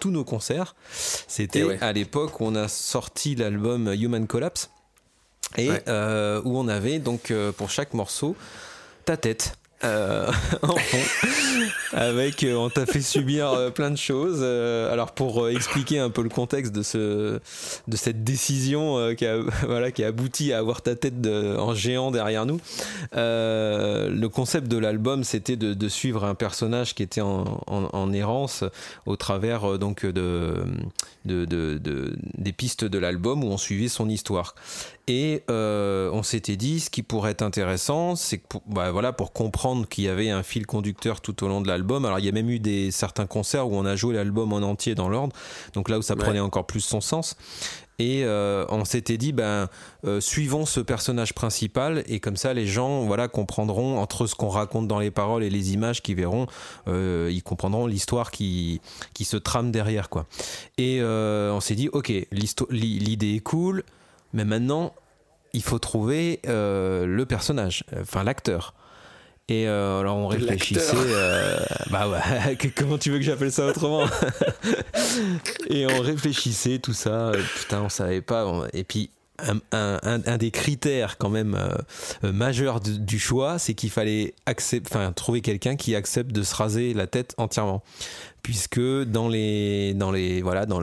tous 0.00 0.10
nos 0.10 0.24
concerts. 0.24 0.74
C'était 0.92 1.60
Eh 1.60 1.64
ouais. 1.64 1.78
à 1.80 1.92
l'époque 1.92 2.40
où 2.40 2.44
on 2.44 2.54
a 2.54 2.68
sorti 2.90 3.36
l'album 3.36 3.92
Human 3.92 4.26
Collapse 4.26 4.70
et 5.56 5.68
Ouais. 5.70 5.82
euh, 5.88 6.42
où 6.44 6.58
on 6.58 6.66
avait 6.68 6.98
donc 6.98 7.30
euh, 7.30 7.52
pour 7.52 7.70
chaque 7.70 7.94
morceau 7.94 8.34
ta 9.04 9.16
tête 9.16 9.54
euh, 9.84 10.30
en 10.62 10.76
fond. 10.76 10.98
Avec 11.92 12.44
euh, 12.44 12.54
on 12.54 12.70
t'a 12.70 12.86
fait 12.86 13.00
subir 13.00 13.50
euh, 13.50 13.70
plein 13.70 13.90
de 13.90 13.96
choses. 13.96 14.38
Euh, 14.42 14.92
alors 14.92 15.12
pour 15.12 15.48
expliquer 15.48 15.98
un 15.98 16.10
peu 16.10 16.22
le 16.22 16.28
contexte 16.28 16.72
de 16.72 16.82
ce 16.82 17.40
de 17.88 17.96
cette 17.96 18.22
décision 18.22 19.14
qui 19.16 19.26
a 19.26 19.38
voilà 19.66 19.90
qui 19.90 20.04
a 20.04 20.08
abouti 20.08 20.52
à 20.52 20.58
avoir 20.58 20.82
ta 20.82 20.94
tête 20.94 21.14
en 21.26 21.74
géant 21.74 22.10
derrière 22.10 22.46
nous 22.46 22.60
le 23.12 24.26
concept 24.28 24.68
de 24.68 24.78
l'album 24.78 25.24
c'était 25.24 25.56
de, 25.56 25.74
de 25.74 25.88
suivre 25.88 26.24
un 26.24 26.34
personnage 26.34 26.94
qui 26.94 27.02
était 27.02 27.20
en, 27.20 27.60
en- 27.66 27.88
en 27.92 28.12
errance 28.12 28.64
au 29.06 29.16
travers 29.16 29.78
donc 29.78 30.04
de, 30.06 30.54
de- 31.24 31.44
de- 31.44 32.16
des 32.38 32.52
pistes 32.52 32.84
de 32.84 32.98
l'album 32.98 33.42
où 33.44 33.48
on 33.48 33.58
suivait 33.58 33.88
son 33.88 34.08
histoire 34.08 34.54
et 35.12 35.42
euh, 35.50 36.08
on 36.12 36.22
s'était 36.22 36.54
dit 36.54 36.78
ce 36.78 36.88
qui 36.88 37.02
pourrait 37.02 37.32
être 37.32 37.42
intéressant 37.42 38.14
c'est 38.14 38.38
que 38.38 38.46
pour, 38.48 38.62
bah, 38.66 38.92
voilà, 38.92 39.12
pour 39.12 39.32
comprendre 39.32 39.88
qu'il 39.88 40.04
y 40.04 40.08
avait 40.08 40.30
un 40.30 40.44
fil 40.44 40.66
conducteur 40.66 41.20
tout 41.20 41.42
au 41.42 41.48
long 41.48 41.60
de 41.60 41.66
l'album 41.66 42.04
alors 42.04 42.20
il 42.20 42.26
y 42.26 42.28
a 42.28 42.32
même 42.32 42.48
eu 42.48 42.60
des 42.60 42.92
certains 42.92 43.26
concerts 43.26 43.68
où 43.68 43.74
on 43.74 43.84
a 43.84 43.96
joué 43.96 44.14
l'album 44.14 44.52
en 44.52 44.58
entier 44.58 44.94
dans 44.94 45.08
l'ordre 45.08 45.34
donc 45.74 45.88
là 45.88 45.98
où 45.98 46.02
ça 46.02 46.14
Ouais. 46.14 46.20
prenait 46.22 46.38
encore 46.38 46.64
plus 46.64 46.80
son 46.80 47.00
sens 47.00 47.36
et 47.98 48.24
euh, 48.24 48.64
on 48.70 48.86
s'était 48.86 49.18
dit, 49.18 49.32
ben, 49.32 49.68
euh, 50.06 50.20
suivons 50.20 50.64
ce 50.64 50.80
personnage 50.80 51.34
principal 51.34 52.02
et 52.06 52.18
comme 52.18 52.36
ça, 52.36 52.54
les 52.54 52.66
gens, 52.66 53.02
voilà, 53.02 53.28
comprendront 53.28 53.98
entre 53.98 54.26
ce 54.26 54.34
qu'on 54.34 54.48
raconte 54.48 54.88
dans 54.88 54.98
les 54.98 55.10
paroles 55.10 55.44
et 55.44 55.50
les 55.50 55.74
images 55.74 56.00
qu'ils 56.02 56.16
verront, 56.16 56.46
ils 56.86 57.42
comprendront 57.44 57.86
l'histoire 57.86 58.30
qui, 58.30 58.80
qui 59.12 59.26
se 59.26 59.36
trame 59.36 59.70
derrière, 59.70 60.08
quoi. 60.08 60.24
Et 60.78 61.02
on 61.02 61.60
s'est 61.60 61.74
dit, 61.74 61.90
ok, 61.92 62.10
l'idée 62.70 63.34
est 63.34 63.40
cool, 63.40 63.82
mais 64.32 64.46
maintenant, 64.46 64.94
il 65.52 65.62
faut 65.62 65.78
trouver 65.78 66.40
euh, 66.48 67.06
le 67.06 67.26
personnage, 67.26 67.84
enfin 68.00 68.24
l'acteur. 68.24 68.74
Et 69.48 69.66
euh, 69.66 69.98
alors 69.98 70.16
on 70.16 70.28
réfléchissait, 70.28 70.92
euh, 70.94 71.58
bah 71.90 72.08
ouais, 72.08 72.54
que- 72.58 72.68
comment 72.68 72.98
tu 72.98 73.10
veux 73.10 73.18
que 73.18 73.24
j'appelle 73.24 73.50
ça 73.50 73.66
autrement? 73.66 74.04
Et 75.68 75.86
on 75.86 76.00
réfléchissait 76.00 76.78
tout 76.78 76.92
ça, 76.92 77.30
euh, 77.30 77.42
putain 77.58 77.82
on 77.82 77.88
savait 77.88 78.20
pas. 78.20 78.46
on- 78.46 78.66
Et 78.72 78.84
puis 78.84 79.10
un, 79.72 80.36
des 80.38 80.50
critères 80.50 81.18
quand 81.18 81.28
même 81.28 81.54
euh, 81.54 81.74
euh, 82.24 82.32
majeurs 82.32 82.80
du, 82.80 83.18
choix, 83.18 83.58
c'est 83.58 83.74
qu'il 83.74 83.90
fallait 83.90 84.34
trouver 85.16 85.40
quelqu'un 85.40 85.76
qui 85.76 85.94
accepte 85.94 86.32
de 86.32 86.42
se 86.42 86.54
raser 86.54 86.94
la 86.94 87.06
tête 87.06 87.34
entièrement, 87.38 87.82
puisque 88.42 88.80
dans 88.80 89.28
les 89.28 89.94
dans 89.94 90.10
les 90.10 90.42
voilà 90.42 90.66
dans 90.66 90.80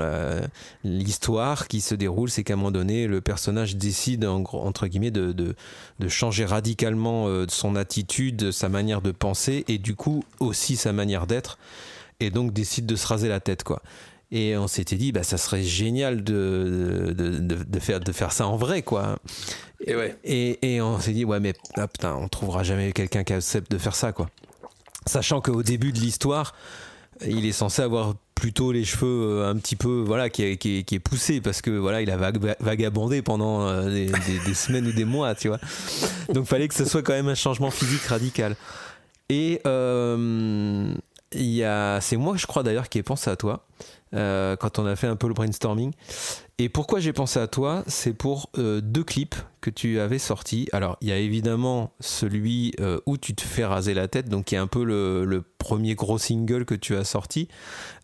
l'histoire 0.83 1.67
qui 1.67 1.81
se 1.81 1.95
déroule, 1.95 2.29
c'est 2.29 2.43
qu'à 2.43 2.53
un 2.53 2.57
moment 2.57 2.71
donné 2.71 3.07
le 3.07 3.21
personnage 3.21 3.75
décide 3.75 4.25
en 4.25 4.43
entre 4.43 4.87
guillemets 4.87 5.11
de, 5.11 5.31
de 5.31 5.55
de 5.99 6.07
changer 6.07 6.45
radicalement 6.45 7.27
euh, 7.27 7.45
son 7.49 7.75
attitude, 7.75 8.51
sa 8.51 8.69
manière 8.69 9.01
de 9.01 9.11
penser 9.11 9.65
et 9.67 9.77
du 9.77 9.95
coup 9.95 10.23
aussi 10.39 10.75
sa 10.75 10.93
manière 10.93 11.27
d'être 11.27 11.57
et 12.19 12.29
donc 12.29 12.53
décide 12.53 12.85
de 12.85 12.95
se 12.95 13.07
raser 13.07 13.29
la 13.29 13.39
tête 13.39 13.63
quoi. 13.63 13.81
Et 14.31 14.57
on 14.57 14.67
s'était 14.67 14.97
dit 14.97 15.11
bah 15.13 15.23
ça 15.23 15.37
serait 15.37 15.63
génial 15.63 16.23
de, 16.23 17.13
de, 17.17 17.39
de, 17.39 17.63
de 17.63 17.79
faire 17.79 17.99
de 18.01 18.11
faire 18.11 18.33
ça 18.33 18.45
en 18.47 18.57
vrai 18.57 18.81
quoi. 18.81 19.19
Et 19.85 19.95
ouais. 19.95 20.17
Et, 20.25 20.73
et 20.75 20.81
on 20.81 20.99
s'est 20.99 21.13
dit 21.13 21.23
ouais 21.23 21.39
mais 21.39 21.53
ah, 21.75 21.87
putain 21.87 22.13
on 22.15 22.27
trouvera 22.27 22.63
jamais 22.63 22.91
quelqu'un 22.91 23.23
qui 23.23 23.31
accepte 23.33 23.71
de 23.71 23.77
faire 23.77 23.95
ça 23.95 24.11
quoi. 24.11 24.29
Sachant 25.05 25.39
qu'au 25.39 25.63
début 25.63 25.93
de 25.93 25.99
l'histoire 25.99 26.53
il 27.25 27.45
est 27.45 27.51
censé 27.53 27.81
avoir 27.81 28.13
plutôt 28.35 28.71
les 28.71 28.83
cheveux 28.85 29.39
euh, 29.39 29.49
un 29.49 29.55
petit 29.55 29.75
peu 29.77 30.03
voilà 30.05 30.29
qui 30.29 30.43
est, 30.43 30.57
qui 30.57 30.79
est, 30.79 30.83
qui 30.83 30.95
est 30.95 30.99
poussé 30.99 31.41
parce 31.41 31.61
que 31.61 31.71
voilà 31.71 32.01
il 32.01 32.11
a 32.11 32.17
vagabondé 32.59 33.21
pendant 33.23 33.65
euh, 33.67 33.89
des, 33.89 34.05
des- 34.07 34.39
des 34.45 34.53
semaines 34.53 34.85
ou 34.87 34.91
des 34.91 35.05
mois 35.05 35.33
tu 35.33 35.47
vois 35.47 35.57
donc 36.33 36.45
fallait 36.45 36.67
que 36.67 36.75
ce 36.75 36.85
soit 36.85 37.01
quand 37.01 37.13
même 37.13 37.29
un 37.29 37.33
changement 37.33 37.71
physique 37.71 38.03
radical 38.03 38.55
et 39.29 39.61
euh, 39.65 40.93
il 41.31 41.45
y 41.49 41.63
a 41.63 41.99
c'est 42.01 42.17
moi 42.17 42.35
je 42.37 42.45
crois 42.45 42.61
d'ailleurs 42.61 42.87
qui 42.89 42.99
ai 42.99 43.03
pensé 43.03 43.29
à 43.31 43.35
toi 43.35 43.65
quand 44.11 44.79
on 44.79 44.85
a 44.85 44.95
fait 44.95 45.07
un 45.07 45.15
peu 45.15 45.27
le 45.27 45.33
brainstorming 45.33 45.93
et 46.59 46.69
pourquoi 46.69 46.99
j'ai 46.99 47.13
pensé 47.13 47.39
à 47.39 47.47
toi 47.47 47.83
c'est 47.87 48.13
pour 48.13 48.49
euh, 48.57 48.81
deux 48.81 49.03
clips 49.03 49.35
que 49.61 49.69
tu 49.69 49.99
avais 49.99 50.19
sortis 50.19 50.67
alors 50.71 50.97
il 51.01 51.09
y 51.09 51.11
a 51.11 51.17
évidemment 51.17 51.91
celui 51.99 52.73
euh, 52.79 52.99
où 53.05 53.17
tu 53.17 53.33
te 53.35 53.41
fais 53.41 53.65
raser 53.65 53.93
la 53.93 54.07
tête 54.07 54.29
donc 54.29 54.45
qui 54.45 54.55
est 54.55 54.59
un 54.59 54.67
peu 54.67 54.83
le, 54.83 55.25
le 55.25 55.41
premier 55.57 55.95
gros 55.95 56.17
single 56.17 56.63
que 56.65 56.75
tu 56.75 56.95
as 56.95 57.03
sorti 57.03 57.47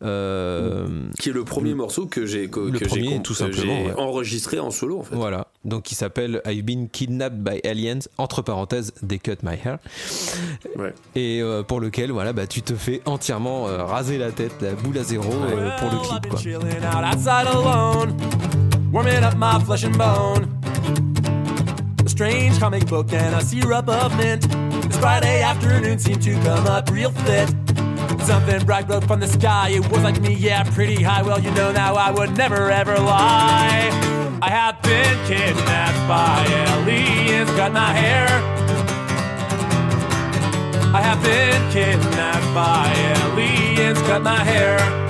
Euh, 0.01 1.07
Qui 1.19 1.30
est 1.30 1.34
le 1.34 1.45
premier 1.45 1.69
Le- 1.69 1.75
morceau 1.77 2.05
que 2.07 2.25
j'ai 2.25 2.49
que, 2.49 2.59
le 2.59 2.71
que 2.77 2.80
j'ai 2.80 2.85
premier, 2.88 3.13
comp- 3.15 3.23
tout 3.23 3.34
que 3.34 3.39
simplement, 3.39 3.77
j'ai 3.77 3.85
ouais. 3.91 3.93
enregistré 3.99 4.59
en 4.59 4.69
solo 4.69 4.99
en 4.99 5.03
fait. 5.03 5.15
Voilà, 5.15 5.47
donc 5.63 5.84
qui 5.84 5.95
s'appelle 5.95 6.41
I've 6.45 6.63
been 6.65 6.89
kidnapped 6.89 7.41
by 7.41 7.61
aliens, 7.65 7.99
entre 8.17 8.41
parenthèses, 8.41 8.91
they 9.07 9.17
cut 9.19 9.38
my 9.43 9.55
hair. 9.63 9.77
Ouais. 10.77 10.93
Et 11.15 11.41
euh, 11.41 11.63
pour 11.63 11.80
lequel, 11.80 12.11
voilà, 12.11 12.34
bah, 12.34 12.47
tu 12.47 12.61
te 12.63 12.73
fais 12.75 13.01
entièrement 13.05 13.67
euh, 13.69 13.85
raser 13.85 14.17
la 14.17 14.31
tête, 14.34 14.55
la 14.61 14.73
boule 14.73 14.97
à 14.97 15.03
zéro 15.03 15.31
euh, 15.31 15.69
pour 15.77 15.89
le 15.89 15.99
clip. 15.99 16.27
Quoi. 16.30 16.39
Warming 18.94 19.24
up 19.24 19.36
my 19.36 19.60
flesh 19.64 19.84
and 19.84 19.98
bone. 19.98 20.44
A 22.06 22.10
strange 22.10 22.60
comic 22.60 22.86
book 22.88 23.11
and 23.11 23.36
a 23.36 23.41
syrup 23.41 23.90
of 23.90 24.15
mint. 24.15 24.44
This 24.84 24.98
Friday 24.98 25.41
afternoon 25.41 25.98
seemed 25.98 26.22
to 26.22 26.34
come 26.44 26.68
up 26.68 26.90
real 26.91 27.10
fit. 27.10 27.49
Something 28.22 28.64
bright 28.64 28.86
broke 28.88 29.06
from 29.06 29.20
the 29.20 29.28
sky. 29.28 29.70
It 29.70 29.90
was 29.90 30.03
like 30.03 30.22
me, 30.22 30.36
yeah, 30.36 30.64
pretty 30.64 31.02
high. 31.02 31.24
Well, 31.24 31.40
you 31.40 31.49
know 31.52 31.72
now 31.72 31.95
I 31.95 32.11
would 32.11 32.38
never 32.38 32.70
ever 32.70 32.95
lie. 32.99 33.90
I 34.44 34.49
have 34.49 34.80
been 34.84 35.18
kidnapped 35.26 36.07
by 36.07 36.45
aliens, 36.68 37.49
cut 37.52 37.74
my 37.74 37.91
hair. 37.94 38.28
I 40.94 41.02
have 41.02 41.24
been 41.24 41.72
kidnapped 41.72 42.53
by 42.53 42.94
aliens, 43.18 43.98
cut 44.03 44.22
my 44.22 44.44
hair. 44.44 45.02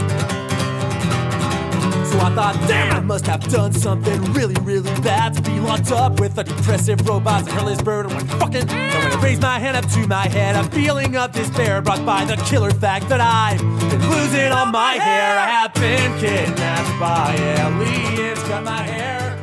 So 2.24 2.30
I 2.30 2.36
thought, 2.36 2.56
damn, 2.70 2.96
I 2.96 3.00
must 3.02 3.28
have 3.28 3.42
done 3.52 3.74
something 3.74 4.24
really, 4.32 4.56
really 4.62 4.90
bad 5.02 5.34
to 5.34 5.42
be 5.42 5.60
locked 5.60 5.92
up 5.92 6.22
with 6.22 6.38
a 6.38 6.46
depressive 6.46 7.06
robots 7.06 7.50
and 7.50 7.52
hairless 7.52 7.82
bird 7.82 8.06
and 8.06 8.16
went 8.16 8.30
fucking. 8.40 8.70
And 8.70 9.04
when 9.04 9.12
I 9.12 9.22
raised 9.22 9.42
my 9.42 9.60
hand 9.60 9.76
up 9.76 9.86
to 9.92 10.08
my 10.08 10.30
head, 10.30 10.56
a 10.56 10.64
feeling 10.70 11.18
of 11.18 11.34
despair 11.34 11.82
brought 11.82 12.06
by 12.06 12.24
the 12.24 12.38
killer 12.46 12.72
fact 12.72 13.10
that 13.10 13.20
I've 13.20 13.60
been 13.60 14.10
losing 14.10 14.54
all 14.54 14.68
my 14.68 14.94
hair. 14.94 15.38
I 15.38 15.48
have 15.48 15.74
been 15.74 16.18
kidnapped 16.18 16.98
by 16.98 17.36
aliens, 17.60 18.42
cut 18.44 18.64
my 18.64 18.84
hair. 18.84 19.38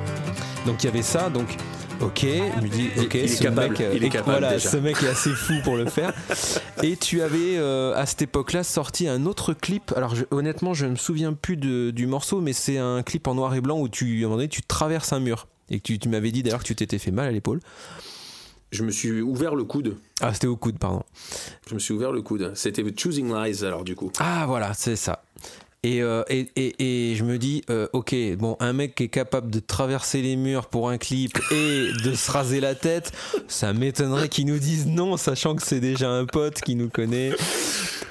Donc 0.65 0.83
il 0.83 0.87
y 0.87 0.89
avait 0.89 1.03
ça, 1.03 1.29
donc 1.29 1.49
Ok, 2.01 2.21
je 2.23 2.63
me 2.63 2.69
dis, 2.69 2.89
ok, 2.99 3.15
il 3.15 3.21
est 3.21 3.29
ce 3.29 3.43
capable, 3.43 3.73
mec, 3.73 3.81
euh, 3.83 3.93
il 3.95 4.05
est 4.05 4.09
capable 4.09 4.31
voilà, 4.41 4.55
déjà. 4.55 4.71
ce 4.71 4.77
mec 4.79 5.03
est 5.03 5.09
assez 5.09 5.31
fou 5.31 5.55
pour 5.63 5.77
le 5.77 5.85
faire. 5.85 6.13
Et 6.83 6.97
tu 6.97 7.21
avais 7.21 7.59
euh, 7.59 7.95
à 7.95 8.07
cette 8.07 8.23
époque-là 8.23 8.63
sorti 8.65 9.07
un 9.07 9.27
autre 9.27 9.53
clip. 9.53 9.93
Alors 9.97 10.15
je- 10.15 10.25
honnêtement, 10.31 10.73
je 10.73 10.87
ne 10.87 10.93
me 10.93 10.97
souviens 10.97 11.35
plus 11.35 11.57
de- 11.59 11.91
du 11.91 12.07
morceau, 12.07 12.41
mais 12.41 12.55
c'est 12.55 12.79
un 12.79 13.03
clip 13.03 13.27
en 13.27 13.35
noir 13.35 13.55
et 13.55 13.61
blanc 13.61 13.79
où 13.79 13.89
tu, 13.89 14.07
à 14.07 14.19
un 14.19 14.23
moment 14.23 14.37
donné, 14.37 14.49
tu 14.49 14.63
traverses 14.63 15.13
un 15.13 15.21
mur. 15.21 15.47
Et 15.69 15.79
que 15.79 15.85
tu, 15.85 15.99
tu 15.99 16.09
m'avais 16.09 16.33
dit 16.33 16.43
d'ailleurs 16.43 16.61
que 16.61 16.65
tu 16.67 16.75
t'étais 16.75 16.99
fait 16.99 17.11
mal 17.11 17.29
à 17.29 17.33
l'épaule. 17.33 17.61
Je 18.73 18.83
me 18.83 18.91
suis 18.91 19.21
ouvert 19.21 19.55
le 19.55 19.65
coude. 19.65 19.97
Ah, 20.21 20.33
c'était 20.33 20.47
au 20.47 20.57
coude, 20.57 20.79
pardon. 20.79 21.03
Je 21.69 21.75
me 21.75 21.79
suis 21.81 21.93
ouvert 21.93 22.13
le 22.13 22.23
coude. 22.23 22.53
C'était 22.55 22.85
Choosing 22.97 23.33
Lies, 23.35 23.65
alors 23.65 23.85
du 23.85 23.95
coup. 23.95 24.11
Ah 24.21 24.45
voilà, 24.47 24.73
c'est 24.75 24.97
ça. 24.97 25.23
Et, 25.83 26.03
euh, 26.03 26.23
et, 26.29 26.47
et, 26.57 27.11
et 27.11 27.15
je 27.15 27.25
me 27.25 27.39
dis, 27.39 27.63
euh, 27.71 27.89
ok, 27.95 28.15
bon, 28.37 28.55
un 28.61 28.75
mec 28.75 28.95
qui 28.97 29.05
est 29.05 29.09
capable 29.09 29.51
de 29.51 29.61
traverser 29.61 30.21
les 30.21 30.37
murs 30.37 30.67
pour 30.67 30.91
un 30.91 30.99
clip 30.99 31.39
et 31.51 31.89
de 32.05 32.13
se 32.13 32.31
raser 32.31 32.61
la 32.61 32.75
tête, 32.75 33.13
ça 33.49 33.73
m'étonnerait 33.73 34.29
qu'ils 34.29 34.45
nous 34.45 34.59
disent 34.59 34.87
non, 34.87 35.17
sachant 35.17 35.55
que 35.55 35.63
c'est 35.63 35.81
déjà 35.81 36.11
un 36.11 36.27
pote 36.27 36.61
qui 36.61 36.75
nous 36.75 36.91
connaît. 36.91 37.33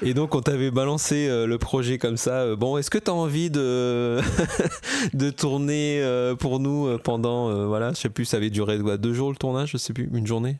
Et 0.02 0.14
donc 0.14 0.34
on 0.34 0.40
t'avait 0.40 0.70
balancé 0.70 1.28
euh, 1.28 1.46
le 1.46 1.58
projet 1.58 1.98
comme 1.98 2.16
ça. 2.16 2.56
Bon, 2.56 2.76
est-ce 2.76 2.90
que 2.90 2.98
tu 2.98 3.08
as 3.08 3.14
envie 3.14 3.50
de, 3.50 4.18
de 5.14 5.30
tourner 5.30 6.02
pour 6.40 6.58
nous 6.58 6.98
pendant, 6.98 7.68
voilà, 7.68 7.92
je 7.92 8.00
sais 8.00 8.08
plus, 8.08 8.24
ça 8.24 8.38
avait 8.38 8.50
duré 8.50 8.80
quoi, 8.80 8.96
deux 8.96 9.14
jours 9.14 9.30
le 9.30 9.36
tournage, 9.36 9.70
je 9.70 9.76
sais 9.76 9.92
plus, 9.92 10.10
une 10.12 10.26
journée? 10.26 10.56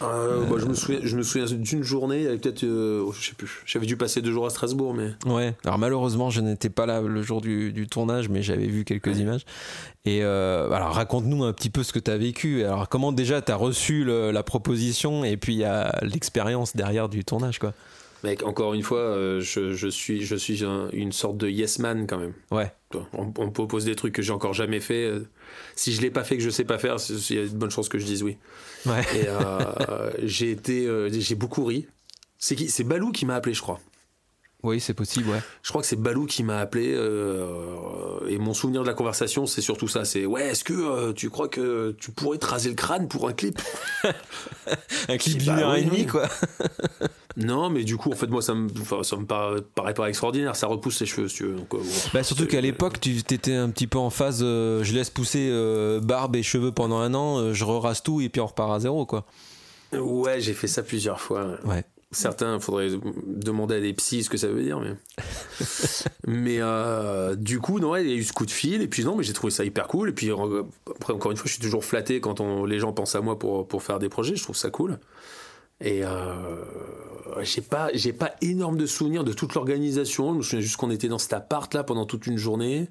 Bah, 0.00 0.56
je, 0.56 0.64
me 0.64 0.72
souviens, 0.72 1.00
je 1.02 1.16
me 1.18 1.22
souviens 1.22 1.44
d'une 1.54 1.82
journée, 1.82 2.18
il 2.18 2.24
y 2.24 2.28
avait 2.28 2.38
peut-être. 2.38 2.62
je 2.62 3.26
sais 3.26 3.34
plus. 3.36 3.62
J'avais 3.66 3.84
dû 3.84 3.98
passer 3.98 4.22
deux 4.22 4.32
jours 4.32 4.46
à 4.46 4.50
Strasbourg, 4.50 4.94
mais. 4.94 5.10
Ouais, 5.26 5.54
alors 5.64 5.78
malheureusement, 5.78 6.30
je 6.30 6.45
n'étais 6.46 6.70
pas 6.70 6.86
là 6.86 7.00
le 7.00 7.22
jour 7.22 7.40
du, 7.40 7.72
du 7.72 7.86
tournage, 7.86 8.28
mais 8.28 8.42
j'avais 8.42 8.66
vu 8.66 8.84
quelques 8.84 9.18
images. 9.18 9.44
Et 10.04 10.22
euh, 10.22 10.70
alors, 10.70 10.94
raconte-nous 10.94 11.44
un 11.44 11.52
petit 11.52 11.70
peu 11.70 11.82
ce 11.82 11.92
que 11.92 11.98
tu 11.98 12.10
as 12.10 12.16
vécu. 12.16 12.64
Alors, 12.64 12.88
comment 12.88 13.12
déjà 13.12 13.42
tu 13.42 13.52
as 13.52 13.56
reçu 13.56 14.04
le- 14.04 14.30
la 14.30 14.42
proposition 14.42 15.24
et 15.24 15.36
puis 15.36 15.62
l'expérience 16.02 16.74
derrière 16.76 17.08
du 17.08 17.24
tournage, 17.24 17.58
quoi. 17.58 17.74
Mec, 18.24 18.42
encore 18.44 18.72
une 18.74 18.82
fois, 18.82 18.98
euh, 19.00 19.40
je, 19.40 19.74
je 19.74 19.88
suis, 19.88 20.24
je 20.24 20.34
suis 20.36 20.64
un- 20.64 20.88
une 20.92 21.12
sorte 21.12 21.36
de 21.36 21.48
yes 21.48 21.78
man 21.78 22.06
quand 22.08 22.18
même. 22.18 22.32
Ouais, 22.50 22.72
On, 23.12 23.30
on 23.36 23.50
propose 23.50 23.84
des 23.84 23.94
trucs 23.94 24.14
que 24.14 24.22
j'ai 24.22 24.32
encore 24.32 24.54
jamais 24.54 24.80
fait. 24.80 25.04
euh, 25.04 25.28
Si 25.76 25.92
je 25.92 26.00
l'ai 26.00 26.10
pas 26.10 26.24
fait, 26.24 26.36
que 26.38 26.42
je 26.42 26.48
sais 26.50 26.64
pas 26.64 26.78
faire, 26.78 26.96
il 27.30 27.36
y 27.36 27.38
a 27.38 27.42
de 27.42 27.48
bonnes 27.54 27.70
chances 27.70 27.88
que 27.90 27.98
je 27.98 28.06
dise 28.06 28.22
oui. 28.22 28.38
ouais. 28.86 29.02
Et 29.14 29.26
euh, 29.28 30.10
j'ai 30.22 30.50
été, 30.50 30.86
euh, 30.86 31.10
j'ai 31.12 31.34
beaucoup 31.34 31.64
ri. 31.66 31.86
C'est 32.38 32.56
qui 32.56 32.68
C'est 32.68 32.84
Balou 32.84 33.12
qui 33.12 33.26
m'a 33.26 33.34
appelé, 33.34 33.54
je 33.54 33.60
crois. 33.62 33.80
Oui, 34.66 34.80
c'est 34.80 34.94
possible, 34.94 35.30
ouais. 35.30 35.40
Je 35.62 35.68
crois 35.68 35.80
que 35.80 35.86
c'est 35.86 35.94
Balou 35.94 36.26
qui 36.26 36.42
m'a 36.42 36.58
appelé 36.58 36.92
euh, 36.92 38.18
et 38.28 38.36
mon 38.38 38.52
souvenir 38.52 38.82
de 38.82 38.86
la 38.88 38.94
conversation, 38.94 39.46
c'est 39.46 39.60
surtout 39.60 39.86
ça. 39.86 40.04
C'est 40.04 40.26
ouais, 40.26 40.48
est-ce 40.48 40.64
que 40.64 40.72
euh, 40.72 41.12
tu 41.12 41.30
crois 41.30 41.46
que 41.46 41.94
tu 42.00 42.10
pourrais 42.10 42.38
te 42.38 42.46
raser 42.46 42.70
le 42.70 42.74
crâne 42.74 43.06
pour 43.06 43.28
un 43.28 43.32
clip? 43.32 43.60
Un 45.08 45.18
clip 45.18 45.38
Bah 45.38 45.54
d'une 45.54 45.62
heure 45.62 45.76
et 45.76 45.84
demie, 45.84 46.06
quoi. 46.06 46.28
Non, 47.38 47.68
mais 47.68 47.84
du 47.84 47.98
coup, 47.98 48.10
en 48.10 48.16
fait, 48.16 48.28
moi, 48.28 48.40
ça 48.40 48.54
me, 48.54 48.66
ça 49.02 49.16
me 49.16 49.26
paraît, 49.26 49.60
paraît 49.74 49.92
pas 49.92 50.08
extraordinaire. 50.08 50.56
Ça 50.56 50.68
repousse 50.68 51.00
les 51.00 51.06
cheveux, 51.06 51.28
si 51.28 51.36
tu 51.36 51.44
veux. 51.44 51.54
Donc, 51.54 51.74
euh. 51.74 51.78
Bah, 52.14 52.22
surtout 52.22 52.46
qu'à 52.46 52.62
l'époque, 52.62 52.98
tu 52.98 53.10
étais 53.10 53.54
un 53.54 53.68
petit 53.68 53.86
peu 53.86 53.98
en 53.98 54.08
phase 54.08 54.40
euh, 54.42 54.82
je 54.82 54.94
laisse 54.94 55.10
pousser 55.10 55.52
barbe 56.02 56.34
et 56.34 56.42
cheveux 56.42 56.72
pendant 56.72 56.98
un 56.98 57.12
an, 57.12 57.52
je 57.52 57.64
rerase 57.64 58.02
tout 58.02 58.22
et 58.22 58.30
puis 58.30 58.40
on 58.40 58.46
repart 58.46 58.72
à 58.72 58.80
zéro, 58.80 59.04
quoi. 59.04 59.26
Ouais, 59.92 60.40
j'ai 60.40 60.54
fait 60.54 60.66
ça 60.66 60.82
plusieurs 60.82 61.20
fois. 61.20 61.58
Ouais. 61.64 61.84
Certains, 62.16 62.58
faudrait 62.60 62.88
demander 63.26 63.74
à 63.74 63.80
des 63.80 63.92
psys 63.92 64.24
ce 64.24 64.30
que 64.30 64.38
ça 64.38 64.46
veut 64.46 64.62
dire, 64.62 64.80
mais. 64.80 64.94
mais 66.26 66.56
euh, 66.60 67.36
du 67.36 67.60
coup, 67.60 67.78
non, 67.78 67.94
il 67.96 68.08
y 68.08 68.12
a 68.12 68.16
eu 68.16 68.24
ce 68.24 68.32
coup 68.32 68.46
de 68.46 68.50
fil, 68.50 68.80
et 68.80 68.88
puis 68.88 69.04
non, 69.04 69.16
mais 69.16 69.22
j'ai 69.22 69.34
trouvé 69.34 69.50
ça 69.50 69.66
hyper 69.66 69.86
cool. 69.86 70.08
Et 70.08 70.12
puis 70.12 70.30
après, 70.30 71.12
encore 71.12 71.30
une 71.30 71.36
fois, 71.36 71.46
je 71.46 71.52
suis 71.52 71.60
toujours 71.60 71.84
flatté 71.84 72.22
quand 72.22 72.40
on, 72.40 72.64
les 72.64 72.78
gens 72.78 72.94
pensent 72.94 73.14
à 73.14 73.20
moi 73.20 73.38
pour, 73.38 73.68
pour 73.68 73.82
faire 73.82 73.98
des 73.98 74.08
projets, 74.08 74.34
je 74.34 74.42
trouve 74.42 74.56
ça 74.56 74.70
cool. 74.70 74.98
Et 75.82 76.04
euh, 76.04 76.64
j'ai 77.42 77.60
pas, 77.60 77.90
j'ai 77.92 78.14
pas 78.14 78.34
énorme 78.40 78.78
de 78.78 78.86
souvenirs 78.86 79.22
de 79.22 79.34
toute 79.34 79.52
l'organisation. 79.52 80.32
Je 80.32 80.38
me 80.38 80.42
souviens 80.42 80.60
juste 80.60 80.78
qu'on 80.78 80.90
était 80.90 81.08
dans 81.08 81.18
cet 81.18 81.34
appart 81.34 81.72
là 81.74 81.84
pendant 81.84 82.06
toute 82.06 82.26
une 82.26 82.38
journée, 82.38 82.88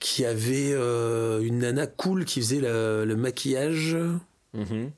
qui 0.00 0.24
avait 0.24 0.72
euh, 0.72 1.40
une 1.40 1.58
nana 1.58 1.86
cool 1.86 2.24
qui 2.24 2.40
faisait 2.40 2.60
le 2.60 3.14
maquillage. 3.14 3.96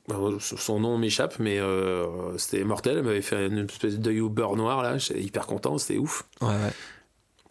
Alors, 0.09 0.33
Son 0.41 0.79
nom 0.79 0.97
m'échappe, 0.97 1.39
mais 1.39 1.59
euh, 1.59 2.37
c'était 2.37 2.63
mortel. 2.63 2.97
Elle 2.97 3.03
m'avait 3.03 3.21
fait 3.21 3.47
une 3.47 3.65
espèce 3.69 3.97
d'œil 3.99 4.21
au 4.21 4.29
beurre 4.29 4.55
noir 4.55 4.83
là. 4.83 4.97
J'étais 4.97 5.21
hyper 5.21 5.45
content, 5.47 5.77
c'était 5.77 5.97
ouf. 5.99 6.23
Ouais, 6.41 6.47
ouais. 6.49 6.71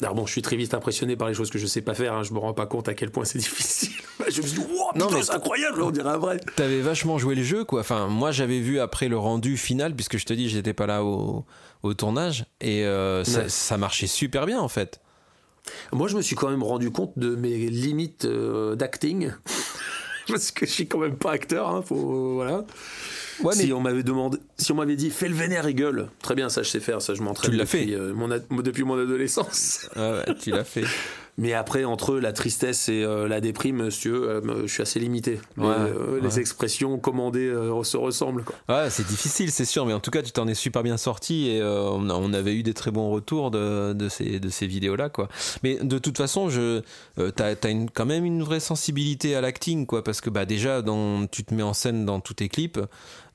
Alors 0.03 0.15
bon, 0.15 0.27
je 0.27 0.33
suis 0.33 0.43
très 0.43 0.57
vite 0.57 0.75
impressionné 0.75 1.17
par 1.17 1.27
les 1.27 1.33
choses 1.33 1.49
que 1.51 1.59
je 1.59 1.67
sais 1.67 1.81
pas 1.81 1.95
faire. 1.95 2.13
hein. 2.13 2.23
Je 2.23 2.35
me 2.35 2.39
rends 2.39 2.53
pas 2.53 2.67
compte 2.67 2.87
à 2.89 2.93
quel 2.95 3.11
point 3.11 3.25
c'est 3.25 3.39
difficile. 3.41 3.93
je 4.29 4.43
me 4.43 4.47
suis 4.47 4.59
dit, 4.61 4.67
wow, 4.67 4.93
putain, 4.93 5.23
c'est 5.23 5.33
incroyable, 5.33 5.81
on 5.83 5.91
dirait 5.91 6.11
un 6.11 6.19
vrai. 6.19 6.39
T'avais 6.57 6.83
vachement 6.83 7.17
joué 7.17 7.35
le 7.35 7.43
jeu, 7.43 7.65
quoi. 7.65 7.81
Enfin, 7.81 8.07
moi, 8.07 8.31
j'avais 8.31 8.61
vu 8.61 8.79
après 8.79 9.09
le 9.09 9.17
rendu 9.17 9.57
final, 9.57 9.95
puisque 9.95 10.19
je 10.19 10.27
te 10.27 10.35
dis, 10.35 10.51
j'étais 10.51 10.75
pas 10.75 10.87
là 10.87 11.03
au, 11.03 11.47
au 11.83 11.95
tournage, 11.95 12.45
et 12.61 12.85
euh, 12.85 13.25
ça, 13.25 13.41
Ouais. 13.45 13.49
ça 13.49 13.79
marchait 13.79 14.07
super 14.07 14.45
bien, 14.45 14.61
en 14.61 14.69
fait. 14.69 15.01
Moi, 15.93 16.09
je 16.09 16.17
me 16.17 16.23
suis 16.23 16.37
quand 16.37 16.51
même 16.51 16.63
rendu 16.63 16.91
compte 16.91 17.19
de 17.19 17.35
mes 17.35 17.57
limites 17.57 18.27
euh, 18.27 18.77
d'acting. 18.77 19.31
Parce 20.29 20.51
que 20.51 20.67
je 20.67 20.71
suis 20.73 20.87
quand 20.87 20.99
même 20.99 21.17
pas 21.17 21.33
acteur, 21.33 21.69
hein, 21.69 21.83
faut, 21.87 22.35
voilà. 22.35 22.65
Ouais, 23.43 23.55
mais 23.57 23.65
Si 23.65 23.73
on 23.73 23.81
m'avait 23.81 24.03
demandé, 24.03 24.39
si 24.57 24.73
on 24.73 24.77
m'avait 24.77 24.97
dit 24.97 25.11
fais 25.11 25.29
le 25.29 25.35
vénère 25.35 25.67
et 25.67 25.75
gueule, 25.75 26.09
très 26.23 26.35
bien, 26.35 26.49
ça 26.49 26.63
je 26.63 26.71
sais 26.71 26.81
faire, 26.81 27.03
ça 27.03 27.15
je 27.15 27.23
m'entraîne 27.23 27.51
Tu 27.51 27.57
l'as 27.57 27.65
depuis, 27.65 27.89
fait. 27.89 27.95
euh, 27.95 28.15
mon 28.15 28.29
depuis 28.63 28.83
mon 28.83 28.99
adolescence. 28.99 29.89
Ouais, 29.95 30.03
ouais, 30.27 30.35
tu 30.41 30.51
l'as 30.51 30.65
fait. 30.65 30.85
Mais 31.39 31.53
après, 31.53 31.85
entre 31.85 32.17
la 32.17 32.33
tristesse 32.33 32.89
et 32.89 33.03
euh, 33.03 33.29
la 33.29 33.41
déprime, 33.41 33.91
veux, 34.05 34.29
euh, 34.29 34.67
je 34.67 34.73
suis 34.73 34.83
assez 34.83 34.99
limité. 34.99 35.39
Les, 35.57 35.67
Ouais, 35.67 35.75
euh, 35.75 36.21
les 36.23 36.41
expressions 36.41 36.99
commandées 36.99 37.53
se 37.83 37.97
ressemblent. 37.97 38.45
Quoi. 38.45 38.55
Ouais, 38.69 38.91
c'est 38.91 39.07
difficile, 39.07 39.51
c'est 39.51 39.65
sûr, 39.65 39.85
mais 39.85 39.93
en 39.93 40.01
tout 40.01 40.11
cas, 40.11 40.23
tu 40.23 40.33
t'en 40.33 40.49
es 40.49 40.55
super 40.55 40.83
bien 40.83 40.97
sorti 40.97 41.49
et 41.49 41.63
on, 41.63 42.33
avait 42.33 42.55
eu 42.55 42.63
des 42.63 42.75
très 42.75 42.91
bons 42.91 43.11
retours 43.11 43.51
de, 43.51 43.93
de 43.93 44.09
ces, 44.09 44.41
de 44.41 44.49
ces 44.49 44.67
vidéos-là, 44.67 45.09
quoi. 45.09 45.29
Mais 45.63 45.79
de 45.83 45.99
toute 45.99 46.17
façon, 46.17 46.49
je, 46.49 46.83
t'as, 47.35 47.55
t'as 47.55 47.71
une, 47.71 47.91
quand 47.91 48.07
même 48.07 48.25
une 48.25 48.43
vraie 48.43 48.61
sensibilité 48.61 49.35
à 49.35 49.41
l'acting, 49.41 49.87
quoi, 49.87 50.03
parce 50.03 50.21
que 50.21 50.31
bah, 50.31 50.45
déjà, 50.45 50.83
dans, 50.83 51.27
tu 51.27 51.45
te 51.45 51.55
mets 51.55 51.63
en 51.63 51.75
scène 51.75 52.05
dans 52.05 52.21
tous 52.21 52.35
tes 52.35 52.49
clips, 52.49 52.81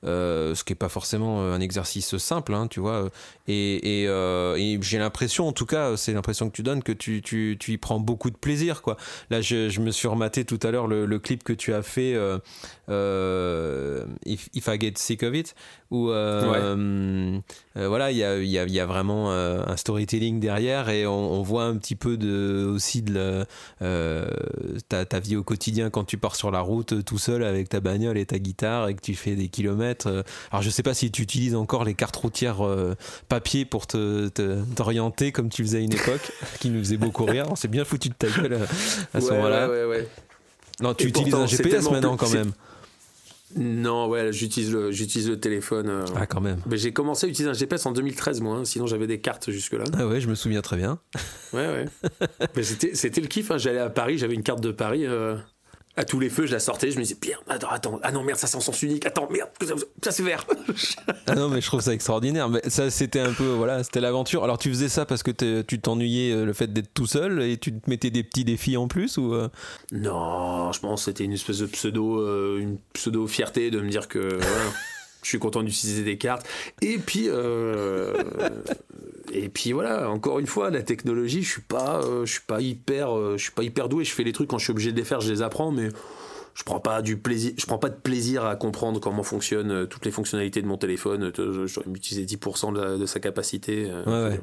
euh, 0.04 0.54
ce 0.54 0.64
qui 0.64 0.72
est 0.72 0.76
pas 0.76 0.88
forcément 0.88 1.42
un 1.42 1.60
exercice 1.60 2.16
simple, 2.16 2.54
hein, 2.54 2.66
tu 2.68 2.80
vois. 2.80 3.08
Et, 3.48 4.02
et, 4.02 4.08
euh, 4.08 4.56
et 4.56 4.78
j'ai 4.82 4.98
l'impression, 4.98 5.48
en 5.48 5.52
tout 5.52 5.66
cas, 5.66 5.96
c'est 5.96 6.12
l'impression 6.12 6.48
que 6.48 6.54
tu 6.54 6.62
donnes, 6.62 6.82
que 6.82 6.92
tu, 6.92 7.22
tu, 7.22 7.56
tu 7.58 7.72
y 7.72 7.78
prends 7.78 8.00
beaucoup 8.00 8.30
de 8.30 8.36
plaisir, 8.36 8.82
quoi. 8.82 8.96
Là, 9.30 9.40
je, 9.40 9.68
je 9.68 9.80
me 9.80 9.90
suis 9.90 10.08
rematé 10.08 10.44
tout 10.44 10.60
à 10.62 10.70
l'heure 10.70 10.86
le, 10.86 11.06
le 11.06 11.18
clip 11.18 11.42
que 11.44 11.52
tu 11.52 11.74
as 11.74 11.82
fait, 11.82 12.14
euh, 12.14 12.38
euh, 12.88 14.04
If, 14.26 14.48
If 14.54 14.68
I 14.68 14.78
Get 14.80 14.94
Sick 14.96 15.22
of 15.22 15.34
It, 15.34 15.54
où 15.90 16.10
euh, 16.10 17.38
euh, 17.76 17.88
voilà, 17.88 18.10
il 18.10 18.16
y 18.16 18.24
a, 18.24 18.38
y, 18.38 18.58
a, 18.58 18.64
y 18.64 18.80
a 18.80 18.86
vraiment 18.86 19.30
euh, 19.32 19.62
un 19.66 19.76
storytelling 19.76 20.40
derrière 20.40 20.88
et 20.88 21.06
on, 21.06 21.32
on 21.32 21.42
voit 21.42 21.64
un 21.64 21.76
petit 21.76 21.96
peu 21.96 22.16
de, 22.16 22.64
aussi 22.74 23.02
de 23.02 23.44
euh, 23.82 24.26
ta, 24.88 25.04
ta 25.04 25.20
vie 25.20 25.36
au 25.36 25.42
quotidien 25.42 25.90
quand 25.90 26.04
tu 26.04 26.16
pars 26.16 26.34
sur 26.34 26.50
la 26.50 26.60
route 26.60 26.94
euh, 26.94 27.02
tout 27.02 27.18
seul 27.18 27.44
avec 27.44 27.68
ta 27.68 27.80
bagnole 27.80 28.16
et 28.16 28.24
ta 28.24 28.38
guitare 28.38 28.88
et 28.88 28.94
que 28.94 29.02
tu 29.02 29.14
fais 29.14 29.36
des 29.36 29.48
kilomètres. 29.48 29.91
Euh, 30.06 30.22
Alors 30.50 30.62
je 30.62 30.70
sais 30.70 30.82
pas 30.82 30.94
si 30.94 31.10
tu 31.10 31.22
utilises 31.22 31.54
encore 31.54 31.84
les 31.84 31.94
cartes 31.94 32.16
routières 32.16 32.64
euh, 32.66 32.94
papier 33.28 33.64
pour 33.64 33.86
te, 33.86 34.28
te- 34.28 34.62
t'orienter 34.74 35.32
comme 35.32 35.48
tu 35.48 35.62
faisais 35.62 35.78
à 35.78 35.80
une 35.80 35.92
époque, 35.94 36.32
qui 36.60 36.70
nous 36.70 36.78
faisait 36.80 36.96
beaucoup 36.96 37.24
rire. 37.24 37.46
On 37.50 37.56
s'est 37.56 37.68
bien 37.68 37.84
foutu 37.84 38.08
de 38.08 38.14
ta 38.14 38.28
gueule 38.28 38.52
euh, 38.54 38.66
à 39.14 39.20
ce 39.20 39.26
Ouais, 39.26 39.32
moment-là. 39.36 39.68
ouais, 39.68 39.84
ouais, 39.84 39.88
ouais. 39.88 40.08
Non, 40.80 40.94
tu 40.94 41.04
Et 41.04 41.08
utilises 41.08 41.30
pourtant, 41.32 41.44
un 41.44 41.46
GPS 41.46 41.90
maintenant 41.90 42.16
plus- 42.16 42.26
quand 42.26 42.32
même. 42.34 42.52
Non, 43.54 44.08
ouais, 44.08 44.32
j'utilise 44.32 44.72
le, 44.72 44.90
j'utilise 44.92 45.28
le 45.28 45.38
téléphone. 45.38 45.88
euh. 45.90 46.04
Ah 46.16 46.24
quand 46.26 46.40
même. 46.40 46.58
Mais 46.66 46.78
j'ai 46.78 46.94
commencé 46.94 47.26
à 47.26 47.28
utiliser 47.28 47.50
un 47.50 47.54
GPS 47.54 47.84
en 47.84 47.92
2013, 47.92 48.40
moi. 48.40 48.56
hein, 48.56 48.64
sinon, 48.64 48.86
j'avais 48.86 49.06
des 49.06 49.20
cartes 49.20 49.50
jusque-là. 49.50 49.84
Ah 49.98 50.06
ouais, 50.06 50.22
je 50.22 50.28
me 50.28 50.34
souviens 50.34 50.62
très 50.62 50.78
bien. 50.78 50.98
Ouais, 51.52 51.66
ouais. 51.66 51.84
Mais 52.56 52.62
c'était, 52.62 52.94
c'était 52.94 53.20
le 53.20 53.26
kiff. 53.26 53.50
hein. 53.50 53.58
J'allais 53.58 53.78
à 53.80 53.90
Paris, 53.90 54.16
j'avais 54.16 54.34
une 54.34 54.42
carte 54.42 54.62
de 54.62 54.72
Paris. 54.72 55.04
euh, 55.06 55.36
à 55.96 56.04
tous 56.04 56.18
les 56.18 56.30
feux, 56.30 56.46
je 56.46 56.52
la 56.52 56.58
sortais. 56.58 56.90
Je 56.90 56.96
me 56.96 57.02
disais, 57.02 57.14
Pierre, 57.14 57.42
attends, 57.48 57.68
attends. 57.68 58.00
Ah 58.02 58.12
non, 58.12 58.22
merde, 58.22 58.38
ça 58.38 58.46
c'est 58.46 58.56
en 58.56 58.60
sens 58.60 58.82
unique. 58.82 59.04
Attends, 59.06 59.28
merde, 59.30 59.50
ça, 59.60 59.74
ça, 60.02 60.10
c'est 60.10 60.22
vert. 60.22 60.46
Ah 61.26 61.34
non, 61.34 61.48
mais 61.48 61.60
je 61.60 61.66
trouve 61.66 61.80
ça 61.80 61.94
extraordinaire. 61.94 62.48
Mais 62.48 62.60
ça, 62.68 62.90
c'était 62.90 63.20
un 63.20 63.32
peu, 63.32 63.44
voilà, 63.44 63.82
c'était 63.84 64.00
l'aventure. 64.00 64.44
Alors, 64.44 64.58
tu 64.58 64.68
faisais 64.68 64.88
ça 64.88 65.06
parce 65.06 65.22
que 65.22 65.30
tu 65.62 65.80
t'ennuyais 65.80 66.32
euh, 66.32 66.44
le 66.44 66.52
fait 66.52 66.72
d'être 66.72 66.92
tout 66.92 67.06
seul 67.06 67.42
et 67.42 67.56
tu 67.56 67.72
te 67.72 67.88
mettais 67.88 68.10
des 68.10 68.22
petits 68.22 68.44
défis 68.44 68.76
en 68.76 68.88
plus 68.88 69.18
ou 69.18 69.34
euh? 69.34 69.48
Non, 69.92 70.72
je 70.72 70.80
pense 70.80 71.00
que 71.00 71.04
c'était 71.06 71.24
une 71.24 71.32
espèce 71.32 71.58
de 71.58 71.66
pseudo, 71.66 72.20
euh, 72.20 72.58
une 72.58 72.78
pseudo 72.92 73.26
fierté 73.26 73.70
de 73.70 73.80
me 73.80 73.88
dire 73.88 74.08
que 74.08 74.18
voilà, 74.18 74.64
je 75.22 75.28
suis 75.28 75.38
content 75.38 75.62
d'utiliser 75.62 76.02
des 76.02 76.18
cartes. 76.18 76.46
Et 76.80 76.98
puis, 76.98 77.26
euh, 77.28 78.14
et 79.32 79.48
puis 79.48 79.72
voilà, 79.72 80.10
encore 80.10 80.38
une 80.38 80.46
fois, 80.46 80.70
la 80.70 80.82
technologie, 80.82 81.42
je 81.42 81.50
suis 81.50 81.62
pas, 81.62 82.02
euh, 82.02 82.26
je 82.26 82.32
suis 82.32 82.42
pas 82.46 82.60
hyper, 82.60 83.16
euh, 83.16 83.36
je 83.36 83.44
suis 83.44 83.52
pas 83.52 83.62
hyper 83.62 83.88
doué. 83.88 84.04
Je 84.04 84.12
fais 84.12 84.24
les 84.24 84.32
trucs 84.32 84.50
quand 84.50 84.58
je 84.58 84.64
suis 84.64 84.72
obligé 84.72 84.92
de 84.92 84.96
les 84.96 85.04
faire, 85.04 85.20
je 85.20 85.32
les 85.32 85.42
apprends, 85.42 85.70
mais 85.70 85.88
je 86.54 86.64
prends 86.64 86.80
pas 86.80 87.00
du 87.00 87.16
plaisir, 87.16 87.52
je 87.56 87.64
prends 87.66 87.78
pas 87.78 87.88
de 87.88 87.94
plaisir 87.94 88.44
à 88.44 88.56
comprendre 88.56 89.00
comment 89.00 89.22
fonctionnent 89.22 89.86
toutes 89.86 90.04
les 90.04 90.10
fonctionnalités 90.10 90.60
de 90.60 90.66
mon 90.66 90.76
téléphone. 90.76 91.32
Je, 91.34 91.74
dois 91.74 91.84
utiliser 91.94 92.26
10% 92.26 92.74
de, 92.74 92.98
de 92.98 93.06
sa 93.06 93.20
capacité. 93.20 93.90
Ouais, 94.06 94.12
ouais. 94.12 94.40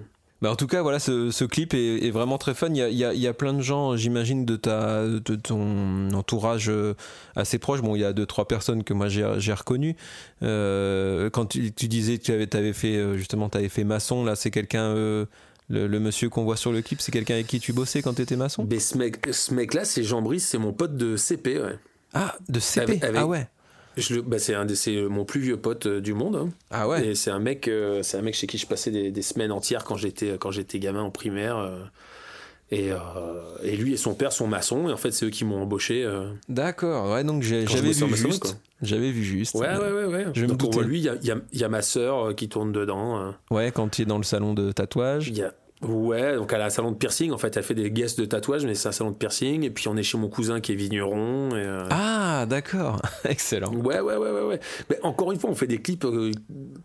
En 0.47 0.55
tout 0.55 0.67
cas, 0.67 0.81
voilà, 0.81 0.99
ce, 0.99 1.31
ce 1.31 1.43
clip 1.43 1.73
est, 1.73 2.05
est 2.05 2.11
vraiment 2.11 2.37
très 2.37 2.53
fun. 2.53 2.67
Il 2.69 2.77
y 2.77 2.81
a, 2.81 2.87
il 2.89 2.97
y 2.97 3.03
a- 3.03 3.13
il 3.13 3.19
y 3.19 3.27
a 3.27 3.33
plein 3.33 3.53
de 3.53 3.61
gens, 3.61 3.97
j'imagine, 3.97 4.45
de, 4.45 4.55
ta, 4.55 5.03
de 5.05 5.35
ton 5.35 6.11
entourage 6.13 6.69
euh, 6.69 6.93
assez 7.35 7.59
proche. 7.59 7.81
Bon, 7.81 7.95
il 7.95 7.99
y 8.01 8.05
a 8.05 8.13
deux, 8.13 8.25
trois 8.25 8.47
personnes 8.47 8.83
que 8.85 8.93
moi 8.93 9.09
j'ai 9.09 9.53
reconnues. 9.53 9.95
Euh, 10.43 11.29
quand 11.29 11.45
tu, 11.45 11.71
tu 11.73 11.87
disais 11.87 12.17
que 12.17 12.45
tu 12.45 12.57
avais, 12.57 12.73
fait, 12.73 12.95
euh, 12.95 13.17
justement, 13.17 13.49
tu 13.49 13.57
avais 13.57 13.69
fait 13.69 13.83
maçon, 13.83 14.23
là, 14.23 14.35
c'est 14.35 14.51
quelqu'un, 14.51 14.83
euh, 14.95 15.25
le, 15.69 15.87
le 15.87 15.99
monsieur 15.99 16.29
qu'on 16.29 16.43
voit 16.43 16.57
sur 16.57 16.71
le 16.71 16.81
clip, 16.81 17.01
c'est 17.01 17.11
quelqu'un 17.11 17.33
avec 17.35 17.47
qui 17.47 17.59
tu 17.59 17.73
bossais 17.73 18.01
quand 18.01 18.13
tu 18.13 18.21
étais 18.21 18.35
maçon? 18.37 18.65
Mais 18.69 18.79
ce 18.79 18.97
mec, 18.97 19.27
ce 19.31 19.53
mec-là, 19.53 19.83
c'est 19.85 20.03
Jean 20.03 20.21
Brice, 20.21 20.47
c'est 20.47 20.57
mon 20.57 20.73
pote 20.73 20.95
de 20.95 21.15
CP. 21.17 21.59
Ouais. 21.59 21.75
Ah, 22.13 22.35
de 22.47 22.59
CP 22.59 22.81
Avec- 22.91 23.03
avec- 23.03 23.21
Ah 23.21 23.27
ouais 23.27 23.47
bah, 24.25 24.39
c'est 24.39 24.53
c'est 24.75 25.01
mon 25.03 25.25
plus 25.25 25.39
vieux 25.41 25.57
pote 25.57 25.85
euh, 25.87 26.01
du 26.01 26.13
monde. 26.13 26.35
hein. 26.35 26.49
Ah 26.71 26.87
ouais 26.87 27.07
Et 27.07 27.15
c'est 27.15 27.31
un 27.31 27.39
mec, 27.39 27.67
euh, 27.67 28.01
c'est 28.03 28.17
un 28.17 28.21
mec 28.21 28.35
chez 28.35 28.47
qui 28.47 28.57
je 28.57 28.65
passais 28.67 28.91
des, 28.91 29.11
des 29.11 29.21
semaines 29.21 29.51
entières 29.51 29.83
quand 29.83 29.95
j'étais 29.97 30.37
quand 30.39 30.51
j'étais 30.51 30.79
gamin 30.79 31.01
en 31.01 31.11
primaire. 31.11 31.57
euh, 31.57 31.79
et, 32.71 32.91
euh, 32.91 32.97
et 33.63 33.75
lui 33.75 33.93
et 33.93 33.97
son 33.97 34.13
père 34.13 34.31
sont 34.31 34.45
maçons 34.45 34.89
et 34.89 34.93
en 34.93 34.97
fait 34.97 35.09
c'est 35.11 35.25
eux 35.25 35.31
qui 35.31 35.43
m'ont 35.43 35.59
embauché. 35.63 36.03
euh, 36.03 36.29
D'accord, 36.49 37.11
ouais, 37.11 37.23
donc 37.23 37.41
j'avais 37.41 37.91
vu 37.93 38.15
juste. 38.15 38.57
J'avais 38.83 39.11
vu 39.11 39.23
juste. 39.23 39.55
Ouais 39.55 39.75
ouais 39.75 39.91
ouais 39.91 40.05
ouais. 40.05 40.25
Je 40.35 40.43
me 40.43 40.49
Donc 40.49 40.61
on 40.63 40.69
voit 40.71 40.83
doutais. 40.83 40.87
lui, 40.87 40.99
il 40.99 41.03
y 41.03 41.09
a, 41.09 41.15
il 41.15 41.25
y 41.25 41.31
a- 41.31 41.41
il 41.51 41.59
y 41.59 41.63
a 41.63 41.69
ma 41.69 41.81
sœur 41.81 42.27
euh, 42.27 42.33
qui 42.33 42.47
tourne 42.47 42.71
dedans. 42.71 43.19
euh. 43.19 43.31
Ouais, 43.49 43.71
quand 43.73 43.89
tu 43.89 44.03
es 44.03 44.05
dans 44.05 44.19
le 44.19 44.23
salon 44.23 44.53
de 44.53 44.71
tatouage. 44.71 45.29
Il 45.29 45.37
y 45.37 45.41
a 45.41 45.51
Ouais, 45.81 46.35
donc 46.35 46.51
elle 46.51 46.61
a 46.61 46.65
un 46.65 46.69
salon 46.69 46.91
de 46.91 46.97
piercing. 46.97 47.31
En 47.31 47.37
fait, 47.37 47.55
elle 47.55 47.63
fait 47.63 47.73
des 47.73 47.89
guests 47.89 48.19
de 48.19 48.25
tatouage, 48.25 48.65
mais 48.65 48.75
c'est 48.75 48.89
un 48.89 48.91
salon 48.91 49.11
de 49.11 49.15
piercing. 49.15 49.63
Et 49.63 49.69
puis 49.69 49.87
on 49.87 49.95
est 49.95 50.03
chez 50.03 50.17
mon 50.17 50.27
cousin 50.27 50.59
qui 50.59 50.73
est 50.73 50.75
vigneron. 50.75 51.51
Et, 51.51 51.63
euh, 51.63 51.87
Ah, 51.89 52.45
d'accord. 52.49 53.01
Excellent. 53.23 53.73
Ouais, 53.73 54.01
ouais, 54.01 54.17
ouais, 54.17 54.29
ouais, 54.31 54.41
ouais. 54.41 54.59
Mais 54.89 54.99
encore 55.03 55.31
une 55.31 55.39
fois, 55.39 55.49
on 55.49 55.55
fait 55.55 55.67
des 55.67 55.81
clips 55.81 56.03
euh, 56.03 56.31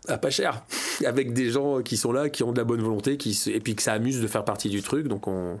à 0.07 0.17
pas 0.17 0.29
cher, 0.29 0.63
avec 1.05 1.33
des 1.33 1.49
gens 1.51 1.81
qui 1.81 1.97
sont 1.97 2.13
là, 2.13 2.29
qui 2.29 2.43
ont 2.43 2.53
de 2.53 2.57
la 2.57 2.63
bonne 2.63 2.81
volonté, 2.81 3.17
qui 3.17 3.33
se- 3.33 3.49
et 3.49 3.59
puis 3.59 3.75
que 3.75 3.81
ça 3.81 3.91
amuse 3.93 4.21
de 4.21 4.27
faire 4.27 4.45
partie 4.45 4.69
du 4.69 4.81
truc. 4.81 5.09
Donc 5.09 5.27
on, 5.27 5.59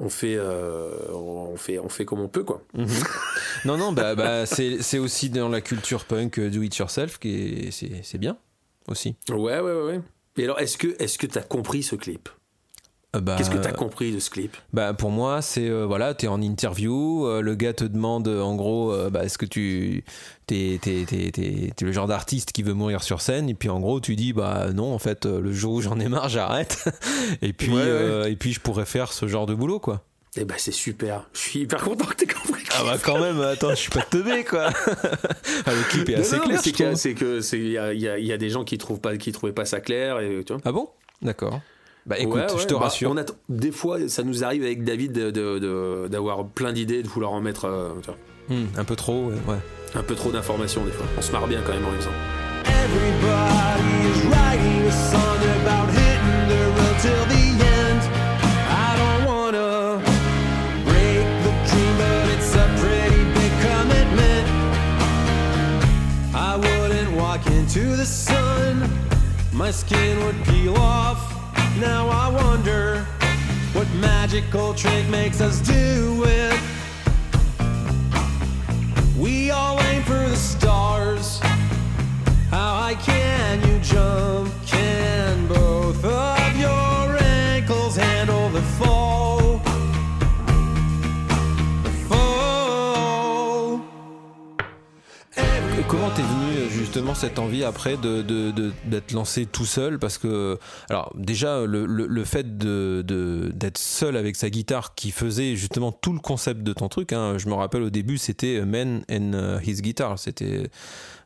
on 0.00 0.08
fait, 0.08 0.34
euh, 0.36 0.90
on 1.12 1.56
fait, 1.56 1.78
on 1.78 1.88
fait 1.88 2.04
comme 2.04 2.18
on 2.20 2.28
peut, 2.28 2.42
quoi. 2.42 2.62
Non, 3.64 3.76
non, 3.78 3.92
bah, 3.92 4.16
bah, 4.16 4.44
c'est 4.44 4.98
aussi 4.98 5.30
dans 5.30 5.48
la 5.48 5.60
culture 5.60 6.04
punk 6.04 6.40
do 6.40 6.62
it 6.62 6.76
yourself 6.76 7.18
c'est 7.22 8.18
bien 8.18 8.36
aussi. 8.88 9.14
Ouais, 9.30 9.60
ouais, 9.60 9.60
ouais, 9.60 9.82
ouais. 9.84 10.00
Et 10.36 10.44
alors, 10.44 10.58
est-ce 10.60 10.76
que, 10.76 10.96
est-ce 11.02 11.18
que 11.18 11.26
t'as 11.26 11.42
compris 11.42 11.82
ce 11.82 11.96
clip? 11.96 12.28
Euh, 13.14 13.20
bah, 13.20 13.36
Qu'est-ce 13.38 13.50
que 13.50 13.58
t'as 13.58 13.70
compris 13.72 14.10
de 14.12 14.18
ce 14.18 14.28
clip? 14.28 14.56
bah, 14.72 14.92
pour 14.92 15.10
moi, 15.10 15.40
c'est 15.40 15.68
euh, 15.68 15.86
voilà, 15.86 16.14
t'es 16.14 16.26
en 16.26 16.42
interview, 16.42 17.24
euh, 17.26 17.40
le 17.42 17.54
gars 17.54 17.72
te 17.72 17.84
demande 17.84 18.26
euh, 18.26 18.40
en 18.42 18.56
gros, 18.56 18.92
euh, 18.92 19.08
bah, 19.10 19.24
est-ce 19.24 19.38
que 19.38 19.46
tu 19.46 20.02
t'es 20.48 20.80
t'es- 20.82 21.04
t'es- 21.06 21.30
t'es- 21.30 21.72
t'es 21.76 21.84
le 21.84 21.92
genre 21.92 22.08
d'artiste 22.08 22.50
qui 22.50 22.64
veut 22.64 22.74
mourir 22.74 23.04
sur 23.04 23.20
scène? 23.20 23.48
Et 23.48 23.54
puis 23.54 23.68
en 23.68 23.78
gros 23.78 24.00
tu 24.00 24.16
dis 24.16 24.32
bah 24.32 24.72
non 24.74 24.92
en 24.92 24.98
fait 24.98 25.26
euh, 25.26 25.40
le 25.40 25.52
jour 25.52 25.74
où 25.74 25.80
j'en 25.80 26.00
ai 26.00 26.08
marre 26.08 26.28
j'arrête 26.28 26.84
et 27.42 27.52
puis 27.52 27.70
Ouais, 27.72 27.82
ouais. 27.82 27.88
euh, 27.88 28.28
et 28.28 28.34
puis 28.34 28.52
je 28.52 28.58
pourrais 28.60 28.84
faire 28.86 29.12
ce 29.12 29.28
genre 29.28 29.46
de 29.46 29.54
boulot 29.54 29.78
quoi. 29.78 30.02
Eh 30.36 30.44
ben, 30.44 30.54
c'est 30.58 30.72
super. 30.72 31.28
Je 31.32 31.38
suis 31.38 31.60
hyper 31.60 31.80
content 31.82 32.06
que 32.06 32.14
t'aies 32.14 32.26
compris. 32.26 32.62
Ah 32.76 32.82
bah 32.84 32.96
quand 33.02 33.20
même, 33.20 33.40
attends, 33.40 33.70
je 33.70 33.74
suis 33.76 33.90
pas 33.90 34.02
teubé 34.02 34.42
quoi. 34.44 34.70
Ah, 35.66 35.70
le 35.72 35.88
clip 35.88 36.08
est 36.08 36.14
Non, 36.14 36.20
assez 36.20 36.36
non, 36.36 36.42
clair. 36.44 36.96
c'est 36.96 37.14
que 37.14 37.40
c'est 37.40 37.58
il 37.58 37.70
y 37.70 37.78
a, 37.78 37.92
il 37.94 38.00
y 38.00 38.08
a- 38.08 38.18
il 38.18 38.26
y 38.26 38.32
a 38.32 38.36
des 38.36 38.50
gens 38.50 38.64
qui 38.64 38.76
trouvent 38.78 39.00
pas 39.00 39.16
qui 39.16 39.30
trouvaient 39.32 39.52
pas 39.52 39.64
ça 39.64 39.80
clair 39.80 40.18
et 40.20 40.42
tu 40.44 40.52
vois. 40.52 40.60
Ah 40.64 40.72
bon? 40.72 40.88
D'accord. 41.22 41.60
Bah 42.06 42.18
écoute, 42.18 42.34
Ouais, 42.34 42.52
ouais, 42.52 42.58
je 42.60 42.66
te 42.66 42.74
bah, 42.74 42.80
rassure. 42.80 43.12
on 43.12 43.24
des 43.48 43.70
fois, 43.72 44.08
ça 44.08 44.22
nous 44.24 44.42
arrive 44.44 44.62
avec 44.64 44.82
David 44.84 45.12
de- 45.12 45.30
de- 45.30 45.58
de- 45.58 46.08
d'avoir 46.08 46.44
plein 46.46 46.72
d'idées, 46.72 47.02
de 47.02 47.08
vouloir 47.08 47.32
en 47.32 47.40
mettre 47.40 47.66
euh, 47.66 47.90
tu 48.02 48.06
vois, 48.10 48.18
Hmm, 48.48 48.66
un 48.76 48.84
peu 48.84 48.96
trop, 48.96 49.26
ouais. 49.28 49.34
ouais. 49.48 49.58
un 49.94 50.02
peu 50.02 50.14
trop 50.16 50.30
d'informations 50.32 50.84
des 50.84 50.90
fois. 50.90 51.06
On 51.16 51.22
se 51.22 51.32
marre 51.32 51.46
bien 51.46 51.60
quand 51.64 51.72
même 51.72 51.86
en 51.86 51.92
le 51.92 51.98
my 69.64 69.70
skin 69.70 70.22
would 70.22 70.36
peel 70.44 70.76
off. 70.76 71.22
Now 71.78 72.06
I 72.10 72.28
wonder 72.28 73.06
what 73.72 73.88
magical 73.94 74.74
trick 74.74 75.08
makes 75.08 75.40
us 75.40 75.58
do 75.60 76.22
it. 76.26 76.60
We 79.16 79.50
all 79.50 79.80
aim 79.80 80.02
for 80.02 80.28
the 80.28 80.36
stars. 80.36 81.38
How 82.50 82.72
high 82.82 82.96
can 82.96 83.66
you 83.66 83.78
jump? 83.80 84.52
Can 84.66 85.46
both 85.48 86.04
of 86.04 86.60
your 86.60 87.16
ankles 87.22 87.96
handle 87.96 88.50
the 88.50 88.60
fall? 88.78 89.14
Comment 95.88 96.16
venu 96.16 96.43
justement 96.94 97.16
cette 97.16 97.40
envie 97.40 97.64
après 97.64 97.96
de, 97.96 98.22
d'être 98.84 99.10
lancé 99.10 99.46
tout 99.46 99.64
seul 99.66 99.98
Parce 99.98 100.16
que, 100.16 100.60
alors 100.88 101.12
déjà, 101.16 101.66
le, 101.66 101.86
le- 101.86 102.24
fait 102.24 102.56
de, 102.56 103.02
d'être 103.52 103.78
seul 103.78 104.16
avec 104.16 104.36
sa 104.36 104.48
guitare 104.48 104.94
qui 104.94 105.10
faisait 105.10 105.56
justement 105.56 105.90
tout 105.90 106.12
le 106.12 106.20
concept 106.20 106.62
de 106.62 106.72
ton 106.72 106.88
truc, 106.88 107.12
hein, 107.12 107.36
je 107.36 107.48
me 107.48 107.54
rappelle 107.54 107.82
au 107.82 107.90
début 107.90 108.16
c'était 108.16 108.64
Man 108.64 109.02
and 109.10 109.32
euh, 109.34 109.58
His 109.66 109.82
Guitar, 109.82 110.20
c'était 110.20 110.70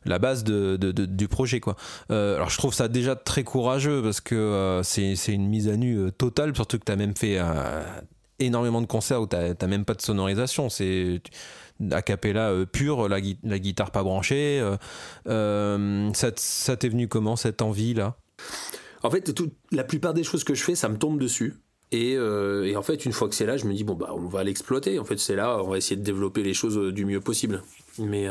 la 0.05 0.17
base 0.17 0.43
de, 0.43 0.75
du 0.75 1.27
projet 1.27 1.59
quoi. 1.59 1.75
Euh, 2.09 2.35
alors 2.37 2.49
je 2.49 2.57
trouve 2.57 2.73
ça 2.73 2.87
déjà 2.87 3.15
très 3.15 3.43
courageux 3.43 4.01
parce 4.01 4.21
que 4.21 4.33
euh, 4.33 4.81
c'est, 4.81 5.15
c'est 5.15 5.33
une 5.33 5.47
mise 5.47 5.69
à 5.69 5.77
nu 5.77 6.11
totale, 6.17 6.55
surtout 6.55 6.79
que 6.79 6.85
t'as 6.85 6.95
même 6.95 7.15
fait 7.15 7.37
énormément 8.39 8.81
de 8.81 8.87
concerts 8.87 9.21
où 9.21 9.27
t'as 9.27 9.67
même 9.67 9.85
pas 9.85 9.93
de 9.93 10.01
sonorisation, 10.01 10.69
c'est 10.69 11.21
a 11.91 12.01
cappella 12.01 12.49
euh, 12.49 12.65
pure, 12.65 13.07
la, 13.09 13.21
gui- 13.21 13.39
la 13.43 13.59
guitare 13.59 13.91
pas 13.91 14.03
branchée. 14.03 14.59
euh, 14.59 14.77
euh, 15.27 16.09
ça, 16.13 16.31
ça 16.35 16.75
t'est 16.77 16.89
venu 16.89 17.07
comment 17.07 17.35
cette 17.35 17.61
envie 17.61 17.93
là 17.93 18.15
En 19.03 19.09
fait, 19.09 19.33
tout- 19.33 19.51
la 19.71 19.83
plupart 19.83 20.13
des 20.13 20.23
choses 20.23 20.43
que 20.43 20.53
je 20.55 20.63
fais, 20.63 20.75
ça 20.75 20.89
me 20.89 20.97
tombe 20.97 21.19
dessus. 21.19 21.55
Et, 21.91 22.11
et 22.13 22.75
en 22.75 22.83
fait, 22.83 23.03
une 23.05 23.11
fois 23.13 23.27
que 23.29 23.33
c'est 23.33 23.47
là, 23.47 23.57
je 23.57 23.65
me 23.65 23.73
dis 23.73 23.83
bon 23.83 23.95
bah 23.95 24.11
on 24.13 24.27
va 24.27 24.43
l'exploiter. 24.43 24.99
En 24.99 25.05
fait, 25.05 25.17
c'est 25.17 25.35
là, 25.35 25.57
on 25.63 25.69
va 25.69 25.77
essayer 25.77 25.95
de 25.95 26.03
développer 26.03 26.43
les 26.43 26.53
choses 26.53 26.93
du 26.93 27.03
mieux 27.03 27.19
possible. 27.19 27.63
Mais 27.97 28.27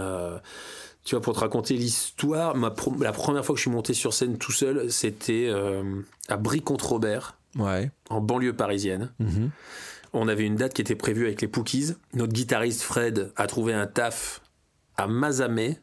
tu 1.04 1.14
vois, 1.16 1.20
pour 1.22 1.34
te 1.34 1.40
raconter 1.40 1.74
l'histoire, 1.74 2.54
la 2.56 2.70
première 3.12 3.44
fois 3.44 3.54
que 3.54 3.58
je 3.58 3.62
suis 3.62 3.70
monté 3.70 3.94
sur 3.94 4.14
scène 4.14 4.38
tout 4.38 4.52
seul, 4.52 4.92
c'était 4.92 5.50
à 6.28 6.36
Brie-contre-Robert, 6.36 7.36
Ouais. 7.58 7.90
en 8.10 8.20
banlieue 8.20 8.52
parisienne. 8.52 9.10
Mhm. 9.18 9.50
On 10.12 10.28
avait 10.28 10.44
une 10.44 10.56
date 10.56 10.74
qui 10.74 10.80
était 10.82 10.94
prévue 10.94 11.26
avec 11.26 11.40
les 11.42 11.48
Pookies. 11.48 11.94
Notre 12.14 12.32
guitariste 12.32 12.82
Fred 12.82 13.32
a 13.36 13.46
trouvé 13.46 13.74
un 13.74 13.86
taf 13.86 14.40
à 14.96 15.06
Mazamet, 15.06 15.80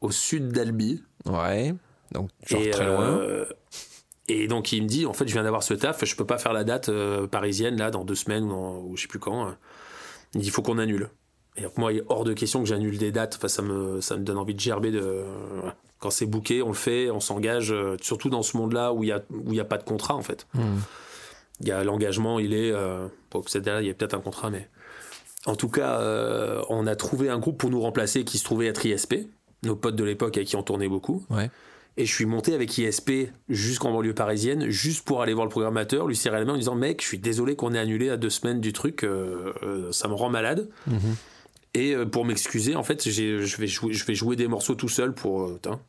au 0.00 0.10
sud 0.10 0.48
d'Albi. 0.48 1.02
Ouais. 1.26 1.74
Donc 2.12 2.28
genre 2.46 2.60
et, 2.62 2.70
très 2.70 2.86
loin. 2.86 3.02
euh, 3.18 3.44
et 4.28 4.46
donc 4.48 4.72
il 4.72 4.82
me 4.82 4.88
dit, 4.88 5.06
en 5.06 5.12
fait, 5.12 5.26
je 5.26 5.32
viens 5.32 5.42
d'avoir 5.42 5.62
ce 5.62 5.74
taf, 5.74 6.04
je 6.04 6.14
peux 6.16 6.26
pas 6.26 6.38
faire 6.38 6.52
la 6.52 6.64
date 6.64 6.88
euh, 6.88 7.26
parisienne 7.26 7.76
là 7.76 7.90
dans 7.90 8.04
deux 8.04 8.14
semaines 8.14 8.44
ou, 8.44 8.48
dans- 8.50 8.78
ou 8.82 8.96
je 8.96 9.02
sais 9.02 9.08
plus 9.08 9.18
quand. 9.18 9.54
Il 10.34 10.40
dit, 10.40 10.46
il 10.46 10.50
faut 10.50 10.62
qu'on 10.62 10.78
annule. 10.78 11.08
Et 11.56 11.62
donc, 11.62 11.78
moi, 11.78 11.92
il 11.92 11.98
est 12.00 12.04
hors 12.08 12.24
de 12.24 12.32
question 12.32 12.60
que 12.62 12.68
j'annule 12.68 12.98
des 12.98 13.12
dates. 13.12 13.36
Enfin, 13.36 13.48
ça 13.48 13.62
me, 13.62 14.00
ça 14.00 14.16
me 14.16 14.24
donne 14.24 14.38
envie 14.38 14.54
de 14.54 14.60
gerber. 14.60 14.90
De. 14.90 15.22
Quand 16.00 16.10
c'est 16.10 16.26
booké, 16.26 16.62
on 16.62 16.68
le 16.68 16.74
fait, 16.74 17.10
on 17.10 17.20
s'engage. 17.20 17.70
euh, 17.72 17.96
surtout 18.02 18.28
dans 18.28 18.42
ce 18.42 18.56
monde-là 18.56 18.92
où 18.92 19.04
il 19.04 19.08
y 19.08 19.12
a, 19.12 19.22
où 19.30 19.52
il 19.52 19.54
y 19.56 19.60
a 19.60 19.64
pas 19.64 19.78
de 19.78 19.84
contrat 19.84 20.14
en 20.16 20.22
fait. 20.22 20.46
Hmm. 20.54 20.78
Il 21.60 21.68
y 21.68 21.72
a 21.72 21.84
l'engagement, 21.84 22.38
il 22.38 22.54
est. 22.54 22.72
Euh, 22.72 23.08
derrière, 23.54 23.80
il 23.80 23.86
y 23.86 23.90
a 23.90 23.94
peut-être 23.94 24.14
un 24.14 24.20
contrat, 24.20 24.50
mais. 24.50 24.68
En 25.46 25.56
tout 25.56 25.68
cas, 25.68 26.00
euh, 26.00 26.62
on 26.70 26.86
a 26.86 26.96
trouvé 26.96 27.28
un 27.28 27.38
groupe 27.38 27.58
pour 27.58 27.70
nous 27.70 27.80
remplacer 27.80 28.24
qui 28.24 28.38
se 28.38 28.44
trouvait 28.44 28.66
être 28.66 28.86
ISP, 28.86 29.28
nos 29.62 29.76
potes 29.76 29.96
de 29.96 30.04
l'époque 30.04 30.36
avec 30.38 30.48
qui 30.48 30.56
on 30.56 30.62
tournait 30.62 30.88
beaucoup. 30.88 31.24
Ouais. 31.28 31.50
Et 31.96 32.06
je 32.06 32.12
suis 32.12 32.26
monté 32.26 32.54
avec 32.54 32.76
ISP 32.76 33.30
jusqu'en 33.48 33.92
banlieue 33.92 34.14
parisienne, 34.14 34.68
juste 34.68 35.04
pour 35.04 35.22
aller 35.22 35.34
voir 35.34 35.44
le 35.44 35.50
programmateur, 35.50 36.08
lui 36.08 36.16
serrer 36.16 36.38
la 36.38 36.44
main 36.44 36.54
en 36.54 36.56
disant 36.56 36.74
Mec, 36.74 37.02
je 37.02 37.06
suis 37.06 37.18
désolé 37.18 37.56
qu'on 37.56 37.74
ait 37.74 37.78
annulé 37.78 38.08
à 38.08 38.16
deux 38.16 38.30
semaines 38.30 38.60
du 38.60 38.72
truc, 38.72 39.04
euh, 39.04 39.52
euh, 39.62 39.92
ça 39.92 40.08
me 40.08 40.14
rend 40.14 40.30
malade. 40.30 40.68
Mhm. 40.86 41.16
Et 41.74 41.96
pour 42.06 42.24
m'excuser, 42.24 42.76
en 42.76 42.84
fait, 42.84 43.08
je 43.08 43.22
vais, 43.56 43.66
jouer, 43.66 43.92
je 43.92 44.04
vais 44.04 44.14
jouer 44.14 44.36
des 44.36 44.46
morceaux 44.46 44.76
tout 44.76 44.88
seul 44.88 45.12
pour. 45.12 45.58
tain. 45.60 45.80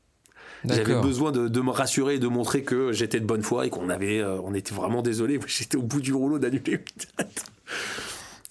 J'avais 0.69 1.01
besoin 1.01 1.31
de, 1.31 1.47
de 1.47 1.61
me 1.61 1.71
rassurer 1.71 2.15
et 2.15 2.19
de 2.19 2.27
montrer 2.27 2.63
que 2.63 2.91
j'étais 2.91 3.19
de 3.19 3.25
bonne 3.25 3.43
foi 3.43 3.65
et 3.65 3.69
qu'on 3.69 3.89
avait, 3.89 4.19
euh, 4.19 4.39
on 4.43 4.53
était 4.53 4.73
vraiment 4.73 5.01
désolé. 5.01 5.39
J'étais 5.47 5.77
au 5.77 5.81
bout 5.81 6.01
du 6.01 6.13
rouleau 6.13 6.39
d'annuler 6.39 6.73
une 6.73 6.79
date. 7.17 7.45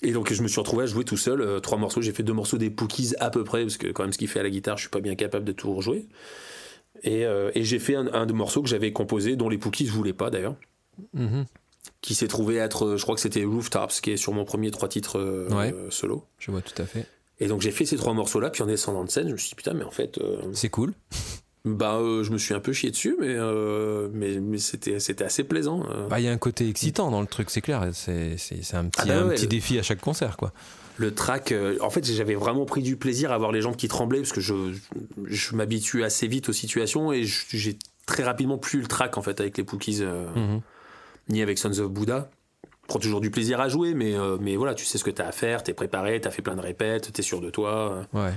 Et 0.02 0.12
donc 0.12 0.32
je 0.32 0.42
me 0.42 0.48
suis 0.48 0.60
retrouvé 0.60 0.84
à 0.84 0.86
jouer 0.86 1.04
tout 1.04 1.16
seul 1.16 1.40
euh, 1.40 1.60
trois 1.60 1.78
morceaux. 1.78 2.02
J'ai 2.02 2.12
fait 2.12 2.22
deux 2.22 2.32
morceaux 2.34 2.58
des 2.58 2.70
Pookies 2.70 3.14
à 3.20 3.30
peu 3.30 3.42
près 3.44 3.62
parce 3.62 3.76
que 3.78 3.88
quand 3.88 4.02
même 4.02 4.12
ce 4.12 4.18
qu'il 4.18 4.28
fait 4.28 4.40
à 4.40 4.42
la 4.42 4.50
guitare, 4.50 4.76
je 4.76 4.82
suis 4.82 4.90
pas 4.90 5.00
bien 5.00 5.14
capable 5.14 5.44
de 5.44 5.52
tout 5.52 5.72
rejouer. 5.74 6.06
Et, 7.02 7.24
euh, 7.24 7.50
et 7.54 7.64
j'ai 7.64 7.78
fait 7.78 7.96
un, 7.96 8.12
un 8.12 8.26
de 8.26 8.32
morceaux 8.32 8.62
que 8.62 8.68
j'avais 8.68 8.92
composé 8.92 9.36
dont 9.36 9.48
les 9.48 9.58
Pookies 9.58 9.86
voulaient 9.86 10.12
pas 10.12 10.30
d'ailleurs, 10.30 10.56
Mhm. 11.12 11.44
qui 12.02 12.14
s'est 12.14 12.28
trouvé 12.28 12.56
être, 12.56 12.96
je 12.96 13.02
crois 13.02 13.14
que 13.16 13.20
c'était 13.20 13.44
Rooftops, 13.44 14.00
qui 14.00 14.12
est 14.12 14.16
sur 14.16 14.32
mon 14.32 14.44
premier 14.44 14.70
trois 14.70 14.88
titres 14.88 15.18
Ouais. 15.50 15.74
solo. 15.90 16.24
Je 16.38 16.50
vois 16.50 16.60
tout 16.60 16.80
à 16.80 16.86
fait. 16.86 17.06
Et 17.40 17.48
donc 17.48 17.62
j'ai 17.62 17.72
fait 17.72 17.84
ces 17.84 17.96
trois 17.96 18.12
morceaux 18.14 18.38
là, 18.40 18.48
puis 18.50 18.62
en 18.62 18.66
descendant 18.66 19.04
de 19.04 19.10
scène, 19.10 19.26
je 19.26 19.32
me 19.32 19.36
suis 19.38 19.48
dit 19.48 19.54
putain 19.56 19.74
mais 19.74 19.82
en 19.84 19.90
fait 19.90 20.18
euh, 20.18 20.36
C'est 20.52 20.68
cool. 20.68 20.94
Bah, 21.66 21.94
euh, 21.96 22.22
je 22.22 22.30
me 22.30 22.36
suis 22.36 22.52
un 22.52 22.60
peu 22.60 22.74
chié 22.74 22.90
dessus, 22.90 23.16
mais, 23.18 23.28
euh, 23.34 24.08
mais, 24.12 24.38
mais 24.38 24.58
c'était, 24.58 25.00
c'était 25.00 25.24
assez 25.24 25.44
plaisant. 25.44 25.82
euh. 25.90 26.06
Bah, 26.08 26.20
il 26.20 26.26
y 26.26 26.28
a 26.28 26.32
un 26.32 26.36
côté 26.38 26.68
excitant 26.68 27.10
dans 27.10 27.22
le 27.22 27.26
truc, 27.26 27.48
c'est 27.50 27.62
clair. 27.62 27.88
C'est 27.94 28.36
c'est- 28.36 28.62
c'est 28.62 28.76
un 28.76 28.84
petit, 28.84 29.00
Ah 29.02 29.06
bah 29.06 29.18
un 29.20 29.28
ouais, 29.28 29.34
petit 29.34 29.44
le- 29.44 29.48
défi 29.48 29.78
à 29.78 29.82
chaque 29.82 30.00
concert, 30.00 30.36
quoi. 30.36 30.52
Le 30.98 31.14
track, 31.14 31.52
euh, 31.52 31.78
en 31.80 31.88
fait, 31.88 32.04
j'avais 32.04 32.34
vraiment 32.34 32.66
pris 32.66 32.82
du 32.82 32.96
plaisir 32.96 33.32
à 33.32 33.38
voir 33.38 33.50
les 33.50 33.62
jambes 33.62 33.76
qui 33.76 33.88
tremblaient 33.88 34.18
parce 34.20 34.32
que 34.32 34.42
je, 34.42 34.54
je 35.24 35.56
m'habitue 35.56 36.04
assez 36.04 36.28
vite 36.28 36.50
aux 36.50 36.52
situations 36.52 37.12
et 37.12 37.24
j'ai 37.24 37.78
très 38.06 38.22
rapidement 38.24 38.58
plus 38.58 38.80
le 38.82 38.86
track 38.86 39.16
en 39.16 39.22
fait 39.22 39.40
avec 39.40 39.56
les 39.56 39.64
Pookies 39.64 40.02
Mhm. 40.02 40.60
ni 41.30 41.40
avec 41.40 41.56
Sons 41.58 41.78
of 41.80 41.90
Buddha. 41.90 42.28
Prends 42.88 42.98
toujours 42.98 43.22
du 43.22 43.30
plaisir 43.30 43.60
à 43.62 43.70
jouer, 43.70 43.94
mais, 43.94 44.14
mais 44.38 44.56
voilà, 44.56 44.74
tu 44.74 44.84
sais 44.84 44.98
ce 44.98 45.04
que 45.04 45.10
t'as 45.10 45.26
à 45.26 45.32
faire, 45.32 45.62
t'es 45.62 45.72
préparé, 45.72 46.20
t'as 46.20 46.30
fait 46.30 46.42
plein 46.42 46.54
de 46.56 46.60
répètes, 46.60 47.10
t'es 47.10 47.22
sûr 47.22 47.40
de 47.40 47.48
toi, 47.48 48.04
Ouais. 48.12 48.34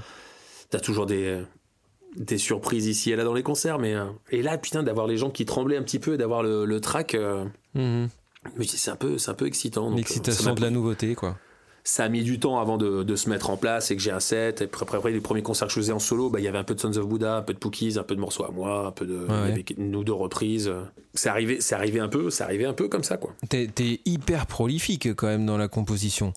t'as 0.69 0.79
toujours 0.79 1.05
des, 1.05 1.41
des 2.18 2.38
surprises 2.38 2.88
ici 2.88 3.11
et 3.11 3.15
là 3.15 3.23
dans 3.23 3.34
les 3.34 3.44
concerts, 3.44 3.80
mais 3.80 3.94
euh, 3.95 4.06
et 4.31 4.41
là 4.41 4.57
putain 4.57 4.84
d'avoir 4.84 5.07
les 5.07 5.18
jambes 5.18 5.31
qui 5.34 5.45
tremblaient 5.45 5.77
un 5.77 5.84
petit 5.84 5.99
peu 5.99 6.15
et 6.15 6.18
d'avoir 6.18 6.44
le, 6.44 6.65
le 6.65 6.81
track, 6.81 7.15
euh, 7.15 7.45
Mhm. 7.76 8.10
mais 8.57 8.65
c'est 8.65 8.91
un 8.91 8.95
peu, 8.95 9.18
c'est 9.18 9.30
un 9.31 9.35
peu 9.35 9.45
excitant. 9.45 9.91
euh, 9.91 9.95
L'excitation 9.95 10.45
m'a 10.52 10.56
de 10.56 10.61
la 10.61 10.69
nouveauté, 10.72 11.14
quoi. 11.15 11.38
ça 11.84 12.03
a 12.06 12.10
mis 12.10 12.23
du 12.23 12.39
temps 12.39 12.60
avant 12.60 12.77
de, 12.77 13.03
de 13.03 13.15
se 13.15 13.30
mettre 13.30 13.49
en 13.49 13.56
place 13.57 13.91
et 13.91 13.95
que 13.95 14.02
j'ai 14.02 14.11
un 14.11 14.19
set. 14.19 14.61
Et 14.61 14.69
après, 14.81 15.11
les 15.11 15.22
premiers 15.22 15.41
concerts 15.44 15.68
que 15.68 15.73
je 15.73 15.80
faisais 15.80 15.94
en 15.94 15.99
solo, 15.99 16.30
bah, 16.30 16.39
il 16.39 16.44
y 16.44 16.48
avait 16.48 16.57
un 16.57 16.64
peu 16.64 16.73
de 16.76 16.80
Sons 16.80 16.98
of 16.98 17.07
Buddha, 17.07 17.38
un 17.38 17.41
peu 17.44 17.53
de 17.53 17.60
Pookies, 17.60 17.98
un 17.99 18.03
peu 18.03 18.15
de 18.15 18.19
morceaux 18.19 18.44
à 18.45 18.52
moi, 18.52 18.88
un 18.88 18.91
peu 18.91 19.06
de 19.06 19.19
ouais. 19.26 19.64
ou 19.95 20.03
deux 20.03 20.11
reprises. 20.14 20.72
C'est 21.14 21.30
arrivé, 21.30 21.61
c'est 21.61 21.76
arrivé 21.76 21.99
un 21.99 22.10
peu, 22.10 22.30
c'est 22.30 22.44
arrivé 22.44 22.65
un 22.65 22.73
peu 22.73 22.88
comme 22.89 23.03
ça 23.03 23.18
quoi. 23.18 23.34
T'es 23.49 23.69
hyper 24.06 24.48
prolifique 24.48 25.14
quand 25.15 25.27
même 25.27 25.45
dans 25.45 25.57
la 25.57 25.68
composition. 25.68 26.34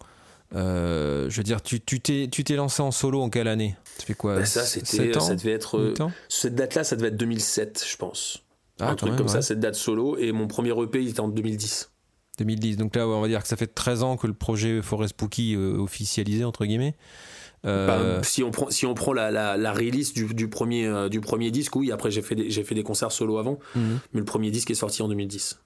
Euh, 0.55 1.31
je 1.31 1.37
veux 1.37 1.45
dire, 1.45 1.63
tu 1.63 1.81
t'es 1.81 2.29
tu 2.31 2.43
t'es 2.43 2.57
lancé 2.57 2.83
en 2.83 2.91
solo 2.91 3.23
en 3.23 3.31
quelle 3.31 3.49
année? 3.49 3.77
Quoi? 4.19 4.37
Bah, 4.37 4.45
ça 4.47 4.63
ans? 4.63 5.21
ça 5.21 5.35
devait 5.35 5.53
être 5.53 5.79
euh, 5.79 5.95
cette 6.29 6.55
date-là, 6.55 6.85
ça 6.85 6.97
devait 6.97 7.09
être 7.09 7.17
2007, 7.17 7.85
je 7.89 7.97
pense. 7.97 8.43
Ah, 8.81 8.91
un 8.91 8.95
truc 8.97 9.11
même, 9.11 9.19
comme 9.19 9.29
ça, 9.29 9.43
cette 9.43 9.61
date 9.61 9.75
solo. 9.75 10.17
Et 10.17 10.33
mon 10.33 10.49
premier 10.49 10.71
EP, 10.71 11.03
il 11.03 11.11
était 11.11 11.21
en 11.21 11.29
2010. 11.29 11.91
2010. 12.39 12.77
Donc 12.79 12.97
là, 12.97 13.07
on 13.07 13.21
va 13.21 13.29
dire 13.29 13.43
que 13.43 13.49
ça 13.49 13.57
fait 13.57 13.67
13 13.67 14.03
ans 14.03 14.17
que 14.17 14.27
le 14.27 14.33
projet 14.33 14.83
Forest 14.83 15.15
Pookie 15.15 15.55
euh, 15.55 15.77
officialisé 15.77 16.45
entre 16.45 16.65
guillemets. 16.65 16.97
Euh, 17.67 18.17
Bah, 18.19 18.23
si 18.25 18.43
on 18.43 18.51
prend, 18.51 18.71
si 18.71 18.87
on 18.87 18.95
prend 18.95 19.13
la, 19.13 19.31
la, 19.31 19.57
la 19.57 19.73
release 19.73 20.13
du, 20.15 20.27
du 20.33 20.49
premier, 20.49 20.87
euh, 20.87 21.09
du 21.09 21.21
premier 21.21 21.51
disque, 21.51 21.77
oui. 21.77 21.93
Après, 21.93 22.11
j'ai 22.11 22.23
fait 22.23 22.35
des, 22.35 22.51
j'ai 22.51 22.65
fait 22.65 22.75
des 22.75 22.83
concerts 22.83 23.13
solo 23.13 23.39
avant, 23.39 23.59
mhm. 23.75 24.01
mais 24.13 24.21
le 24.21 24.25
premier 24.25 24.51
disque 24.51 24.71
est 24.71 24.75
sorti 24.75 25.03
en 25.03 25.09
2010. 25.09 25.61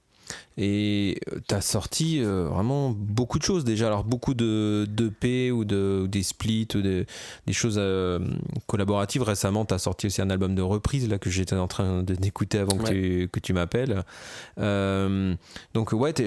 Et 0.57 1.19
tu 1.49 1.55
as 1.55 1.61
sorti 1.61 2.21
euh, 2.23 2.47
vraiment 2.49 2.91
beaucoup 2.91 3.39
de 3.39 3.45
choses 3.45 3.65
déjà. 3.65 3.89
Alors 3.89 4.05
beaucoup 4.05 4.35
de, 4.35 4.87
de 4.89 5.09
P 5.09 5.51
ou, 5.51 5.65
de, 5.65 6.03
ou 6.05 6.07
des 6.07 6.23
splits 6.23 6.69
ou 6.75 6.81
des, 6.81 7.07
des 7.47 7.53
choses 7.53 7.77
euh, 7.79 8.21
collaboratives. 8.67 9.23
Récemment, 9.23 9.65
tu 9.65 9.75
as 9.75 9.79
sorti 9.79 10.07
aussi 10.07 10.23
un 10.23 10.31
album 10.31 10.55
de 10.55 10.63
reprise 10.63 11.09
là, 11.09 11.19
que 11.19 11.29
j'étais 11.31 11.57
en 11.57 11.67
train 11.67 12.03
d'écouter 12.03 12.59
avant 12.59 12.77
que 12.77 12.89
tu, 12.89 13.29
que 13.33 13.41
tu 13.41 13.53
m'appelles. 13.53 14.05
Euh, 14.59 15.35
donc 15.75 15.93
ouais, 15.93 16.13
tu 16.13 16.23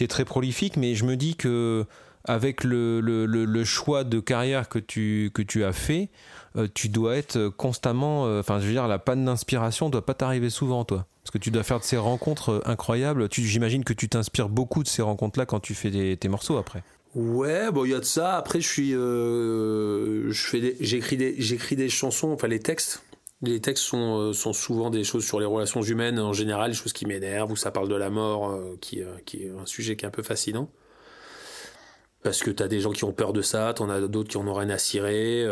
es, 0.00 0.06
très 0.08 0.24
prolifique, 0.24 0.76
mais 0.76 0.94
je 0.94 1.04
me 1.04 1.16
dis 1.16 1.36
que 1.36 1.86
avec 2.24 2.64
le, 2.64 3.00
le, 3.00 3.24
le- 3.24 3.46
le 3.46 3.64
choix 3.64 4.04
de 4.04 4.20
carrière 4.20 4.68
que 4.68 4.78
tu, 4.78 5.30
que 5.32 5.40
tu 5.42 5.64
as 5.64 5.72
fait, 5.72 6.10
euh, 6.56 6.68
tu 6.72 6.88
dois 6.88 7.16
être 7.16 7.48
constamment. 7.48 8.26
euh, 8.26 8.40
Enfin, 8.40 8.60
je 8.60 8.66
veux 8.66 8.72
dire, 8.72 8.88
la 8.88 8.98
panne 8.98 9.24
d'inspiration 9.24 9.90
doit 9.90 10.04
pas 10.04 10.14
t'arriver 10.14 10.50
souvent, 10.50 10.84
toi. 10.84 11.06
Parce 11.22 11.30
que 11.32 11.38
tu 11.38 11.50
dois 11.50 11.62
faire 11.62 11.78
de 11.78 11.84
ces 11.84 11.98
rencontres 11.98 12.50
euh, 12.50 12.60
incroyables. 12.64 13.28
J'imagine 13.30 13.84
que 13.84 13.92
tu 13.92 14.08
t'inspires 14.08 14.48
beaucoup 14.48 14.82
de 14.82 14.88
ces 14.88 15.02
rencontres-là 15.02 15.46
quand 15.46 15.60
tu 15.60 15.74
fais 15.74 16.16
tes 16.16 16.28
morceaux 16.28 16.56
après. 16.56 16.82
Ouais, 17.14 17.70
bon, 17.72 17.84
il 17.84 17.90
y 17.90 17.94
a 17.94 17.98
de 17.98 18.04
ça. 18.04 18.36
Après, 18.36 18.60
je 18.60 18.68
suis, 18.68 18.94
euh, 18.94 20.30
j'écris 20.30 21.16
des, 21.16 21.32
des 21.76 21.88
chansons. 21.88 22.32
Enfin, 22.32 22.46
les 22.46 22.60
textes, 22.60 23.02
les 23.42 23.60
textes 23.60 23.84
sont, 23.84 24.18
euh, 24.18 24.32
sont 24.32 24.52
souvent 24.52 24.90
des 24.90 25.02
choses 25.02 25.24
sur 25.24 25.40
les 25.40 25.46
relations 25.46 25.82
humaines 25.82 26.20
en 26.20 26.32
général, 26.32 26.70
des 26.70 26.76
choses 26.76 26.92
qui 26.92 27.06
m'énervent 27.06 27.50
ou 27.50 27.56
ça 27.56 27.70
parle 27.70 27.88
de 27.88 27.96
la 27.96 28.10
mort, 28.10 28.50
euh, 28.50 28.78
qui, 28.80 29.02
euh, 29.02 29.06
qui 29.26 29.44
est 29.44 29.50
un 29.50 29.66
sujet 29.66 29.96
qui 29.96 30.04
est 30.04 30.08
un 30.08 30.12
peu 30.12 30.22
fascinant. 30.22 30.70
Parce 32.22 32.40
que 32.40 32.50
t'as 32.50 32.68
des 32.68 32.80
gens 32.80 32.92
qui 32.92 33.04
ont 33.04 33.12
peur 33.12 33.32
de 33.32 33.42
ça, 33.42 33.72
t'en 33.74 33.88
as 33.88 34.00
d'autres 34.02 34.28
qui 34.28 34.36
en 34.36 34.46
ont 34.46 34.54
rien 34.54 34.70
à 34.70 34.78
cirer. 34.78 35.46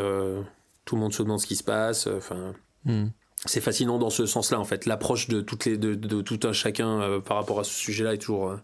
Tout 0.89 0.95
le 0.97 1.03
monde 1.03 1.13
se 1.13 1.23
demande 1.23 1.39
ce 1.41 1.47
qui 1.47 1.57
se 1.57 1.63
passe. 1.65 2.07
euh, 2.07 2.17
Enfin, 2.17 2.55
Hmm. 2.85 3.09
c'est 3.45 3.61
fascinant 3.61 3.99
dans 3.99 4.09
ce 4.11 4.25
sens-là 4.25 4.59
en 4.59 4.65
fait. 4.65 4.87
L'approche 4.87 5.29
de 5.29 5.41
toutes 5.43 5.67
les 5.67 5.77
de, 5.77 5.95
de 5.95 6.21
tout 6.23 6.41
un 6.45 6.53
chacun 6.55 7.01
euh, 7.03 7.21
par 7.21 7.37
rapport 7.37 7.61
à 7.61 7.65
ce 7.65 7.75
sujet-là 7.75 8.15
est 8.15 8.19
toujours 8.19 8.49
euh, 8.51 8.57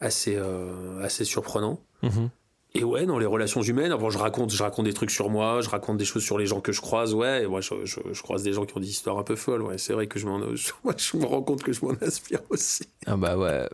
assez 0.00 0.34
euh, 0.36 1.00
assez 1.02 1.24
surprenant. 1.24 1.80
Mhm. 2.02 2.30
Et 2.74 2.84
ouais, 2.84 3.04
dans 3.04 3.18
les 3.18 3.26
relations 3.26 3.60
humaines, 3.60 3.94
je 4.08 4.16
raconte, 4.18 4.50
je 4.50 4.62
raconte 4.62 4.86
des 4.86 4.94
trucs 4.94 5.10
sur 5.10 5.28
moi, 5.28 5.60
je 5.60 5.68
raconte 5.68 5.98
des 5.98 6.06
choses 6.06 6.24
sur 6.24 6.38
les 6.38 6.46
gens 6.46 6.62
que 6.62 6.72
je 6.72 6.80
croise, 6.80 7.12
ouais. 7.12 7.42
Et 7.42 7.46
moi, 7.46 7.60
je, 7.60 7.84
je- 7.84 8.00
je 8.10 8.22
croise 8.22 8.42
des 8.42 8.54
gens 8.54 8.64
qui 8.64 8.74
ont 8.74 8.80
des 8.80 8.88
histoires 8.88 9.18
un 9.18 9.24
peu 9.24 9.36
folles, 9.36 9.60
ouais. 9.60 9.76
C'est 9.76 9.92
vrai 9.92 10.06
que 10.06 10.18
je 10.18 10.26
m'en, 10.26 10.40
je, 10.56 10.72
moi, 10.84 10.94
je 10.96 11.16
me 11.18 11.26
rends 11.26 11.42
compte 11.42 11.62
que 11.62 11.72
je 11.74 11.84
m'en 11.84 11.92
inspire 12.00 12.40
aussi. 12.48 12.88
Ah 13.06 13.16
bah 13.18 13.36
ouais. 13.36 13.68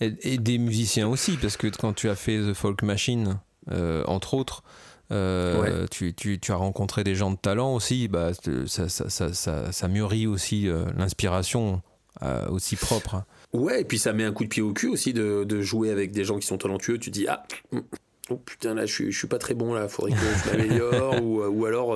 Et, 0.00 0.12
et 0.34 0.38
des 0.38 0.58
musiciens 0.58 1.06
aussi, 1.08 1.36
parce 1.36 1.56
que 1.56 1.68
quand 1.68 1.92
tu 1.92 2.08
as 2.08 2.16
fait 2.16 2.38
The 2.38 2.52
Folk 2.52 2.82
Machine, 2.82 3.38
euh, 3.70 4.02
entre 4.06 4.34
autres, 4.34 4.64
euh, 5.12 5.86
tu, 5.90 6.14
tu- 6.14 6.38
tu 6.40 6.52
as 6.52 6.56
rencontré 6.56 7.04
des 7.04 7.14
gens 7.14 7.30
de 7.30 7.36
talent 7.36 7.74
aussi, 7.74 8.08
bah, 8.08 8.30
ça, 8.66 8.88
ça, 8.88 9.08
ça, 9.08 9.32
ça, 9.32 9.72
ça 9.72 9.88
mûrit 9.88 10.26
aussi 10.26 10.68
euh, 10.68 10.84
l'inspiration 10.96 11.82
euh, 12.22 12.46
aussi 12.48 12.76
propre. 12.76 13.22
Ouais, 13.52 13.82
et 13.82 13.84
puis 13.84 13.98
ça 13.98 14.12
met 14.12 14.24
un 14.24 14.32
coup 14.32 14.44
de 14.44 14.48
pied 14.48 14.62
au 14.62 14.72
cul 14.72 14.88
aussi 14.88 15.12
de, 15.12 15.44
de 15.44 15.60
jouer 15.62 15.90
avec 15.90 16.12
des 16.12 16.24
gens 16.24 16.38
qui 16.38 16.46
sont 16.46 16.58
talentueux. 16.58 16.98
Tu 16.98 17.10
dis, 17.10 17.26
ah, 17.28 17.44
hum, 17.72 17.82
oh 18.30 18.36
putain, 18.36 18.74
là, 18.74 18.84
je 18.86 18.92
suis, 18.92 19.12
je 19.12 19.18
suis 19.18 19.28
pas 19.28 19.38
très 19.38 19.54
bon, 19.54 19.74
là, 19.74 19.86
faudrait 19.88 20.12
que 20.12 20.16
je 20.18 20.50
m'améliore. 20.50 21.22
ou, 21.22 21.42
ou 21.44 21.64
alors, 21.66 21.90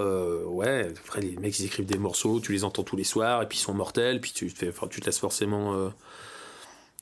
ouais, 0.54 0.92
après, 1.04 1.20
les 1.20 1.36
mecs, 1.36 1.58
ils 1.58 1.66
écrivent 1.66 1.86
des 1.86 1.98
morceaux, 1.98 2.38
tu 2.40 2.52
les 2.52 2.64
entends 2.64 2.82
tous 2.84 2.96
les 2.96 3.04
soirs, 3.04 3.42
et 3.42 3.46
puis 3.46 3.58
ils 3.58 3.62
sont 3.62 3.74
mortels, 3.74 4.20
puis 4.20 4.32
tu 4.32 4.52
te, 4.52 4.58
fais, 4.58 4.68
enfin, 4.68 4.86
tu 4.88 5.00
te 5.00 5.06
laisses 5.06 5.18
forcément 5.18 5.90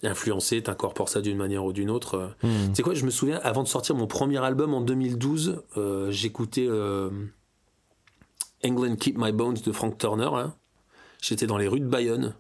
influencer, 0.02 0.62
t'incorpores 0.62 1.08
ça 1.08 1.20
d'une 1.20 1.36
manière 1.36 1.64
ou 1.64 1.72
d'une 1.72 1.90
autre. 1.90 2.14
euh. 2.14 2.28
Hmm. 2.42 2.68
Tu 2.68 2.74
sais 2.76 2.82
quoi, 2.82 2.94
je 2.94 3.04
me 3.04 3.10
souviens, 3.10 3.40
avant 3.42 3.62
de 3.62 3.68
sortir 3.68 3.94
mon 3.94 4.06
premier 4.06 4.38
album 4.38 4.74
en 4.74 4.80
2012, 4.80 5.62
euh, 5.76 6.10
j'écoutais 6.10 6.66
euh, 6.68 7.10
England 8.64 8.96
Keep 8.96 9.16
My 9.18 9.32
Bones 9.32 9.56
de 9.64 9.72
Frank 9.72 9.98
Turner. 9.98 10.30
là. 10.32 10.54
J'étais 11.20 11.46
dans 11.46 11.58
les 11.58 11.66
rues 11.68 11.80
de 11.80 11.86
Bayonne. 11.88 12.34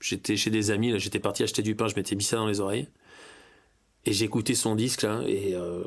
J'étais 0.00 0.36
chez 0.36 0.50
des 0.50 0.70
amis, 0.70 0.90
là, 0.92 0.98
j'étais 0.98 1.20
parti 1.20 1.42
acheter 1.42 1.62
du 1.62 1.74
pain, 1.74 1.86
je 1.88 1.94
m'étais 1.94 2.14
mis 2.16 2.24
ça 2.24 2.36
dans 2.36 2.46
les 2.46 2.60
oreilles. 2.60 2.88
Et 4.04 4.12
j'écoutais 4.12 4.54
son 4.56 4.74
disque, 4.74 5.02
là, 5.02 5.20
et 5.28 5.54
euh, 5.54 5.84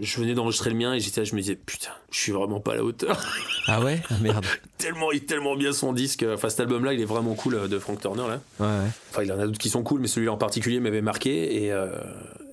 je 0.00 0.18
venais 0.20 0.32
d'enregistrer 0.32 0.70
le 0.70 0.76
mien, 0.76 0.94
et 0.94 1.00
j'étais 1.00 1.20
là, 1.20 1.24
je 1.26 1.34
me 1.34 1.40
disais, 1.42 1.54
putain, 1.54 1.90
je 2.10 2.18
suis 2.18 2.32
vraiment 2.32 2.60
pas 2.60 2.72
à 2.72 2.76
la 2.76 2.82
hauteur. 2.84 3.22
Ah 3.66 3.82
ouais? 3.82 4.00
Ah, 4.08 4.14
Merde. 4.22 4.46
tellement, 4.78 5.12
il 5.12 5.18
est 5.18 5.26
tellement 5.26 5.54
bien 5.54 5.72
son 5.74 5.92
disque. 5.92 6.24
Enfin, 6.26 6.48
cet 6.48 6.60
album-là, 6.60 6.94
il 6.94 7.00
est 7.02 7.04
vraiment 7.04 7.34
cool 7.34 7.56
euh, 7.56 7.68
de 7.68 7.78
Frank 7.78 8.00
Turner, 8.00 8.22
là. 8.26 8.40
Ouais, 8.58 8.66
ouais. 8.66 8.90
Enfin, 9.10 9.22
il 9.22 9.28
y 9.28 9.32
en 9.32 9.38
a 9.38 9.44
d'autres 9.46 9.58
qui 9.58 9.68
sont 9.68 9.82
cool, 9.82 10.00
mais 10.00 10.06
celui-là 10.08 10.32
en 10.32 10.38
particulier 10.38 10.80
m'avait 10.80 11.02
marqué. 11.02 11.64
Et, 11.64 11.70
euh, 11.70 11.90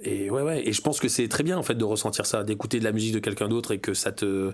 et 0.03 0.29
ouais, 0.29 0.41
ouais. 0.41 0.67
Et 0.67 0.73
je 0.73 0.81
pense 0.81 0.99
que 0.99 1.07
c'est 1.07 1.29
très 1.29 1.43
bien, 1.43 1.57
en 1.57 1.63
fait, 1.63 1.75
de 1.75 1.85
ressentir 1.85 2.25
ça, 2.25 2.43
d'écouter 2.43 2.79
de 2.79 2.83
la 2.83 2.91
musique 2.91 3.13
de 3.13 3.19
quelqu'un 3.19 3.47
d'autre 3.47 3.71
et 3.71 3.79
que 3.79 3.93
ça 3.93 4.11
te. 4.11 4.51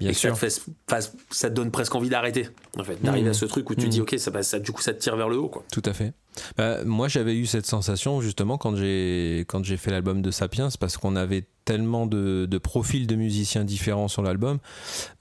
Bien 0.00 0.08
et 0.08 0.12
que 0.14 0.18
ça 0.18 0.28
sûr. 0.28 0.32
te, 0.34 0.38
fait, 0.38 0.62
fasse- 0.88 1.12
ça 1.30 1.50
te 1.50 1.54
donne 1.54 1.70
presque 1.70 1.94
envie 1.94 2.08
d'arrêter, 2.08 2.48
en 2.78 2.84
fait. 2.84 2.96
D'arriver 3.02 3.26
Mmh. 3.28 3.32
à 3.32 3.34
ce 3.34 3.44
truc 3.44 3.68
où 3.68 3.74
tu 3.74 3.84
Mmh. 3.84 3.90
dis, 3.90 4.00
ok, 4.00 4.14
ça, 4.18 4.42
ça, 4.42 4.58
du 4.60 4.72
coup, 4.72 4.80
ça 4.80 4.94
te 4.94 4.98
tire 4.98 5.14
vers 5.14 5.28
le 5.28 5.36
haut, 5.36 5.50
quoi. 5.50 5.62
Tout 5.70 5.82
à 5.84 5.92
fait. 5.92 6.14
Bah, 6.56 6.84
moi, 6.84 7.08
j'avais 7.08 7.34
eu 7.36 7.46
cette 7.46 7.66
sensation 7.66 8.20
justement 8.20 8.58
quand 8.58 8.76
j'ai 8.76 9.44
quand 9.48 9.64
j'ai 9.64 9.76
fait 9.76 9.90
l'album 9.90 10.22
de 10.22 10.30
Sapiens, 10.30 10.68
parce 10.78 10.96
qu'on 10.96 11.16
avait 11.16 11.44
tellement 11.64 12.06
de, 12.06 12.46
de 12.50 12.58
profils 12.58 13.06
de 13.06 13.14
musiciens 13.14 13.64
différents 13.64 14.08
sur 14.08 14.22
l'album, 14.22 14.58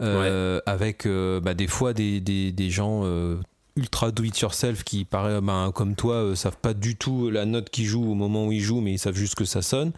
euh, 0.02 0.61
avec 0.65 1.06
euh, 1.06 1.40
bah, 1.40 1.53
des 1.53 1.68
fois 1.68 1.94
des, 1.94 2.22
des, 2.22 2.52
des 2.52 2.69
gens 2.69 3.02
euh, 3.03 3.38
ultra 3.76 4.11
do 4.11 4.23
it 4.23 4.40
yourself 4.40 4.84
qui 4.84 5.06
paraît 5.06 5.41
bah, 5.41 5.72
comme 5.73 5.95
toi 5.95 6.36
savent 6.36 6.57
pas 6.61 6.73
du 6.73 6.95
tout 6.95 7.30
la 7.30 7.45
note 7.45 7.69
qu'ils 7.69 7.86
jouent 7.86 8.10
au 8.10 8.15
moment 8.15 8.48
où 8.48 8.52
ils 8.52 8.61
jouent, 8.61 8.81
mais 8.81 8.94
ils 8.94 8.99
savent 8.99 9.15
juste 9.15 9.36
que 9.36 9.45
ça 9.45 9.61
sonne. 9.61 9.91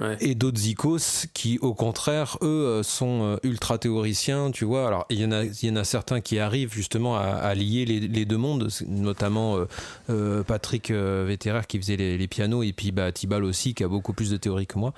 Ouais. 0.00 0.16
Et 0.20 0.34
d'autres 0.34 0.66
icos 0.66 1.26
qui, 1.34 1.58
au 1.60 1.74
contraire, 1.74 2.38
eux, 2.42 2.46
euh, 2.46 2.82
sont 2.82 3.22
euh, 3.22 3.36
ultra 3.42 3.78
théoriciens, 3.78 4.50
tu 4.50 4.64
vois. 4.64 4.86
Alors, 4.86 5.06
il 5.10 5.20
y, 5.20 5.24
en 5.24 5.32
a, 5.32 5.44
il 5.44 5.64
y 5.64 5.70
en 5.70 5.76
a 5.76 5.84
certains 5.84 6.20
qui 6.20 6.38
arrivent 6.38 6.72
justement 6.72 7.16
à, 7.16 7.22
à 7.22 7.54
lier 7.54 7.84
les, 7.84 8.00
les 8.00 8.24
deux 8.24 8.36
mondes, 8.36 8.68
notamment 8.86 9.56
euh, 9.56 9.68
euh, 10.10 10.42
Patrick 10.42 10.90
euh, 10.90 11.24
Vétéraire 11.26 11.66
qui 11.66 11.78
faisait 11.78 11.96
les, 11.96 12.16
les 12.16 12.28
pianos, 12.28 12.62
et 12.62 12.72
puis 12.72 12.92
bah, 12.92 13.12
Tibal 13.12 13.44
aussi, 13.44 13.74
qui 13.74 13.84
a 13.84 13.88
beaucoup 13.88 14.12
plus 14.12 14.30
de 14.30 14.36
théorie 14.36 14.66
que 14.66 14.78
moi. 14.78 14.92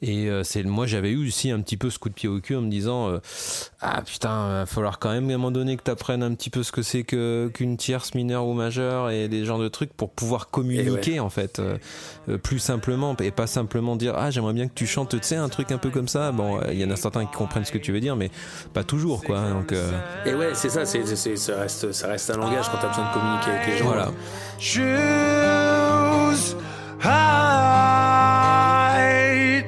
Et 0.00 0.28
c'est 0.42 0.62
moi, 0.64 0.86
j'avais 0.86 1.10
eu 1.10 1.28
aussi 1.28 1.50
un 1.50 1.60
petit 1.60 1.76
peu 1.76 1.90
ce 1.90 1.98
coup 1.98 2.08
de 2.08 2.14
pied 2.14 2.28
au 2.28 2.40
cul 2.40 2.56
en 2.56 2.62
me 2.62 2.70
disant 2.70 3.20
Ah 3.80 4.02
putain, 4.02 4.48
va 4.48 4.66
falloir 4.66 4.98
quand 4.98 5.10
même 5.10 5.30
à 5.30 5.34
un 5.34 5.36
moment 5.36 5.50
donné 5.50 5.76
que 5.76 5.82
tu 5.82 5.90
apprennes 5.90 6.22
un 6.22 6.34
petit 6.34 6.50
peu 6.50 6.62
ce 6.62 6.72
que 6.72 6.82
c'est 6.82 7.04
que, 7.04 7.50
qu'une 7.52 7.76
tierce 7.76 8.14
mineure 8.14 8.46
ou 8.46 8.54
majeure 8.54 9.10
et 9.10 9.28
des 9.28 9.44
genres 9.44 9.58
de 9.58 9.68
trucs 9.68 9.92
pour 9.92 10.10
pouvoir 10.10 10.50
communiquer 10.50 11.20
en 11.20 11.30
fait 11.30 11.60
plus 12.42 12.58
simplement 12.58 13.16
et 13.18 13.30
pas 13.30 13.46
simplement 13.46 13.96
dire 13.96 14.14
ah 14.16 14.30
j'aimerais 14.32 14.52
bien 14.54 14.66
que 14.68 14.74
tu 14.74 14.86
chantes 14.86 15.10
tu 15.10 15.18
sais 15.22 15.36
un 15.36 15.48
truc 15.48 15.70
un 15.72 15.78
peu 15.78 15.90
comme 15.90 16.08
ça 16.08 16.32
bon 16.32 16.58
euh, 16.58 16.72
il 16.72 16.80
y 16.80 16.84
en 16.84 16.90
a 16.90 16.96
certains 16.96 17.24
qui 17.26 17.32
comprennent 17.36 17.64
ce 17.64 17.70
que 17.72 17.78
tu 17.78 17.92
veux 17.92 18.00
dire 18.00 18.16
mais 18.16 18.30
pas 18.74 18.82
toujours 18.84 19.22
quoi 19.22 19.50
donc 19.50 19.72
euh, 19.72 19.90
Et 20.26 20.34
ouais, 20.34 20.50
c'est 20.54 20.68
ça, 20.70 20.84
c'est, 20.86 21.04
c'est- 21.16 21.36
ça, 21.36 21.56
reste, 21.60 21.92
ça 21.92 22.08
reste 22.08 22.28
un 22.30 22.36
langage 22.38 22.66
quand 22.70 22.78
t'as 22.80 22.88
besoin 22.88 23.08
de 23.08 23.12
communiquer 23.14 23.50
avec 23.50 23.66
les 23.68 23.78
gens. 23.78 23.84
voilà 23.86 24.10
choose 24.58 26.56
height. 28.32 29.64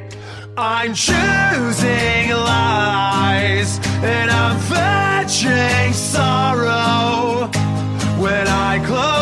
I'm 0.56 0.94
choosing 0.94 2.30
lies 2.30 3.78
and 4.02 4.30
I'm 4.30 4.58
fetching 4.60 5.92
sorrow. 5.92 7.50
I 8.26 8.78
close 8.84 9.13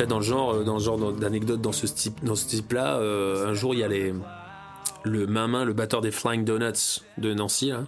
Peut-être 0.00 0.08
dans 0.08 0.20
le 0.20 0.24
genre, 0.24 0.54
euh, 0.54 0.64
dans 0.64 0.78
le 0.78 0.80
genre 0.80 1.12
d'anecdote 1.12 1.60
dans 1.60 1.72
ce 1.72 1.84
type, 1.86 2.24
dans 2.24 2.34
ce 2.34 2.46
type-là, 2.46 2.96
euh, 2.96 3.46
un 3.46 3.52
jour 3.52 3.74
il 3.74 3.80
y 3.80 3.84
a 3.84 3.88
les, 3.88 4.14
le 5.04 5.26
main 5.26 5.62
le 5.62 5.74
batteur 5.74 6.00
des 6.00 6.10
Flying 6.10 6.42
Donuts 6.42 7.02
de 7.18 7.34
Nancy, 7.34 7.68
là, 7.68 7.84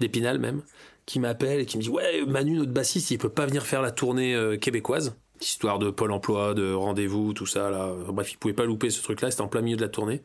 d'Épinal 0.00 0.40
même, 0.40 0.62
qui 1.04 1.20
m'appelle 1.20 1.60
et 1.60 1.64
qui 1.64 1.76
me 1.76 1.82
dit 1.82 1.88
ouais 1.88 2.24
Manu 2.26 2.56
notre 2.56 2.72
bassiste 2.72 3.12
il 3.12 3.18
peut 3.18 3.28
pas 3.28 3.46
venir 3.46 3.62
faire 3.62 3.80
la 3.80 3.92
tournée 3.92 4.34
euh, 4.34 4.56
québécoise, 4.56 5.14
histoire 5.40 5.78
de 5.78 5.90
Pôle 5.90 6.10
Emploi, 6.10 6.54
de 6.54 6.72
rendez-vous, 6.72 7.32
tout 7.32 7.46
ça 7.46 7.70
là. 7.70 7.92
Bref 8.08 8.32
il 8.32 8.38
pouvait 8.38 8.52
pas 8.52 8.64
louper 8.64 8.90
ce 8.90 9.00
truc-là, 9.00 9.30
c'était 9.30 9.42
en 9.42 9.48
plein 9.48 9.60
milieu 9.60 9.76
de 9.76 9.82
la 9.82 9.88
tournée. 9.88 10.22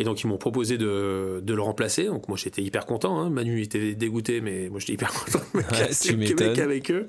Et 0.00 0.04
donc 0.04 0.22
ils 0.22 0.28
m'ont 0.28 0.38
proposé 0.38 0.78
de, 0.78 1.40
de 1.42 1.54
le 1.54 1.60
remplacer. 1.60 2.04
Donc 2.04 2.28
moi 2.28 2.38
j'étais 2.40 2.62
hyper 2.62 2.86
content. 2.86 3.18
hein. 3.18 3.30
Manu 3.30 3.60
était 3.60 3.94
dégoûté, 3.94 4.40
mais 4.40 4.68
moi 4.70 4.78
j'étais 4.78 4.92
hyper 4.94 5.12
content 5.24 5.40
de 5.52 5.58
me 5.58 5.62
casser 5.64 6.14
au 6.14 6.18
Québec 6.18 6.58
avec 6.60 6.90
eux. 6.92 7.06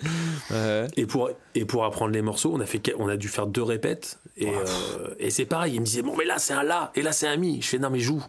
Ouais. 0.49 0.87
Et 0.97 1.05
pour, 1.05 1.29
et 1.53 1.65
pour 1.65 1.85
apprendre 1.85 2.11
les 2.11 2.23
morceaux, 2.23 2.51
on 2.53 2.59
a, 2.59 2.65
fait, 2.65 2.93
on 2.97 3.07
a 3.07 3.15
dû 3.15 3.27
faire 3.27 3.45
deux 3.47 3.61
répètes. 3.63 4.17
Et, 4.37 4.47
euh, 4.49 5.13
et 5.19 5.29
c'est 5.29 5.45
pareil, 5.45 5.75
il 5.75 5.81
me 5.81 5.85
disait, 5.85 6.01
bon, 6.01 6.15
mais 6.17 6.25
là 6.25 6.39
c'est 6.39 6.53
un 6.53 6.63
la, 6.63 6.91
et 6.95 7.01
là 7.03 7.11
c'est 7.11 7.27
un 7.27 7.37
mi. 7.37 7.61
Je 7.61 7.67
fais, 7.67 7.77
non, 7.77 7.89
mais 7.91 7.99
joue. 7.99 8.23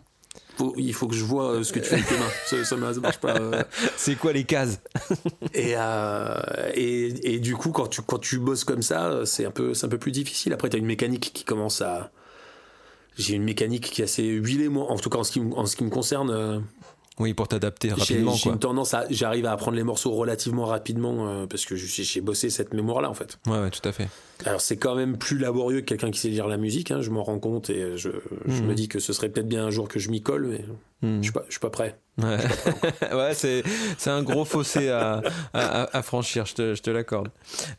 Faut- 0.59 0.75
il 0.77 0.93
faut 0.93 1.09
que 1.09 1.15
je 1.15 1.25
vois 1.25 1.53
euh, 1.53 1.63
ce 1.65 1.73
que 1.73 1.79
tu 1.79 1.87
fais 1.87 1.95
avec 1.95 2.07
tes 2.09 2.19
mains. 2.19 2.29
Ça, 2.45 2.63
ça 2.65 2.77
marche 2.77 3.19
pas. 3.19 3.37
euh. 3.39 3.63
C'est 3.97 4.17
quoi 4.17 4.35
les 4.35 4.45
cases? 4.45 4.79
Et, 5.55 5.73
euh, 5.75 6.35
et, 6.75 7.35
et 7.35 7.39
du 7.41 7.57
coup, 7.57 7.71
quand 7.71 7.87
tu, 7.87 8.03
quand 8.03 8.19
tu 8.19 8.39
bosses 8.39 8.65
comme 8.65 8.83
ça, 8.83 9.23
c'est 9.25 9.47
un, 9.47 9.51
peu- 9.51 9.73
un 9.83 9.89
peu 9.89 9.97
plus 9.99 10.13
difficile. 10.13 10.53
Après, 10.53 10.69
tu 10.69 10.77
as 10.77 10.79
une 10.79 10.85
mécanique 10.87 11.31
qui 11.33 11.45
commence 11.45 11.81
à. 11.81 12.11
J'ai 13.21 13.35
une 13.35 13.45
mécanique 13.45 13.91
qui 13.91 14.01
est 14.01 14.05
assez 14.05 14.25
huilée, 14.25 14.69
moi. 14.69 14.91
En 14.91 14.97
tout 14.97 15.11
cas, 15.11 15.19
en 15.19 15.25
ce 15.25 15.33
qui, 15.33 15.41
me- 15.41 15.55
en 15.57 15.67
ce 15.67 15.77
qui 15.77 15.85
me 15.85 15.91
concerne. 15.91 16.31
euh, 16.31 16.59
Oui, 17.19 17.35
pour 17.35 17.49
t'adapter 17.49 17.91
rapidement, 17.93 18.33
j'ai 18.33 18.51
une 18.51 18.59
tendance 18.59 18.95
à. 18.95 19.05
J'arrive 19.11 19.45
à 19.47 19.53
apprendre 19.53 19.77
les 19.77 19.83
morceaux 19.85 20.13
relativement 20.13 20.65
rapidement 20.65 21.29
euh, 21.29 21.47
parce 21.47 21.65
que 21.67 21.77
j'ai 21.77 22.03
j'ai 22.03 22.21
bossé 22.21 22.49
cette 22.51 22.73
mémoire-là, 22.75 23.11
en 23.11 23.15
fait. 23.15 23.39
Ouais, 23.47 23.59
ouais, 23.61 23.71
tout 23.71 23.87
à 23.89 23.93
fait. 23.93 24.09
Alors 24.47 24.61
c'est 24.61 24.77
quand 24.77 24.95
même 24.95 25.19
plus 25.19 25.39
laborieux 25.39 25.81
que 25.81 25.87
quelqu'un 25.87 26.11
qui 26.11 26.19
sait 26.19 26.29
lire 26.29 26.49
la 26.49 26.57
musique, 26.57 26.91
hein, 26.91 27.01
je 27.03 27.11
m'en 27.11 27.23
rends 27.25 27.39
compte 27.39 27.71
et 27.71 27.97
je, 27.97 28.09
je 28.47 28.63
Mhm. 28.63 28.67
me 28.69 28.75
dis 28.75 28.89
que 28.89 28.99
ce 28.99 29.13
serait 29.13 29.29
peut-être 29.29 29.49
bien 29.49 29.67
un 29.67 29.71
jour 29.71 29.89
que 29.89 29.99
je 29.99 30.11
m'y 30.11 30.23
colle, 30.23 30.47
mais 30.47 30.65
Mhm. 31.03 31.19
je 31.19 31.23
suis 31.25 31.33
pas, 31.33 31.45
je 31.47 31.53
suis 31.53 31.61
pas 31.61 31.71
prêt. 31.71 31.99
Ouais, 32.19 32.37
ouais 33.15 33.35
c'est, 33.35 33.63
c'est 33.97 34.11
un 34.11 34.23
gros 34.23 34.45
fossé 34.45 34.91
à, 34.91 35.23
à, 35.55 35.83
à- 35.85 35.97
à 35.99 36.03
franchir, 36.03 36.45
je 36.45 36.55
te, 36.55 36.75
je 36.75 36.83
te 36.83 36.91
l'accorde. 36.91 37.29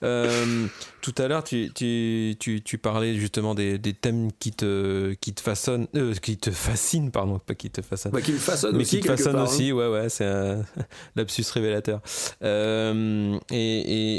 Euh, 0.03 0.67
tout 1.01 1.13
à 1.19 1.27
l'heure, 1.27 1.43
tu, 1.43 1.71
tu, 1.75 2.35
tu, 2.39 2.63
tu 2.63 2.77
parlais 2.79 3.13
justement 3.15 3.53
des, 3.53 3.77
des 3.77 3.93
thèmes 3.93 4.29
qui 4.39 4.51
te, 4.51 5.13
qui 5.21 5.33
te 5.33 5.41
façonnent, 5.41 5.87
euh, 5.95 6.13
qui 6.15 6.37
te 6.37 6.49
fascinent, 6.49 7.11
pardon, 7.11 7.37
pas 7.39 7.53
qui 7.53 7.69
te 7.69 7.81
façonnent. 7.83 8.13
Bah, 8.13 8.21
qui 8.21 8.31
me 8.33 8.37
façonne 8.39 8.75
mais 8.75 8.81
aussi, 8.81 8.97
qui 8.97 9.03
te 9.03 9.07
quelque 9.09 9.17
façonne 9.17 9.33
part, 9.33 9.41
hein. 9.43 9.45
aussi, 9.53 9.71
ouais, 9.71 9.87
ouais, 9.87 10.09
c'est 10.09 10.25
un 10.25 10.63
lapsus 11.15 11.45
révélateur. 11.53 12.01
Euh, 12.43 13.37
et 13.51 13.55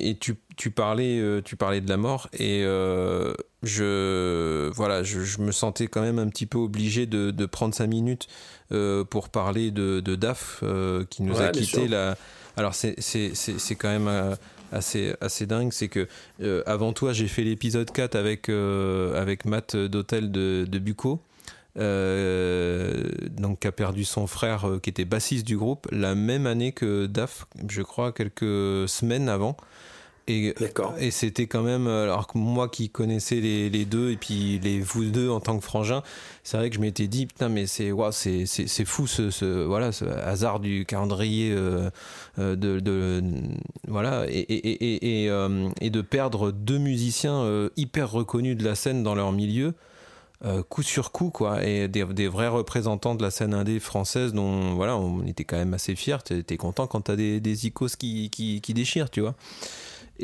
et, 0.07 0.11
et 0.11 0.19
tu, 0.19 0.35
tu, 0.57 0.71
parlais, 0.71 1.19
euh, 1.19 1.41
tu 1.43 1.57
parlais 1.57 1.81
de 1.81 1.89
la 1.89 1.97
mort, 1.97 2.29
et 2.33 2.63
euh, 2.65 3.35
je, 3.63 4.71
voilà, 4.75 5.03
je, 5.03 5.21
je 5.21 5.41
me 5.41 5.53
sentais 5.53 5.87
quand 5.87 6.03
même 6.03 6.19
un 6.19 6.29
petit 6.29 6.47
peu 6.47 6.59
obligé 6.59 7.07
de, 7.07 7.31
de 7.31 7.47
prendre 7.47 7.75
cinq 7.75 7.87
minutes 7.89 8.29
euh, 8.73 9.05
pour 9.05 9.29
parler 9.29 9.71
de, 9.71 10.01
de 10.01 10.15
Daf, 10.15 10.63
qui 11.11 11.23
nous 11.23 11.35
Ouais, 11.35 11.45
a 11.47 11.51
quitté. 11.51 11.89
Alors, 12.57 12.75
c'est 12.75 12.95
quand 13.79 13.89
même. 13.89 14.37
assez, 14.73 15.15
assez 15.21 15.47
dingue, 15.47 15.73
c'est 15.73 15.89
que 15.89 16.09
avant 16.67 16.93
toi, 16.93 17.13
j'ai 17.13 17.29
fait 17.29 17.45
l'épisode 17.45 17.91
4 17.91 18.15
avec, 18.15 18.49
avec 18.49 19.45
Matt 19.45 19.77
d'Hôtel 19.77 20.31
de, 20.33 20.67
de 20.69 20.79
Bucco, 20.79 21.21
euh, 21.79 23.05
donc 23.31 23.61
qui 23.61 23.67
a 23.67 23.73
perdu 23.73 24.05
son 24.05 24.27
frère 24.27 24.69
euh, 24.69 24.79
qui 24.79 24.91
était 24.91 25.07
bassiste 25.07 25.47
du 25.47 25.57
groupe 25.57 25.89
la 25.91 26.15
même 26.15 26.47
année 26.47 26.73
que 26.73 27.07
Daf, 27.07 27.47
je 27.67 27.81
crois 27.81 28.13
quelques 28.13 28.89
semaines 28.89 29.29
avant. 29.29 29.57
Et, 30.29 30.55
c'était 31.11 31.47
quand 31.47 31.63
même, 31.63 31.87
euh, 31.87 32.05
alors 32.05 32.29
que 32.29 32.39
moi 32.39 32.69
qui 32.69 32.89
connaissais 32.91 33.37
les, 33.37 33.69
les 33.71 33.85
deux 33.85 34.11
et 34.13 34.17
puis 34.17 34.61
les 34.63 34.81
vous 34.81 35.05
deux 35.05 35.29
en 35.29 35.41
tant 35.41 35.59
que 35.59 35.65
frangin, 35.65 36.03
c'est 36.45 36.57
vrai 36.57 36.71
que 36.71 36.77
je 36.77 36.81
m'étais 36.81 37.09
dit 37.09 37.27
putain 37.27 37.49
mais 37.49 37.67
c'est 37.67 37.91
c'est 38.47 38.85
fou 38.85 39.07
ce, 39.07 39.31
ce 39.31 39.65
voilà 39.65 39.91
ce 39.93 40.05
hasard 40.05 40.61
du 40.61 40.85
calendrier 40.87 41.53
euh, 41.53 41.91
euh, 42.39 42.57
de, 42.57 42.79
de 42.81 43.23
voilà 43.89 44.25
et 44.29 44.39
et, 44.39 44.69
et, 44.69 45.25
et, 45.25 45.31
euh, 45.31 45.69
de 45.81 46.01
perdre 46.01 46.53
deux 46.53 46.79
musiciens 46.79 47.43
euh, 47.43 47.69
hyper 47.77 48.11
reconnus 48.11 48.57
de 48.57 48.65
la 48.65 48.75
scène 48.75 49.03
dans 49.03 49.15
leur 49.15 49.33
milieu 49.33 49.75
euh, 50.45 50.63
coup 50.63 50.83
sur 50.83 51.13
coup 51.13 51.31
quoi 51.31 51.65
et 51.65 51.87
des, 51.89 52.05
des 52.05 52.29
vrais 52.29 52.49
représentants 52.49 53.15
de 53.15 53.23
la 53.23 53.31
scène 53.31 53.55
indé 53.55 53.79
française 53.79 54.33
dont 54.33 54.75
voilà 54.75 54.97
on 54.97 55.25
était 55.25 55.45
quand 55.45 55.57
même 55.57 55.75
assez 55.75 55.95
fiers 55.95 56.19
t'es 56.25 56.57
content 56.57 56.87
quand 56.87 57.03
t'as 57.03 57.17
des, 57.17 57.41
des 57.41 57.67
icos 57.67 57.95
qui, 57.97 58.31
qui, 58.31 58.61
qui 58.61 58.75
déchirent 58.75 59.11
tu 59.11 59.21
vois 59.21 59.35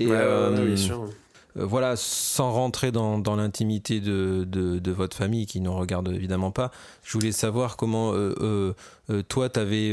et 0.00 0.06
Ouais, 0.06 0.16
euh, 0.18 0.64
bien 0.66 0.76
sûr. 0.76 1.02
euh, 1.56 1.64
voilà, 1.64 1.94
sans 1.96 2.52
rentrer 2.52 2.92
dans, 2.92 3.18
dans 3.18 3.36
l'intimité 3.36 4.00
de, 4.00 4.44
de, 4.46 4.78
de 4.78 4.92
votre 4.92 5.16
famille 5.16 5.46
qui 5.46 5.60
ne 5.60 5.68
regarde 5.68 6.08
évidemment 6.08 6.50
pas, 6.52 6.70
je 7.04 7.12
voulais 7.14 7.32
savoir 7.32 7.76
comment 7.76 8.12
euh, 8.14 8.74
toi 9.28 9.48
t'avais 9.48 9.92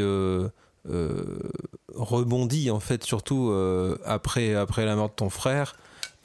rebondi 1.95 2.69
en 2.71 2.79
fait 2.79 3.03
surtout 3.03 3.51
après 4.05 4.53
après 4.55 4.85
la 4.85 4.95
mort 4.95 5.09
de 5.09 5.15
ton 5.15 5.29
frère. 5.29 5.75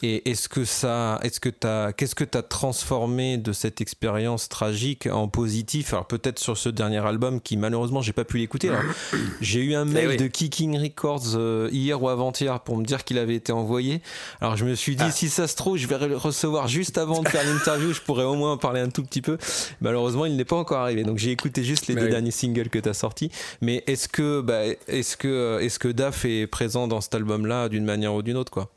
Et 0.02 0.30
est-ce 0.30 0.48
que 0.48 0.64
ça, 0.64 1.20
est-ce 1.22 1.40
que 1.40 1.50
t'as, 1.50 1.92
qu'est-ce 1.92 2.14
que 2.14 2.24
t'as 2.24 2.42
transformé 2.42 3.36
de 3.36 3.52
cette 3.52 3.80
expérience 3.80 4.48
tragique 4.48 5.06
en 5.06 5.28
positif? 5.28 5.92
Alors 5.92 6.06
peut-être 6.06 6.38
sur 6.38 6.56
ce 6.56 6.70
dernier 6.70 7.04
album 7.04 7.40
qui 7.40 7.56
malheureusement 7.56 8.00
j'ai 8.00 8.14
pas 8.14 8.24
pu 8.24 8.38
l'écouter. 8.38 8.70
Alors, 8.70 8.82
j'ai 9.40 9.60
eu 9.60 9.74
un 9.74 9.84
mail 9.84 10.08
oui. 10.08 10.16
de 10.16 10.26
Kicking 10.26 10.78
Records 10.78 11.34
euh, 11.34 11.68
hier 11.70 12.02
ou 12.02 12.08
avant-hier 12.08 12.60
pour 12.60 12.78
me 12.78 12.84
dire 12.84 13.04
qu'il 13.04 13.18
avait 13.18 13.34
été 13.34 13.52
envoyé. 13.52 14.00
Alors 14.40 14.56
je 14.56 14.64
me 14.64 14.74
suis 14.74 14.96
dit 14.96 15.12
si 15.12 15.28
ça 15.28 15.46
se 15.46 15.56
trouve 15.56 15.76
je 15.76 15.86
vais 15.86 15.98
le 16.08 16.16
recevoir 16.16 16.66
juste 16.66 16.96
avant 16.96 17.22
de 17.22 17.28
faire 17.28 17.44
l'interview, 17.44 17.92
je 17.92 18.00
pourrais 18.00 18.24
au 18.24 18.34
moins 18.34 18.52
en 18.52 18.58
parler 18.58 18.80
un 18.80 18.90
tout 18.90 19.02
petit 19.02 19.20
peu. 19.20 19.36
Malheureusement 19.82 20.24
il 20.24 20.36
n'est 20.36 20.44
pas 20.46 20.56
encore 20.56 20.78
arrivé. 20.78 21.02
Donc 21.02 21.18
j'ai 21.18 21.30
écouté 21.30 21.62
juste 21.62 21.88
les 21.88 21.94
deux 21.94 22.04
oui. 22.04 22.10
derniers 22.10 22.30
singles 22.30 22.70
que 22.70 22.78
t'as 22.78 22.94
sortis. 22.94 23.30
Mais 23.60 23.84
est-ce 23.86 24.08
que, 24.08 24.40
bah, 24.40 24.62
est-ce 24.88 25.16
que, 25.16 25.58
est-ce 25.60 25.78
que 25.78 25.88
Daf 25.88 26.24
est 26.24 26.46
présent 26.46 26.88
dans 26.88 27.00
cet 27.00 27.14
album-là 27.14 27.68
d'une 27.68 27.84
manière 27.84 28.14
ou 28.14 28.22
d'une 28.22 28.36
autre 28.36 28.50
quoi? 28.50 28.70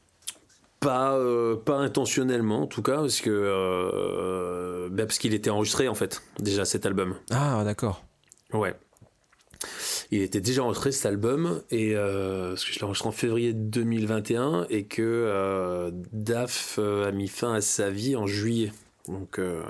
Pas, 0.83 1.13
euh, 1.13 1.55
pas 1.55 1.77
intentionnellement 1.77 2.63
en 2.63 2.67
tout 2.67 2.81
cas, 2.81 2.97
parce 2.97 3.21
que 3.21 3.29
euh, 3.31 4.89
bah, 4.89 5.05
parce 5.05 5.17
qu'il 5.17 5.33
était 5.33 5.49
enregistré 5.49 5.87
en 5.87 5.95
fait 5.95 6.21
déjà 6.39 6.65
cet 6.65 6.85
album. 6.85 7.15
Ah 7.31 7.63
d'accord. 7.63 8.03
Ouais. 8.51 8.75
Il 10.11 10.21
était 10.21 10.41
déjà 10.41 10.63
enregistré 10.63 10.91
cet 10.91 11.05
album 11.05 11.61
et 11.71 11.95
euh, 11.95 12.49
parce 12.49 12.65
que 12.65 12.73
je 12.73 12.79
l'ai 12.79 12.83
enregistré 12.83 13.09
en 13.09 13.13
février 13.13 13.53
2021 13.53 14.67
et 14.69 14.85
que 14.85 15.01
euh, 15.01 15.91
Daf 16.11 16.75
euh, 16.77 17.07
a 17.07 17.11
mis 17.11 17.27
fin 17.27 17.53
à 17.53 17.61
sa 17.61 17.89
vie 17.89 18.15
en 18.15 18.27
juillet. 18.27 18.71
Donc 19.07 19.39
euh, 19.39 19.63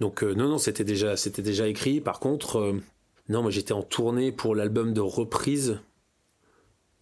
donc 0.00 0.22
euh, 0.22 0.34
non 0.34 0.48
non 0.48 0.58
c'était 0.58 0.84
déjà 0.84 1.16
c'était 1.16 1.42
déjà 1.42 1.66
écrit. 1.68 2.00
Par 2.00 2.20
contre 2.20 2.58
euh, 2.58 2.80
non 3.28 3.42
moi 3.42 3.50
j'étais 3.50 3.72
en 3.72 3.82
tournée 3.82 4.30
pour 4.30 4.54
l'album 4.54 4.92
de 4.92 5.00
reprise 5.00 5.80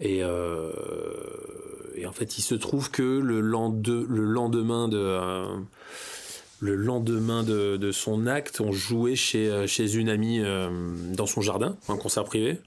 et 0.00 0.22
euh, 0.22 0.72
et 1.94 2.06
en 2.06 2.12
fait 2.12 2.38
il 2.38 2.42
se 2.42 2.54
trouve 2.54 2.90
que 2.90 3.02
le, 3.02 3.40
lende- 3.40 4.06
le 4.08 4.24
lendemain 4.24 4.88
de 4.88 4.98
euh, 4.98 5.56
de, 6.62 7.92
son 7.92 8.26
acte, 8.26 8.60
on 8.60 8.72
jouait 8.72 9.16
chez, 9.16 9.48
euh, 9.50 9.66
une 9.66 10.08
amie 10.08 10.40
euh, 10.40 10.68
dans 11.14 11.26
son 11.26 11.40
jardin, 11.40 11.76
un 11.88 11.96
concert 11.96 12.24
privé. 12.24 12.58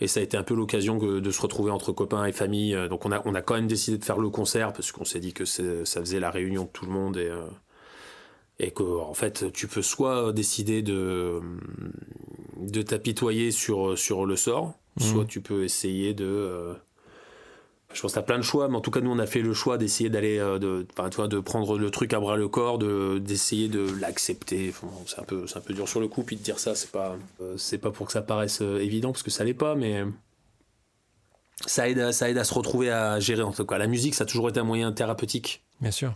Et 0.00 0.06
ça 0.06 0.20
a 0.20 0.22
été 0.22 0.36
un 0.36 0.44
peu 0.44 0.54
l'occasion 0.54 0.96
de 0.96 1.30
se 1.30 1.40
retrouver 1.40 1.72
entre 1.72 1.90
copains 1.90 2.24
et 2.24 2.30
famille. 2.30 2.76
Donc 2.88 3.04
on 3.04 3.10
a, 3.10 3.42
quand 3.42 3.54
même 3.54 3.66
décidé 3.66 3.98
de 3.98 4.04
faire 4.04 4.18
le 4.18 4.30
concert 4.30 4.72
parce 4.72 4.92
qu'on 4.92 5.04
s'est 5.04 5.18
dit 5.18 5.32
que 5.32 5.44
ça 5.44 6.00
faisait 6.00 6.20
la 6.20 6.30
réunion 6.30 6.64
de 6.64 6.68
tout 6.68 6.86
le 6.86 6.92
monde 6.92 7.16
et, 7.16 7.32
et 8.60 8.70
que 8.70 8.84
en 8.84 9.14
fait 9.14 9.52
tu 9.52 9.66
peux 9.66 9.82
soit 9.82 10.32
décider 10.32 10.82
de, 10.82 11.40
t'apitoyer 12.86 13.50
sur 13.50 14.24
le 14.24 14.36
sort, 14.36 14.74
soit 14.98 15.24
tu 15.24 15.40
peux 15.40 15.64
essayer 15.64 16.14
de... 16.14 16.24
euh, 16.24 16.74
je 17.94 18.02
pense 18.02 18.12
que 18.12 18.16
t'as 18.16 18.22
plein 18.22 18.36
de 18.36 18.42
choix, 18.42 18.68
mais 18.68 18.76
en 18.76 18.82
tout 18.82 18.90
cas, 18.90 19.00
nous, 19.00 19.10
on 19.10 19.18
a 19.18 19.26
fait 19.26 19.40
le 19.40 19.54
choix 19.54 19.78
d'essayer 19.78 20.10
d'aller, 20.10 20.38
euh, 20.38 20.58
de, 20.58 20.86
enfin, 20.92 21.08
tu 21.08 21.16
vois, 21.16 21.26
de 21.26 21.40
prendre 21.40 21.78
le 21.78 21.90
truc 21.90 22.12
à 22.12 22.20
bras 22.20 22.36
le 22.36 22.46
corps, 22.46 22.76
de, 22.76 23.18
d'essayer 23.18 23.68
de 23.68 23.86
l'accepter. 23.98 24.68
Enfin, 24.68 24.88
c'est 25.06 25.18
un 25.20 25.24
peu, 25.24 25.46
c'est 25.46 25.56
un 25.56 25.62
peu 25.62 25.72
dur 25.72 25.88
sur 25.88 25.98
le 25.98 26.06
coup, 26.06 26.22
puis 26.22 26.36
de 26.36 26.42
dire 26.42 26.58
ça, 26.58 26.74
c'est 26.74 26.90
pas, 26.90 27.16
euh, 27.40 27.54
c'est 27.56 27.78
pas 27.78 27.90
pour 27.90 28.06
que 28.06 28.12
ça 28.12 28.20
paraisse 28.20 28.60
euh, 28.60 28.78
évident, 28.78 29.10
parce 29.12 29.22
que 29.22 29.30
ça 29.30 29.42
l'est 29.42 29.54
pas, 29.54 29.74
mais 29.74 30.04
ça 31.64 31.88
aide, 31.88 31.98
à, 31.98 32.12
ça 32.12 32.28
aide 32.28 32.36
à 32.36 32.44
se 32.44 32.52
retrouver 32.52 32.90
à 32.90 33.18
gérer 33.20 33.42
en 33.42 33.52
tout 33.52 33.64
cas. 33.64 33.78
La 33.78 33.86
musique, 33.86 34.14
ça 34.14 34.24
a 34.24 34.26
toujours 34.26 34.50
été 34.50 34.60
un 34.60 34.64
moyen 34.64 34.92
thérapeutique 34.92 35.64
Bien 35.80 35.90
sûr. 35.90 36.12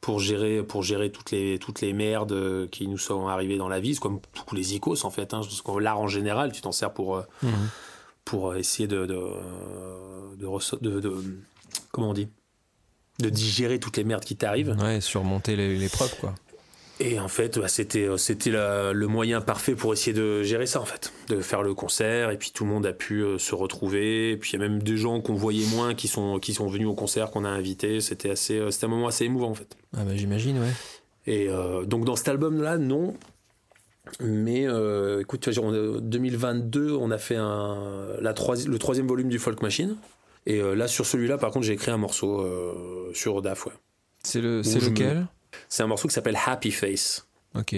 pour 0.00 0.18
gérer, 0.18 0.62
pour 0.64 0.82
gérer 0.82 1.10
toutes, 1.12 1.30
les, 1.30 1.58
toutes 1.60 1.80
les 1.80 1.92
merdes 1.92 2.68
qui 2.70 2.88
nous 2.88 2.98
sont 2.98 3.28
arrivées 3.28 3.58
dans 3.58 3.68
la 3.68 3.78
vie. 3.80 3.94
C'est 3.94 4.00
comme 4.00 4.20
tous 4.48 4.54
les 4.56 4.74
icos 4.74 5.04
en 5.04 5.10
fait. 5.10 5.32
Hein. 5.34 5.40
L'art 5.80 6.00
en 6.00 6.08
général, 6.08 6.52
tu 6.52 6.60
t'en 6.62 6.72
sers 6.72 6.92
pour, 6.92 7.16
euh, 7.16 7.22
pour 8.26 8.54
essayer 8.56 8.86
de, 8.88 9.06
de, 9.06 9.16
de, 10.36 11.12
Comment 11.92 12.10
on 12.10 12.14
dit? 12.14 12.28
De 13.20 13.30
digérer 13.30 13.78
toutes 13.80 13.96
les 13.96 14.04
merdes 14.04 14.24
qui 14.24 14.36
t'arrivent. 14.36 14.76
Ouais, 14.78 15.00
surmonter 15.00 15.56
les- 15.56 15.78
l'épreuve, 15.78 16.14
quoi. 16.20 16.34
Et 16.98 17.20
en 17.20 17.28
fait, 17.28 17.58
bah, 17.58 17.68
c'était 17.68 18.06
euh, 18.08 18.16
c'était 18.16 18.50
le 18.50 19.06
moyen 19.06 19.40
parfait 19.42 19.74
pour 19.74 19.92
essayer 19.92 20.12
de 20.14 20.42
gérer 20.42 20.66
ça, 20.66 20.80
en 20.80 20.86
fait. 20.86 21.12
De 21.28 21.40
faire 21.40 21.62
le 21.62 21.72
concert, 21.74 22.30
et 22.30 22.38
puis 22.38 22.50
tout 22.52 22.64
le 22.64 22.70
monde 22.70 22.84
a 22.86 22.92
pu 22.94 23.22
euh, 23.22 23.38
se 23.38 23.54
retrouver. 23.54 24.32
Et 24.32 24.36
puis 24.38 24.50
il 24.50 24.52
y 24.54 24.56
a 24.56 24.66
même 24.68 24.82
des 24.82 24.96
gens 24.96 25.20
qu'on 25.20 25.34
voyait 25.34 25.66
moins 25.68 25.94
qui 25.94 26.08
sont, 26.08 26.38
qui 26.38 26.52
sont 26.54 26.66
venus 26.68 26.88
au 26.88 26.94
concert, 26.94 27.30
qu'on 27.30 27.44
a 27.44 27.48
invités. 27.50 28.00
C'était 28.00 28.30
assez, 28.30 28.58
euh, 28.58 28.70
c'était 28.70 28.86
un 28.86 28.88
moment 28.88 29.08
assez 29.08 29.24
émouvant, 29.26 29.50
en 29.50 29.54
fait. 29.54 29.76
Ah 29.96 30.04
bah 30.04 30.16
j'imagine, 30.16 30.58
ouais. 30.58 30.72
Et 31.26 31.48
euh, 31.48 31.84
donc 31.84 32.04
dans 32.06 32.16
cet 32.16 32.28
album-là, 32.28 32.78
non. 32.78 33.14
Mais 34.20 34.66
euh, 34.68 35.20
écoute, 35.20 35.40
tu 35.40 35.50
vois, 35.50 35.54
genre, 35.54 35.96
en 35.96 36.00
2022, 36.00 36.92
on 36.92 37.10
a 37.10 37.18
fait 37.18 37.36
un, 37.36 38.06
la 38.20 38.32
troisi- 38.34 38.68
le 38.68 38.78
troisième 38.78 39.06
volume 39.08 39.28
du 39.28 39.38
Folk 39.38 39.62
Machine. 39.62 39.96
Et 40.46 40.60
euh, 40.60 40.74
là, 40.74 40.86
sur 40.88 41.04
celui-là, 41.06 41.38
par 41.38 41.50
contre, 41.50 41.66
j'ai 41.66 41.72
écrit 41.72 41.90
un 41.90 41.96
morceau 41.96 42.40
euh, 42.40 43.10
sur 43.14 43.42
DAF, 43.42 43.66
ouais. 43.66 43.72
C'est 44.22 44.40
le, 44.40 44.62
c'est 44.62 44.78
je 44.80 44.86
me- 44.86 44.90
lequel 44.90 45.26
C'est 45.68 45.82
un 45.82 45.86
morceau 45.88 46.06
qui 46.08 46.14
s'appelle 46.14 46.38
Happy 46.46 46.70
Face. 46.70 47.26
Ok. 47.54 47.74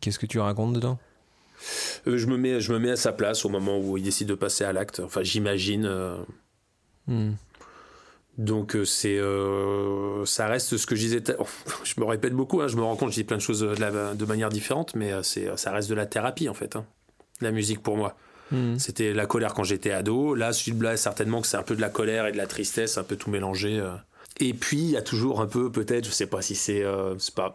Qu'est-ce 0.00 0.18
que 0.18 0.26
tu 0.26 0.38
racontes 0.38 0.74
dedans? 0.74 0.98
Euh, 2.06 2.18
je, 2.18 2.26
me 2.26 2.36
mets, 2.36 2.60
je 2.60 2.72
me 2.72 2.78
mets 2.78 2.90
à 2.90 2.96
sa 2.96 3.12
place 3.12 3.44
au 3.44 3.48
moment 3.48 3.78
où 3.80 3.96
il 3.96 4.04
décide 4.04 4.28
de 4.28 4.34
passer 4.34 4.64
à 4.64 4.72
l'acte. 4.72 5.00
Enfin, 5.00 5.22
j'imagine. 5.22 5.86
euh, 5.86 6.16
Hmm. 7.06 7.32
Donc, 8.38 8.76
euh, 8.76 8.84
c'est, 8.84 9.18
euh, 9.18 10.24
ça 10.24 10.46
reste 10.46 10.76
ce 10.76 10.86
que 10.86 10.94
je 10.96 11.00
disais. 11.02 11.22
Je 11.84 11.94
me 12.00 12.04
répète 12.06 12.32
beaucoup, 12.32 12.60
hein, 12.60 12.68
je 12.68 12.76
me 12.76 12.82
rends 12.82 12.96
compte, 12.96 13.10
je 13.10 13.14
dis 13.16 13.24
plein 13.24 13.36
de 13.36 13.42
choses 13.42 13.60
de, 13.60 13.74
la- 13.80 14.14
de 14.14 14.24
manière 14.24 14.48
différente, 14.48 14.94
mais 14.94 15.12
euh, 15.12 15.22
c'est, 15.22 15.48
ça 15.56 15.72
reste 15.72 15.90
de 15.90 15.94
la 15.94 16.06
thérapie, 16.06 16.48
en 16.48 16.54
fait. 16.54 16.76
hein, 16.76 16.84
la 17.40 17.50
musique 17.50 17.82
pour 17.82 17.96
moi. 17.96 18.16
Hmm. 18.50 18.78
C'était 18.78 19.12
la 19.12 19.26
colère 19.26 19.52
quand 19.54 19.64
j'étais 19.64 19.90
ado. 19.90 20.34
Là, 20.34 20.52
celui-là, 20.52 20.96
certainement 20.96 21.40
que 21.42 21.46
c'est 21.46 21.56
un 21.58 21.62
peu 21.62 21.76
de 21.76 21.80
la 21.80 21.90
colère 21.90 22.26
et 22.26 22.32
de 22.32 22.36
la 22.38 22.46
tristesse, 22.46 22.96
un 22.96 23.02
peu 23.04 23.16
tout 23.16 23.30
mélangé. 23.30 23.78
euh. 23.78 23.92
Et 24.40 24.54
puis, 24.54 24.78
il 24.78 24.90
y 24.90 24.96
a 24.96 25.02
toujours 25.02 25.40
un 25.40 25.46
peu, 25.46 25.70
peut-être, 25.70 26.06
je 26.06 26.10
sais 26.12 26.26
pas 26.28 26.40
si 26.42 26.54
c'est, 26.54 26.82
euh, 26.84 27.18
c'est 27.18 27.34
pas, 27.34 27.54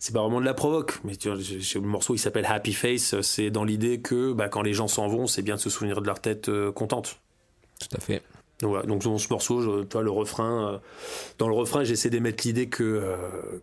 c'est 0.00 0.12
pas 0.12 0.20
vraiment 0.20 0.40
de 0.40 0.44
la 0.44 0.54
provoque, 0.54 0.98
mais 1.04 1.14
tu 1.16 1.28
vois, 1.30 1.38
le 1.38 1.80
morceau 1.86 2.14
il 2.14 2.18
s'appelle 2.18 2.44
Happy 2.46 2.72
Face, 2.72 3.14
euh, 3.14 3.22
c'est 3.22 3.50
dans 3.50 3.62
l'idée 3.64 4.00
que 4.00 4.32
bah, 4.32 4.48
quand 4.48 4.62
les 4.62 4.74
gens 4.74 4.88
s'en 4.88 5.06
vont, 5.06 5.26
c'est 5.28 5.42
bien 5.42 5.54
de 5.54 5.60
se 5.60 5.70
souvenir 5.70 6.00
de 6.02 6.06
leur 6.06 6.20
tête 6.20 6.48
euh, 6.48 6.72
contente. 6.72 7.20
Tout 7.80 7.96
à 7.96 8.00
fait. 8.00 8.22
Donc, 8.60 8.70
voilà. 8.70 8.86
Donc, 8.86 9.02
dans 9.04 9.18
ce 9.18 9.28
morceau, 9.30 9.62
je- 9.62 9.86
vois, 9.92 10.02
le 10.02 10.10
refrain, 10.10 10.72
euh, 10.74 10.78
dans 11.38 11.46
le 11.48 11.54
refrain, 11.54 11.84
j'essaie 11.84 12.10
d'émettre 12.10 12.44
l'idée 12.46 12.68
que, 12.68 12.82
euh, 12.82 13.16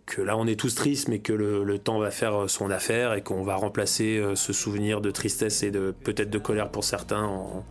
que 0.06 0.22
là, 0.22 0.38
on 0.38 0.48
est 0.48 0.58
tous 0.58 0.74
tristes, 0.74 1.10
mais 1.10 1.20
que 1.20 1.34
le, 1.34 1.64
le 1.66 1.80
temps 1.80 2.00
va 2.00 2.12
faire 2.12 2.50
son 2.50 2.72
affaire 2.72 3.14
et 3.14 3.22
qu'on 3.22 3.44
va 3.44 3.56
remplacer 3.56 4.18
euh, 4.18 4.36
ce 4.36 4.54
souvenir 4.54 5.02
de 5.02 5.12
tristesse 5.12 5.64
et 5.64 5.72
de 5.72 5.94
peut-être 6.04 6.30
de 6.30 6.40
colère 6.40 6.70
pour 6.70 6.86
certains 6.86 7.24
en. 7.26 7.66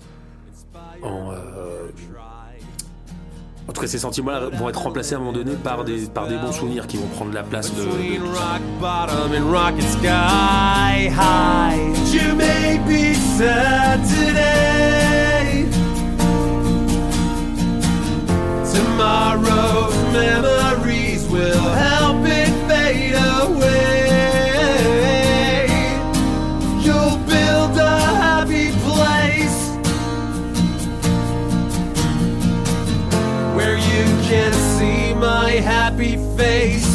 en 1.02 1.30
euh, 1.32 1.88
en 3.66 3.72
tout 3.72 3.80
cas, 3.80 3.86
ces 3.86 4.00
sentiments-là 4.00 4.50
vont 4.50 4.68
être 4.68 4.82
remplacés 4.82 5.14
à 5.14 5.16
un 5.16 5.20
moment 5.20 5.32
donné 5.32 5.52
par 5.54 5.84
des, 5.84 6.04
par 6.06 6.28
des 6.28 6.36
bons 6.36 6.52
souvenirs 6.52 6.86
qui 6.86 6.98
vont 6.98 7.06
prendre 7.06 7.32
la 7.32 7.42
place 7.42 7.74
de. 7.74 7.82
de 7.82 7.88
Tomorrow's 18.74 19.94
memories 20.12 21.26
will 21.28 21.68
help 21.72 22.26
it 22.26 22.52
fade 22.68 23.14
away. 23.14 24.04
You'll 26.84 27.18
build 27.18 27.78
a 27.78 27.98
happy 28.26 28.70
place 28.88 29.70
where 33.56 33.76
you 33.76 34.04
can 34.28 34.52
see 34.76 35.14
my 35.14 35.50
happy 35.52 36.16
face. 36.36 36.93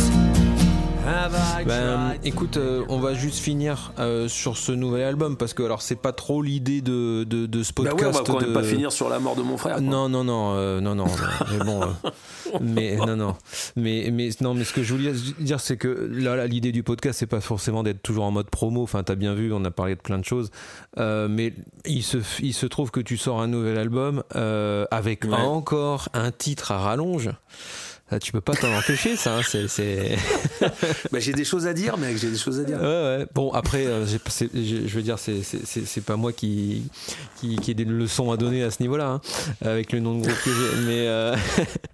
Ben, 1.65 2.13
écoute, 2.23 2.57
euh, 2.57 2.83
on 2.87 2.99
va 2.99 3.13
juste 3.13 3.39
finir 3.39 3.91
euh, 3.99 4.27
sur 4.27 4.57
ce 4.57 4.71
nouvel 4.71 5.03
album 5.03 5.35
parce 5.37 5.53
que 5.53 5.63
alors 5.63 5.81
c'est 5.81 5.95
pas 5.99 6.13
trop 6.13 6.41
l'idée 6.41 6.81
de, 6.81 7.23
de, 7.25 7.45
de 7.45 7.63
ce 7.63 7.73
Bah 7.73 7.89
podcast. 7.91 8.01
ouais, 8.01 8.07
on 8.07 8.11
va 8.11 8.23
quand 8.23 8.39
même 8.39 8.49
de- 8.49 8.53
pas 8.53 8.63
finir 8.63 8.91
sur 8.91 9.09
la 9.09 9.19
mort 9.19 9.35
de 9.35 9.41
mon 9.41 9.57
frère. 9.57 9.75
quoi. 9.75 9.81
Non, 9.81 10.07
non, 10.07 10.23
non, 10.23 10.53
euh, 10.55 10.79
non, 10.79 10.95
non. 10.95 11.05
mais 11.51 11.57
bon, 11.65 11.81
mais 12.61 12.95
non, 12.95 13.15
non, 13.17 13.35
mais 13.75 14.09
mais 14.11 14.29
non, 14.41 14.53
mais 14.53 14.63
ce 14.63 14.73
que 14.73 14.81
je 14.83 14.93
voulais 14.93 15.13
dire, 15.39 15.59
c'est 15.59 15.77
que 15.77 16.09
là, 16.13 16.47
l'idée 16.47 16.71
du 16.71 16.83
podcast, 16.83 17.19
c'est 17.19 17.27
pas 17.27 17.41
forcément 17.41 17.83
d'être 17.83 18.01
toujours 18.01 18.23
en 18.23 18.31
mode 18.31 18.49
promo. 18.49 18.83
Enfin, 18.83 19.03
t'as 19.03 19.15
bien 19.15 19.33
vu, 19.33 19.51
on 19.51 19.63
a 19.65 19.71
parlé 19.71 19.95
de 19.95 20.01
plein 20.01 20.19
de 20.19 20.25
choses, 20.25 20.51
mais 20.97 21.53
il 21.85 22.03
se 22.03 22.17
il 22.41 22.53
se 22.53 22.65
trouve 22.65 22.91
que 22.91 22.99
tu 23.01 23.17
sors 23.17 23.41
un 23.41 23.47
nouvel 23.47 23.77
album 23.77 24.23
avec 24.91 25.25
Ouais. 25.25 25.33
encore 25.35 26.07
un 26.13 26.31
titre 26.31 26.71
à 26.71 26.77
rallonge. 26.79 27.29
Ah, 28.11 28.19
tu 28.19 28.31
peux 28.31 28.41
pas 28.41 28.53
t'en 28.53 28.73
empêcher, 28.75 29.15
ça. 29.15 29.37
hein, 29.37 29.41
c'est 29.47 29.67
c'est 29.67 30.17
Bah, 31.11 31.19
j'ai 31.19 31.33
des 31.33 31.45
choses 31.45 31.67
à 31.67 31.73
dire, 31.73 31.97
mec, 31.97 32.17
j'ai 32.17 32.29
des 32.31 32.37
choses 32.37 32.59
à 32.59 32.63
dire. 32.63 32.77
Ouais, 32.79 32.85
ouais. 32.87 33.25
Bon, 33.35 33.51
après, 33.51 33.85
euh, 33.85 34.05
je 34.07 34.95
veux 34.95 35.01
dire, 35.03 35.19
c'est- 35.19 35.43
c'est 35.43 35.65
c'est- 35.65 35.85
c'est 35.85 36.01
pas 36.01 36.15
moi 36.15 36.33
qui, 36.33 36.83
qui, 37.39 37.55
qui 37.57 37.71
ai 37.71 37.73
des 37.73 37.85
leçons 37.85 38.31
à 38.31 38.37
donner 38.37 38.63
à 38.63 38.71
ce 38.71 38.81
niveau-là, 38.81 39.07
hein, 39.09 39.21
avec 39.61 39.91
le 39.91 39.99
nom 39.99 40.15
de 40.17 40.21
groupe 40.25 40.37
que 40.43 40.49
j'ai. 40.51 40.81
Mais, 40.87 41.07
euh, 41.07 41.35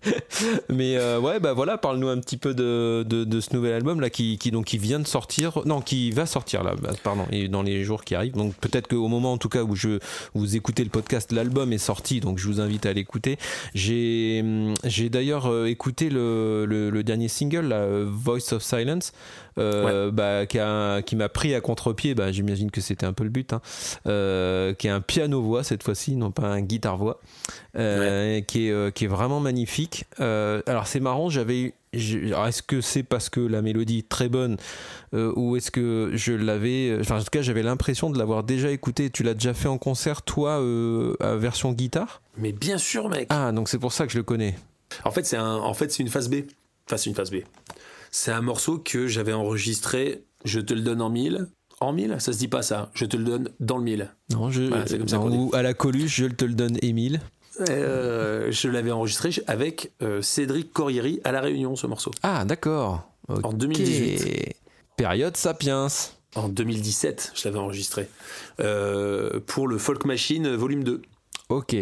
mais 0.69 0.95
euh, 0.97 1.19
ouais, 1.19 1.39
bah 1.39 1.53
voilà, 1.53 1.77
parle-nous 1.77 2.07
un 2.07 2.19
petit 2.19 2.37
peu 2.37 2.53
de, 2.53 3.03
de, 3.07 3.23
de 3.23 3.39
ce 3.41 3.53
nouvel 3.53 3.73
album 3.73 3.99
là 4.01 4.09
qui, 4.09 4.37
qui, 4.37 4.51
donc, 4.51 4.65
qui 4.65 4.77
vient 4.77 4.99
de 4.99 5.07
sortir. 5.07 5.59
Non, 5.65 5.81
qui 5.81 6.11
va 6.11 6.25
sortir 6.25 6.63
là, 6.63 6.75
bah, 6.81 6.91
pardon, 7.03 7.25
et 7.31 7.47
dans 7.47 7.61
les 7.63 7.83
jours 7.83 8.03
qui 8.03 8.15
arrivent. 8.15 8.33
Donc 8.35 8.53
peut-être 8.55 8.87
qu'au 8.87 9.07
moment 9.07 9.33
en 9.33 9.37
tout 9.37 9.49
cas 9.49 9.63
où 9.63 9.75
je, 9.75 9.89
où 10.33 10.39
vous 10.39 10.55
écoutez 10.55 10.83
le 10.83 10.89
podcast, 10.89 11.31
l'album 11.31 11.73
est 11.73 11.77
sorti, 11.77 12.19
donc 12.19 12.37
je 12.39 12.47
vous 12.47 12.59
invite 12.61 12.85
à 12.85 12.93
l'écouter. 12.93 13.37
J'ai 13.73 14.43
j'ai 14.83 15.09
d'ailleurs 15.09 15.47
euh, 15.51 15.65
écouté 16.05 16.15
le, 16.15 16.65
le, 16.65 16.89
le 16.89 17.03
dernier 17.03 17.27
single, 17.27 17.67
là, 17.67 17.85
Voice 18.05 18.51
of 18.53 18.63
Silence, 18.63 19.11
euh, 19.57 20.11
bah, 20.11 20.45
qui, 20.45 20.59
a- 20.59 21.01
qui 21.01 21.15
m'a 21.15 21.29
pris 21.29 21.53
à 21.55 21.61
contre-pied. 21.61 22.15
Bah, 22.15 22.31
J'imagine 22.31 22.71
que 22.71 22.81
c'était 22.81 23.05
un 23.05 23.13
peu 23.13 23.23
le 23.23 23.29
but, 23.29 23.53
hein, 23.53 23.61
euh, 24.07 24.73
qui 24.73 24.87
est 24.87 24.91
un 24.91 25.01
piano-voix 25.01 25.63
cette 25.63 25.83
fois-ci, 25.83 26.15
non 26.15 26.31
pas 26.31 26.47
un 26.47 26.61
guitare-voix, 26.61 27.19
euh, 27.77 28.41
qui, 28.41 28.67
est, 28.69 28.93
qui 28.93 29.05
est 29.05 29.09
vraiment 29.09 29.39
magnifique. 29.39 30.05
Alors 30.19 30.87
c'est 30.87 30.99
marrant, 30.99 31.29
j'avais 31.29 31.73
alors, 32.27 32.47
est-ce 32.47 32.61
que 32.61 32.81
c'est 32.81 33.03
parce 33.03 33.29
que 33.29 33.39
la 33.39 33.61
mélodie 33.61 33.99
est 33.99 34.09
très 34.09 34.27
bonne 34.27 34.57
euh, 35.13 35.31
ou 35.37 35.55
est-ce 35.55 35.71
que 35.71 36.11
je 36.13 36.33
l'avais 36.33 36.97
enfin 36.99 37.15
en 37.15 37.19
tout 37.23 37.29
cas 37.31 37.41
j'avais 37.41 37.63
l'impression 37.63 38.09
de 38.09 38.17
l'avoir 38.17 38.43
déjà 38.43 38.69
écouté 38.69 39.09
tu 39.09 39.23
l'as 39.23 39.33
déjà 39.33 39.53
fait 39.53 39.69
en 39.69 39.77
concert 39.77 40.21
toi 40.21 40.59
euh, 40.59 41.15
à 41.21 41.35
version 41.35 41.71
guitare? 41.71 42.21
Mais 42.37 42.51
bien 42.51 42.77
sûr, 42.77 43.07
mec. 43.07 43.27
ah 43.29 43.53
donc 43.53 43.69
c'est 43.69 43.79
pour 43.79 43.93
ça 43.93 44.05
que 44.05 44.11
je 44.11 44.17
le 44.17 44.23
connais 44.25 44.55
En 45.03 45.11
fait, 45.11 45.25
c'est 45.25 45.37
un, 45.37 45.55
en 45.55 45.73
fait, 45.73 45.91
c'est 45.91 46.01
une 46.03 46.09
phase 46.09 46.29
B. 46.29 46.35
Enfin, 46.87 46.97
c'est 46.97 47.09
une 47.09 47.15
phase 47.15 47.31
B. 47.31 47.37
C'est 48.11 48.31
un 48.31 48.41
morceau 48.41 48.77
que 48.77 49.07
j'avais 49.07 49.33
enregistré. 49.33 50.23
Je 50.45 50.59
te 50.59 50.73
le 50.73 50.81
donne 50.81 51.01
en 51.01 51.09
mille. 51.09 51.47
En 51.81 51.91
mille, 51.91 52.15
ça 52.19 52.31
se 52.31 52.37
dit 52.37 52.47
pas 52.47 52.61
ça. 52.61 52.89
Je 52.93 53.05
te 53.05 53.17
le 53.17 53.23
donne 53.25 53.49
dans 53.59 53.77
le 53.77 53.83
mille. 53.83 54.09
non 54.31 54.49
je 54.49 54.63
Voilà, 54.63 54.87
c'est 54.87 54.97
comme 54.97 55.07
ça 55.09 55.19
ou 55.19 55.51
à 55.53 55.61
la 55.61 55.73
coluche 55.73 56.15
je 56.15 56.25
te 56.27 56.45
le 56.45 56.53
donne 56.53 56.77
Émile 56.81 57.19
Euh, 57.69 58.51
je 58.51 58.69
l'avais 58.69 58.91
enregistré 58.91 59.31
avec 59.47 59.91
euh, 60.01 60.21
Cédric 60.21 60.71
Corrieri 60.71 61.19
à 61.23 61.31
la 61.31 61.41
Réunion, 61.41 61.75
ce 61.75 61.87
morceau. 61.87 62.11
ah 62.23 62.45
d'accord 62.45 63.09
En 63.27 63.35
Ok. 63.35 63.57
2018. 63.57 64.53
période 64.95 65.35
Sapiens 65.37 65.87
En 66.35 66.47
2017, 66.49 67.33
je 67.35 67.47
l'avais 67.47 67.59
enregistré. 67.59 68.07
Euh, 68.61 69.39
pour 69.45 69.67
le 69.67 69.77
Folk 69.77 70.05
Machine 70.05 70.55
volume 70.55 70.83
2. 70.83 71.01
ok 71.49 71.75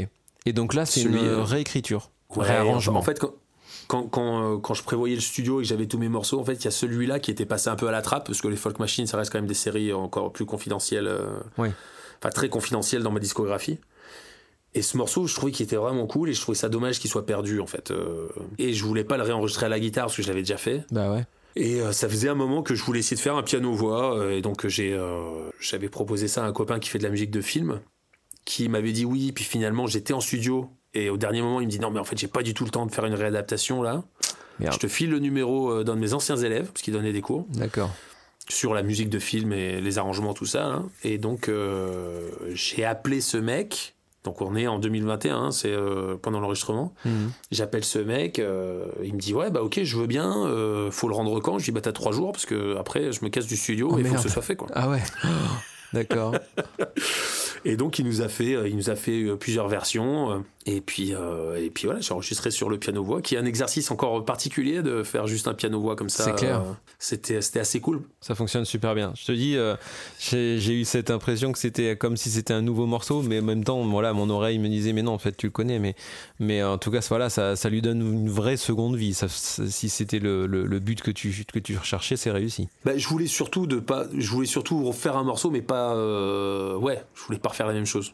et 0.45 0.51
donc 0.53 0.73
là 0.73 0.85
c'est 0.85 1.01
une 1.03 1.15
euh, 1.15 1.43
réécriture 1.43 2.09
Ouais, 2.41 2.47
réarrangement 2.47 2.99
En 2.99 3.01
fait, 3.01 3.19
quand, 3.19 3.33
quand, 3.87 4.03
quand, 4.07 4.53
euh, 4.53 4.57
quand 4.57 4.73
je 4.73 4.83
prévoyais 4.83 5.15
le 5.15 5.21
studio 5.21 5.59
et 5.59 5.63
que 5.63 5.69
j'avais 5.69 5.87
tous 5.87 5.97
mes 5.97 6.09
morceaux, 6.09 6.39
en 6.39 6.45
fait, 6.45 6.53
il 6.55 6.65
y 6.65 6.67
a 6.67 6.71
celui-là 6.71 7.19
qui 7.19 7.31
était 7.31 7.45
passé 7.45 7.69
un 7.69 7.75
peu 7.75 7.87
à 7.87 7.91
la 7.91 8.01
trappe, 8.01 8.25
parce 8.25 8.41
que 8.41 8.47
les 8.47 8.55
Folk 8.55 8.79
Machine, 8.79 9.05
ça 9.07 9.17
reste 9.17 9.31
quand 9.31 9.39
même 9.39 9.47
des 9.47 9.53
séries 9.53 9.91
encore 9.93 10.31
plus 10.31 10.45
confidentielles. 10.45 11.07
euh. 11.07 11.27
Enfin, 12.19 12.29
très 12.29 12.49
confidentielles 12.49 13.03
dans 13.03 13.11
ma 13.11 13.19
discographie. 13.19 13.79
Et 14.75 14.81
ce 14.81 14.97
morceau, 14.97 15.27
je 15.27 15.35
trouvais 15.35 15.51
qu'il 15.51 15.65
était 15.65 15.75
vraiment 15.75 16.07
cool 16.07 16.29
et 16.29 16.33
je 16.33 16.41
trouvais 16.41 16.57
ça 16.57 16.67
dommage 16.69 16.99
qu'il 16.99 17.09
soit 17.09 17.25
perdu, 17.25 17.59
en 17.59 17.67
fait. 17.67 17.91
euh, 17.91 18.27
et 18.57 18.73
je 18.73 18.83
voulais 18.83 19.03
pas 19.03 19.17
le 19.17 19.23
réenregistrer 19.23 19.65
à 19.67 19.69
la 19.69 19.79
guitare 19.79 20.05
parce 20.05 20.15
que 20.15 20.23
je 20.23 20.27
l'avais 20.29 20.41
déjà 20.41 20.57
fait. 20.57 20.85
bah 20.89 21.11
ouais 21.11 21.25
Et 21.55 21.79
euh, 21.81 21.91
ça 21.91 22.09
faisait 22.09 22.29
un 22.29 22.33
moment 22.35 22.63
que 22.63 22.73
je 22.73 22.83
voulais 22.83 22.99
essayer 22.99 23.15
de 23.17 23.21
faire 23.21 23.35
un 23.35 23.43
piano-voix. 23.43 24.31
et 24.31 24.41
donc, 24.41 24.65
j'ai, 24.67 24.97
j'avais 25.59 25.89
proposé 25.89 26.27
ça 26.27 26.43
à 26.43 26.47
un 26.47 26.53
copain 26.53 26.79
qui 26.79 26.89
fait 26.89 26.97
de 26.97 27.03
la 27.03 27.09
musique 27.11 27.29
de 27.31 27.41
film, 27.41 27.81
qui 28.45 28.67
m'avait 28.69 28.93
dit 28.93 29.05
oui. 29.05 29.31
Puis 29.31 29.43
finalement, 29.43 29.85
j'étais 29.85 30.13
en 30.13 30.21
studio. 30.21 30.69
Et 30.93 31.09
au 31.09 31.17
dernier 31.17 31.41
moment, 31.41 31.59
il 31.61 31.65
me 31.67 31.71
dit 31.71 31.79
non, 31.79 31.89
mais 31.91 31.99
en 31.99 32.03
fait, 32.03 32.17
j'ai 32.17 32.27
pas 32.27 32.43
du 32.43 32.53
tout 32.53 32.65
le 32.65 32.69
temps 32.71 32.85
de 32.85 32.91
faire 32.91 33.05
une 33.05 33.15
réadaptation 33.15 33.81
là. 33.81 34.03
Merde. 34.59 34.73
Je 34.73 34.79
te 34.79 34.87
file 34.87 35.09
le 35.09 35.19
numéro 35.19 35.71
euh, 35.71 35.83
d'un 35.83 35.95
de 35.95 35.99
mes 35.99 36.13
anciens 36.13 36.37
élèves, 36.37 36.67
parce 36.67 36.81
qu'il 36.83 36.93
donnait 36.93 37.13
des 37.13 37.21
cours, 37.21 37.45
d'accord 37.49 37.89
sur 38.49 38.73
la 38.73 38.83
musique 38.83 39.09
de 39.09 39.19
film 39.19 39.53
et 39.53 39.79
les 39.79 39.97
arrangements, 39.99 40.33
tout 40.33 40.45
ça. 40.45 40.65
hein. 40.65 40.89
Et 41.05 41.17
donc, 41.17 41.47
euh, 41.47 42.29
j'ai 42.53 42.83
appelé 42.83 43.21
ce 43.21 43.37
mec. 43.37 43.95
Donc 44.25 44.41
on 44.41 44.55
est 44.55 44.67
en 44.67 44.79
2021, 44.79 45.35
hein, 45.37 45.51
c'est 45.51 45.71
euh, 45.71 46.15
pendant 46.21 46.39
l'enregistrement. 46.41 46.93
Mhm. 47.05 47.31
J'appelle 47.51 47.83
ce 47.85 47.99
mec, 47.99 48.39
euh, 48.39 48.85
il 49.03 49.13
me 49.13 49.19
dit 49.19 49.33
ouais 49.33 49.49
bah 49.49 49.61
ok 49.61 49.81
je 49.83 49.97
veux 49.97 50.07
bien, 50.07 50.31
faut 50.91 51.07
le 51.09 51.13
rendre 51.15 51.39
quand? 51.41 51.57
Je 51.59 51.65
dis 51.65 51.71
bah 51.71 51.81
t'as 51.81 51.91
trois 51.91 52.13
jours 52.13 52.31
parce 52.31 52.45
que 52.45 52.77
après 52.77 53.11
je 53.11 53.23
me 53.23 53.29
casse 53.29 53.47
du 53.47 53.57
studio 53.57 53.89
Oh, 53.91 53.97
et 53.97 54.01
il 54.01 54.07
faut 54.07 54.15
que 54.15 54.21
ce 54.21 54.29
soit 54.29 54.41
fait 54.41 54.55
quoi. 54.55 54.67
Ah 54.73 54.89
ouais. 54.89 55.01
D'accord. 55.91 56.35
Et 57.65 57.77
donc 57.77 57.99
il 57.99 58.05
nous 58.05 58.21
a 58.21 58.27
fait, 58.29 58.57
il 58.69 58.75
nous 58.75 58.89
a 58.89 58.95
fait 58.95 59.23
plusieurs 59.37 59.67
versions 59.67 60.43
et 60.65 60.81
puis 60.81 61.13
euh, 61.13 61.55
et 61.61 61.69
puis 61.69 61.85
voilà 61.87 61.99
j'ai 62.01 62.13
enregistré 62.13 62.49
sur 62.51 62.69
le 62.69 62.77
piano 62.77 63.03
voix 63.03 63.21
qui 63.21 63.35
est 63.35 63.37
un 63.37 63.45
exercice 63.45 63.91
encore 63.91 64.23
particulier 64.23 64.81
de 64.81 65.03
faire 65.03 65.27
juste 65.27 65.47
un 65.47 65.53
piano 65.53 65.79
voix 65.81 65.95
comme 65.95 66.09
ça. 66.09 66.23
C'est 66.25 66.35
clair. 66.35 66.61
euh, 66.61 66.71
c'était 66.99 67.41
c'était 67.41 67.59
assez 67.59 67.79
cool. 67.81 68.01
Ça 68.21 68.35
fonctionne 68.35 68.63
super 68.65 68.95
bien. 68.95 69.11
Je 69.15 69.25
te 69.25 69.31
dis, 69.33 69.57
euh, 69.57 69.75
j'ai 70.19 70.59
j'ai 70.59 70.73
eu 70.73 70.85
cette 70.85 71.11
impression 71.11 71.51
que 71.51 71.59
c'était 71.59 71.97
comme 71.97 72.15
si 72.17 72.29
c'était 72.29 72.53
un 72.53 72.61
nouveau 72.61 72.85
morceau, 72.85 73.21
mais 73.23 73.39
en 73.39 73.43
même 73.43 73.63
temps, 73.63 73.83
voilà, 73.83 74.13
mon 74.13 74.29
oreille 74.29 74.59
me 74.59 74.69
disait, 74.69 74.93
mais 74.93 75.01
non, 75.01 75.11
en 75.13 75.17
fait, 75.17 75.35
tu 75.35 75.47
le 75.47 75.51
connais. 75.51 75.79
Mais, 75.79 75.95
mais 76.39 76.63
en 76.63 76.77
tout 76.77 76.91
cas, 76.91 77.05
voilà, 77.09 77.29
ça, 77.29 77.55
ça 77.55 77.69
lui 77.69 77.81
donne 77.81 78.01
une 78.01 78.29
vraie 78.29 78.57
seconde 78.57 78.95
vie. 78.95 79.13
Ça- 79.13 79.27
si 79.29 79.89
c'était 79.89 80.19
le, 80.19 80.47
le- 80.47 80.65
le 80.65 80.79
but 80.79 81.01
que 81.01 81.11
tu, 81.11 81.45
que 81.51 81.59
tu 81.59 81.77
recherchais, 81.77 82.15
c'est 82.15 82.31
réussi. 82.31 82.69
Bah, 82.85 82.97
je 82.97 83.07
voulais 83.07 83.27
surtout 83.27 83.67
de 83.67 83.79
pas, 83.79 84.05
je 84.17 84.29
voulais 84.29 84.47
surtout 84.47 84.83
refaire 84.85 85.17
un 85.17 85.23
morceau 85.23 85.49
mais 85.51 85.61
pas, 85.61 85.93
euh, 85.95 86.75
ouais, 86.77 87.03
je 87.15 87.23
voulais 87.23 87.39
pas 87.39 87.49
refaire 87.49 87.67
la 87.67 87.73
même 87.73 87.85
chose 87.85 88.13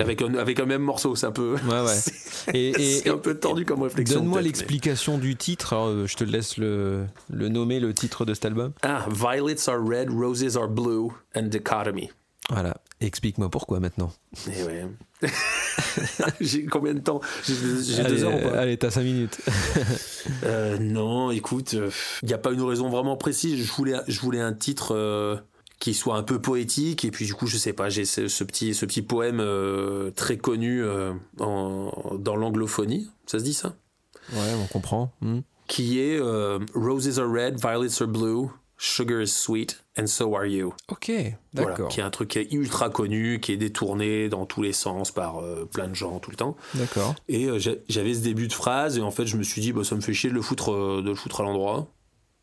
Avec 0.00 0.22
un 0.22 0.34
avec 0.34 0.60
un 0.60 0.66
même 0.66 0.82
morceau 0.82 1.14
c'est 1.16 1.26
un 1.26 1.32
peu. 1.32 1.54
Ouais, 1.68 1.80
ouais. 1.80 1.86
c'est- 1.94 2.54
Et, 2.54 2.68
et- 2.70 3.00
c'est 3.00 3.10
un 3.10 3.18
peu 3.18 3.34
tordu 3.34 3.64
comme 3.64 3.82
réflexion. 3.82 4.20
Donne-moi 4.20 4.38
mais- 4.38 4.44
l'explication 4.44 5.18
du 5.18 5.36
titre. 5.36 5.72
Alors, 5.72 5.86
euh, 5.88 6.06
je 6.06 6.16
te 6.16 6.24
laisse 6.24 6.56
le, 6.58 7.04
le 7.30 7.48
nommer, 7.48 7.80
le 7.80 7.92
titre 7.94 8.24
de 8.24 8.34
cet 8.34 8.44
album. 8.44 8.72
Ah, 8.82 9.06
violets 9.10 9.68
are 9.68 9.78
red, 9.84 10.10
roses 10.10 10.56
are 10.56 10.68
blue, 10.68 11.08
and 11.34 11.44
dichotomy. 11.44 12.10
Voilà. 12.50 12.76
Explique-moi 13.00 13.48
pourquoi 13.50 13.80
maintenant. 13.80 14.12
Et 14.46 14.62
ouais. 14.64 14.84
j'ai 16.40 16.66
combien 16.66 16.94
de 16.94 17.00
temps? 17.00 17.20
J'ai 17.46 17.54
deux 18.04 18.24
heures 18.24 18.34
ou 18.34 18.50
pas? 18.50 18.58
allez, 18.60 18.76
t'as 18.76 18.90
5 18.90 19.02
minutes. 19.02 19.38
Euh, 20.44 20.78
Non, 20.78 21.30
écoute, 21.30 21.72
il 21.72 22.26
n'y 22.26 22.32
a 22.34 22.38
pas 22.38 22.52
une 22.52 22.62
raison 22.62 22.88
vraiment 22.88 23.16
précise. 23.16 23.64
Je 23.64 23.72
voulais, 23.72 23.96
je 24.08 24.20
voulais 24.20 24.40
un 24.40 24.52
titre 24.52 24.94
euh, 24.94 25.36
qui 25.80 25.92
soit 25.94 26.16
un 26.16 26.22
peu 26.22 26.40
poétique, 26.40 27.04
et 27.04 27.10
puis 27.10 27.26
du 27.26 27.34
coup, 27.34 27.46
je 27.46 27.56
sais 27.58 27.72
pas, 27.72 27.88
j'ai 27.90 28.04
ce, 28.04 28.28
ce 28.28 28.44
petit, 28.44 28.74
ce 28.74 28.86
petit 28.86 29.02
poème 29.02 29.40
euh, 29.40 30.10
très 30.12 30.36
connu 30.38 30.82
euh, 30.82 31.12
en- 31.40 32.16
dans 32.18 32.36
l'anglophonie, 32.36 33.10
ça 33.26 33.38
se 33.38 33.44
dit 33.44 33.54
ça? 33.54 33.74
Ouais, 34.32 34.52
on 34.62 34.66
comprend. 34.66 35.12
Hmm. 35.20 35.40
Qui 35.66 35.98
est 36.00 36.18
euh, 36.18 36.58
Roses 36.74 37.18
are 37.18 37.30
red, 37.30 37.58
violets 37.60 38.00
are 38.00 38.08
blue, 38.08 38.48
sugar 38.78 39.20
is 39.22 39.28
sweet, 39.28 39.82
and 39.98 40.06
so 40.06 40.34
are 40.36 40.46
you. 40.46 40.72
Ok, 40.88 41.10
Voilà, 41.52 41.70
d'accord. 41.70 41.88
qui 41.88 42.00
est 42.00 42.02
un 42.02 42.10
truc 42.10 42.28
qui 42.30 42.38
est 42.38 42.52
ultra 42.52 42.88
connu, 42.90 43.40
qui 43.40 43.52
est 43.52 43.56
détourné 43.56 44.28
dans 44.28 44.46
tous 44.46 44.62
les 44.62 44.72
sens 44.72 45.10
par 45.10 45.40
plein 45.72 45.88
de 45.88 45.94
gens 45.94 46.18
tout 46.18 46.30
le 46.30 46.36
temps. 46.36 46.56
D'accord. 46.74 47.14
Et 47.28 47.48
j'avais 47.88 48.14
ce 48.14 48.20
début 48.20 48.48
de 48.48 48.52
phrase, 48.52 48.96
et 48.98 49.02
en 49.02 49.10
fait, 49.10 49.26
je 49.26 49.36
me 49.36 49.42
suis 49.42 49.60
dit, 49.60 49.72
bah, 49.72 49.84
ça 49.84 49.94
me 49.96 50.00
fait 50.00 50.14
chier 50.14 50.30
de 50.30 50.34
le 50.34 50.42
foutre, 50.42 50.70
de 51.02 51.08
le 51.08 51.14
foutre 51.14 51.40
à 51.40 51.44
l'endroit. 51.44 51.88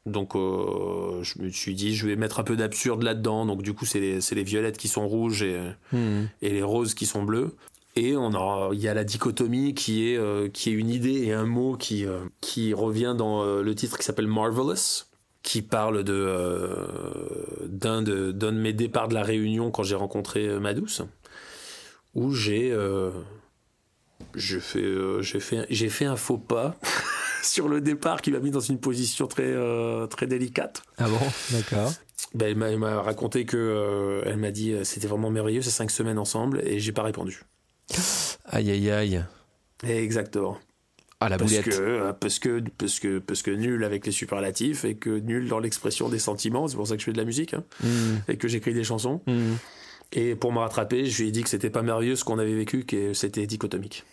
Donc, 0.07 0.35
euh, 0.35 1.21
je 1.21 1.41
me 1.41 1.49
suis 1.49 1.75
dit, 1.75 1.95
je 1.95 2.07
vais 2.07 2.15
mettre 2.15 2.39
un 2.39 2.43
peu 2.43 2.55
d'absurde 2.55 3.03
là-dedans. 3.03 3.45
Donc, 3.45 3.61
du 3.61 3.73
coup, 3.73 3.85
c'est 3.85 3.99
les, 3.99 4.19
les 4.31 4.43
violettes 4.43 4.77
qui 4.77 4.87
sont 4.87 5.07
rouges 5.07 5.43
et, 5.43 5.59
Hmm. 5.91 6.23
et 6.41 6.49
les 6.49 6.63
roses 6.63 6.93
qui 6.95 7.05
sont 7.05 7.23
bleues. 7.23 7.55
Et 7.95 8.15
on 8.15 8.33
a, 8.33 8.69
il 8.73 8.79
y 8.79 8.87
a 8.87 8.93
la 8.93 9.03
dichotomie 9.03 9.73
qui 9.75 10.09
est, 10.09 10.17
euh, 10.17 10.47
qui 10.49 10.69
est 10.69 10.73
une 10.73 10.89
idée 10.89 11.23
et 11.25 11.33
un 11.33 11.45
mot 11.45 11.75
qui, 11.75 12.05
euh, 12.05 12.19
qui 12.39 12.73
revient 12.73 13.13
dans 13.17 13.43
le 13.61 13.75
titre 13.75 13.97
qui 13.97 14.05
s'appelle 14.05 14.27
Marvelous, 14.27 15.05
qui 15.43 15.61
parle 15.61 16.03
de, 16.03 17.67
d'un, 17.67 18.01
de, 18.01 18.31
de 18.31 18.49
mes 18.49 18.73
départs 18.73 19.07
de 19.07 19.13
la 19.13 19.23
Réunion 19.23 19.71
quand 19.71 19.83
j'ai 19.83 19.95
rencontré 19.95 20.47
ma 20.59 20.73
douce, 20.73 21.01
où 22.15 22.33
j'ai, 22.33 22.75
j'ai, 24.35 24.59
fait, 24.59 24.93
j'ai, 25.21 25.39
fait, 25.39 25.65
j'ai 25.69 25.89
fait 25.89 26.05
un 26.05 26.15
faux 26.15 26.37
pas 26.37 26.75
sur 27.43 27.67
le 27.67 27.81
départ 27.81 28.21
qui 28.21 28.31
m'a 28.31 28.39
mis 28.39 28.51
dans 28.51 28.59
une 28.59 28.79
position 28.79 29.27
très, 29.27 29.43
euh, 29.47 30.07
très 30.07 30.27
délicate. 30.27 30.83
Ah 30.97 31.07
bon 31.07 31.17
D'accord. 31.51 31.91
Ben, 32.35 32.47
elle, 32.49 32.55
m'a, 32.55 32.69
elle 32.69 32.77
m'a 32.79 33.01
raconté 33.01 33.45
que 33.45 33.57
euh, 33.57 34.21
elle 34.25 34.37
m'a 34.37 34.51
dit 34.51 34.73
euh, 34.73 34.83
c'était 34.83 35.07
vraiment 35.07 35.29
merveilleux 35.31 35.61
ces 35.61 35.71
cinq 35.71 35.89
semaines 35.91 36.19
ensemble 36.19 36.61
et 36.65 36.79
j'ai 36.79 36.91
pas 36.91 37.03
répondu. 37.03 37.43
Aïe 38.45 38.71
aïe 38.71 38.89
aïe. 38.91 39.23
Exactement. 39.87 40.57
Ah 41.19 41.29
la 41.29 41.37
Parce 41.37 41.51
boulette. 41.51 41.65
que, 41.69 42.11
parce, 42.13 42.39
que, 42.39 42.63
parce, 42.77 42.99
que, 42.99 43.19
parce 43.19 43.41
que 43.43 43.51
nul 43.51 43.83
avec 43.83 44.05
les 44.05 44.11
superlatifs 44.11 44.85
et 44.85 44.95
que 44.95 45.09
nul 45.19 45.47
dans 45.47 45.59
l'expression 45.59 46.09
des 46.09 46.17
sentiments, 46.19 46.67
c'est 46.67 46.75
pour 46.75 46.87
ça 46.87 46.95
que 46.95 46.99
je 47.01 47.05
fais 47.05 47.11
de 47.13 47.17
la 47.17 47.25
musique 47.25 47.53
hein, 47.53 47.63
Hmm. 47.83 48.17
et 48.27 48.37
que 48.37 48.47
j'écris 48.47 48.73
des 48.73 48.83
chansons. 48.83 49.21
Hmm. 49.27 49.53
Et 50.13 50.35
pour 50.35 50.51
me 50.51 50.59
rattraper, 50.59 51.05
je 51.05 51.21
lui 51.21 51.29
ai 51.29 51.31
dit 51.31 51.43
que 51.43 51.49
c'était 51.49 51.69
pas 51.69 51.83
merveilleux 51.83 52.15
ce 52.15 52.23
qu'on 52.23 52.39
avait 52.39 52.55
vécu, 52.55 52.85
que 52.85 53.13
c'était 53.13 53.45
dichotomique. 53.45 54.03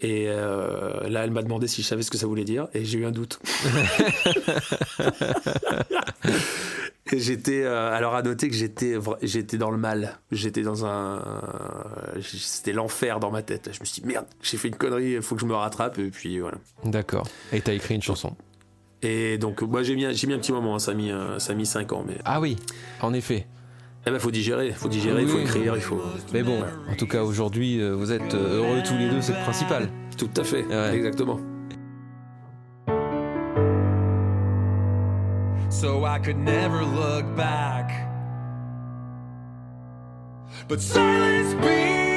Et 0.00 0.26
euh, 0.28 1.08
là, 1.08 1.24
elle 1.24 1.30
m'a 1.30 1.42
demandé 1.42 1.66
si 1.68 1.82
je 1.82 1.86
savais 1.86 2.02
ce 2.02 2.10
que 2.10 2.18
ça 2.18 2.26
voulait 2.26 2.44
dire 2.44 2.68
et 2.74 2.84
j'ai 2.84 2.98
eu 2.98 3.06
un 3.06 3.10
doute. 3.10 3.38
et 7.12 7.18
j'étais. 7.18 7.62
euh, 7.64 7.92
alors 7.92 8.14
à 8.14 8.22
noter 8.22 8.48
que 8.48 8.54
j'étais, 8.54 8.94
j'étais 9.22 9.58
dans 9.58 9.70
le 9.70 9.78
mal. 9.78 10.18
J'étais 10.30 10.62
dans 10.62 10.84
un. 10.86 11.22
C'était 12.22 12.72
l'enfer 12.72 13.20
dans 13.20 13.30
ma 13.30 13.42
tête. 13.42 13.70
Je 13.72 13.80
me 13.80 13.84
suis 13.84 14.02
dit 14.02 14.08
merde, 14.08 14.26
j'ai 14.42 14.56
fait 14.56 14.68
une 14.68 14.76
connerie, 14.76 15.12
il 15.12 15.22
faut 15.22 15.34
que 15.34 15.40
je 15.40 15.46
me 15.46 15.54
rattrape 15.54 15.98
et 15.98 16.10
puis 16.10 16.38
voilà. 16.38 16.58
D'accord. 16.84 17.26
Et 17.52 17.60
t'as 17.60 17.72
écrit 17.74 17.94
une 17.94 18.02
chanson. 18.02 18.36
Et 19.02 19.38
donc 19.38 19.62
moi 19.62 19.82
j'ai 19.82 19.94
mis, 19.96 20.04
un- 20.04 20.12
j'ai 20.12 20.26
mis 20.26 20.34
un 20.34 20.38
petit 20.38 20.52
moment, 20.52 20.74
hein, 20.74 20.78
ça 20.78 20.90
a 20.90 20.94
mis, 20.94 21.10
euh, 21.10 21.38
ça 21.38 21.52
a 21.52 21.54
mis 21.54 21.66
5 21.66 21.92
ans, 21.92 22.04
mais 22.06 22.16
Ah 22.24 22.40
oui, 22.40 22.56
en 23.00 23.14
effet. 23.14 23.46
Eh 24.06 24.10
ben, 24.10 24.18
faut 24.18 24.30
digérer, 24.30 24.70
faut 24.72 24.88
digérer, 24.88 25.22
il 25.22 25.28
faut 25.28 25.38
écrire, 25.38 25.74
il 25.76 25.82
faut. 25.82 26.00
Mais 26.32 26.42
bon, 26.42 26.62
en 26.90 26.94
tout 26.96 27.06
cas 27.06 27.22
aujourd'hui, 27.22 27.80
euh, 27.80 27.94
vous 27.94 28.12
êtes 28.12 28.34
euh, 28.34 28.56
heureux 28.58 28.82
tous 28.84 28.96
les 28.96 29.08
deux, 29.10 29.20
c'est 29.20 29.32
le 29.34 29.42
principal. 29.42 29.88
Tout 30.16 30.30
à 30.36 30.44
fait, 30.44 30.64
Ouais. 30.66 30.94
exactement. 30.96 31.38
so 35.70 36.04
I 36.04 36.18
could 36.18 36.36
never 36.36 36.82
look 36.84 37.24
back. 37.36 37.90
But 40.68 40.80
silence 40.80 41.52
speaks 41.52 42.09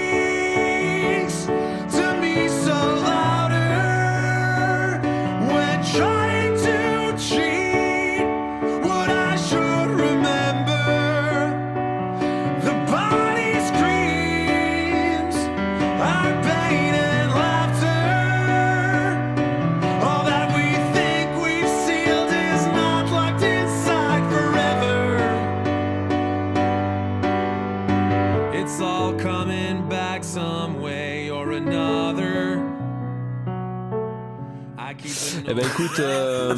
Eh 35.53 35.55
ben 35.55 35.67
écoute, 35.67 35.99
euh, 35.99 36.55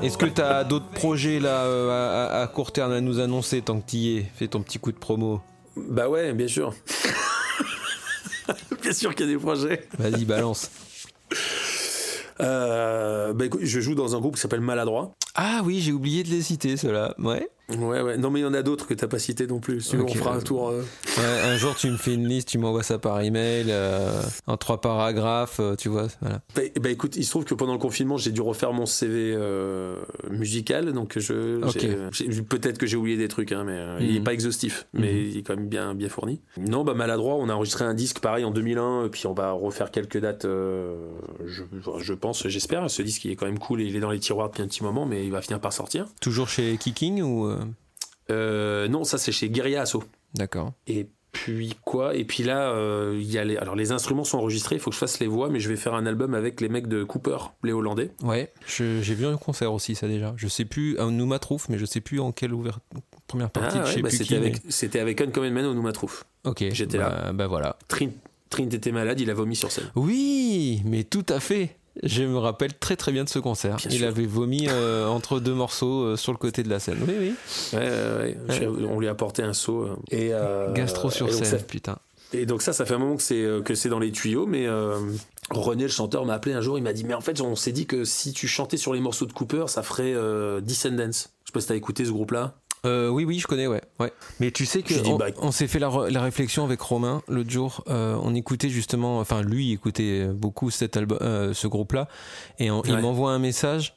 est-ce 0.00 0.16
que 0.16 0.24
t'as 0.24 0.64
d'autres 0.64 0.88
projets 0.88 1.38
là 1.38 1.64
euh, 1.64 1.90
à, 1.90 2.38
à- 2.38 2.42
à 2.44 2.46
court 2.46 2.72
terme 2.72 2.92
à 2.92 3.00
nous 3.02 3.20
annoncer 3.20 3.60
tant 3.60 3.78
que 3.78 3.84
t'y 3.86 4.16
es? 4.16 4.26
Fais 4.36 4.48
ton 4.48 4.62
petit 4.62 4.78
coup 4.78 4.90
de 4.90 4.96
promo. 4.96 5.42
Bah 5.76 6.08
ouais, 6.08 6.32
bien 6.32 6.48
sûr. 6.48 6.72
bien 8.82 8.92
sûr 8.94 9.14
qu'il 9.14 9.26
y 9.26 9.28
a 9.28 9.32
des 9.34 9.38
projets. 9.38 9.86
Vas-y, 9.98 10.24
balance. 10.24 10.70
Euh, 12.40 13.34
bah 13.34 13.44
écoute, 13.44 13.60
je 13.64 13.80
joue 13.80 13.94
dans 13.94 14.16
un 14.16 14.18
groupe 14.20 14.36
qui 14.36 14.40
s'appelle 14.40 14.62
Maladroit. 14.62 15.12
Ah 15.40 15.62
oui, 15.64 15.78
j'ai 15.78 15.92
oublié 15.92 16.24
de 16.24 16.30
les 16.30 16.42
citer, 16.42 16.76
ceux-là. 16.76 17.14
Ouais. 17.18 17.48
Ouais, 17.78 18.00
ouais. 18.00 18.16
Non, 18.16 18.30
mais 18.30 18.40
il 18.40 18.42
y 18.44 18.46
en 18.46 18.54
a 18.54 18.62
d'autres 18.62 18.86
que 18.86 18.94
t'as 18.94 19.08
pas 19.08 19.18
cités 19.18 19.46
non 19.46 19.60
plus. 19.60 19.82
Si 19.82 19.94
on 19.94 20.08
fera 20.08 20.34
un 20.34 20.40
tour. 20.40 20.70
euh. 20.70 20.80
Ouais, 21.18 21.40
un 21.44 21.56
jour, 21.58 21.76
tu 21.76 21.90
me 21.90 21.98
fais 21.98 22.14
une 22.14 22.26
liste, 22.26 22.48
tu 22.48 22.56
m'envoies 22.56 22.82
ça 22.82 22.98
par 22.98 23.20
email, 23.20 23.66
euh, 23.68 24.22
en 24.46 24.56
trois 24.56 24.80
paragraphes, 24.80 25.60
euh, 25.60 25.76
tu 25.76 25.90
vois. 25.90 26.06
Voilà. 26.22 26.40
Bah, 26.56 26.62
bah, 26.80 26.88
écoute, 26.88 27.16
il 27.16 27.24
se 27.24 27.30
trouve 27.30 27.44
que 27.44 27.52
pendant 27.52 27.74
le 27.74 27.78
confinement, 27.78 28.16
j'ai 28.16 28.30
dû 28.32 28.40
refaire 28.40 28.72
mon 28.72 28.86
CV 28.86 29.34
euh, 29.36 29.96
musical. 30.30 30.94
Donc, 30.94 31.18
je, 31.18 31.62
Ok. 31.62 31.78
j'ai- 31.78 32.32
j'ai- 32.32 32.42
peut-être 32.42 32.78
que 32.78 32.86
j'ai 32.86 32.96
oublié 32.96 33.18
des 33.18 33.28
trucs, 33.28 33.52
hein, 33.52 33.64
mais 33.66 33.78
il 34.00 34.16
est 34.16 34.20
Mhm. 34.20 34.24
pas 34.24 34.32
exhaustif. 34.32 34.86
Mais 34.94 35.12
Mhm. 35.12 35.18
il 35.30 35.36
est 35.36 35.42
quand 35.42 35.54
même 35.56 35.68
bien, 35.68 35.94
bien 35.94 36.08
fourni. 36.08 36.40
Non, 36.56 36.84
bah 36.84 36.94
Maladroit, 36.94 37.34
on 37.34 37.50
a 37.50 37.52
enregistré 37.52 37.84
un 37.84 37.94
disque 37.94 38.20
pareil 38.20 38.46
en 38.46 38.50
2001. 38.50 39.04
Et 39.04 39.08
puis, 39.10 39.26
on 39.26 39.34
va 39.34 39.52
refaire 39.52 39.90
quelques 39.90 40.18
dates, 40.18 40.46
je, 40.46 41.62
je 42.00 42.12
pense, 42.14 42.48
j'espère. 42.48 42.88
Ce 42.90 43.02
disque, 43.02 43.26
il 43.26 43.30
est 43.32 43.36
quand 43.36 43.46
même 43.46 43.58
cool 43.58 43.82
et 43.82 43.84
il 43.84 43.94
est 43.94 44.00
dans 44.00 44.10
les 44.10 44.20
tiroirs 44.20 44.48
depuis 44.48 44.62
un 44.62 44.66
petit 44.68 44.82
moment, 44.82 45.04
mais 45.04 45.27
il 45.28 45.32
va 45.32 45.42
finir 45.42 45.60
par 45.60 45.72
sortir. 45.72 46.06
Toujours 46.20 46.48
chez 46.48 46.76
Kicking 46.78 47.22
ou. 47.22 47.46
euh, 47.46 47.58
Euh, 48.30 48.88
non, 48.88 49.04
ça, 49.04 49.18
c'est 49.18 49.32
chez 49.32 49.48
Guerilla 49.48 49.82
Asso. 49.82 50.02
D'accord. 50.34 50.72
Et 50.86 51.06
puis 51.32 51.74
quoi? 51.84 52.14
Et 52.14 52.24
puis 52.24 52.42
là, 52.42 52.70
euh, 52.72 53.16
il 53.20 53.30
y 53.30 53.38
a 53.38 53.44
les... 53.44 53.56
alors 53.56 53.74
les 53.76 53.92
instruments 53.92 54.24
sont 54.24 54.38
enregistrés, 54.38 54.76
il 54.76 54.80
faut 54.80 54.90
que 54.90 54.94
je 54.94 54.98
fasse 55.00 55.20
les 55.20 55.26
voix, 55.26 55.48
mais 55.50 55.60
je 55.60 55.68
vais 55.68 55.76
faire 55.76 55.94
un 55.94 56.04
album 56.06 56.34
avec 56.34 56.60
les 56.60 56.68
mecs 56.68 56.88
de 56.88 57.04
Cooper, 57.04 57.36
les 57.62 57.72
Hollandais. 57.72 58.10
Ouais, 58.22 58.52
j'ai 58.66 59.00
vu 59.14 59.26
un 59.26 59.36
concert 59.36 59.72
aussi, 59.72 59.94
ça 59.94 60.08
déjà. 60.08 60.34
Je 60.36 60.48
sais 60.48 60.64
plus, 60.64 60.98
un 60.98 61.10
Nouma 61.10 61.38
Trouf, 61.38 61.68
mais 61.68 61.78
je 61.78 61.84
sais 61.86 62.00
plus 62.00 62.18
en 62.20 62.32
quelle 62.32 62.52
ouvert... 62.54 62.80
première 63.26 63.50
partie, 63.50 63.78
Ah 63.80 63.84
ouais, 63.84 63.92
sais 63.92 64.02
bah 64.02 64.10
c'était 64.10 64.36
avec, 64.36 64.64
mais- 64.64 64.70
c'était 64.70 65.00
avec 65.00 65.20
Uncommon 65.20 65.50
Man 65.50 65.64
au 65.66 65.74
Noumatrouf. 65.74 66.24
Ok, 66.44 66.64
j'étais 66.72 66.98
bah, 66.98 67.30
Bah 67.32 67.46
voilà. 67.46 67.76
Trin- 67.88 68.10
Trin 68.50 68.68
était 68.70 68.92
malade, 68.92 69.20
il 69.20 69.30
a 69.30 69.34
vomi 69.34 69.54
sur 69.56 69.70
scène. 69.70 69.90
Oui, 69.94 70.82
mais 70.86 71.04
tout 71.04 71.26
à 71.28 71.40
fait. 71.40 71.76
Je 72.02 72.22
me 72.22 72.38
rappelle 72.38 72.74
très 72.78 72.96
très 72.96 73.12
bien 73.12 73.24
de 73.24 73.28
ce 73.28 73.38
concert. 73.38 73.76
Bien 73.76 73.90
il 73.90 73.98
sûr. 73.98 74.06
avait 74.08 74.26
vomi 74.26 74.66
euh, 74.68 75.06
entre 75.06 75.40
deux 75.40 75.54
morceaux 75.54 76.02
euh, 76.02 76.16
sur 76.16 76.32
le 76.32 76.38
côté 76.38 76.62
de 76.62 76.68
la 76.68 76.78
scène. 76.78 76.98
Oui, 77.06 77.14
oui. 77.18 77.34
Ouais, 77.72 77.78
ouais, 77.78 77.86
ouais. 78.20 78.36
J'ai- 78.50 78.66
On 78.66 79.00
lui 79.00 79.08
a 79.08 79.10
apporté 79.12 79.42
un 79.42 79.52
seau. 79.52 79.82
euh, 79.82 79.96
Et, 80.10 80.30
euh, 80.32 80.72
Gastro 80.72 81.10
sur 81.10 81.28
et 81.28 81.32
scène, 81.32 81.44
ça- 81.44 81.56
putain. 81.58 81.98
Et 82.32 82.44
donc 82.46 82.60
ça, 82.62 82.72
ça 82.72 82.84
fait 82.84 82.94
un 82.94 82.98
moment 82.98 83.16
que 83.16 83.22
c'est 83.22 83.46
que 83.64 83.74
c'est 83.74 83.88
dans 83.88 83.98
les 83.98 84.12
tuyaux, 84.12 84.46
mais 84.46 84.66
René, 85.50 85.84
le 85.84 85.88
chanteur, 85.88 86.26
m'a 86.26 86.34
appelé 86.34 86.54
un 86.54 86.60
jour, 86.60 86.76
il 86.76 86.82
m'a 86.84 86.92
dit, 86.92 87.04
mais 87.04 87.14
en 87.14 87.22
fait, 87.22 87.40
on 87.40 87.56
s'est 87.56 87.72
dit 87.72 87.86
que 87.86 88.04
si 88.04 88.32
tu 88.34 88.46
chantais 88.46 88.76
sur 88.76 88.92
les 88.92 89.00
morceaux 89.00 89.24
de 89.24 89.32
Cooper, 89.32 89.64
ça 89.68 89.82
ferait 89.82 90.14
Descendants. 90.60 91.06
Je 91.10 91.12
sais 91.12 91.52
pas 91.54 91.60
si 91.62 91.68
t'as 91.68 91.74
écouté 91.74 92.04
ce 92.04 92.10
groupe-là. 92.10 92.54
Euh, 92.86 93.08
oui, 93.08 93.24
oui, 93.24 93.38
je 93.38 93.46
connais, 93.46 93.66
ouais. 93.66 93.82
ouais. 93.98 94.12
Mais 94.40 94.50
tu 94.50 94.64
sais 94.66 94.82
que 94.82 94.94
on, 95.14 95.16
bah, 95.16 95.26
on 95.38 95.50
s'est 95.50 95.66
fait 95.66 95.78
la, 95.80 95.90
la 96.10 96.22
réflexion 96.22 96.64
avec 96.64 96.80
Romain 96.80 97.22
l'autre 97.28 97.50
jour. 97.50 97.82
Euh, 97.88 98.16
on 98.22 98.34
écoutait 98.34 98.68
justement, 98.68 99.18
enfin 99.18 99.42
lui 99.42 99.72
écoutait 99.72 100.26
beaucoup 100.28 100.70
cet 100.70 100.96
album, 100.96 101.18
euh, 101.20 101.52
ce 101.54 101.66
groupe-là, 101.66 102.08
et 102.58 102.70
on- 102.70 102.82
il 102.84 102.92
m'envoie 103.02 103.32
un 103.32 103.38
message. 103.40 103.94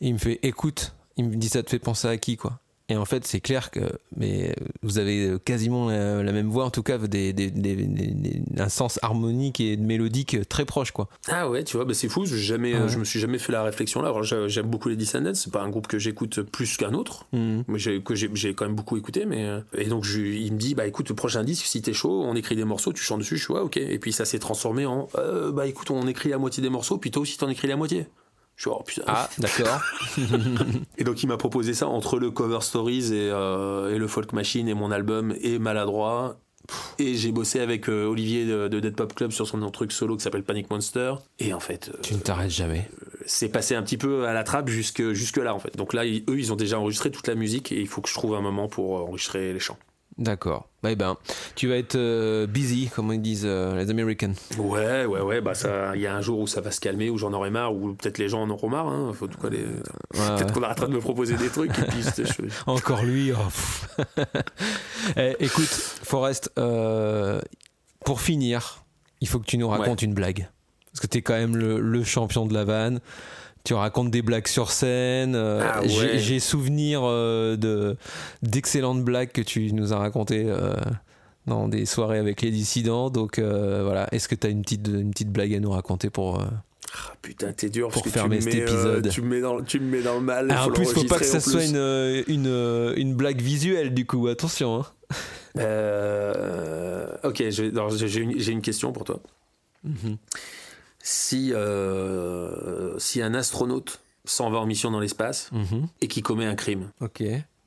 Il 0.00 0.14
me 0.14 0.18
fait, 0.18 0.40
écoute, 0.42 0.92
il 1.16 1.24
me 1.28 1.36
dit 1.36 1.48
ça 1.48 1.62
te 1.62 1.70
fait 1.70 1.78
penser 1.78 2.08
à 2.08 2.16
qui, 2.16 2.36
quoi? 2.36 2.58
Et 2.88 2.96
en 2.96 3.04
fait, 3.04 3.26
c'est 3.26 3.40
clair 3.40 3.70
que 3.72 3.80
mais 4.16 4.54
vous 4.82 4.98
avez 4.98 5.38
quasiment 5.44 5.88
la, 5.90 6.22
la 6.22 6.32
même 6.32 6.48
voix, 6.48 6.64
en 6.64 6.70
tout 6.70 6.84
cas, 6.84 6.98
des, 6.98 7.32
des- 7.32 7.50
des- 7.50 7.74
des- 7.74 7.86
des- 7.86 8.42
un 8.60 8.68
sens 8.68 9.00
harmonique 9.02 9.58
et 9.60 9.76
mélodique 9.76 10.48
très 10.48 10.64
proche, 10.64 10.92
quoi. 10.92 11.08
Ah 11.28 11.50
ouais, 11.50 11.64
tu 11.64 11.76
vois, 11.76 11.84
bah 11.84 11.94
c'est 11.94 12.08
fou, 12.08 12.24
jamais, 12.26 12.74
Ouais. 12.74 12.88
je 12.88 12.98
me 12.98 13.04
suis 13.04 13.18
jamais 13.18 13.38
fait 13.38 13.50
la 13.50 13.64
réflexion 13.64 14.02
là. 14.02 14.12
J'aime 14.46 14.66
beaucoup 14.66 14.88
les 14.88 14.94
Descendants, 14.96 15.34
c'est 15.34 15.52
pas 15.52 15.62
un 15.62 15.68
groupe 15.68 15.88
que 15.88 15.98
j'écoute 15.98 16.42
plus 16.42 16.76
qu'un 16.76 16.94
autre. 16.94 17.26
Mais 17.32 17.78
j'ai 17.78 18.00
que 18.02 18.14
j'ai 18.14 18.54
quand 18.54 18.66
même 18.66 18.76
beaucoup 18.76 18.96
écouté 18.96 19.26
mais 19.26 19.44
euh, 19.46 19.60
et 19.76 19.86
donc 19.86 20.04
je- 20.04 20.20
il 20.20 20.52
me 20.52 20.58
dit 20.58 20.74
bah 20.74 20.86
écoute 20.86 21.08
le 21.08 21.14
prochain 21.14 21.42
disque 21.42 21.66
si 21.66 21.82
t'es 21.82 21.92
chaud 21.92 22.22
on 22.24 22.34
écrit 22.36 22.54
des 22.56 22.64
morceaux 22.64 22.92
tu 22.92 23.02
chantes 23.02 23.18
dessus 23.20 23.36
je 23.36 23.44
suis 23.44 23.52
ouais 23.52 23.60
ok 23.60 23.76
et 23.78 23.98
puis 23.98 24.12
ça 24.12 24.24
s'est 24.24 24.38
transformé 24.38 24.86
en 24.86 25.08
euh, 25.18 25.50
bah 25.52 25.66
écoute 25.66 25.90
on 25.90 26.06
écrit 26.06 26.28
la 26.28 26.38
moitié 26.38 26.62
des 26.62 26.68
morceaux 26.68 26.98
puis 26.98 27.10
toi 27.10 27.22
aussi 27.22 27.36
t'en 27.36 27.48
écris 27.48 27.68
la 27.68 27.76
moitié 27.76 28.06
je 28.56 28.62
suis 28.62 28.70
oh 28.70 28.82
putain 28.84 29.02
Ah, 29.06 29.28
d'accord. 29.38 29.80
et 30.98 31.04
donc 31.04 31.22
il 31.22 31.26
m'a 31.28 31.36
proposé 31.36 31.74
ça 31.74 31.86
entre 31.88 32.18
le 32.18 32.30
cover 32.30 32.60
stories 32.62 33.12
et, 33.12 33.30
euh, 33.30 33.94
et 33.94 33.98
le 33.98 34.06
folk 34.06 34.32
machine 34.32 34.68
et 34.68 34.74
mon 34.74 34.90
album 34.90 35.34
et 35.40 35.58
maladroit 35.58 36.38
et 36.98 37.14
j'ai 37.14 37.30
bossé 37.30 37.60
avec 37.60 37.88
euh, 37.88 38.06
Olivier 38.06 38.44
de, 38.44 38.66
de 38.66 38.80
Dead 38.80 38.96
Pop 38.96 39.14
Club 39.14 39.30
sur 39.30 39.46
son 39.46 39.60
truc 39.70 39.92
solo 39.92 40.16
qui 40.16 40.22
s'appelle 40.24 40.42
Panic 40.42 40.68
Monster 40.70 41.14
et 41.38 41.52
en 41.54 41.60
fait 41.60 41.90
euh, 41.94 41.98
tu 42.02 42.14
ne 42.14 42.18
t'arrêtes 42.18 42.50
jamais. 42.50 42.88
c'est 43.24 43.48
passé 43.50 43.76
un 43.76 43.82
petit 43.82 43.98
peu 43.98 44.26
à 44.26 44.32
la 44.32 44.42
trappe 44.42 44.68
jusque, 44.68 45.12
jusque 45.12 45.36
là 45.36 45.54
en 45.54 45.60
fait. 45.60 45.76
Donc 45.76 45.92
là, 45.94 46.04
ils- 46.04 46.24
eux, 46.28 46.36
ils 46.38 46.52
ont 46.52 46.56
déjà 46.56 46.80
enregistré 46.80 47.12
toute 47.12 47.28
la 47.28 47.36
musique 47.36 47.70
et 47.70 47.80
il 47.80 47.86
faut 47.86 48.00
que 48.00 48.08
je 48.08 48.14
trouve 48.14 48.34
un 48.34 48.40
moment 48.40 48.66
pour 48.66 48.94
enregistrer 48.94 49.52
les 49.52 49.60
chants. 49.60 49.78
D'accord. 50.18 50.68
Bah, 50.82 50.90
eh 50.92 50.96
ben, 50.96 51.16
tu 51.56 51.68
vas 51.68 51.76
être 51.76 51.96
euh, 51.96 52.46
busy, 52.46 52.88
comme 52.94 53.12
ils 53.12 53.20
disent 53.20 53.42
euh, 53.44 53.76
les 53.76 53.90
Americans. 53.90 54.32
Ouais, 54.56 55.04
ouais, 55.04 55.20
ouais, 55.20 55.40
bah 55.42 55.52
ça, 55.54 55.94
il 55.94 56.00
y 56.00 56.06
a 56.06 56.14
un 56.16 56.22
jour 56.22 56.38
où 56.38 56.46
ça 56.46 56.62
va 56.62 56.70
se 56.70 56.80
calmer, 56.80 57.10
où 57.10 57.18
j'en 57.18 57.34
aurai 57.34 57.50
marre, 57.50 57.74
ou 57.74 57.92
peut-être 57.92 58.16
les 58.16 58.28
gens 58.30 58.40
en 58.42 58.48
auront 58.48 58.70
marre. 58.70 58.86
Hein. 58.88 59.12
Faut, 59.12 59.26
en 59.26 59.28
tout 59.28 59.38
cas, 59.38 59.50
les- 59.50 59.58
Ouais, 59.58 59.66
Peut-être 60.14 60.46
ouais. 60.46 60.52
qu'on 60.54 60.62
arrêtera 60.62 60.86
de 60.86 60.92
me 60.92 61.00
proposer 61.00 61.36
des 61.36 61.48
trucs 61.50 61.78
et 61.78 61.82
puis 61.82 62.02
je- 62.02 62.24
je- 62.24 62.48
Encore 62.66 63.02
lui. 63.04 63.32
oh. 63.32 64.02
Eh, 65.16 65.36
écoute, 65.40 65.66
Forrest, 65.66 66.50
euh, 66.58 67.40
pour 68.04 68.20
finir, 68.20 68.84
il 69.20 69.28
faut 69.28 69.38
que 69.38 69.46
tu 69.46 69.58
nous 69.58 69.68
racontes 69.68 70.02
une 70.02 70.14
blague. 70.14 70.48
Parce 70.92 71.00
que 71.00 71.06
tu 71.08 71.18
es 71.18 71.22
quand 71.22 71.34
même 71.34 71.56
le, 71.56 71.78
le 71.78 72.04
champion 72.04 72.46
de 72.46 72.54
la 72.54 72.64
vanne. 72.64 73.00
Tu 73.66 73.74
racontes 73.74 74.10
des 74.10 74.22
blagues 74.22 74.46
sur 74.46 74.70
scène. 74.70 75.34
euh, 75.34 75.60
Ah 75.62 75.82
ouais. 75.82 76.18
j'ai- 76.18 76.38
souvenir 76.40 77.00
euh, 77.04 77.56
de 77.56 77.96
d'excellentes 78.42 79.02
blagues 79.04 79.32
que 79.32 79.42
tu 79.42 79.72
nous 79.72 79.92
as 79.92 79.98
racontées 79.98 80.44
euh, 80.46 80.74
dans 81.46 81.66
des 81.68 81.84
soirées 81.84 82.18
avec 82.18 82.42
les 82.42 82.50
dissidents. 82.50 83.10
Donc 83.10 83.38
voilà, 83.40 84.06
est-ce 84.12 84.28
que 84.28 84.34
tu 84.36 84.46
as 84.46 84.50
une 84.50 84.62
petite, 84.62 84.86
une 84.88 85.10
petite 85.10 85.30
blague 85.32 85.52
à 85.54 85.60
nous 85.60 85.70
raconter 85.72 86.08
pour... 86.10 86.40
Ah, 86.40 87.12
putain, 87.20 87.52
t'es 87.52 87.68
dur 87.68 87.88
Pour 87.88 88.02
parce 88.04 88.14
que 88.14 88.18
fermer 88.20 88.38
tu 88.38 88.46
me 88.46 88.50
cet 88.52 88.54
mets, 88.60 88.70
épisode? 88.70 89.08
tu, 89.10 89.20
me 89.20 89.26
mets 89.28 89.40
dans, 89.40 89.60
tu 89.60 89.80
me 89.80 89.86
mets 89.90 90.02
dans 90.02 90.14
le 90.14 90.20
mal. 90.20 90.46
Ah, 90.50 90.66
en 90.66 90.70
plus, 90.70 90.86
faut 90.86 91.02
pas 91.04 91.18
que 91.18 91.24
ça 91.24 91.40
soit 91.40 91.64
une, 91.64 92.24
une, 92.28 92.94
une 92.96 93.14
blague 93.16 93.40
visuelle 93.42 93.92
du 93.92 94.06
coup, 94.06 94.28
attention. 94.28 94.80
hein. 94.80 94.86
Ok, 97.24 97.42
j'ai 97.48 98.50
une, 98.52 98.62
question 98.62 98.92
pour 98.92 99.04
toi. 99.04 99.20
Mhm. 99.84 100.16
Si, 101.08 101.52
euh, 101.54 102.98
si 102.98 103.22
un 103.22 103.32
astronaute 103.34 104.00
s'en 104.24 104.50
va 104.50 104.58
en 104.58 104.66
mission 104.66 104.90
dans 104.90 104.98
l'espace 104.98 105.50
Mhm. 105.52 105.86
et 106.00 106.08
qui 106.08 106.20
commet 106.20 106.46
un 106.46 106.56
crime, 106.56 106.90
Ok. 107.00 107.22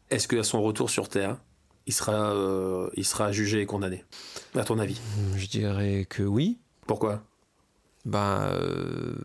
est-ce 0.10 0.28
qu'à 0.28 0.44
son 0.44 0.62
retour 0.62 0.90
sur 0.90 1.08
Terre, 1.08 1.38
il 1.88 1.94
sera, 1.94 2.34
euh, 2.34 2.90
il 2.98 3.06
sera 3.06 3.32
jugé 3.32 3.62
et 3.62 3.66
condamné 3.66 4.04
À 4.56 4.66
ton 4.66 4.78
avis? 4.78 5.00
Je 5.38 5.48
dirais 5.48 6.06
que 6.10 6.22
oui. 6.22 6.58
Pourquoi? 6.86 7.22
Ben, 8.04 8.50
euh, 8.52 9.16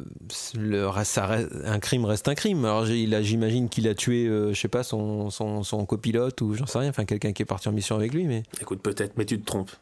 le, 0.56 0.88
ça 1.02 1.26
reste- 1.26 1.50
un 1.64 1.80
crime 1.80 2.04
reste 2.04 2.28
un 2.28 2.36
crime. 2.36 2.64
Alors 2.64 2.86
j'imagine 2.86 3.68
qu'il 3.68 3.88
a 3.88 3.96
tué, 3.96 4.28
euh, 4.28 4.52
je 4.54 4.60
sais 4.60 4.68
pas, 4.68 4.84
son, 4.84 5.28
son, 5.30 5.64
son 5.64 5.84
copilote 5.86 6.40
ou 6.40 6.54
j'en 6.54 6.66
sais 6.66 6.78
rien, 6.78 6.90
enfin 6.90 7.04
quelqu'un 7.04 7.32
qui 7.32 7.42
est 7.42 7.46
parti 7.46 7.68
en 7.68 7.72
mission 7.72 7.96
avec 7.96 8.14
lui, 8.14 8.26
mais. 8.28 8.44
Écoute, 8.60 8.80
peut-être, 8.80 9.16
mais 9.16 9.26
tu 9.26 9.40
te 9.40 9.44
trompes. 9.44 9.72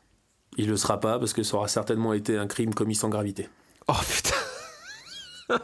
Il 0.56 0.68
le 0.68 0.78
sera 0.78 1.00
pas 1.00 1.18
parce 1.18 1.34
que 1.34 1.42
ça 1.42 1.56
aura 1.58 1.68
certainement 1.68 2.14
été 2.14 2.38
un 2.38 2.46
crime 2.46 2.72
commis 2.72 2.94
sans 2.94 3.10
gravité. 3.10 3.50
Oh 3.88 3.94
putain 4.08 4.36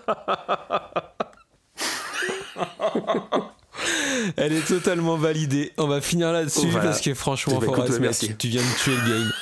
Elle 4.36 4.52
est 4.52 4.66
totalement 4.66 5.16
validée. 5.16 5.72
On 5.78 5.86
va 5.86 6.00
finir 6.00 6.32
là-dessus 6.32 6.66
Voilà. 6.68 6.88
parce 6.90 7.00
que 7.00 7.14
franchement, 7.14 7.60
Eh 7.62 7.66
ben, 7.66 7.76
mec, 7.88 8.00
merci. 8.00 8.34
tu 8.36 8.48
viens 8.48 8.62
de 8.62 8.78
tuer 8.82 8.96
le 8.96 9.08
game. 9.08 9.32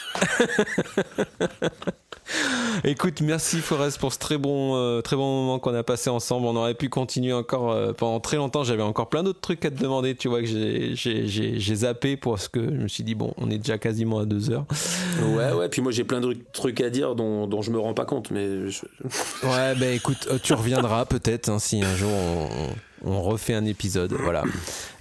écoute, 2.84 3.20
merci 3.20 3.58
Forrest 3.58 3.98
pour 3.98 4.12
ce 4.12 4.18
très 4.18 4.38
bon, 4.38 4.74
euh, 4.76 5.00
très 5.00 5.16
bon 5.16 5.42
moment 5.42 5.58
qu'on 5.58 5.74
a 5.74 5.82
passé 5.82 6.10
ensemble. 6.10 6.46
On 6.46 6.56
aurait 6.56 6.74
pu 6.74 6.88
continuer 6.88 7.32
encore 7.32 7.70
euh, 7.70 7.92
pendant 7.92 8.20
très 8.20 8.36
longtemps. 8.36 8.64
J'avais 8.64 8.82
encore 8.82 9.08
plein 9.08 9.22
d'autres 9.22 9.40
trucs 9.40 9.64
à 9.64 9.70
te 9.70 9.80
demander. 9.80 10.14
Tu 10.14 10.28
vois 10.28 10.40
que 10.40 10.46
j'ai- 10.46 11.74
zappé 11.76 12.16
parce 12.16 12.48
que 12.48 12.60
je 12.60 12.70
me 12.82 12.88
suis 12.88 13.04
dit, 13.04 13.14
bon, 13.14 13.32
on 13.36 13.50
est 13.50 13.58
déjà 13.58 13.78
quasiment 13.78 14.18
à 14.20 14.24
deux 14.24 14.50
heures. 14.50 14.64
Ouais, 15.22 15.52
ouais, 15.52 15.68
puis 15.68 15.82
moi 15.82 15.92
j'ai 15.92 16.04
plein 16.04 16.20
de 16.20 16.36
trucs 16.52 16.80
à 16.80 16.90
dire 16.90 17.14
dont, 17.14 17.46
dont 17.46 17.60
je 17.62 17.70
me 17.70 17.78
rends 17.78 17.94
pas 17.94 18.04
compte, 18.06 18.30
mais 18.30 18.70
je- 18.70 18.80
Ouais, 19.46 19.74
ben 19.76 19.92
écoute, 19.94 20.26
euh, 20.30 20.38
tu 20.42 20.54
reviendras 20.54 21.04
peut-être 21.04 21.48
hein, 21.48 21.58
si 21.58 21.82
un 21.82 21.94
jour 21.94 22.10
on, 22.10 22.48
on 23.04 23.22
refait 23.22 23.54
un 23.54 23.64
épisode. 23.64 24.12
Voilà. 24.22 24.42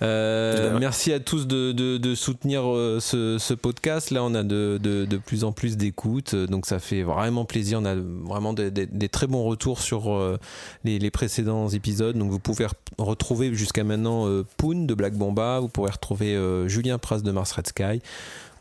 Euh, 0.01 0.77
merci 0.79 1.13
à 1.13 1.19
tous 1.19 1.47
de, 1.47 1.71
de- 1.71 1.97
de 1.97 2.15
soutenir 2.15 2.63
euh, 2.65 2.99
ce, 2.99 3.37
ce 3.39 3.53
podcast. 3.53 4.11
Là, 4.11 4.23
on 4.23 4.35
a 4.35 4.43
de, 4.43 4.77
plus 5.25 5.43
en 5.43 5.51
plus 5.51 5.77
d'écoutes, 5.77 6.33
euh, 6.33 6.47
donc 6.47 6.65
ça 6.65 6.79
fait 6.79 7.01
vraiment 7.03 7.45
plaisir. 7.45 7.79
On 7.81 7.85
a 7.85 7.95
vraiment 7.95 8.53
des, 8.53 8.71
des- 8.71 8.85
des 8.85 9.09
très 9.09 9.27
bons 9.27 9.43
retours 9.43 9.79
sur 9.81 10.37
les, 10.83 10.99
les 10.99 11.11
précédents 11.11 11.69
épisodes. 11.69 12.17
Donc 12.17 12.29
vous 12.31 12.39
pouvez 12.39 12.65
re- 12.65 12.71
retrouver 12.97 13.53
jusqu'à 13.53 13.83
maintenant 13.83 14.27
Poon 14.57 14.85
de 14.85 14.93
Black 14.93 15.13
Bomba, 15.13 15.59
vous 15.59 15.69
pourrez 15.69 15.91
retrouver 15.91 16.37
Julien 16.67 16.97
Pras 16.97 17.19
de 17.19 17.31
Mars 17.31 17.51
Red 17.53 17.67
Sky. 17.67 18.01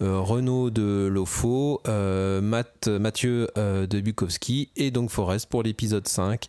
Euh, 0.05 0.20
Renaud 0.20 0.70
de 0.70 1.06
Lofo, 1.10 1.81
euh, 1.89 2.40
Matt, 2.40 2.89
Mathieu 2.89 3.48
euh, 3.56 3.86
de 3.86 4.01
Bukowski 4.01 4.68
et 4.76 4.90
donc 4.90 5.10
Forest 5.10 5.47
pour 5.48 5.62
l'épisode 5.62 6.06
5. 6.06 6.44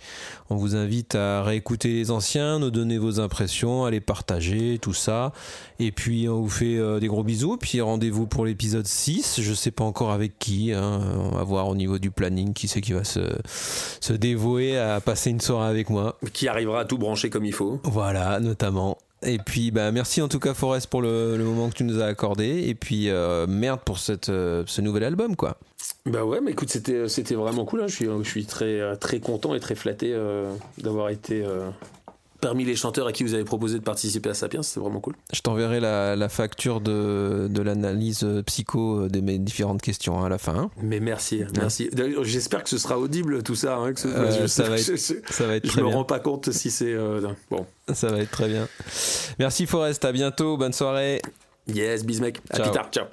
On 0.49 0.55
vous 0.57 0.75
invite 0.75 1.15
à 1.15 1.41
réécouter 1.43 1.87
les 1.93 2.11
anciens, 2.11 2.59
nous 2.59 2.69
donner 2.71 2.97
vos 2.97 3.19
impressions, 3.19 3.85
à 3.85 3.91
les 3.91 4.01
partager, 4.01 4.77
tout 4.79 4.93
ça. 4.93 5.31
Et 5.79 5.91
puis 5.91 6.27
on 6.29 6.41
vous 6.41 6.49
fait 6.49 6.99
des 6.99 7.07
gros 7.07 7.23
bisous. 7.23 7.57
Puis 7.57 7.81
rendez-vous 7.81 8.27
pour 8.27 8.45
l'épisode 8.45 8.85
6. 8.85 9.41
Je 9.41 9.53
sais 9.53 9.71
pas 9.71 9.83
encore 9.83 10.11
avec 10.11 10.37
qui. 10.37 10.73
hein. 10.73 11.01
On 11.17 11.35
va 11.35 11.43
voir 11.43 11.67
au 11.67 11.75
niveau 11.75 11.97
du 11.97 12.11
planning 12.11 12.53
qui 12.53 12.67
c'est 12.67 12.81
qui 12.81 12.93
va 12.93 13.03
se, 13.03 13.21
se 14.01 14.13
dévouer 14.13 14.77
à 14.77 14.99
passer 15.01 15.29
une 15.29 15.41
soirée 15.41 15.69
avec 15.69 15.89
moi. 15.89 16.17
qui 16.33 16.47
arrivera 16.47 16.81
à 16.81 16.85
tout 16.85 16.97
brancher 16.97 17.29
comme 17.29 17.45
il 17.45 17.53
faut. 17.53 17.79
Voilà, 17.83 18.39
notamment. 18.39 18.97
Et 19.23 19.39
puis, 19.39 19.71
bah, 19.71 19.91
merci 19.91 20.21
en 20.21 20.27
tout 20.27 20.39
cas, 20.39 20.53
Forest, 20.53 20.87
pour 20.87 21.01
le, 21.01 21.37
moment 21.37 21.69
que 21.69 21.75
tu 21.75 21.83
nous 21.83 22.01
as 22.01 22.05
accordé. 22.05 22.65
Et 22.67 22.75
puis, 22.75 23.09
euh, 23.09 23.47
merde 23.47 23.79
pour 23.83 23.99
cette, 23.99 24.29
euh, 24.29 24.63
ce 24.67 24.81
nouvel 24.81 25.03
album, 25.03 25.35
quoi. 25.35 25.57
Bah 26.05 26.23
ouais, 26.23 26.39
mais 26.41 26.51
écoute, 26.51 26.69
c'était 26.69 27.07
c'était 27.09 27.35
vraiment 27.35 27.65
cool. 27.65 27.81
hein. 27.81 27.87
Je 27.87 27.95
suis 27.95 28.05
je 28.05 28.29
suis 28.29 28.45
très 28.45 28.79
euh, 28.79 28.95
très 28.95 29.19
content 29.19 29.55
et 29.55 29.59
très 29.59 29.75
flatté 29.75 30.11
euh, 30.13 30.51
d'avoir 30.77 31.09
été 31.09 31.43
euh, 31.43 31.69
parmi 32.45 32.63
les 32.63 32.75
chanteurs 32.75 33.07
à 33.07 33.11
qui 33.11 33.23
vous 33.23 33.33
avez 33.33 33.43
proposé 33.43 33.79
de 33.79 33.83
participer 33.83 34.29
à 34.29 34.33
Sapiens. 34.35 34.61
C'était 34.61 34.79
vraiment 34.79 34.99
cool. 34.99 35.15
Je 35.33 35.41
t'enverrai 35.41 35.79
la, 35.79 36.15
la 36.15 36.29
facture 36.29 36.79
de, 36.79 37.47
de 37.49 37.61
l'analyse 37.63 38.21
euh, 38.23 38.43
psycho 38.43 39.01
euh, 39.05 39.09
de 39.09 39.19
mes 39.19 39.39
différentes 39.39 39.81
questions 39.81 40.19
hein, 40.21 40.25
à 40.25 40.29
la 40.29 40.37
fin. 40.37 40.55
hein. 40.55 40.69
Mais 40.81 40.99
merci, 40.99 41.41
merci. 41.57 41.89
D'ailleurs, 41.91 42.23
J'espère 42.23 42.63
que 42.63 42.69
ce 42.69 42.77
sera 42.77 42.99
audible 42.99 43.41
tout 43.41 43.55
ça. 43.55 43.77
hein, 43.77 43.93
que 43.93 43.99
ce- 43.99 44.07
Euh, 44.07 44.41
je, 44.41 44.47
ça 44.47 44.63
va 44.69 44.77
être- 44.77 44.85
je- 44.95 45.33
Ça 45.33 45.47
va 45.47 45.55
être 45.55 45.65
je 45.65 45.71
très 45.71 45.81
me 45.81 45.87
bien. 45.87 45.95
rends 45.95 46.03
pas 46.05 46.19
compte 46.19 46.51
si 46.51 46.69
c'est 46.69 46.93
euh, 46.93 47.21
bon. 47.49 47.65
Ça 47.93 48.07
va 48.09 48.19
être 48.19 48.31
très 48.31 48.47
bien. 48.47 48.67
Merci, 49.39 49.65
Forest. 49.65 50.05
À 50.05 50.11
bientôt. 50.11 50.57
Bonne 50.57 50.73
soirée. 50.73 51.21
Yes, 51.67 52.05
bis 52.05 52.21
mec. 52.21 52.39
À 52.51 52.59
plus 52.59 52.71
tard. 52.71 52.89
Ciao. 52.91 53.05